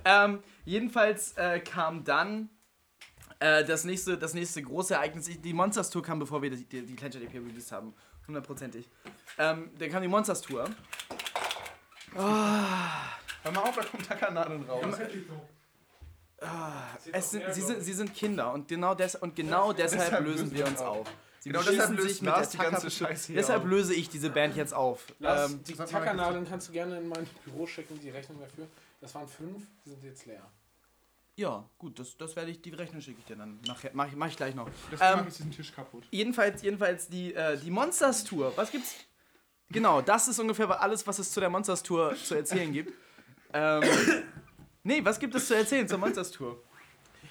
Ähm, 0.05 0.43
jedenfalls 0.65 1.33
äh, 1.37 1.59
kam 1.61 2.05
dann 2.05 2.49
äh, 3.45 3.65
das, 3.65 3.85
nächste, 3.85 4.17
das 4.17 4.33
nächste 4.35 4.63
große 4.63 4.95
Ereignis. 4.95 5.29
Die 5.41 5.53
Monsters 5.53 5.91
Tour 5.91 6.03
kam, 6.03 6.19
bevor 6.19 6.41
wir 6.41 6.51
die, 6.51 6.65
die, 6.65 6.83
die 6.87 6.97
Kleinstadt 6.97 7.23
EP 7.25 7.35
released 7.35 7.73
haben. 7.73 7.93
Hundertprozentig. 8.27 8.89
Ähm, 9.39 9.71
dann 9.79 9.91
kam 9.91 10.03
die 10.03 10.09
Monsters 10.09 10.41
Tour. 10.41 10.65
Hör 12.15 13.53
mal 13.53 13.61
auf, 13.61 13.77
da 13.77 13.83
kommt 13.85 14.07
Tackernadeln 14.07 14.65
raus. 14.65 14.85
Es 17.13 17.31
sind, 17.31 17.43
sie, 17.53 17.61
sind, 17.61 17.83
sie 17.83 17.93
sind 17.93 18.15
Kinder 18.15 18.53
und 18.53 18.69
genau, 18.69 18.95
des, 18.95 19.15
und 19.15 19.35
genau 19.35 19.73
deshalb, 19.73 20.03
Deshalb 20.03 20.25
lösen 20.27 20.53
wir 20.53 20.67
uns 20.67 20.81
uns 20.81 20.81
auf. 20.81 21.07
Sie 21.41 21.51
Genau 21.51 21.63
deshalb 21.63 21.91
löst 21.97 22.09
sich 22.09 22.23
mit 22.23 22.35
der 22.35 22.47
die 22.47 22.57
ganze 22.57 22.91
Scheiße 22.91 23.27
hier 23.29 23.37
Deshalb 23.37 23.63
auf. 23.63 23.69
löse 23.69 23.95
ich 23.95 24.09
diese 24.09 24.31
Band 24.31 24.57
jetzt 24.57 24.73
auf. 24.73 25.07
Lars, 25.19 25.51
Ähm, 25.53 25.65
die 25.65 25.75
Tackernadeln 25.75 26.47
kannst 26.49 26.69
du 26.69 26.73
gerne 26.73 26.99
in 26.99 27.09
mein 27.09 27.27
Büro 27.45 27.67
schicken, 27.67 28.01
die 28.01 28.11
Rechnung 28.11 28.41
dafür. 28.41 28.67
Das 29.01 29.15
waren 29.15 29.29
fünf, 29.29 29.63
die 29.85 29.91
sind 29.91 30.03
jetzt 30.05 30.25
leer. 30.27 30.43
Ja, 31.37 31.69
gut, 31.79 31.99
das, 31.99 32.17
das 32.17 32.37
werde 32.37 32.51
ich, 32.51 32.63
die 32.63 32.71
Rechnung 32.71 33.01
schicke 33.01 33.19
ich 33.21 33.25
dir 33.27 33.37
dann 33.37 33.61
nachher. 33.67 33.91
Mach, 33.95 34.07
ich- 34.09 34.17
mach 34.17 34.29
ich 34.29 34.37
gleich 34.37 34.55
noch. 34.55 34.69
Deswegen 34.93 35.11
Ähm, 35.13 35.19
mache 35.19 35.29
ich 35.29 35.37
diesen 35.37 35.51
Tisch 35.53 35.73
kaputt. 35.75 36.05
Jedenfalls, 36.11 36.63
jedenfalls 36.63 37.09
die, 37.09 37.35
äh, 37.35 37.57
die 37.59 37.71
Monsters 37.71 38.25
Tour. 38.25 38.53
Was 38.57 38.71
gibt's? 38.71 38.95
Genau, 39.71 40.01
das 40.03 40.29
ist 40.29 40.39
ungefähr 40.39 40.81
alles, 40.81 41.07
was 41.07 41.19
es 41.19 41.33
zu 41.33 41.41
der 41.41 41.51
Monsters 41.51 41.83
Tour 41.83 42.15
zu 42.17 42.35
erzählen 42.35 42.73
gibt. 42.73 42.93
Ähm, 43.53 43.83
nee, 44.83 45.05
was 45.05 45.19
gibt 45.19 45.35
es 45.35 45.47
zu 45.49 45.55
erzählen 45.57 45.89
zur 45.89 45.99
Monsters 45.99 46.31
Tour? 46.31 46.63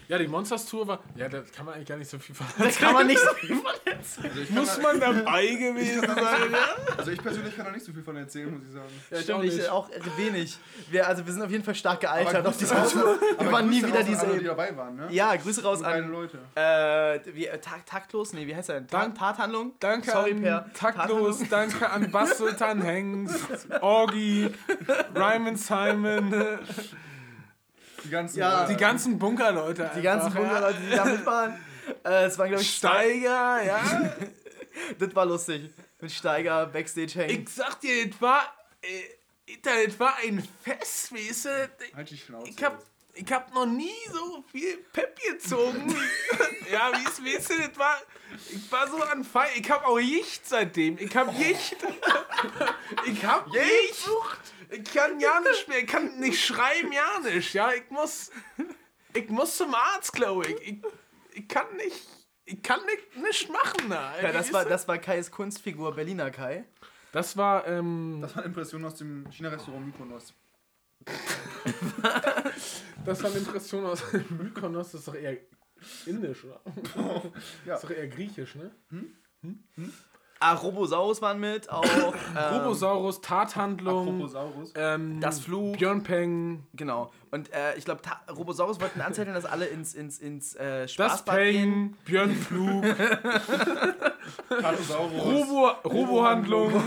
Ja, 0.07 0.17
die 0.17 0.27
Monsters 0.27 0.65
Tour 0.65 0.87
war. 0.87 0.99
Ja, 1.15 1.29
da 1.29 1.41
kann 1.55 1.65
man 1.65 1.75
eigentlich 1.75 1.87
gar 1.87 1.97
nicht 1.97 2.09
so 2.09 2.19
viel 2.19 2.35
von 2.35 2.45
Da 2.57 2.69
kann 2.69 2.93
man 2.93 3.07
nicht 3.07 3.19
so 3.19 3.33
viel 3.35 3.55
von 3.55 3.71
erzählen. 3.85 4.31
Also 4.37 4.53
Muss 4.53 4.81
man 4.81 4.99
dabei 4.99 5.45
gewesen 5.47 6.01
sein? 6.01 6.55
Also 6.97 7.11
ich 7.11 7.21
persönlich 7.21 7.55
kann 7.55 7.65
da 7.65 7.71
nicht 7.71 7.85
so 7.85 7.93
viel 7.93 8.03
von 8.03 8.15
erzählen, 8.17 8.51
muss 8.53 8.63
ich 8.67 8.73
sagen. 8.73 8.85
Ja, 9.09 9.17
ich 9.17 9.23
Stimmt, 9.23 9.39
auch 9.39 9.43
ich 9.43 9.55
nicht. 9.57 9.69
auch 9.69 9.89
wenig. 10.17 10.57
Wir, 10.89 11.07
also 11.07 11.25
wir 11.25 11.33
sind 11.33 11.41
auf 11.41 11.51
jeden 11.51 11.63
Fall 11.63 11.75
stark 11.75 12.01
gealtert 12.01 12.35
Aber 12.35 12.49
auf 12.49 12.57
dieser 12.57 12.87
Tour. 12.87 13.17
Wir 13.19 13.39
aber 13.39 13.51
waren 13.51 13.69
nie 13.69 13.77
wieder 13.83 13.95
alle, 13.95 14.03
die 14.03 14.11
dieselben. 14.11 14.45
dabei 14.45 14.75
waren, 14.75 14.95
ne? 14.95 15.07
Ja, 15.11 15.35
Grüße 15.35 15.63
raus 15.63 15.81
an 15.83 16.09
Leute. 16.11 16.37
äh, 16.55 17.19
wie, 17.33 17.47
äh, 17.47 17.57
Takt, 17.59 17.87
taktlos? 17.89 18.33
Nee, 18.33 18.45
wie 18.47 18.55
heißt 18.55 18.69
er 18.69 18.75
denn? 18.81 18.87
Dank- 18.87 19.15
Tathandlung? 19.17 19.73
Danke 19.79 20.11
Sorry, 20.11 20.31
an 20.31 20.41
Per. 20.41 20.73
Taktlos, 20.73 21.39
danke 21.49 21.89
an 21.89 22.11
Bassultan 22.11 22.81
Hengst, 22.81 23.67
Orgi, 23.81 24.49
Ryman 25.15 25.55
Simon, 25.55 26.33
Die 28.03 28.09
ganzen 28.09 28.39
Ja. 28.39 28.61
Leute. 28.61 28.73
die 28.73 28.79
ganzen 28.79 29.19
Bunkerleute. 29.19 29.91
Die 29.95 30.01
ganzen. 30.01 30.33
Bunkerleute, 30.33 30.79
die 30.79 30.95
da 30.95 31.05
mitfahren. 31.05 31.59
Äh, 32.05 32.25
es 32.27 32.37
waren, 32.37 32.47
glaube 32.47 32.63
ich, 32.63 32.79
zwei, 32.79 33.09
Steiger, 33.09 33.61
ja. 33.63 34.15
Das 34.99 35.13
war 35.13 35.25
lustig. 35.25 35.69
Mit 35.99 36.11
Steiger 36.13 36.65
Backstage 36.67 37.13
hängen. 37.19 37.43
Ich 37.43 37.49
sag 37.53 37.79
dir, 37.81 38.09
das 38.09 38.21
war, 38.21 38.53
äh, 38.81 39.57
das 39.61 39.99
war 39.99 40.15
ein 40.23 40.47
Fest, 40.63 41.13
weißt 41.13 41.45
du? 41.45 41.69
Halt 41.95 42.09
die 42.09 42.17
Schnauze. 42.17 42.49
Ich 42.49 42.63
hab, 42.63 42.81
ich 43.13 43.31
hab 43.33 43.53
noch 43.53 43.65
nie 43.65 43.91
so 44.11 44.43
viel 44.49 44.77
Pep 44.93 45.19
gezogen. 45.29 45.93
ja, 46.71 46.89
wie 46.93 47.05
es 47.05 47.21
weißt 47.37 47.49
du, 47.51 47.67
das 47.67 47.77
war, 47.77 47.97
ich 48.49 48.71
war 48.71 48.87
so 48.87 49.01
an 49.03 49.23
Feier. 49.25 49.49
Ich 49.57 49.69
hab 49.69 49.85
auch 49.85 49.99
Jicht 49.99 50.47
seitdem. 50.47 50.97
Ich 50.99 51.13
hab 51.15 51.37
Jicht. 51.37 51.75
ich 53.05 53.25
hab 53.25 53.47
Jicht. 53.53 54.09
Ich 54.73 54.83
kann 54.93 55.19
ja 55.19 55.39
nicht 55.41 55.67
mehr, 55.67 55.79
ich 55.79 55.87
kann 55.87 56.19
nicht 56.19 56.43
schreiben, 56.43 56.91
ja 56.91 57.19
nicht. 57.19 57.53
Ja, 57.53 57.71
ich 57.73 57.89
muss, 57.89 58.31
ich 59.13 59.29
muss 59.29 59.57
zum 59.57 59.73
Arzt, 59.73 60.13
glaube 60.13 60.47
ich. 60.47 60.67
ich. 60.67 60.81
Ich 61.35 61.47
kann 61.47 61.65
nicht, 61.77 62.07
ich 62.45 62.61
kann 62.61 62.79
nicht, 62.85 63.17
nicht 63.17 63.49
machen. 63.51 63.89
Da. 63.89 64.19
Ja, 64.21 64.31
das 64.31 64.51
war, 64.53 64.65
das 64.65 64.87
war 64.87 64.97
Kais 64.97 65.31
Kunstfigur 65.31 65.93
Berliner 65.95 66.29
Kai. 66.31 66.65
das 67.11 67.35
war, 67.37 67.67
ähm, 67.67 68.19
Das 68.21 68.35
waren 68.35 68.45
Impressionen 68.45 68.85
aus 68.85 68.95
dem 68.95 69.25
China-Restaurant 69.31 69.85
Mykonos. 69.85 70.33
Das 73.05 73.21
war 73.21 73.29
eine 73.31 73.39
Impression 73.39 73.85
aus 73.85 74.01
Mykonos, 74.29 74.91
das 74.91 75.01
ist 75.01 75.07
doch 75.09 75.15
eher 75.15 75.37
indisch, 76.05 76.45
oder? 76.45 76.61
Ja. 76.95 77.73
Das 77.73 77.83
ist 77.83 77.89
doch 77.89 77.95
eher 77.95 78.07
griechisch, 78.07 78.55
ne? 78.55 78.71
Ah, 78.91 79.81
Robosaurus 80.51 81.21
waren 81.21 81.39
mit, 81.39 81.69
auch. 81.69 81.83
Ähm, 82.35 82.55
Robosaurus, 82.61 83.21
Tathandlung, 83.21 84.29
ähm, 84.75 85.19
Das 85.21 85.39
Flug. 85.39 85.77
Björn 85.77 86.01
Peng, 86.03 86.65
Genau. 86.73 87.11
Und 87.31 87.53
äh, 87.53 87.75
ich 87.75 87.85
glaube, 87.85 88.01
Robosaurus 88.35 88.81
wollten 88.81 89.01
anzetteln, 89.01 89.35
dass 89.35 89.45
alle 89.45 89.65
ins, 89.65 89.93
ins, 89.93 90.19
ins 90.19 90.55
äh, 90.55 90.81
das 90.81 90.93
Spaßbad 90.93 91.35
gehen. 91.37 91.95
Peng, 91.95 91.97
Björn 92.05 92.35
Flug, 92.35 92.83
Tatosaurus. 94.49 95.21
Robo, 95.23 95.67
Robohandlung. 95.87 96.73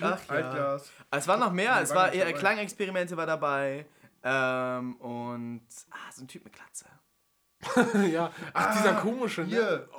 Ach 0.00 0.20
ja. 0.28 0.34
Altglas. 0.34 0.90
Es 1.10 1.28
war 1.28 1.36
noch 1.36 1.52
mehr. 1.52 1.76
Nee, 1.76 1.82
es 1.82 1.94
war 1.94 2.12
eher. 2.12 2.32
Klangexperimente 2.32 3.16
war 3.16 3.26
dabei. 3.26 3.86
Ähm, 4.22 4.96
und 4.96 5.62
ah, 5.90 6.12
so 6.12 6.22
ein 6.24 6.28
Typ 6.28 6.44
mit 6.44 6.52
Glatze. 6.52 6.86
ja, 8.12 8.30
ach, 8.54 8.76
dieser 8.76 8.94
komische, 8.94 9.42
ne? 9.42 9.46
Hier. 9.48 9.88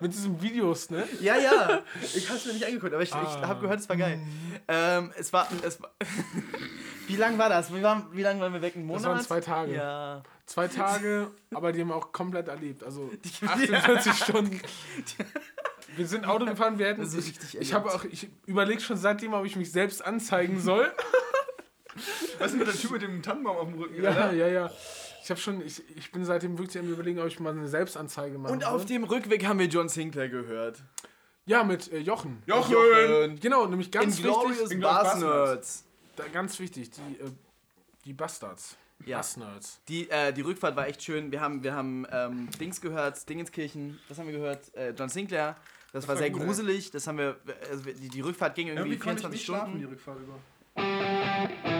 Mit 0.00 0.12
diesen 0.12 0.40
Videos, 0.42 0.90
ne? 0.90 1.04
Ja, 1.20 1.36
ja. 1.36 1.80
Ich 2.14 2.28
habe 2.28 2.38
es 2.38 2.46
mir 2.46 2.52
nicht 2.52 2.66
angeguckt, 2.66 2.92
aber 2.92 3.02
ich, 3.02 3.10
ich 3.10 3.14
Ah. 3.14 3.46
habe 3.48 3.60
gehört, 3.62 3.80
es 3.80 3.88
war 3.88 3.96
geil. 3.96 4.20
Ähm, 4.68 5.12
es 5.16 5.32
war, 5.32 5.48
es 5.62 5.80
war 5.80 5.90
Wie 7.06 7.16
lang 7.16 7.38
war 7.38 7.48
das? 7.48 7.72
Wie, 7.74 7.82
war, 7.82 8.06
wie 8.12 8.22
lange 8.22 8.40
waren 8.40 8.52
wir 8.52 8.62
weg? 8.62 8.76
Ein 8.76 8.86
Monat? 8.86 9.04
Das 9.04 9.10
waren 9.10 9.20
zwei 9.22 9.40
Tage. 9.40 9.74
Ja. 9.74 10.22
Zwei 10.46 10.68
Tage, 10.68 11.30
aber 11.54 11.72
die 11.72 11.80
haben 11.80 11.88
wir 11.88 11.96
auch 11.96 12.12
komplett 12.12 12.48
erlebt. 12.48 12.82
Also 12.84 13.10
48 13.46 14.12
Stunden. 14.12 14.60
Wir 15.96 16.06
sind 16.06 16.26
Auto 16.26 16.44
gefahren, 16.44 16.78
wir 16.78 16.86
hätten. 16.88 17.00
Das 17.00 17.14
ist 17.14 17.28
Ich, 17.28 17.40
richtig 17.40 17.60
ich 17.60 17.72
habe 17.72 17.92
auch, 17.94 18.04
ich 18.04 18.28
überlege 18.46 18.80
schon 18.80 18.96
seitdem, 18.96 19.32
ob 19.32 19.44
ich 19.46 19.56
mich 19.56 19.70
selbst 19.72 20.04
anzeigen 20.04 20.60
soll. 20.60 20.92
Was 22.38 22.52
ist 22.52 22.58
denn 22.58 22.66
der 22.66 22.74
Typ 22.74 22.90
mit 22.92 23.02
dem 23.02 23.22
Tannenbaum 23.22 23.56
auf 23.56 23.68
dem 23.68 23.78
Rücken? 23.78 24.02
Ja, 24.02 24.10
Alter? 24.10 24.32
ja, 24.32 24.48
ja. 24.48 24.70
Ich 25.22 25.30
habe 25.30 25.40
schon, 25.40 25.64
ich, 25.64 25.82
ich 25.96 26.12
bin 26.12 26.24
seitdem 26.24 26.58
wirklich 26.58 26.78
am 26.78 26.90
überlegen, 26.90 27.18
ob 27.18 27.26
ich 27.26 27.40
mal 27.40 27.50
eine 27.50 27.66
Selbstanzeige 27.68 28.36
mache. 28.38 28.52
Und 28.52 28.64
auf 28.64 28.84
dem 28.84 29.04
Rückweg 29.04 29.46
haben 29.46 29.58
wir 29.58 29.66
John 29.66 29.88
Sinclair 29.88 30.28
gehört. 30.28 30.82
Ja, 31.46 31.64
mit 31.64 31.92
äh, 31.92 31.98
Jochen. 31.98 32.42
Jochen! 32.46 33.38
Genau, 33.40 33.66
nämlich 33.66 33.90
ganz 33.90 34.18
Inglorious 34.18 34.60
wichtig. 34.60 34.72
Inglourious 34.72 35.02
Bass 35.02 35.20
Basterds. 35.20 35.54
Nerds. 35.54 35.84
Da, 36.16 36.24
ganz 36.32 36.58
wichtig, 36.58 36.90
die, 36.90 37.20
äh, 37.20 37.30
die 38.04 38.12
Bastards. 38.12 38.76
Ja. 39.04 39.18
Bassnerds. 39.18 39.80
Die, 39.88 40.08
äh, 40.08 40.32
die 40.32 40.40
Rückfahrt 40.40 40.76
war 40.76 40.86
echt 40.86 41.02
schön. 41.02 41.30
Wir 41.32 41.40
haben, 41.40 41.62
wir 41.62 41.74
haben 41.74 42.06
ähm, 42.10 42.48
Dings 42.60 42.80
gehört, 42.80 43.28
Dingenskirchen. 43.28 43.98
Was 44.08 44.18
haben 44.18 44.26
wir 44.26 44.34
gehört? 44.34 44.74
Äh, 44.74 44.90
John 44.90 45.08
Sinclair. 45.08 45.56
Das, 45.92 46.08
war 46.08 46.14
war 46.14 46.16
sehr 46.16 46.30
gut, 46.30 46.42
gruselig. 46.42 46.90
Das 46.90 47.06
haben 47.06 47.18
wir, 47.18 47.36
also 47.70 47.84
die, 47.84 48.08
die 48.08 48.20
Rückfahrt 48.20 48.54
ging 48.54 48.68
irgendwie, 48.68 48.94
Irgendwie 48.94 48.98
konnte 48.98 49.26
ich 49.26 49.26
24 49.26 49.30
nicht 49.30 49.44
schlafen, 49.44 49.78
die 49.78 49.84
Stunden. 49.84 49.94
Rückfahrt 49.94 50.18
über. 50.20 51.73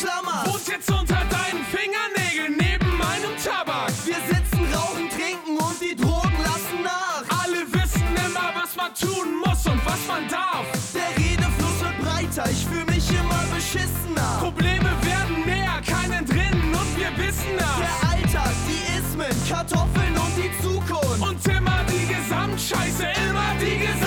Umklammerst. 0.00 0.52
Wohnt 0.52 0.68
jetzt 0.68 0.90
unter 0.90 1.20
deinen 1.30 1.64
Fingernägeln 1.64 2.56
neben 2.58 2.96
meinem 2.96 3.36
Tabak. 3.42 3.92
Wir 4.04 4.16
sitzen, 4.28 4.66
rauchen, 4.72 5.08
trinken 5.10 5.56
und 5.58 5.80
die 5.80 5.96
Drogen 5.96 6.36
lassen 6.42 6.82
nach. 6.82 7.24
Alle 7.42 7.60
wissen 7.72 8.06
immer, 8.26 8.52
was 8.54 8.76
man 8.76 8.94
tun 8.94 9.38
muss 9.44 9.66
und 9.66 9.84
was 9.84 10.00
man 10.08 10.28
darf. 10.28 10.66
Der 10.94 11.10
Redefluss 11.16 11.80
wird 11.80 11.98
breiter, 12.02 12.50
ich 12.50 12.66
fühl 12.66 12.84
mich 12.84 13.08
immer 13.10 13.42
beschissener. 13.54 14.38
Probleme 14.40 14.90
werden 15.02 15.44
mehr, 15.44 15.80
keinen 15.86 16.24
drinnen 16.26 16.74
und 16.74 16.96
wir 16.96 17.12
wissen 17.16 17.56
das. 17.58 17.76
Der 17.78 18.10
Alltag, 18.10 18.54
die 18.68 18.82
Ismen, 18.98 19.34
Kartoffeln 19.48 20.16
und 20.16 20.34
die 20.36 20.52
Zukunft. 20.62 21.20
Und 21.20 21.46
immer 21.46 21.84
die 21.88 22.06
Gesamtscheiße, 22.06 23.04
immer 23.28 23.50
die 23.60 23.78
Gesamtscheiße. 23.78 23.99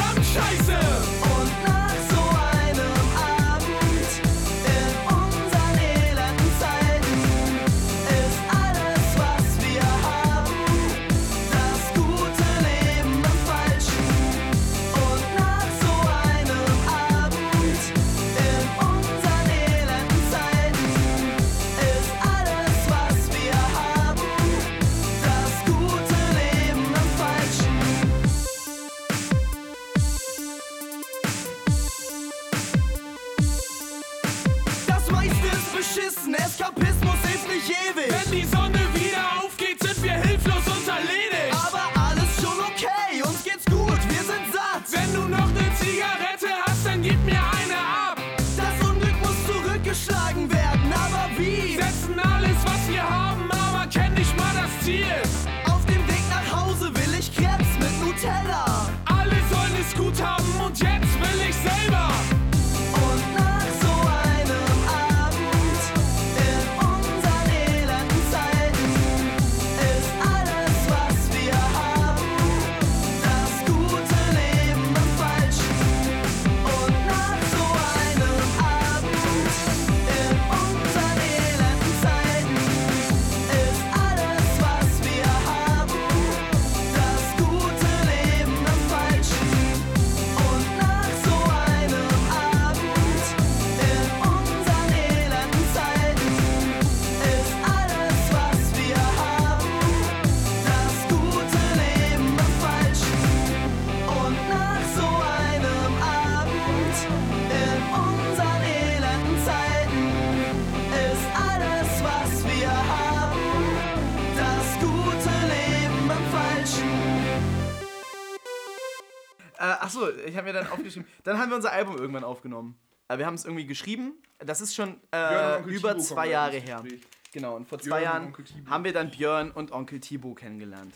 Dann 120.64 120.74
aufgeschrieben. 120.74 121.07
Dann 121.24 121.38
haben 121.38 121.49
wir 121.49 121.55
unser 121.55 121.72
Album 121.72 121.97
irgendwann 121.97 122.24
aufgenommen. 122.24 122.78
Äh, 123.07 123.18
wir 123.18 123.26
haben 123.26 123.36
es 123.36 123.45
irgendwie 123.45 123.66
geschrieben. 123.66 124.14
Das 124.39 124.61
ist 124.61 124.76
schon 124.76 124.99
äh, 125.11 125.61
über 125.64 125.93
Thibaut 125.93 126.03
zwei 126.03 126.28
Jahre 126.28 126.57
her. 126.57 126.84
Genau, 127.32 127.55
und 127.55 127.68
vor 127.68 127.78
Björn 127.78 127.89
zwei 127.89 128.03
Jahren 128.03 128.34
haben 128.70 128.84
wir 128.84 128.93
dann 128.93 129.09
Björn 129.09 129.51
und 129.51 129.72
Onkel 129.72 129.99
Thibaut 129.99 130.38
kennengelernt. 130.38 130.93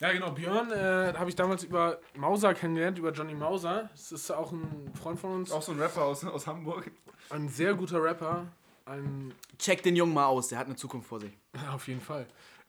Ja, 0.00 0.12
genau. 0.12 0.32
Björn 0.32 0.72
äh, 0.72 1.14
habe 1.16 1.30
ich 1.30 1.36
damals 1.36 1.62
über 1.62 2.00
Mauser 2.16 2.52
kennengelernt, 2.54 2.98
über 2.98 3.12
Johnny 3.12 3.34
Mauser. 3.34 3.90
Das 3.92 4.10
ist 4.10 4.30
auch 4.30 4.50
ein 4.50 4.92
Freund 5.00 5.20
von 5.20 5.32
uns. 5.32 5.52
Auch 5.52 5.62
so 5.62 5.72
ein 5.72 5.80
Rapper 5.80 6.02
aus, 6.02 6.24
aus 6.24 6.46
Hamburg. 6.46 6.90
Ein 7.30 7.48
sehr 7.48 7.74
guter 7.74 8.02
Rapper. 8.02 8.46
Ein, 8.86 9.32
Check 9.58 9.82
den 9.82 9.96
Jungen 9.96 10.12
mal 10.12 10.26
aus, 10.26 10.48
der 10.48 10.58
hat 10.58 10.66
eine 10.66 10.76
Zukunft 10.76 11.08
vor 11.08 11.20
sich. 11.20 11.32
auf 11.72 11.86
jeden 11.88 12.00
Fall. 12.00 12.26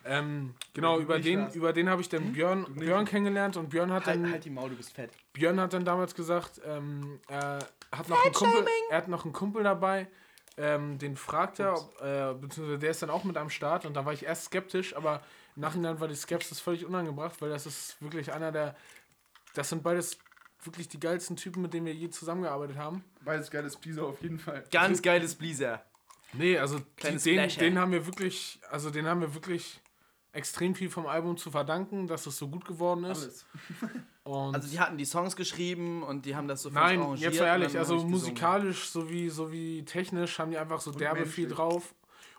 Ähm, 0.07 0.53
genau, 0.73 0.99
über 0.99 1.19
den, 1.19 1.51
über 1.53 1.73
den 1.73 1.89
habe 1.89 1.99
ich 1.99 2.09
dann 2.09 2.31
Björn, 2.31 2.65
Björn 2.75 3.05
kennengelernt 3.05 3.57
und 3.57 3.69
Björn 3.69 3.91
hat 3.91 4.05
Halt, 4.05 4.23
dann, 4.23 4.31
halt 4.31 4.45
die 4.45 4.51
Maul, 4.51 4.69
du 4.69 4.75
bist 4.75 4.93
fett. 4.93 5.09
Björn 5.33 5.59
hat 5.59 5.73
dann 5.73 5.83
damals 5.83 6.13
gesagt, 6.13 6.61
ähm, 6.63 7.19
er, 7.27 7.59
hat 7.91 8.07
noch 8.07 8.23
einen 8.23 8.33
Kumpel, 8.33 8.65
er 8.91 8.97
hat 8.97 9.07
noch 9.07 9.23
einen 9.25 9.33
Kumpel 9.33 9.63
dabei, 9.63 10.07
ähm, 10.57 10.99
den 10.99 11.17
fragt 11.17 11.59
er, 11.59 11.73
ob, 11.73 12.01
äh, 12.01 12.35
beziehungsweise 12.39 12.77
der 12.77 12.91
ist 12.91 13.01
dann 13.01 13.09
auch 13.09 13.23
mit 13.23 13.35
am 13.35 13.49
Start 13.49 13.85
und 13.85 13.95
da 13.95 14.05
war 14.05 14.13
ich 14.13 14.23
erst 14.23 14.45
skeptisch, 14.45 14.95
aber 14.95 15.21
im 15.55 15.63
Nachhinein 15.63 15.99
war 15.99 16.07
die 16.07 16.15
Skepsis 16.15 16.59
völlig 16.59 16.85
unangebracht, 16.85 17.41
weil 17.41 17.49
das 17.49 17.65
ist 17.65 17.99
wirklich 17.99 18.31
einer 18.31 18.51
der, 18.51 18.75
das 19.55 19.69
sind 19.69 19.81
beides 19.81 20.19
wirklich 20.63 20.87
die 20.87 20.99
geilsten 20.99 21.35
Typen, 21.35 21.63
mit 21.63 21.73
denen 21.73 21.87
wir 21.87 21.93
je 21.93 22.11
zusammengearbeitet 22.11 22.77
haben. 22.77 23.03
Beides 23.23 23.49
geiles 23.49 23.75
Pleaser 23.75 24.03
auf 24.03 24.21
jeden 24.21 24.37
Fall. 24.37 24.63
Ganz 24.71 25.01
geiles 25.01 25.33
Blizzard. 25.33 25.83
Nee, 26.33 26.57
also 26.57 26.79
die, 27.03 27.17
den, 27.17 27.49
den 27.49 27.79
haben 27.79 27.91
wir 27.91 28.05
wirklich, 28.05 28.59
also 28.69 28.89
den 28.89 29.07
haben 29.07 29.21
wir 29.21 29.33
wirklich 29.33 29.81
extrem 30.35 30.75
viel 30.75 30.89
vom 30.89 31.07
Album 31.07 31.37
zu 31.37 31.49
verdanken, 31.51 32.07
dass 32.07 32.25
es 32.27 32.37
so 32.37 32.47
gut 32.47 32.65
geworden 32.65 33.03
ist. 33.05 33.23
Alles. 33.23 33.45
Und 34.23 34.55
Also 34.55 34.67
die 34.67 34.79
hatten 34.79 34.97
die 34.97 35.05
Songs 35.05 35.35
geschrieben 35.35 36.01
und 36.01 36.25
die 36.25 36.35
haben 36.35 36.47
das 36.47 36.63
so 36.63 36.69
uns 36.69 36.75
Nein, 36.75 36.99
jetzt 37.17 37.35
mal 37.39 37.41
und 37.43 37.47
ehrlich, 37.47 37.77
also 37.77 37.93
gesungen. 37.93 38.11
musikalisch 38.11 38.89
sowie, 38.89 39.29
sowie 39.29 39.83
technisch 39.85 40.39
haben 40.39 40.49
die 40.49 40.57
einfach 40.57 40.81
so 40.81 40.89
derbe 40.91 41.27
viel 41.27 41.45
menschlich. 41.45 41.55
drauf. 41.55 41.93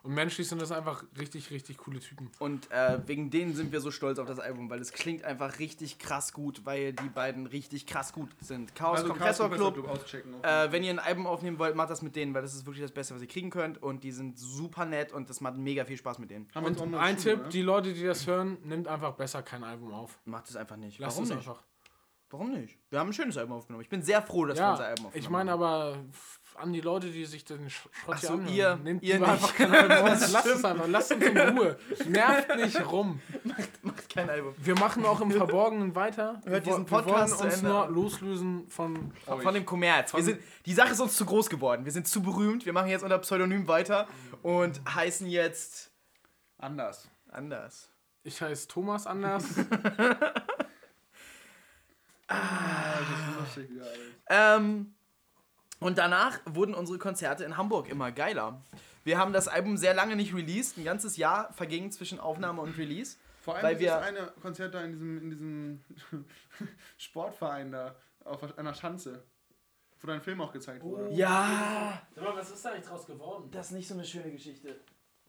Und 0.06 0.14
menschlich 0.14 0.48
sind 0.48 0.62
das 0.62 0.70
einfach 0.70 1.02
richtig, 1.18 1.50
richtig 1.50 1.78
coole 1.78 1.98
Typen. 1.98 2.30
Und 2.38 2.70
äh, 2.70 3.00
wegen 3.08 3.28
denen 3.30 3.56
sind 3.56 3.72
wir 3.72 3.80
so 3.80 3.90
stolz 3.90 4.20
auf 4.20 4.28
das 4.28 4.38
Album, 4.38 4.70
weil 4.70 4.80
es 4.80 4.92
klingt 4.92 5.24
einfach 5.24 5.58
richtig 5.58 5.98
krass 5.98 6.32
gut, 6.32 6.64
weil 6.64 6.92
die 6.92 7.08
beiden 7.08 7.46
richtig 7.46 7.86
krass 7.86 8.12
gut 8.12 8.30
sind. 8.40 8.72
Chaos 8.76 8.98
Also 8.98 9.08
Kompressor 9.08 9.50
Chaos 9.50 10.04
Club. 10.04 10.44
Äh, 10.44 10.70
wenn 10.70 10.84
ihr 10.84 10.90
ein 10.90 11.00
Album 11.00 11.26
aufnehmen 11.26 11.58
wollt, 11.58 11.74
macht 11.74 11.90
das 11.90 12.02
mit 12.02 12.14
denen, 12.14 12.32
weil 12.34 12.42
das 12.42 12.54
ist 12.54 12.66
wirklich 12.66 12.82
das 12.82 12.92
Beste, 12.92 13.16
was 13.16 13.22
ihr 13.22 13.26
kriegen 13.26 13.50
könnt. 13.50 13.82
Und 13.82 14.04
die 14.04 14.12
sind 14.12 14.38
super 14.38 14.84
nett 14.84 15.12
und 15.12 15.28
das 15.28 15.40
macht 15.40 15.56
mega 15.56 15.84
viel 15.84 15.96
Spaß 15.96 16.20
mit 16.20 16.30
denen. 16.30 16.48
Haben 16.54 16.66
Und 16.76 16.94
ein 16.94 17.16
Tipp, 17.16 17.42
ne? 17.42 17.48
die 17.48 17.62
Leute, 17.62 17.92
die 17.92 18.04
das 18.04 18.28
hören, 18.28 18.58
nimmt 18.62 18.86
einfach 18.86 19.14
besser 19.14 19.42
kein 19.42 19.64
Album 19.64 19.92
auf. 19.92 20.20
Macht 20.24 20.48
es 20.48 20.54
einfach 20.54 20.76
nicht. 20.76 21.00
Lasst 21.00 21.16
Warum 21.16 21.24
es 21.24 21.30
nicht? 21.30 21.38
einfach. 21.48 21.62
Warum 22.30 22.52
nicht? 22.52 22.78
Wir 22.90 22.98
haben 23.00 23.10
ein 23.10 23.12
schönes 23.12 23.36
Album 23.36 23.56
aufgenommen. 23.56 23.82
Ich 23.82 23.88
bin 23.88 24.02
sehr 24.02 24.20
froh, 24.22 24.46
dass 24.46 24.58
wir 24.58 24.70
unser 24.70 24.82
Ja, 24.84 24.88
Album 24.90 25.06
aufgenommen 25.06 25.24
ich 25.24 25.30
meine 25.30 25.50
haben. 25.52 25.62
aber 25.62 25.98
an 26.58 26.72
die 26.72 26.80
Leute, 26.80 27.10
die 27.10 27.24
sich 27.26 27.44
den 27.44 27.68
Sch- 27.68 27.86
Schrott 27.92 28.18
so, 28.18 28.32
anhören. 28.34 28.48
ihr- 28.54 28.76
nehmt 28.82 29.02
ihr 29.02 29.18
nicht. 29.18 29.28
einfach 29.28 29.54
kein 29.54 29.72
Album 29.74 29.96
auf. 30.12 30.32
Lasst 30.32 30.46
es 30.46 30.64
einfach, 30.64 30.86
lasst 30.88 31.12
uns 31.12 31.24
in 31.24 31.38
Ruhe. 31.38 31.78
Nervt 32.08 32.56
nicht 32.56 32.90
rum. 32.92 33.20
Macht 33.82 34.08
kein 34.08 34.28
Album. 34.30 34.54
Wir 34.58 34.74
machen 34.78 35.04
auch 35.04 35.20
im 35.20 35.30
Verborgenen 35.30 35.94
weiter. 35.94 36.40
Hört 36.44 36.44
wir, 36.44 36.60
diesen 36.60 36.84
wir 36.86 36.90
wollen 36.92 37.04
Podcast 37.04 37.42
uns 37.42 37.62
nur 37.62 37.88
loslösen 37.88 38.68
von 38.68 39.12
Von 39.24 39.54
dem 39.54 39.64
Kommerz. 39.66 40.14
Wir 40.14 40.22
sind, 40.22 40.40
die 40.66 40.74
Sache 40.74 40.92
ist 40.92 41.00
uns 41.00 41.16
zu 41.16 41.24
groß 41.26 41.48
geworden. 41.50 41.84
Wir 41.84 41.92
sind 41.92 42.08
zu 42.08 42.22
berühmt. 42.22 42.64
Wir 42.66 42.72
machen 42.72 42.88
jetzt 42.88 43.02
unter 43.04 43.18
Pseudonym 43.18 43.68
weiter 43.68 44.06
und 44.42 44.80
heißen 44.94 45.26
jetzt 45.28 45.90
Anders. 46.58 47.08
anders. 47.30 47.90
Ich 48.22 48.40
heiße 48.42 48.66
Thomas 48.68 49.06
Anders. 49.06 49.44
Ah, 52.28 52.98
das 52.98 53.54
ist 53.54 53.56
lustig, 53.66 53.80
Alter. 53.80 54.56
Ähm, 54.58 54.95
und 55.80 55.98
danach 55.98 56.38
wurden 56.46 56.74
unsere 56.74 56.98
Konzerte 56.98 57.44
in 57.44 57.56
Hamburg 57.56 57.88
immer 57.88 58.12
geiler. 58.12 58.60
Wir 59.04 59.18
haben 59.18 59.32
das 59.32 59.46
Album 59.48 59.76
sehr 59.76 59.94
lange 59.94 60.16
nicht 60.16 60.34
released. 60.34 60.76
Ein 60.78 60.84
ganzes 60.84 61.16
Jahr 61.16 61.52
verging 61.52 61.92
zwischen 61.92 62.18
Aufnahme 62.18 62.60
und 62.62 62.76
Release. 62.76 63.16
Vor 63.42 63.54
allem 63.54 63.62
Weil 63.64 63.78
wir- 63.78 63.90
das 63.92 64.02
eine 64.04 64.32
Konzert 64.42 64.74
da 64.74 64.82
in 64.82 64.90
diesem, 64.92 65.18
in 65.18 65.30
diesem 65.30 65.84
Sportverein 66.98 67.70
da 67.72 67.94
auf 68.24 68.58
einer 68.58 68.74
Schanze, 68.74 69.22
wo 70.00 70.06
dein 70.08 70.20
Film 70.20 70.40
auch 70.40 70.52
gezeigt 70.52 70.82
wurde. 70.82 71.10
Ja, 71.14 72.02
Sag 72.14 72.24
mal, 72.24 72.36
was 72.36 72.50
ist 72.50 72.64
da 72.64 72.70
eigentlich 72.72 72.86
draus 72.86 73.06
geworden? 73.06 73.48
das 73.52 73.66
ist 73.66 73.72
nicht 73.72 73.86
so 73.88 73.94
eine 73.94 74.04
schöne 74.04 74.32
Geschichte. 74.32 74.80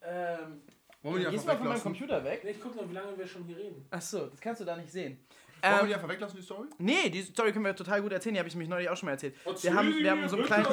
Ähm, 0.02 0.62
Wollen 1.04 1.18
wir 1.20 1.26
die 1.26 1.32
gehst 1.36 1.48
einfach 1.48 1.64
mal 1.64 1.76
von 1.78 1.91
meinem? 1.91 2.00
Computer 2.00 2.24
weg? 2.24 2.43
Ich 2.43 2.60
guck 2.60 2.76
nur, 2.76 2.89
wie 2.89 2.93
lange 2.93 3.16
wir 3.18 3.28
schon 3.28 3.43
hier 3.43 3.58
reden. 3.58 3.86
Achso, 3.91 4.26
das 4.28 4.39
kannst 4.41 4.62
du 4.62 4.66
da 4.66 4.76
nicht 4.76 4.91
sehen. 4.91 5.20
Wollen 5.62 5.74
wir 5.74 5.82
Ähm, 5.82 5.88
die 5.88 5.95
einfach 5.95 6.10
weglassen, 6.10 6.38
die 6.38 6.43
Story? 6.43 6.68
nee, 6.78 7.10
die 7.10 7.22
Story 7.22 7.51
können 7.51 7.66
wir 7.66 7.76
total 7.76 8.01
gut 8.01 8.12
erzählen. 8.12 8.36
Die 8.36 8.39
habe 8.39 8.47
ich 8.49 8.55
nämlich 8.55 8.70
neulich 8.70 8.89
auch 8.89 8.97
schon 8.97 9.08
mal 9.08 9.14
erzählt. 9.14 9.36
Erzähl 9.45 9.72
Wir 9.72 9.78
haben, 9.78 9.97
wir 9.97 10.12
haben 10.12 10.30
so 10.30 10.36
einen 10.38 10.45
kleinen, 10.45 10.66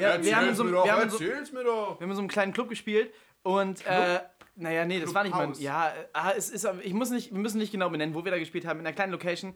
ja, 0.00 0.22
wir 0.22 0.36
haben 0.36 0.54
so, 0.54 0.64
wir 0.70 0.92
haben 0.92 1.10
so, 1.10 1.18
mir 1.54 1.64
doch! 1.64 2.00
wir 2.00 2.06
haben 2.06 2.14
so 2.14 2.20
einem 2.20 2.28
kleinen 2.28 2.52
Club 2.52 2.68
gespielt 2.68 3.12
und 3.42 3.84
äh, 3.86 4.20
naja, 4.56 4.84
nee, 4.84 5.00
das 5.00 5.14
war 5.14 5.22
nicht 5.22 5.32
mein. 5.32 5.52
Clubhaus. 5.52 5.62
Ja, 5.62 5.88
äh, 5.88 6.36
es 6.36 6.50
ist, 6.50 6.68
ich 6.82 6.92
muss 6.92 7.10
nicht, 7.10 7.32
wir 7.32 7.38
müssen 7.38 7.58
nicht 7.58 7.72
genau 7.72 7.88
benennen, 7.88 8.14
wo 8.14 8.24
wir 8.24 8.30
da 8.30 8.38
gespielt 8.38 8.66
haben, 8.66 8.80
in 8.80 8.86
einer 8.86 8.94
kleinen 8.94 9.12
Location. 9.12 9.54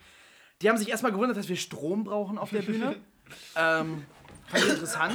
Die 0.62 0.68
haben 0.70 0.78
sich 0.78 0.88
erstmal 0.88 1.12
gewundert, 1.12 1.36
dass 1.36 1.48
wir 1.48 1.56
Strom 1.56 2.04
brauchen 2.04 2.38
auf 2.38 2.50
der 2.50 2.62
Bühne. 2.62 2.96
ähm, 3.56 4.06
fand 4.46 4.64
ich 4.64 4.70
interessant. 4.70 5.14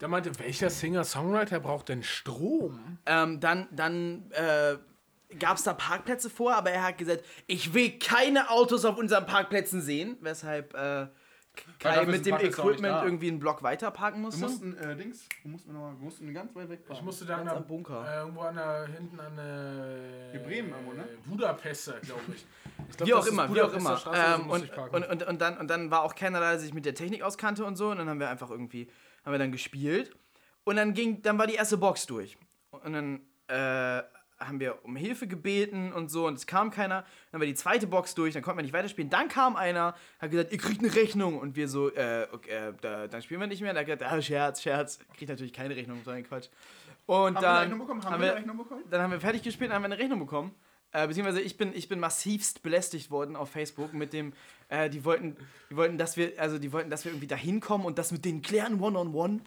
Der 0.00 0.08
meinte, 0.08 0.36
welcher 0.38 0.68
Singer-Songwriter 0.68 1.60
braucht 1.60 1.88
denn 1.88 2.02
Strom? 2.02 2.98
Ähm, 3.06 3.40
dann 3.40 3.68
dann 3.70 4.30
äh, 4.32 4.76
gab 5.38 5.56
es 5.56 5.62
da 5.62 5.74
Parkplätze 5.74 6.30
vor, 6.30 6.54
aber 6.54 6.70
er 6.70 6.84
hat 6.84 6.98
gesagt, 6.98 7.24
ich 7.46 7.74
will 7.74 7.98
keine 7.98 8.50
Autos 8.50 8.84
auf 8.84 8.96
unseren 8.96 9.26
Parkplätzen 9.26 9.80
sehen, 9.80 10.16
weshalb 10.20 10.74
äh, 10.74 11.06
Kai 11.78 12.06
mit 12.06 12.24
dem 12.24 12.36
Equipment 12.36 13.04
irgendwie 13.04 13.28
einen 13.28 13.38
Block 13.38 13.62
weiter 13.62 13.90
parken 13.90 14.20
Wir 14.20 14.26
musste. 14.26 14.40
mussten, 14.40 14.76
äh, 14.78 14.96
Dings, 14.96 15.26
wir 15.42 15.50
mussten, 15.50 15.72
noch 15.72 15.92
wir 15.92 16.04
mussten 16.04 16.32
ganz 16.32 16.54
weit 16.54 16.70
weg 16.70 16.80
fahren. 16.86 16.96
Ich 16.96 17.02
musste 17.02 17.26
da 17.26 17.34
an 17.34 17.40
Ganz 17.40 17.50
der, 17.50 17.58
am 17.58 17.66
Bunker. 17.66 18.06
Äh, 18.08 18.20
irgendwo 18.20 18.40
an 18.40 18.54
der, 18.54 18.86
hinten 18.86 19.20
an 19.20 19.36
der... 19.36 20.30
Hier 20.30 20.40
Bremen 20.40 20.70
irgendwo, 20.70 20.92
ne? 20.94 21.04
Budapester, 21.26 22.00
glaube 22.00 22.22
ich. 22.28 22.46
ich 22.88 22.96
glaub, 22.96 23.06
Wie 23.06 23.14
auch 23.14 23.18
das 23.18 23.26
ist 23.26 23.32
immer, 23.32 23.54
wie 23.54 23.60
auch 23.60 23.72
immer. 23.72 24.02
Ähm, 24.14 24.50
und, 24.50 24.72
parken. 24.72 24.96
und, 24.96 25.04
und, 25.04 25.22
und, 25.24 25.40
dann, 25.40 25.58
und 25.58 25.68
dann 25.68 25.90
war 25.90 26.02
auch 26.02 26.14
keiner 26.14 26.40
da, 26.40 26.50
der 26.52 26.58
sich 26.58 26.72
mit 26.72 26.86
der 26.86 26.94
Technik 26.94 27.22
auskannte 27.22 27.66
und 27.66 27.76
so. 27.76 27.90
Und 27.90 27.98
dann 27.98 28.08
haben 28.08 28.20
wir 28.20 28.30
einfach 28.30 28.50
irgendwie, 28.50 28.88
haben 29.24 29.32
wir 29.32 29.38
dann 29.38 29.52
gespielt. 29.52 30.16
Und 30.64 30.76
dann 30.76 30.94
ging, 30.94 31.20
dann 31.20 31.36
war 31.38 31.46
die 31.46 31.54
erste 31.54 31.76
Box 31.76 32.06
durch. 32.06 32.38
Und 32.70 32.94
dann 32.94 33.20
äh, 33.48 34.02
haben 34.46 34.60
wir 34.60 34.84
um 34.84 34.96
Hilfe 34.96 35.26
gebeten 35.26 35.92
und 35.92 36.10
so 36.10 36.26
und 36.26 36.34
es 36.34 36.46
kam 36.46 36.70
keiner. 36.70 37.04
Dann 37.30 37.40
war 37.40 37.46
die 37.46 37.54
zweite 37.54 37.86
Box 37.86 38.14
durch, 38.14 38.34
dann 38.34 38.42
konnten 38.42 38.58
wir 38.58 38.62
nicht 38.62 38.72
weiterspielen. 38.72 39.10
Dann 39.10 39.28
kam 39.28 39.56
einer, 39.56 39.94
hat 40.18 40.30
gesagt, 40.30 40.52
ihr 40.52 40.58
kriegt 40.58 40.80
eine 40.80 40.94
Rechnung. 40.94 41.38
Und 41.38 41.56
wir 41.56 41.68
so, 41.68 41.90
äh, 41.94 42.26
okay, 42.32 42.50
äh, 42.50 42.72
da, 42.80 43.06
dann 43.08 43.22
spielen 43.22 43.40
wir 43.40 43.46
nicht 43.46 43.62
mehr. 43.62 43.72
Da 43.74 43.80
hat 43.80 43.88
er 43.88 43.96
gesagt, 43.96 44.12
ah, 44.12 44.22
Scherz, 44.22 44.62
Scherz. 44.62 44.98
Kriegt 45.16 45.28
natürlich 45.30 45.52
keine 45.52 45.74
Rechnung, 45.76 46.00
so 46.04 46.10
ein 46.10 46.24
Quatsch. 46.24 46.48
Und 47.06 47.16
Haben 47.16 47.34
wir 47.34 47.38
eine 47.38 47.42
dann, 47.42 47.58
Rechnung 47.62 47.78
bekommen? 47.80 48.04
Haben, 48.04 48.12
haben 48.14 48.20
wir 48.20 48.26
wir- 48.26 48.30
eine 48.32 48.40
Rechnung 48.40 48.56
bekommen? 48.58 48.82
dann 48.90 49.02
haben 49.02 49.10
wir 49.12 49.20
fertig 49.20 49.42
gespielt 49.42 49.70
und 49.70 49.76
haben 49.76 49.84
eine 49.84 49.98
Rechnung 49.98 50.18
bekommen. 50.20 50.54
Äh, 50.94 51.06
beziehungsweise 51.08 51.40
ich 51.40 51.56
bin, 51.56 51.72
ich 51.74 51.88
bin 51.88 51.98
massivst 52.00 52.62
belästigt 52.62 53.10
worden 53.10 53.34
auf 53.34 53.48
Facebook 53.50 53.94
mit 53.94 54.12
dem, 54.12 54.34
äh, 54.68 54.90
die 54.90 55.04
wollten, 55.06 55.36
die 55.70 55.76
wollten, 55.76 55.96
dass 55.96 56.18
wir, 56.18 56.32
also 56.38 56.58
die 56.58 56.70
wollten, 56.70 56.90
dass 56.90 57.04
wir 57.06 57.12
irgendwie 57.12 57.26
da 57.26 57.34
hinkommen 57.36 57.86
und 57.86 57.98
das 57.98 58.12
mit 58.12 58.24
denen 58.26 58.42
klären, 58.42 58.78
one 58.80 58.98
on 58.98 59.14
one. 59.14 59.40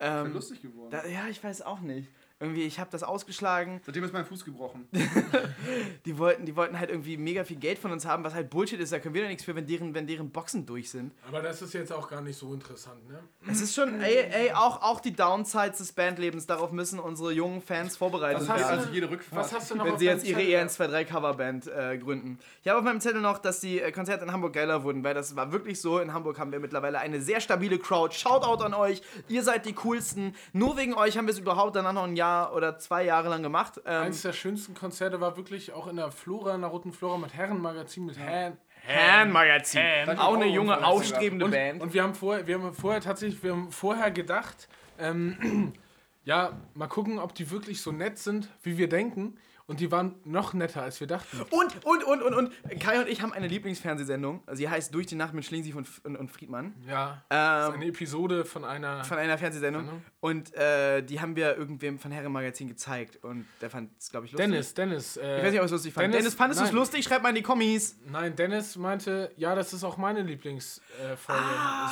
Ähm, 0.00 0.32
lustig 0.32 0.62
geworden. 0.62 0.90
da, 0.90 1.06
ja, 1.06 1.26
ich 1.28 1.42
weiß 1.44 1.62
auch 1.62 1.80
nicht. 1.80 2.08
Irgendwie, 2.38 2.64
ich 2.64 2.78
habe 2.78 2.90
das 2.90 3.02
ausgeschlagen. 3.02 3.80
Seitdem 3.86 4.04
ist 4.04 4.12
mein 4.12 4.26
Fuß 4.26 4.44
gebrochen. 4.44 4.86
Die 6.04 6.18
wollten, 6.18 6.44
die 6.46 6.54
wollten 6.54 6.78
halt 6.78 6.90
irgendwie 6.90 7.16
mega 7.16 7.42
viel 7.44 7.56
Geld 7.56 7.78
von 7.78 7.90
uns 7.90 8.04
haben, 8.06 8.22
was 8.24 8.34
halt 8.34 8.50
Bullshit 8.50 8.78
ist. 8.78 8.92
Da 8.92 8.98
können 9.00 9.14
wir 9.14 9.22
doch 9.22 9.28
nichts 9.28 9.42
für, 9.44 9.54
wenn 9.56 9.66
deren, 9.66 9.94
wenn 9.94 10.06
deren 10.06 10.30
Boxen 10.30 10.64
durch 10.66 10.90
sind. 10.90 11.12
Aber 11.26 11.42
das 11.42 11.60
ist 11.62 11.72
jetzt 11.74 11.92
auch 11.92 12.08
gar 12.08 12.20
nicht 12.20 12.38
so 12.38 12.52
interessant, 12.54 13.08
ne? 13.08 13.18
Es 13.50 13.60
ist 13.60 13.74
schon, 13.74 14.00
ey, 14.00 14.16
ey, 14.30 14.52
auch, 14.52 14.82
auch 14.82 15.00
die 15.00 15.12
Downsides 15.12 15.78
des 15.78 15.92
Bandlebens, 15.92 16.46
darauf 16.46 16.70
müssen 16.72 16.98
unsere 17.00 17.32
jungen 17.32 17.60
Fans 17.62 17.96
vorbereitet 17.96 18.42
Was 18.42 18.48
hast 18.48 18.60
werden. 18.60 18.72
du- 18.76 18.80
Also 18.82 18.92
jede 18.94 19.10
Rückfahrt. 19.10 19.44
Was 19.44 19.52
hast 19.52 19.70
du 19.70 19.74
noch 19.76 19.84
wenn 19.86 19.98
sie 19.98 20.04
jetzt 20.04 20.24
ihre 20.26 20.40
Zettel? 20.40 20.68
EN23 20.68 21.04
Coverband 21.06 21.66
äh, 21.66 21.98
gründen. 21.98 22.38
Ich 22.62 22.68
habe 22.68 22.78
auf 22.78 22.84
meinem 22.84 23.00
Zettel 23.00 23.20
noch, 23.20 23.38
dass 23.38 23.60
die 23.60 23.80
äh, 23.80 23.90
Konzerte 23.90 24.24
in 24.24 24.32
Hamburg 24.32 24.52
geiler 24.52 24.84
wurden, 24.84 25.02
weil 25.02 25.14
das 25.14 25.34
war 25.34 25.50
wirklich 25.52 25.80
so. 25.80 25.98
In 25.98 26.12
Hamburg 26.12 26.38
haben 26.38 26.52
wir 26.52 26.60
mittlerweile 26.60 26.98
eine 27.00 27.20
sehr 27.20 27.40
stabile 27.40 27.78
Crowd. 27.78 28.14
Shoutout 28.14 28.62
an 28.62 28.74
euch. 28.74 29.02
Ihr 29.28 29.42
seid 29.42 29.66
die 29.66 29.72
coolsten. 29.72 30.34
Nur 30.52 30.76
wegen 30.76 30.94
euch 30.94 31.16
haben 31.18 31.26
wir 31.26 31.32
es 31.32 31.38
überhaupt 31.40 31.74
danach 31.76 31.92
noch 31.92 32.04
ein 32.04 32.14
Jahr 32.16 32.25
oder 32.54 32.78
zwei 32.78 33.04
Jahre 33.04 33.28
lang 33.28 33.42
gemacht. 33.42 33.80
Ähm, 33.86 34.02
Eines 34.04 34.22
der 34.22 34.32
schönsten 34.32 34.74
Konzerte 34.74 35.20
war 35.20 35.36
wirklich 35.36 35.72
auch 35.72 35.86
in 35.86 35.96
der 35.96 36.10
Flora, 36.10 36.54
in 36.54 36.60
der 36.62 36.70
Roten 36.70 36.92
Flora 36.92 37.18
mit 37.18 37.34
Herrenmagazin 37.34 38.06
mit 38.06 38.18
Herren. 38.18 38.56
Herrenmagazin. 38.82 39.80
Danke, 40.06 40.22
Auch 40.22 40.34
eine 40.34 40.46
junge, 40.46 40.76
und- 40.76 40.84
aufstrebende 40.84 41.44
Und, 41.46 41.50
Band. 41.50 41.82
und 41.82 41.92
wir 41.94 42.02
haben 42.02 42.14
vorher, 42.14 42.46
wir 42.46 42.54
haben 42.58 42.72
vorher 42.72 43.00
tatsächlich, 43.00 43.42
wir 43.42 43.52
haben 43.52 43.70
vorher 43.72 44.10
gedacht, 44.10 44.68
ähm, 44.98 45.72
ja, 46.24 46.52
mal 46.74 46.86
gucken, 46.88 47.18
ob 47.18 47.34
die 47.34 47.50
wirklich 47.50 47.80
so 47.82 47.92
nett 47.92 48.18
sind, 48.18 48.48
wie 48.62 48.78
wir 48.78 48.88
denken. 48.88 49.36
Und 49.68 49.80
die 49.80 49.90
waren 49.90 50.14
noch 50.24 50.54
netter, 50.54 50.82
als 50.82 51.00
wir 51.00 51.08
dachten. 51.08 51.40
Und, 51.50 51.84
und, 51.84 52.04
und, 52.04 52.22
und, 52.22 52.34
und, 52.34 52.80
Kai 52.80 53.00
und 53.00 53.08
ich 53.08 53.20
haben 53.20 53.32
eine 53.32 53.48
Lieblingsfernsehsendung. 53.48 54.42
Sie 54.52 54.68
heißt 54.68 54.94
Durch 54.94 55.06
die 55.06 55.16
Nacht 55.16 55.34
mit 55.34 55.44
Schlingensief 55.44 55.74
und, 55.74 55.88
und, 56.04 56.16
und 56.16 56.30
Friedmann. 56.30 56.74
Ja. 56.88 57.24
das 57.28 57.64
ist 57.70 57.74
Ähm, 57.74 57.80
eine 57.80 57.90
Episode 57.90 58.44
von 58.44 58.64
einer. 58.64 59.02
von 59.04 59.18
einer 59.18 59.36
Fernsehsendung. 59.38 59.82
Sendung. 59.86 60.02
Und 60.20 60.54
äh, 60.54 61.02
die 61.02 61.20
haben 61.20 61.34
wir 61.34 61.56
irgendwem 61.56 61.98
von 61.98 62.12
Herren 62.12 62.30
Magazin 62.30 62.68
gezeigt. 62.68 63.24
Und 63.24 63.44
der 63.60 63.68
fand 63.70 63.90
es, 63.98 64.10
glaube 64.10 64.26
ich, 64.26 64.32
lustig. 64.32 64.48
Dennis, 64.50 64.74
Dennis. 64.74 65.16
Äh, 65.16 65.38
Ich 65.38 65.44
weiß 65.44 65.50
nicht, 65.50 65.60
ob 65.60 65.66
es 65.66 65.72
lustig 65.72 65.92
fand. 65.94 66.04
Dennis, 66.04 66.18
Dennis- 66.18 66.34
fandest 66.34 66.60
du 66.60 66.64
es 66.66 66.72
lustig? 66.72 67.04
Schreib 67.04 67.22
mal 67.22 67.30
in 67.30 67.34
die 67.34 67.42
Kommis. 67.42 67.96
Nein, 68.08 68.36
Dennis 68.36 68.76
meinte, 68.76 69.32
ja, 69.36 69.54
das 69.56 69.72
ist 69.72 69.82
auch 69.82 69.96
meine 69.96 70.22
Lieblingsfolge. 70.22 71.12
Äh, 71.12 71.16
Folge. 71.16 71.42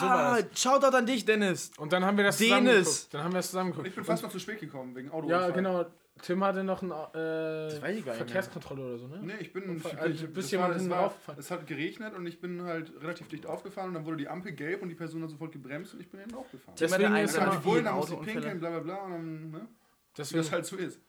so 0.01 0.06
Ah, 0.06 0.10
war 0.32 0.42
das. 0.42 0.60
Shoutout 0.62 0.96
an 0.96 1.06
dich, 1.06 1.24
Dennis. 1.24 1.72
Und 1.76 1.92
dann 1.92 2.05
haben 2.05 2.16
wir 2.16 2.24
das 2.24 2.38
Dennis. 2.38 2.51
zusammengeguckt. 2.55 3.14
Dann 3.14 3.24
haben 3.24 3.32
wir 3.32 3.36
das 3.38 3.46
Ich 3.46 3.51
zusammengeguckt. 3.51 3.94
bin 3.96 4.05
fast 4.05 4.22
noch 4.22 4.30
zu 4.30 4.38
spät 4.38 4.60
gekommen, 4.60 4.94
wegen 4.94 5.10
Auto. 5.10 5.28
Ja, 5.28 5.51
genau. 5.51 5.86
Tim 6.22 6.44
hatte 6.44 6.62
noch 6.64 6.82
eine 6.82 7.70
äh, 7.74 8.02
Verkehrskontrolle 8.14 8.82
oder 8.84 8.98
so, 8.98 9.08
ne? 9.08 9.18
Nee, 9.22 9.32
ich 9.40 9.52
bin. 9.52 9.76
Ich, 9.76 9.98
also, 9.98 10.26
bist 10.28 10.46
es, 10.46 10.50
jemand 10.52 10.74
hinten 10.76 10.94
hat 10.94 11.66
geregnet 11.66 12.14
und 12.14 12.26
ich 12.26 12.40
bin 12.40 12.62
halt 12.62 12.92
relativ 13.02 13.28
dicht 13.28 13.46
aufgefahren 13.46 13.88
und 13.88 13.94
dann 13.94 14.06
wurde 14.06 14.18
die 14.18 14.28
Ampel 14.28 14.52
gelb 14.52 14.82
und 14.82 14.88
die 14.88 14.94
Person 14.94 15.22
hat 15.22 15.30
sofort 15.30 15.52
gebremst 15.52 15.94
und 15.94 16.00
ich 16.00 16.08
bin 16.08 16.20
hinten 16.20 16.36
aufgefahren. 16.36 16.76
Tim 16.76 16.88
Deswegen 16.88 17.12
hatte 17.12 17.22
ist 17.24 17.36
er- 17.36 17.52
Ich 17.52 17.64
wollte, 17.64 17.84
dann 17.84 17.96
muss 17.96 18.10
ich 18.10 18.20
pinkeln, 18.20 18.60
bla 18.60 18.70
bla 18.70 18.78
bla 18.80 18.96
und 19.04 19.10
dann, 19.12 19.50
ne? 19.50 19.60
Wie 19.60 20.18
Deswegen, 20.18 20.42
das 20.42 20.52
halt 20.52 20.64
so 20.66 20.76
ist. 20.76 21.00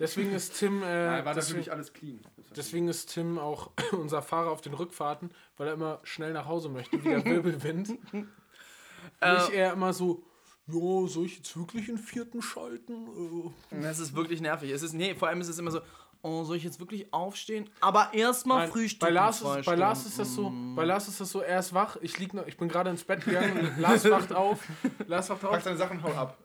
deswegen 0.00 0.32
ist 0.32 0.58
Tim. 0.58 0.82
Äh, 0.82 0.86
Nein, 1.06 1.24
war 1.24 1.34
deswegen, 1.34 1.58
natürlich 1.58 1.72
alles 1.72 1.92
clean. 1.92 2.20
deswegen 2.56 2.88
ist 2.88 3.14
Tim 3.14 3.38
auch 3.38 3.70
unser 3.92 4.20
Fahrer 4.20 4.50
auf 4.50 4.60
den 4.60 4.74
Rückfahrten, 4.74 5.30
weil 5.56 5.68
er 5.68 5.74
immer 5.74 6.00
schnell 6.02 6.32
nach 6.32 6.46
Hause 6.46 6.68
möchte, 6.68 7.02
wie 7.04 7.08
der 7.08 7.24
Wirbelwind. 7.24 7.90
Nicht 8.12 9.50
er 9.52 9.72
immer 9.72 9.92
so, 9.92 10.24
ja, 10.70 11.06
soll 11.08 11.26
ich 11.26 11.36
jetzt 11.36 11.56
wirklich 11.56 11.86
den 11.86 11.98
vierten 11.98 12.42
schalten? 12.42 13.52
Äh, 13.72 13.80
Das 13.82 13.98
ist 13.98 14.14
wirklich 14.14 14.40
nervig. 14.40 14.70
Es 14.70 14.82
ist, 14.82 14.92
nee, 14.92 15.14
vor 15.14 15.28
allem 15.28 15.40
ist 15.40 15.48
es 15.48 15.58
immer 15.58 15.70
so, 15.70 15.80
oh, 16.22 16.44
soll 16.44 16.56
ich 16.56 16.64
jetzt 16.64 16.80
wirklich 16.80 17.12
aufstehen? 17.12 17.68
Aber 17.80 18.12
erstmal 18.12 18.68
frühstücken. 18.68 19.06
bei 19.06 19.10
Lars, 19.10 19.38
zwei 19.40 19.60
ist, 19.60 19.66
bei 19.66 19.74
Lars 19.74 20.06
ist 20.06 20.18
das 20.18 20.34
so, 20.34 20.52
bei 20.74 20.84
Lars 20.84 21.08
ist 21.08 21.20
das 21.20 21.30
so, 21.30 21.40
er 21.40 21.58
ist 21.60 21.72
wach, 21.74 21.96
ich 22.02 22.18
lieg 22.18 22.34
noch, 22.34 22.46
ich 22.46 22.56
bin 22.56 22.68
gerade 22.68 22.90
ins 22.90 23.04
Bett 23.04 23.24
gegangen, 23.24 23.72
Lars 23.78 24.08
wacht 24.10 24.32
auf, 24.32 24.60
Lars 25.06 25.30
wacht 25.30 25.40
Pack 25.42 25.50
auf. 25.50 25.62
deine 25.62 25.76
Sachen, 25.76 26.02
hau 26.02 26.12
ab. 26.12 26.36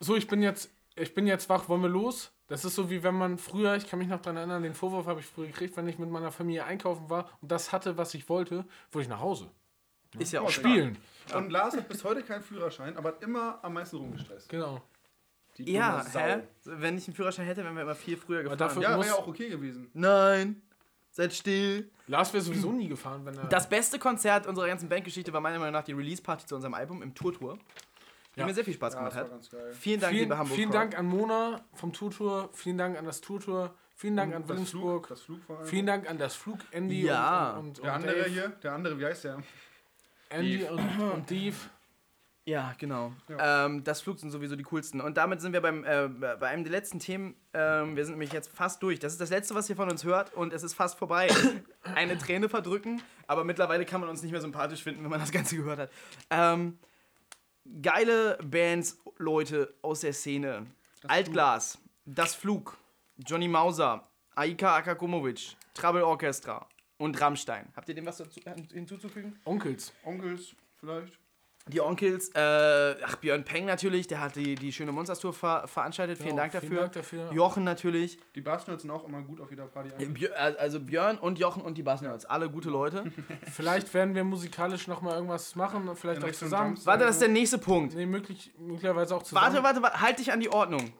So, 0.00 0.16
ich 0.16 0.26
bin 0.28 0.42
jetzt, 0.42 0.70
ich 0.96 1.14
bin 1.14 1.26
jetzt 1.26 1.48
wach, 1.48 1.68
wollen 1.68 1.82
wir 1.82 1.88
los? 1.88 2.30
Das 2.46 2.64
ist 2.64 2.74
so 2.76 2.88
wie 2.88 3.02
wenn 3.02 3.14
man 3.14 3.36
früher, 3.36 3.76
ich 3.76 3.86
kann 3.88 3.98
mich 3.98 4.08
noch 4.08 4.22
daran 4.22 4.38
erinnern, 4.38 4.62
den 4.62 4.72
Vorwurf 4.74 5.06
habe 5.06 5.20
ich 5.20 5.26
früher 5.26 5.46
gekriegt, 5.48 5.76
wenn 5.76 5.86
ich 5.88 5.98
mit 5.98 6.10
meiner 6.10 6.32
Familie 6.32 6.64
einkaufen 6.64 7.10
war 7.10 7.28
und 7.42 7.50
das 7.52 7.72
hatte, 7.72 7.98
was 7.98 8.14
ich 8.14 8.28
wollte, 8.30 8.64
wollte 8.90 9.02
ich 9.04 9.08
nach 9.08 9.20
Hause. 9.20 9.50
Ist 10.18 10.32
ja 10.32 10.40
auch 10.40 10.50
Spielen. 10.50 10.96
Und 11.34 11.50
Lars 11.50 11.76
hat 11.76 11.88
bis 11.88 12.02
heute 12.04 12.22
keinen 12.22 12.42
Führerschein, 12.42 12.96
aber 12.96 13.10
hat 13.10 13.22
immer 13.22 13.58
am 13.62 13.74
meisten 13.74 13.96
rumgestresst. 13.96 14.48
Genau. 14.48 14.80
Die 15.58 15.72
Ja, 15.72 16.04
hä? 16.14 16.40
Wenn 16.64 16.96
ich 16.96 17.06
einen 17.08 17.14
Führerschein 17.16 17.44
hätte, 17.44 17.62
wären 17.64 17.74
wir 17.74 17.82
immer 17.82 17.94
viel 17.94 18.16
früher 18.16 18.42
gefahren. 18.42 18.58
dafür- 18.58 18.82
Ja, 18.82 18.90
wäre 18.96 19.06
ja 19.06 19.14
auch 19.14 19.26
okay 19.26 19.48
gewesen. 19.50 19.90
Nein. 19.92 20.62
Seid 21.10 21.32
still. 21.34 21.90
Lars 22.06 22.32
wäre 22.32 22.42
sowieso 22.42 22.70
nie 22.72 22.88
gefahren, 22.88 23.24
wenn 23.26 23.36
er. 23.36 23.44
Das 23.46 23.68
beste 23.68 23.98
Konzert 23.98 24.46
unserer 24.46 24.68
ganzen 24.68 24.88
Bandgeschichte 24.88 25.32
war 25.32 25.40
meiner 25.40 25.58
Meinung 25.58 25.72
nach 25.72 25.82
die 25.84 25.92
Release-Party 25.92 26.46
zu 26.46 26.54
unserem 26.54 26.74
Album 26.74 27.02
im 27.02 27.14
Tour-Tour. 27.14 27.58
Die 28.36 28.40
Ja. 28.40 28.46
mir 28.46 28.54
sehr 28.54 28.64
viel 28.64 28.74
Spaß 28.74 28.94
Ja, 28.94 29.00
gemacht 29.00 29.16
hat. 29.16 29.30
Vielen 29.72 30.00
Dank, 30.00 30.12
vielen, 30.12 30.22
liebe 30.24 30.38
Hamburg. 30.38 30.56
vielen 30.56 30.70
Dank 30.70 30.96
an 30.96 31.06
Mona 31.06 31.60
vom 31.74 31.92
Tour-Tour, 31.92 32.50
vielen 32.52 32.78
Dank 32.78 32.96
an 32.96 33.04
das 33.04 33.20
Tour-Tour, 33.20 33.74
vielen 33.96 34.16
Dank 34.16 34.32
an 34.34 34.46
Das 34.46 34.70
Flug, 34.70 35.10
Wilhelmsburg, 35.10 35.66
vielen 35.66 35.86
Dank 35.86 36.08
an 36.08 36.18
das 36.18 36.36
Flug 36.36 36.58
Andy 36.70 37.02
Ja. 37.06 37.52
und, 37.54 37.58
und, 37.58 37.66
und, 37.80 37.84
Der 37.84 37.92
andere 37.94 38.14
Dave. 38.14 38.28
hier, 38.30 38.48
der 38.50 38.72
andere, 38.74 38.98
wie 39.00 39.06
heißt 39.06 39.24
der? 39.24 39.42
Andy 40.30 40.58
Dave. 40.58 40.72
und, 40.72 41.00
und 41.00 41.30
Dave. 41.30 41.56
Ja, 42.48 42.74
genau. 42.78 43.12
Ja. 43.28 43.66
Ähm, 43.66 43.84
das 43.84 44.00
Flug 44.00 44.18
sind 44.18 44.30
sowieso 44.30 44.56
die 44.56 44.62
coolsten. 44.62 45.02
Und 45.02 45.18
damit 45.18 45.42
sind 45.42 45.52
wir 45.52 45.60
beim, 45.60 45.84
äh, 45.84 46.08
bei 46.08 46.48
einem 46.48 46.64
der 46.64 46.70
letzten 46.72 46.98
Themen. 46.98 47.36
Ähm, 47.52 47.94
wir 47.94 48.06
sind 48.06 48.14
nämlich 48.14 48.32
jetzt 48.32 48.48
fast 48.56 48.82
durch. 48.82 48.98
Das 48.98 49.12
ist 49.12 49.20
das 49.20 49.28
Letzte, 49.28 49.54
was 49.54 49.68
ihr 49.68 49.76
von 49.76 49.90
uns 49.90 50.02
hört 50.04 50.32
und 50.32 50.54
es 50.54 50.62
ist 50.62 50.72
fast 50.72 50.98
vorbei. 50.98 51.28
Eine 51.94 52.16
Träne 52.16 52.48
verdrücken, 52.48 53.02
aber 53.26 53.44
mittlerweile 53.44 53.84
kann 53.84 54.00
man 54.00 54.08
uns 54.08 54.22
nicht 54.22 54.32
mehr 54.32 54.40
sympathisch 54.40 54.82
finden, 54.82 55.02
wenn 55.02 55.10
man 55.10 55.20
das 55.20 55.30
Ganze 55.30 55.56
gehört 55.56 55.78
hat. 55.78 55.90
Ähm, 56.30 56.78
geile 57.82 58.38
Bands, 58.42 58.98
Leute 59.18 59.74
aus 59.82 60.00
der 60.00 60.14
Szene. 60.14 60.66
Altglas, 61.06 61.78
Das 62.06 62.34
Flug, 62.34 62.78
Johnny 63.18 63.46
Mauser, 63.48 64.08
Aika 64.34 64.76
Akakumovic, 64.76 65.54
Trouble 65.74 66.02
Orchestra 66.02 66.66
und 66.98 67.20
Rammstein. 67.20 67.66
Habt 67.74 67.88
ihr 67.88 67.94
dem 67.94 68.06
was 68.06 68.18
dazu, 68.18 68.40
hinzuzufügen? 68.72 69.38
Onkels. 69.44 69.92
Onkels 70.04 70.54
vielleicht? 70.78 71.18
Die 71.70 71.82
Onkels, 71.82 72.30
äh, 72.34 72.94
ach, 73.04 73.16
Björn 73.16 73.44
Peng 73.44 73.66
natürlich, 73.66 74.06
der 74.06 74.22
hat 74.22 74.36
die, 74.36 74.54
die 74.54 74.72
schöne 74.72 74.90
Monsters-Tour 74.90 75.34
ver 75.34 75.68
veranstaltet. 75.68 76.16
Vielen, 76.16 76.30
Ja, 76.30 76.36
Dank 76.36 76.52
dafür. 76.52 76.68
vielen 76.68 76.80
Dank 76.80 76.92
dafür. 76.94 77.30
Jochen 77.34 77.62
natürlich. 77.64 78.18
Die 78.34 78.40
Bassnerds 78.40 78.82
sind 78.82 78.90
auch 78.90 79.06
immer 79.06 79.20
gut 79.20 79.38
auf 79.38 79.50
jeder 79.50 79.66
Party. 79.66 79.90
Äh, 80.02 80.06
Björ, 80.06 80.34
also 80.58 80.80
Björn 80.80 81.18
und 81.18 81.38
Jochen 81.38 81.60
und 81.60 81.76
die 81.76 81.82
Bassnerds, 81.82 82.24
alle 82.24 82.48
gute 82.48 82.70
Leute. 82.70 83.04
Vielleicht 83.52 83.92
werden 83.92 84.14
wir 84.14 84.24
musikalisch 84.24 84.86
nochmal 84.88 85.16
irgendwas 85.16 85.56
machen, 85.56 85.90
vielleicht 85.94 86.18
In 86.18 86.24
auch 86.24 86.28
Richtung 86.28 86.48
zusammen. 86.48 86.78
Warte, 86.84 87.04
das 87.04 87.16
ist 87.16 87.20
der 87.22 87.28
nächste 87.28 87.58
Punkt. 87.58 87.94
Nee, 87.94 88.06
möglich, 88.06 88.50
möglicherweise 88.58 89.14
auch 89.14 89.22
zusammen. 89.22 89.44
Warte, 89.52 89.62
warte, 89.62 89.82
warte, 89.82 90.00
halt 90.00 90.18
dich 90.18 90.32
an 90.32 90.40
die 90.40 90.48
Ordnung. 90.48 90.90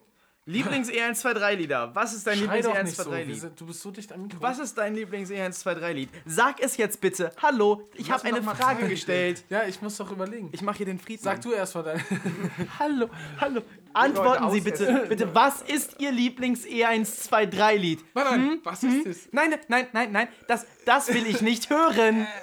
Lieblings-E123-Lieder. 0.49 1.95
Was 1.95 2.15
ist 2.15 2.27
dein 2.27 2.39
Schrei 2.39 2.62
doch 2.62 2.83
nicht 2.83 2.97
so. 2.97 3.11
Wir 3.11 3.19
Lieblings-E123-Lied? 3.19 3.41
sind, 3.41 3.61
du 3.61 3.66
bist 3.66 3.83
so 3.83 3.91
dicht 3.91 4.11
am 4.12 4.23
Mikro. 4.23 4.41
Was 4.41 4.59
ist 4.59 4.79
dein 4.79 4.95
Lieblings-E123-Lied? 4.95 6.09
Sag 6.25 6.61
es 6.61 6.79
jetzt 6.79 7.03
bitte. 7.03 7.31
Hallo, 7.43 7.87
ich 7.95 8.11
habe 8.11 8.25
eine 8.25 8.43
Frage 8.43 8.81
Zeit. 8.81 8.89
gestellt. 8.89 9.45
Ja, 9.51 9.65
ich 9.65 9.83
muss 9.83 9.99
doch 9.99 10.11
überlegen. 10.11 10.49
Ich 10.53 10.62
mache 10.62 10.79
hier 10.79 10.87
den 10.87 10.99
Frieden. 10.99 11.23
Sag 11.23 11.43
du 11.43 11.53
erst 11.53 11.75
mal 11.75 11.83
dein. 11.83 12.03
Hallo, 12.79 13.11
hallo. 13.39 13.61
Antworten 13.93 14.51
Sie 14.51 14.62
bitte, 14.62 15.07
bitte, 15.09 15.35
was 15.35 15.61
ist 15.62 15.97
Ihr 15.99 16.12
Lieblings-E123-Lied? 16.12 18.05
Nein, 18.15 18.61
was 18.65 18.83
ist 18.83 19.07
das? 19.07 19.29
Nein, 19.33 19.55
nein, 19.69 19.87
nein, 19.93 20.12
nein, 20.12 20.29
das, 20.47 20.66
das 20.87 21.09
will 21.09 21.27
ich 21.27 21.43
nicht 21.43 21.69
hören. 21.70 22.27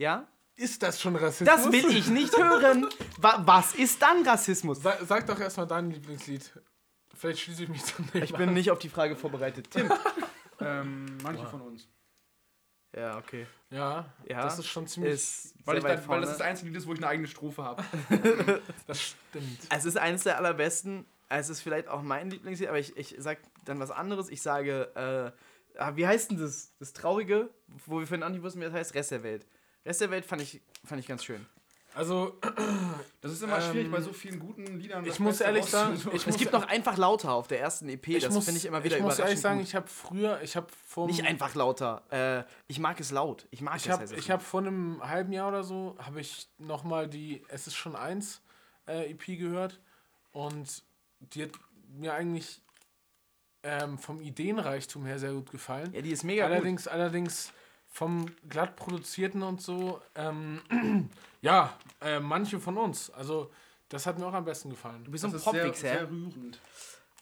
Ja? 0.00 0.28
Ist 0.54 0.80
das 0.84 1.00
schon 1.00 1.16
Rassismus? 1.16 1.48
Das 1.48 1.72
will 1.72 1.90
ich 1.90 2.06
nicht 2.06 2.36
hören. 2.38 2.86
Wa 3.16 3.42
was 3.44 3.74
ist 3.74 4.00
dann 4.00 4.24
Rassismus? 4.24 4.80
Sag, 4.80 5.00
sag 5.08 5.26
doch 5.26 5.40
erstmal 5.40 5.66
dein 5.66 5.90
Lieblingslied. 5.90 6.52
Vielleicht 7.18 7.40
schließe 7.40 7.64
ich 7.64 7.68
mich 7.68 7.82
dann 7.82 8.22
Ich 8.22 8.32
bin 8.32 8.54
nicht 8.54 8.70
auf 8.70 8.78
die 8.78 8.88
Frage 8.88 9.16
vorbereitet. 9.16 9.70
Tim. 9.70 9.90
Ähm, 10.60 11.18
manche 11.22 11.46
von 11.46 11.60
uns. 11.60 11.86
Ja, 12.96 13.16
okay. 13.16 13.46
Ja, 13.70 14.12
Ja, 14.26 14.42
das 14.42 14.58
ist 14.58 14.66
schon 14.66 14.88
ziemlich. 14.88 15.12
Ist 15.12 15.54
Weil, 15.64 15.74
sehr 15.74 15.78
ich 15.78 15.84
weit 15.84 16.02
dann, 16.02 16.08
weil 16.08 16.20
das 16.20 16.30
das 16.30 16.40
einzige 16.40 16.70
Lied 16.70 16.78
ist, 16.78 16.86
wo 16.88 16.92
ich 16.94 16.98
eine 16.98 17.06
eigene 17.06 17.28
Strophe 17.28 17.62
habe. 17.62 17.84
das 18.88 19.00
stimmt. 19.00 19.60
Es 19.70 19.84
ist 19.84 19.96
eines 19.96 20.24
der 20.24 20.36
allerbesten. 20.36 21.06
Es 21.28 21.48
ist 21.48 21.60
vielleicht 21.60 21.86
auch 21.86 22.02
mein 22.02 22.28
Lieblingslied, 22.28 22.68
aber 22.68 22.80
ich, 22.80 22.96
ich 22.96 23.14
sag 23.18 23.38
dann 23.64 23.78
was 23.78 23.92
anderes. 23.92 24.30
Ich 24.30 24.42
sage, 24.42 24.90
äh, 24.96 25.78
ah, 25.78 25.94
wie 25.94 26.08
heißt 26.08 26.32
denn 26.32 26.38
das? 26.38 26.72
Das 26.80 26.92
Traurige, 26.92 27.50
wo 27.86 28.00
wir 28.00 28.06
vorhin 28.08 28.24
auch 28.24 28.30
nicht 28.30 28.42
wussten, 28.42 28.60
wie 28.60 28.64
das 28.64 28.74
heißt, 28.74 28.94
Rest 28.94 29.12
der 29.12 29.22
Welt. 29.22 29.46
Rest 29.86 30.00
der 30.00 30.10
Welt 30.10 30.24
fand 30.24 30.42
ich, 30.42 30.60
fand 30.84 31.00
ich 31.00 31.06
ganz 31.06 31.22
schön. 31.22 31.46
Also, 31.98 32.38
Das 33.20 33.32
ist 33.32 33.42
immer 33.42 33.56
Ähm, 33.56 33.72
schwierig 33.72 33.90
bei 33.90 34.00
so 34.00 34.12
vielen 34.12 34.38
guten 34.38 34.78
Liedern. 34.78 35.04
ich 35.04 35.18
muss 35.18 35.38
Beste 35.38 35.44
ehrlich 35.44 35.64
sagen, 35.66 35.94
Es 36.14 36.24
muss, 36.26 36.36
gibt 36.38 36.52
noch 36.52 36.66
einfach 36.68 36.96
lauter 36.96 37.32
auf 37.32 37.48
der 37.48 37.60
ersten 37.60 37.88
EP. 37.88 38.06
ich 38.08 38.22
das 38.22 38.32
muss, 38.32 38.44
finde 38.44 38.58
ich 38.60 38.64
immer 38.66 38.84
wieder 38.84 38.96
ich 38.96 39.02
muss 39.02 39.18
ehrlich 39.18 39.40
sagen, 39.40 39.58
gut. 39.58 39.66
ich 39.68 39.74
habe 39.74 39.88
früher, 39.88 40.40
ich 40.42 40.54
habe 40.56 40.68
vor 40.86 41.06
Nicht 41.08 41.24
einfach 41.26 41.54
lauter. 41.56 42.04
Äh, 42.10 42.44
ich 42.68 42.78
mag 42.78 43.00
es 43.00 43.10
laut. 43.10 43.46
Ich 43.50 43.60
mag 43.60 43.76
Ich 43.76 43.86
es. 43.86 43.90
habe 43.92 44.02
heißt 44.02 44.12
es. 44.12 44.18
ich 44.20 44.30
hab 44.30 44.40
vor 44.42 44.60
einem 44.60 45.02
halben 45.06 45.32
Jahr 45.32 45.48
oder 45.48 45.64
so, 45.64 45.96
habe 45.98 46.20
ich 46.20 46.48
nochmal 46.58 47.08
die 47.08 47.42
Es 47.48 47.66
ist 47.66 47.74
schon 47.74 47.96
eins 47.96 48.40
äh, 48.86 49.10
EP 49.10 49.26
gehört 49.38 49.80
und 50.30 50.84
die 51.20 51.42
hat 51.42 51.50
mir 51.96 52.14
eigentlich 52.14 52.62
ähm, 53.64 53.98
vom 53.98 54.20
Ideenreichtum 54.20 55.04
her 55.04 55.18
sehr 55.18 55.32
gut 55.32 55.50
gefallen. 55.50 55.92
ja, 55.92 56.00
die 56.00 56.12
ist 56.12 56.22
mega 56.22 56.44
gut. 56.46 56.54
allerdings, 56.54 56.86
allerdings 56.86 57.52
vom 57.88 58.26
glatt 58.48 58.76
produzierten 58.76 59.42
und 59.42 59.60
so, 59.60 60.00
ähm, 60.14 60.60
ja, 61.40 61.74
äh, 62.00 62.20
manche 62.20 62.60
von 62.60 62.76
uns. 62.76 63.10
Also, 63.10 63.50
das 63.88 64.06
hat 64.06 64.18
mir 64.18 64.26
auch 64.26 64.34
am 64.34 64.44
besten 64.44 64.70
gefallen. 64.70 65.02
Du 65.04 65.10
bist 65.10 65.24
Das 65.24 65.32
ein 65.32 65.36
ist 65.36 65.44
sehr, 65.44 65.52
Popwichser. 65.64 65.88
sehr 65.88 66.10
rührend. 66.10 66.60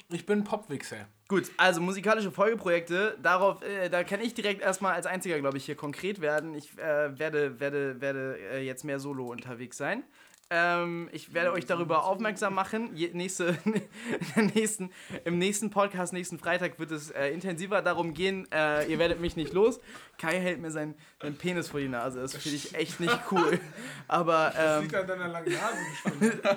Ich 0.08 0.24
bin 0.24 0.44
Popwichser. 0.44 1.08
Gut, 1.28 1.50
also 1.56 1.80
musikalische 1.80 2.30
Folgeprojekte, 2.30 3.18
darauf, 3.20 3.62
äh, 3.62 3.88
da 3.88 4.04
kann 4.04 4.20
ich 4.20 4.34
direkt 4.34 4.62
erstmal 4.62 4.92
als 4.94 5.06
einziger, 5.06 5.40
glaube 5.40 5.56
ich, 5.56 5.64
hier 5.64 5.74
konkret 5.74 6.20
werden. 6.20 6.54
Ich 6.54 6.78
äh, 6.78 7.18
werde, 7.18 7.58
werde, 7.58 8.00
werde 8.00 8.38
äh, 8.52 8.64
jetzt 8.64 8.84
mehr 8.84 9.00
solo 9.00 9.26
unterwegs 9.32 9.76
sein. 9.76 10.04
Ähm, 10.48 11.08
ich 11.10 11.34
werde 11.34 11.52
euch 11.52 11.66
darüber 11.66 12.04
aufmerksam 12.04 12.54
machen. 12.54 12.94
Je, 12.94 13.10
nächste, 13.12 13.58
nächsten, 14.54 14.90
Im 15.24 15.38
nächsten 15.38 15.70
Podcast, 15.70 16.12
nächsten 16.12 16.38
Freitag, 16.38 16.78
wird 16.78 16.92
es 16.92 17.10
äh, 17.10 17.30
intensiver 17.30 17.82
darum 17.82 18.14
gehen. 18.14 18.46
Äh, 18.52 18.86
ihr 18.86 19.00
werdet 19.00 19.20
mich 19.20 19.34
nicht 19.34 19.52
los. 19.52 19.80
Kai 20.18 20.38
hält 20.38 20.60
mir 20.60 20.70
seinen, 20.70 20.94
seinen 21.20 21.36
Penis 21.36 21.68
vor 21.68 21.80
die 21.80 21.88
Nase. 21.88 22.20
Das 22.20 22.36
finde 22.36 22.56
ich 22.56 22.74
echt 22.76 23.00
nicht 23.00 23.18
cool. 23.32 23.58
Aber 24.06 24.52
ähm, 24.56 24.88
an 24.94 25.06
deiner 25.06 25.28
langen 25.28 25.52
Nase 25.52 26.52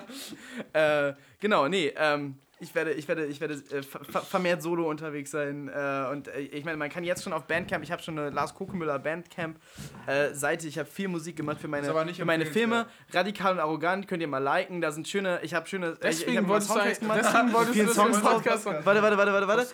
äh, 0.73 1.13
genau, 1.39 1.67
nee, 1.67 1.91
ähm, 1.97 2.37
ich 2.59 2.75
werde, 2.75 2.93
ich 2.93 3.07
werde, 3.07 3.25
ich 3.25 3.39
werde 3.41 3.53
äh, 3.55 3.81
ver 3.83 4.03
ver- 4.03 4.21
vermehrt 4.21 4.61
solo 4.61 4.89
unterwegs 4.89 5.31
sein. 5.31 5.67
Äh, 5.69 6.07
und 6.11 6.27
äh, 6.27 6.39
ich 6.39 6.65
meine, 6.65 6.77
man 6.77 6.89
kann 6.89 7.03
jetzt 7.03 7.23
schon 7.23 7.33
auf 7.33 7.45
Bandcamp, 7.45 7.83
ich 7.83 7.91
habe 7.91 8.01
schon 8.01 8.17
eine 8.19 8.29
Lars 8.29 8.53
Kokemüller 8.53 8.99
Bandcamp-Seite, 8.99 10.67
ich 10.67 10.77
habe 10.77 10.89
viel 10.89 11.07
Musik 11.07 11.35
gemacht 11.35 11.59
für 11.59 11.67
meine, 11.67 11.87
für 12.13 12.25
meine 12.25 12.45
Filme. 12.45 12.85
Radikal 13.13 13.53
und 13.53 13.59
arrogant, 13.59 14.07
könnt 14.07 14.21
ihr 14.21 14.27
mal 14.27 14.39
liken. 14.43 14.81
Da 14.81 14.91
sind 14.91 15.07
schöne, 15.07 15.39
ich 15.43 15.53
habe 15.53 15.67
schöne. 15.67 15.87
ich- 15.89 15.93
ich 15.93 15.99
Deswegen 16.19 16.37
hab 16.37 16.43
mal 16.43 16.49
wolltest 16.49 16.69
du 16.69 16.73
Soundtracks 16.73 16.97
ein- 16.97 17.01
gemacht. 17.01 17.19
deswegen 17.23 17.53
wolltest 17.53 17.79
du 17.79 17.83
das 17.85 17.95
Songs 17.95 18.21
drauf. 18.21 18.45
Warte, 18.85 19.01
warte, 19.03 19.17
warte, 19.17 19.33
warte, 19.33 19.47
warte. 19.47 19.67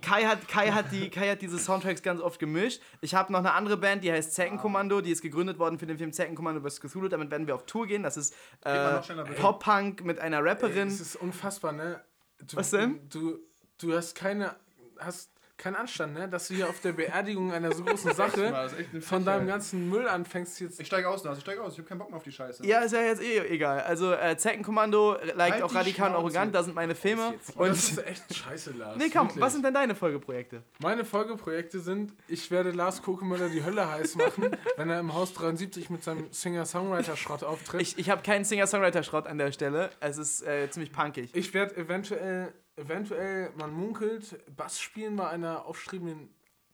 Kai 0.00 0.24
hat, 0.24 0.48
Kai, 0.48 0.70
hat 0.72 0.92
die, 0.92 1.08
Kai 1.10 1.30
hat 1.30 1.42
diese 1.42 1.58
Soundtracks 1.58 2.02
ganz 2.02 2.20
oft 2.20 2.38
gemischt. 2.38 2.80
Ich 3.00 3.14
habe 3.14 3.32
noch 3.32 3.38
eine 3.40 3.52
andere 3.52 3.76
Band, 3.76 4.04
die 4.04 4.12
heißt 4.12 4.34
Zeckenkommando. 4.34 5.00
Die 5.00 5.10
ist 5.10 5.22
gegründet 5.22 5.58
worden 5.58 5.78
für 5.78 5.86
den 5.86 5.98
Film 5.98 6.12
Zeckenkommando 6.12 6.60
vs. 6.68 6.80
Cthulhu. 6.80 7.08
Damit 7.08 7.30
werden 7.30 7.46
wir 7.46 7.54
auf 7.54 7.66
Tour 7.66 7.86
gehen. 7.86 8.02
Das 8.02 8.16
ist 8.16 8.34
äh? 8.64 9.00
Pop-Punk 9.40 10.04
mit 10.04 10.18
einer 10.18 10.44
Rapperin. 10.44 10.88
Es 10.88 11.00
ist 11.00 11.16
unfassbar, 11.16 11.72
ne? 11.72 12.00
Du, 12.38 12.56
Was 12.56 12.70
denn? 12.70 13.08
Du, 13.08 13.38
du 13.78 13.94
hast 13.94 14.14
keine, 14.14 14.56
hast 14.98 15.30
keinen 15.58 15.76
Anstand, 15.76 16.14
ne? 16.14 16.28
Dass 16.28 16.48
du 16.48 16.54
hier 16.54 16.68
auf 16.68 16.80
der 16.80 16.92
Beerdigung 16.92 17.52
einer 17.52 17.72
so 17.72 17.84
großen 17.84 18.12
Sache 18.14 18.56
eine 18.56 19.00
von 19.00 19.24
deinem 19.24 19.46
ganzen 19.46 19.88
Müll 19.88 20.08
anfängst 20.08 20.60
jetzt. 20.60 20.80
Ich 20.80 20.86
steige 20.86 21.08
aus, 21.08 21.24
Lars, 21.24 21.38
ich 21.38 21.42
steige 21.42 21.62
aus. 21.62 21.72
Ich 21.72 21.78
habe 21.78 21.88
keinen 21.88 21.98
Bock 21.98 22.08
mehr 22.10 22.18
auf 22.18 22.24
die 22.24 22.32
Scheiße. 22.32 22.66
Ja, 22.66 22.80
ist 22.80 22.92
ja 22.92 23.00
jetzt 23.00 23.22
eh 23.22 23.38
egal. 23.48 23.80
Also 23.80 24.12
äh, 24.12 24.36
Zeckenkommando, 24.36 25.16
liked 25.34 25.54
Halt 25.54 25.62
auch 25.62 25.74
radikal 25.74 26.10
und 26.10 26.16
arrogant. 26.16 26.54
Da 26.54 26.62
sind 26.62 26.74
meine 26.74 26.94
Filme. 26.94 27.34
Und 27.54 27.68
das 27.68 27.90
ist 27.90 28.06
echt 28.06 28.34
scheiße, 28.34 28.72
Lars. 28.72 28.96
nee, 28.96 29.08
komm, 29.10 29.28
wirklich. 29.28 29.42
was 29.42 29.52
sind 29.52 29.64
denn 29.64 29.74
deine 29.74 29.94
Folgeprojekte? 29.94 30.62
Meine 30.80 31.04
Folgeprojekte 31.04 31.80
sind, 31.80 32.12
ich 32.28 32.50
werde 32.50 32.70
Lars 32.70 33.02
Kokemüller 33.02 33.48
die 33.48 33.64
Hölle 33.64 33.90
heiß 33.90 34.16
machen, 34.16 34.50
wenn 34.76 34.90
er 34.90 35.00
im 35.00 35.14
Haus 35.14 35.32
73 35.34 35.90
mit 35.90 36.02
seinem 36.02 36.30
Singer-Songwriter-Schrott 36.30 37.44
auftritt. 37.44 37.80
Ich, 37.80 37.98
ich 37.98 38.10
habe 38.10 38.22
keinen 38.22 38.44
Singer-Songwriter-Schrott 38.44 39.26
an 39.26 39.38
der 39.38 39.52
Stelle. 39.52 39.90
Es 40.00 40.18
ist 40.18 40.42
äh, 40.42 40.70
ziemlich 40.70 40.92
punkig. 40.92 41.30
Ich 41.34 41.54
werde 41.54 41.76
eventuell, 41.76 42.52
eventuell, 42.76 43.50
man 43.56 43.72
munkelt, 43.72 44.38
Bass 44.54 44.80
spielen 44.80 45.16
bei 45.16 45.28
einer 45.28 45.66
aufstrebenden 45.66 46.28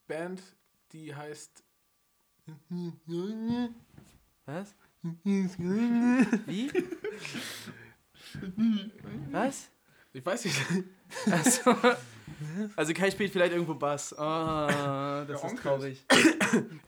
Band, 0.07 0.43
die 0.93 1.15
heißt. 1.15 1.65
Was? 4.47 4.75
Wie? 5.03 6.71
Was? 9.31 9.71
Ich 10.13 10.25
weiß 10.25 10.45
nicht. 10.45 10.61
Also, 11.31 11.77
also 12.77 12.93
Kai 12.95 13.11
spielt 13.11 13.33
vielleicht 13.33 13.53
irgendwo 13.53 13.75
Bass. 13.75 14.17
Ah, 14.19 15.25
das 15.27 15.43
ist 15.45 15.59
traurig. 15.59 16.05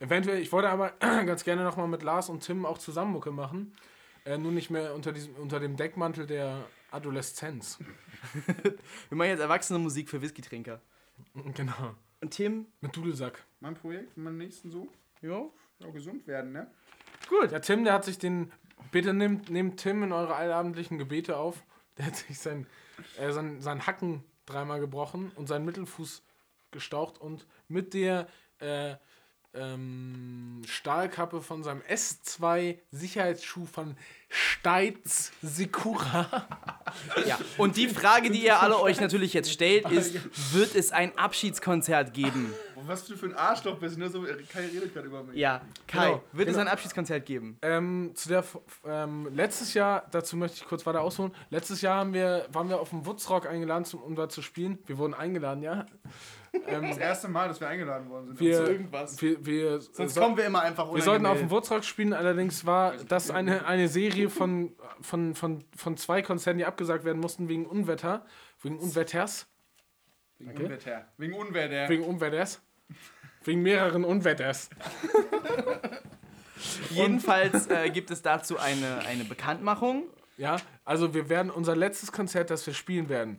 Eventuell, 0.01 0.41
ich 0.41 0.53
wollte 0.53 0.69
aber 0.69 0.91
ganz 1.01 1.45
gerne 1.45 1.63
nochmal 1.63 1.89
mit 1.89 2.03
Lars 2.03 2.29
und 2.29 2.41
Tim 2.41 2.67
auch 2.67 2.79
zusammen 2.79 3.13
Mucke 3.13 3.31
machen. 3.31 3.75
Äh, 4.25 4.39
nur 4.39 4.53
nicht 4.53 4.71
mehr 4.71 4.95
unter, 4.95 5.13
diesem, 5.13 5.35
unter 5.35 5.61
dem 5.61 5.77
Deckmantel 5.77 6.27
der 6.27 6.65
Adoleszenz. 6.91 7.79
Wir 9.09 9.17
machen 9.17 9.29
jetzt 9.29 9.41
erwachsene 9.41 9.79
Musik 9.79 10.09
für 10.09 10.21
Whisky-Trinker. 10.21 10.81
Genau. 11.55 11.95
Und 12.21 12.31
Tim? 12.31 12.67
Mit 12.81 12.97
Dudelsack. 12.97 13.45
Mein 13.61 13.75
Projekt, 13.75 14.17
mein 14.17 14.37
nächsten 14.37 14.71
so. 14.71 14.89
Ja. 15.23 15.45
Ja, 15.81 15.91
gesund 15.91 16.27
werden, 16.27 16.53
ne? 16.53 16.71
Gut. 17.29 17.53
Ja, 17.53 17.59
Tim, 17.61 17.85
der 17.85 17.93
hat 17.95 18.05
sich 18.05 18.19
den. 18.19 18.53
Bitte 18.91 19.15
nehmt, 19.15 19.51
nehmt 19.51 19.81
Tim 19.81 20.03
in 20.03 20.13
eure 20.13 20.35
allabendlichen 20.35 20.99
Gebete 20.99 21.37
auf. 21.37 21.65
Der 21.97 22.07
hat 22.07 22.17
sich 22.17 22.39
sein, 22.39 22.67
äh, 23.19 23.31
sein, 23.33 23.61
sein 23.61 23.87
Hacken 23.87 24.25
dreimal 24.47 24.81
gebrochen 24.81 25.33
und 25.37 25.47
seinen 25.47 25.65
Mittelfuß 25.65 26.23
gestaucht 26.71 27.19
und 27.19 27.47
mit 27.69 27.95
der 27.95 28.27
äh, 28.59 28.97
ähm, 29.55 30.63
Stahlkappe 30.67 31.41
von 31.41 31.63
seinem 31.63 31.83
S2 31.83 32.79
Sicherheitsschuh 32.91 33.67
von 33.67 33.97
Steitz 34.29 35.33
Sekura. 35.43 36.47
ja. 37.27 37.39
Und 37.57 37.77
die 37.77 37.89
Frage, 37.89 38.31
die 38.31 38.45
ihr 38.45 38.61
alle 38.61 38.81
euch 38.81 39.01
natürlich 39.01 39.33
jetzt 39.33 39.53
stellt, 39.53 39.91
ist: 39.91 40.15
Wird 40.53 40.75
es 40.75 40.93
ein 40.93 41.17
Abschiedskonzert 41.17 42.15
geben? 42.15 42.53
Was 42.87 43.07
du 43.07 43.17
für 43.17 43.27
ein 43.27 43.35
Arschloch 43.35 43.79
bist, 43.79 43.99
ne? 43.99 44.09
So, 44.09 44.23
Kai 44.23 44.67
redet 44.67 44.93
gerade 44.93 45.07
über 45.07 45.23
mich. 45.23 45.37
Ja. 45.37 45.61
Kai, 45.87 46.07
Genau, 46.07 46.23
wird 46.33 46.49
es 46.49 46.55
genau. 46.57 46.67
ein 46.67 46.73
Abschiedskonzert 46.73 47.25
geben? 47.27 47.57
Ähm, 47.63 48.13
zu 48.15 48.29
der, 48.29 48.45
ähm, 48.87 49.29
letztes 49.35 49.75
Jahr, 49.75 50.07
dazu 50.11 50.37
möchte 50.37 50.59
ich 50.59 50.65
kurz 50.67 50.85
weiter 50.87 51.01
ausholen. 51.01 51.33
Letztes 51.51 51.81
Jahr 51.83 51.99
haben 52.01 52.13
wir, 52.15 52.47
waren 52.53 52.69
wir 52.69 52.81
auf 52.81 52.91
dem 52.91 53.07
Wutzrock 53.07 53.47
eingeladen, 53.47 53.85
zum, 53.85 54.03
um 54.03 54.15
da 54.15 54.29
zu 54.29 54.43
spielen. 54.43 54.79
Wir 54.87 54.99
wurden 54.99 55.15
eingeladen, 55.15 55.63
ja. 55.63 55.87
Das 56.71 56.99
erste 56.99 57.27
Mal, 57.27 57.49
dass 57.49 57.59
wir 57.61 57.67
eingeladen 57.67 58.09
worden 58.09 58.29
sind. 58.29 58.39
Wir, 58.39 58.61
irgendwas. 58.69 59.21
wir, 59.21 59.45
wir, 59.45 59.81
Sonst 59.81 60.15
so- 60.15 60.21
kommen 60.21 60.37
wir 60.37 60.45
immer 60.45 60.61
einfach 60.63 60.85
wir 60.95 61.03
sollten 61.03 61.27
auf 61.27 61.33
dem 61.39 61.47
unangemeldet. 61.47 61.51
Wurzrock 61.51 61.85
spielen, 61.85 62.13
allerdings 62.13 62.65
war 62.65 62.95
das 63.09 63.33
eine, 63.33 63.67
eine 63.67 63.89
Serie 63.89 64.31
von, 64.31 64.73
von, 65.01 65.35
von, 65.35 65.65
von 65.77 65.97
zwei 65.97 66.23
Konzerten, 66.23 66.59
die 66.59 66.65
abgesagt 66.65 67.05
werden 67.05 67.19
mussten 67.21 67.49
wegen 67.49 67.67
Unwetter. 67.67 68.25
Wegen 68.63 68.79
Unwetters. 68.79 69.49
Wegen 70.39 70.57
Unwetter. 70.63 71.07
Wegen 71.19 71.35
Unwetter. 71.35 71.89
Wegen 71.89 72.05
Unwetters. 72.05 72.63
Wegen 73.45 73.63
mehreren 73.63 74.05
Unwetters. 74.05 74.71
Jedenfalls 76.91 77.69
äh, 77.69 77.91
gibt 77.91 78.11
es 78.11 78.23
dazu 78.23 78.59
eine, 78.59 79.01
eine 79.07 79.25
Bekanntmachung. 79.25 80.05
Ja, 80.37 80.57
also 80.85 81.15
wir 81.15 81.29
werden, 81.29 81.51
unser 81.51 81.77
letztes 81.77 82.11
Konzert, 82.11 82.51
das 82.51 82.67
wir 82.67 82.75
spielen 82.75 83.09
werden, 83.09 83.39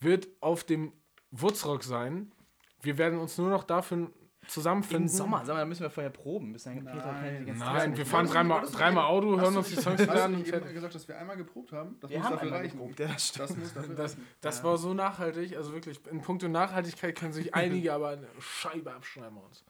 wird 0.00 0.28
auf 0.40 0.64
dem 0.64 0.92
Wurzrock 1.30 1.84
sein. 1.84 2.32
Wir 2.82 2.98
werden 2.98 3.18
uns 3.18 3.38
nur 3.38 3.50
noch 3.50 3.64
dafür 3.64 4.10
zusammenfinden. 4.46 5.04
Im 5.04 5.08
Sommer. 5.08 5.38
Sag 5.44 5.54
mal, 5.54 5.60
da 5.60 5.64
müssen 5.66 5.82
wir 5.82 5.90
vorher 5.90 6.10
proben. 6.10 6.52
Bis 6.52 6.64
dahin 6.64 6.84
Peter 6.84 7.00
kann 7.00 7.24
ja 7.24 7.38
die 7.40 7.44
ganze 7.46 7.60
Nein, 7.64 7.80
Zeit 7.90 7.96
wir 7.98 8.06
fahren 8.06 8.26
dreimal, 8.26 8.62
dreimal 8.66 9.04
Auto, 9.06 9.40
hören 9.40 9.56
uns 9.56 9.68
die 9.68 9.76
Songs 9.76 10.00
wieder 10.00 10.24
an. 10.24 10.34
eben 10.34 10.44
fertig. 10.44 10.74
gesagt, 10.74 10.94
dass 10.94 11.08
wir 11.08 11.18
einmal 11.18 11.36
geprobt 11.36 11.72
haben? 11.72 11.96
Das 12.00 12.10
Wir 12.10 12.18
muss 12.18 12.26
haben 12.26 12.34
dafür 12.36 12.52
reichen. 12.52 12.78
geprobt, 12.78 13.00
ja, 13.00 13.08
das 13.08 13.28
stimmt. 13.28 13.50
Das 13.50 13.56
muss 13.56 13.74
dafür 13.74 13.94
Das, 13.94 14.12
reichen. 14.12 14.26
das 14.40 14.64
war 14.64 14.78
so 14.78 14.94
nachhaltig, 14.94 15.56
also 15.56 15.72
wirklich, 15.72 16.00
in 16.10 16.20
puncto 16.22 16.48
Nachhaltigkeit 16.48 17.16
können 17.18 17.32
sich 17.32 17.54
einige 17.54 17.92
aber 17.92 18.08
eine 18.10 18.26
Scheibe 18.40 18.92
abschneiden 18.92 19.34
bei 19.34 19.40
uns. 19.42 19.64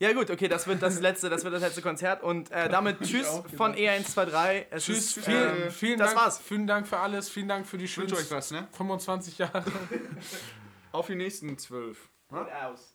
Ja 0.00 0.12
gut, 0.12 0.30
okay, 0.30 0.46
das 0.46 0.68
wird 0.68 0.80
das 0.80 1.00
letzte, 1.00 1.28
das 1.28 1.42
wird 1.42 1.52
das 1.54 1.60
letzte 1.62 1.82
Konzert 1.82 2.22
und 2.22 2.52
äh, 2.52 2.68
damit 2.68 3.00
tschüss 3.00 3.42
von 3.56 3.74
E 3.76 3.88
E123. 3.88 4.66
Es 4.70 4.84
Tschüss, 4.84 5.16
ist, 5.16 5.24
vielen, 5.26 5.62
ähm, 5.64 5.70
vielen 5.72 5.98
das 5.98 6.10
Dank. 6.14 6.20
war's. 6.24 6.38
Vielen 6.38 6.66
Dank 6.68 6.86
für 6.86 6.98
alles, 6.98 7.28
vielen 7.28 7.48
Dank 7.48 7.66
für 7.66 7.78
die 7.78 7.86
Ich 7.86 7.92
schönen 7.94 8.08
wünsche 8.08 8.22
euch 8.22 8.30
was, 8.30 8.52
ne? 8.52 8.68
25 8.72 9.38
Jahre. 9.38 9.64
Auf 10.92 11.08
die 11.08 11.16
nächsten 11.16 11.58
zwölf. 11.58 12.08
aus. 12.30 12.94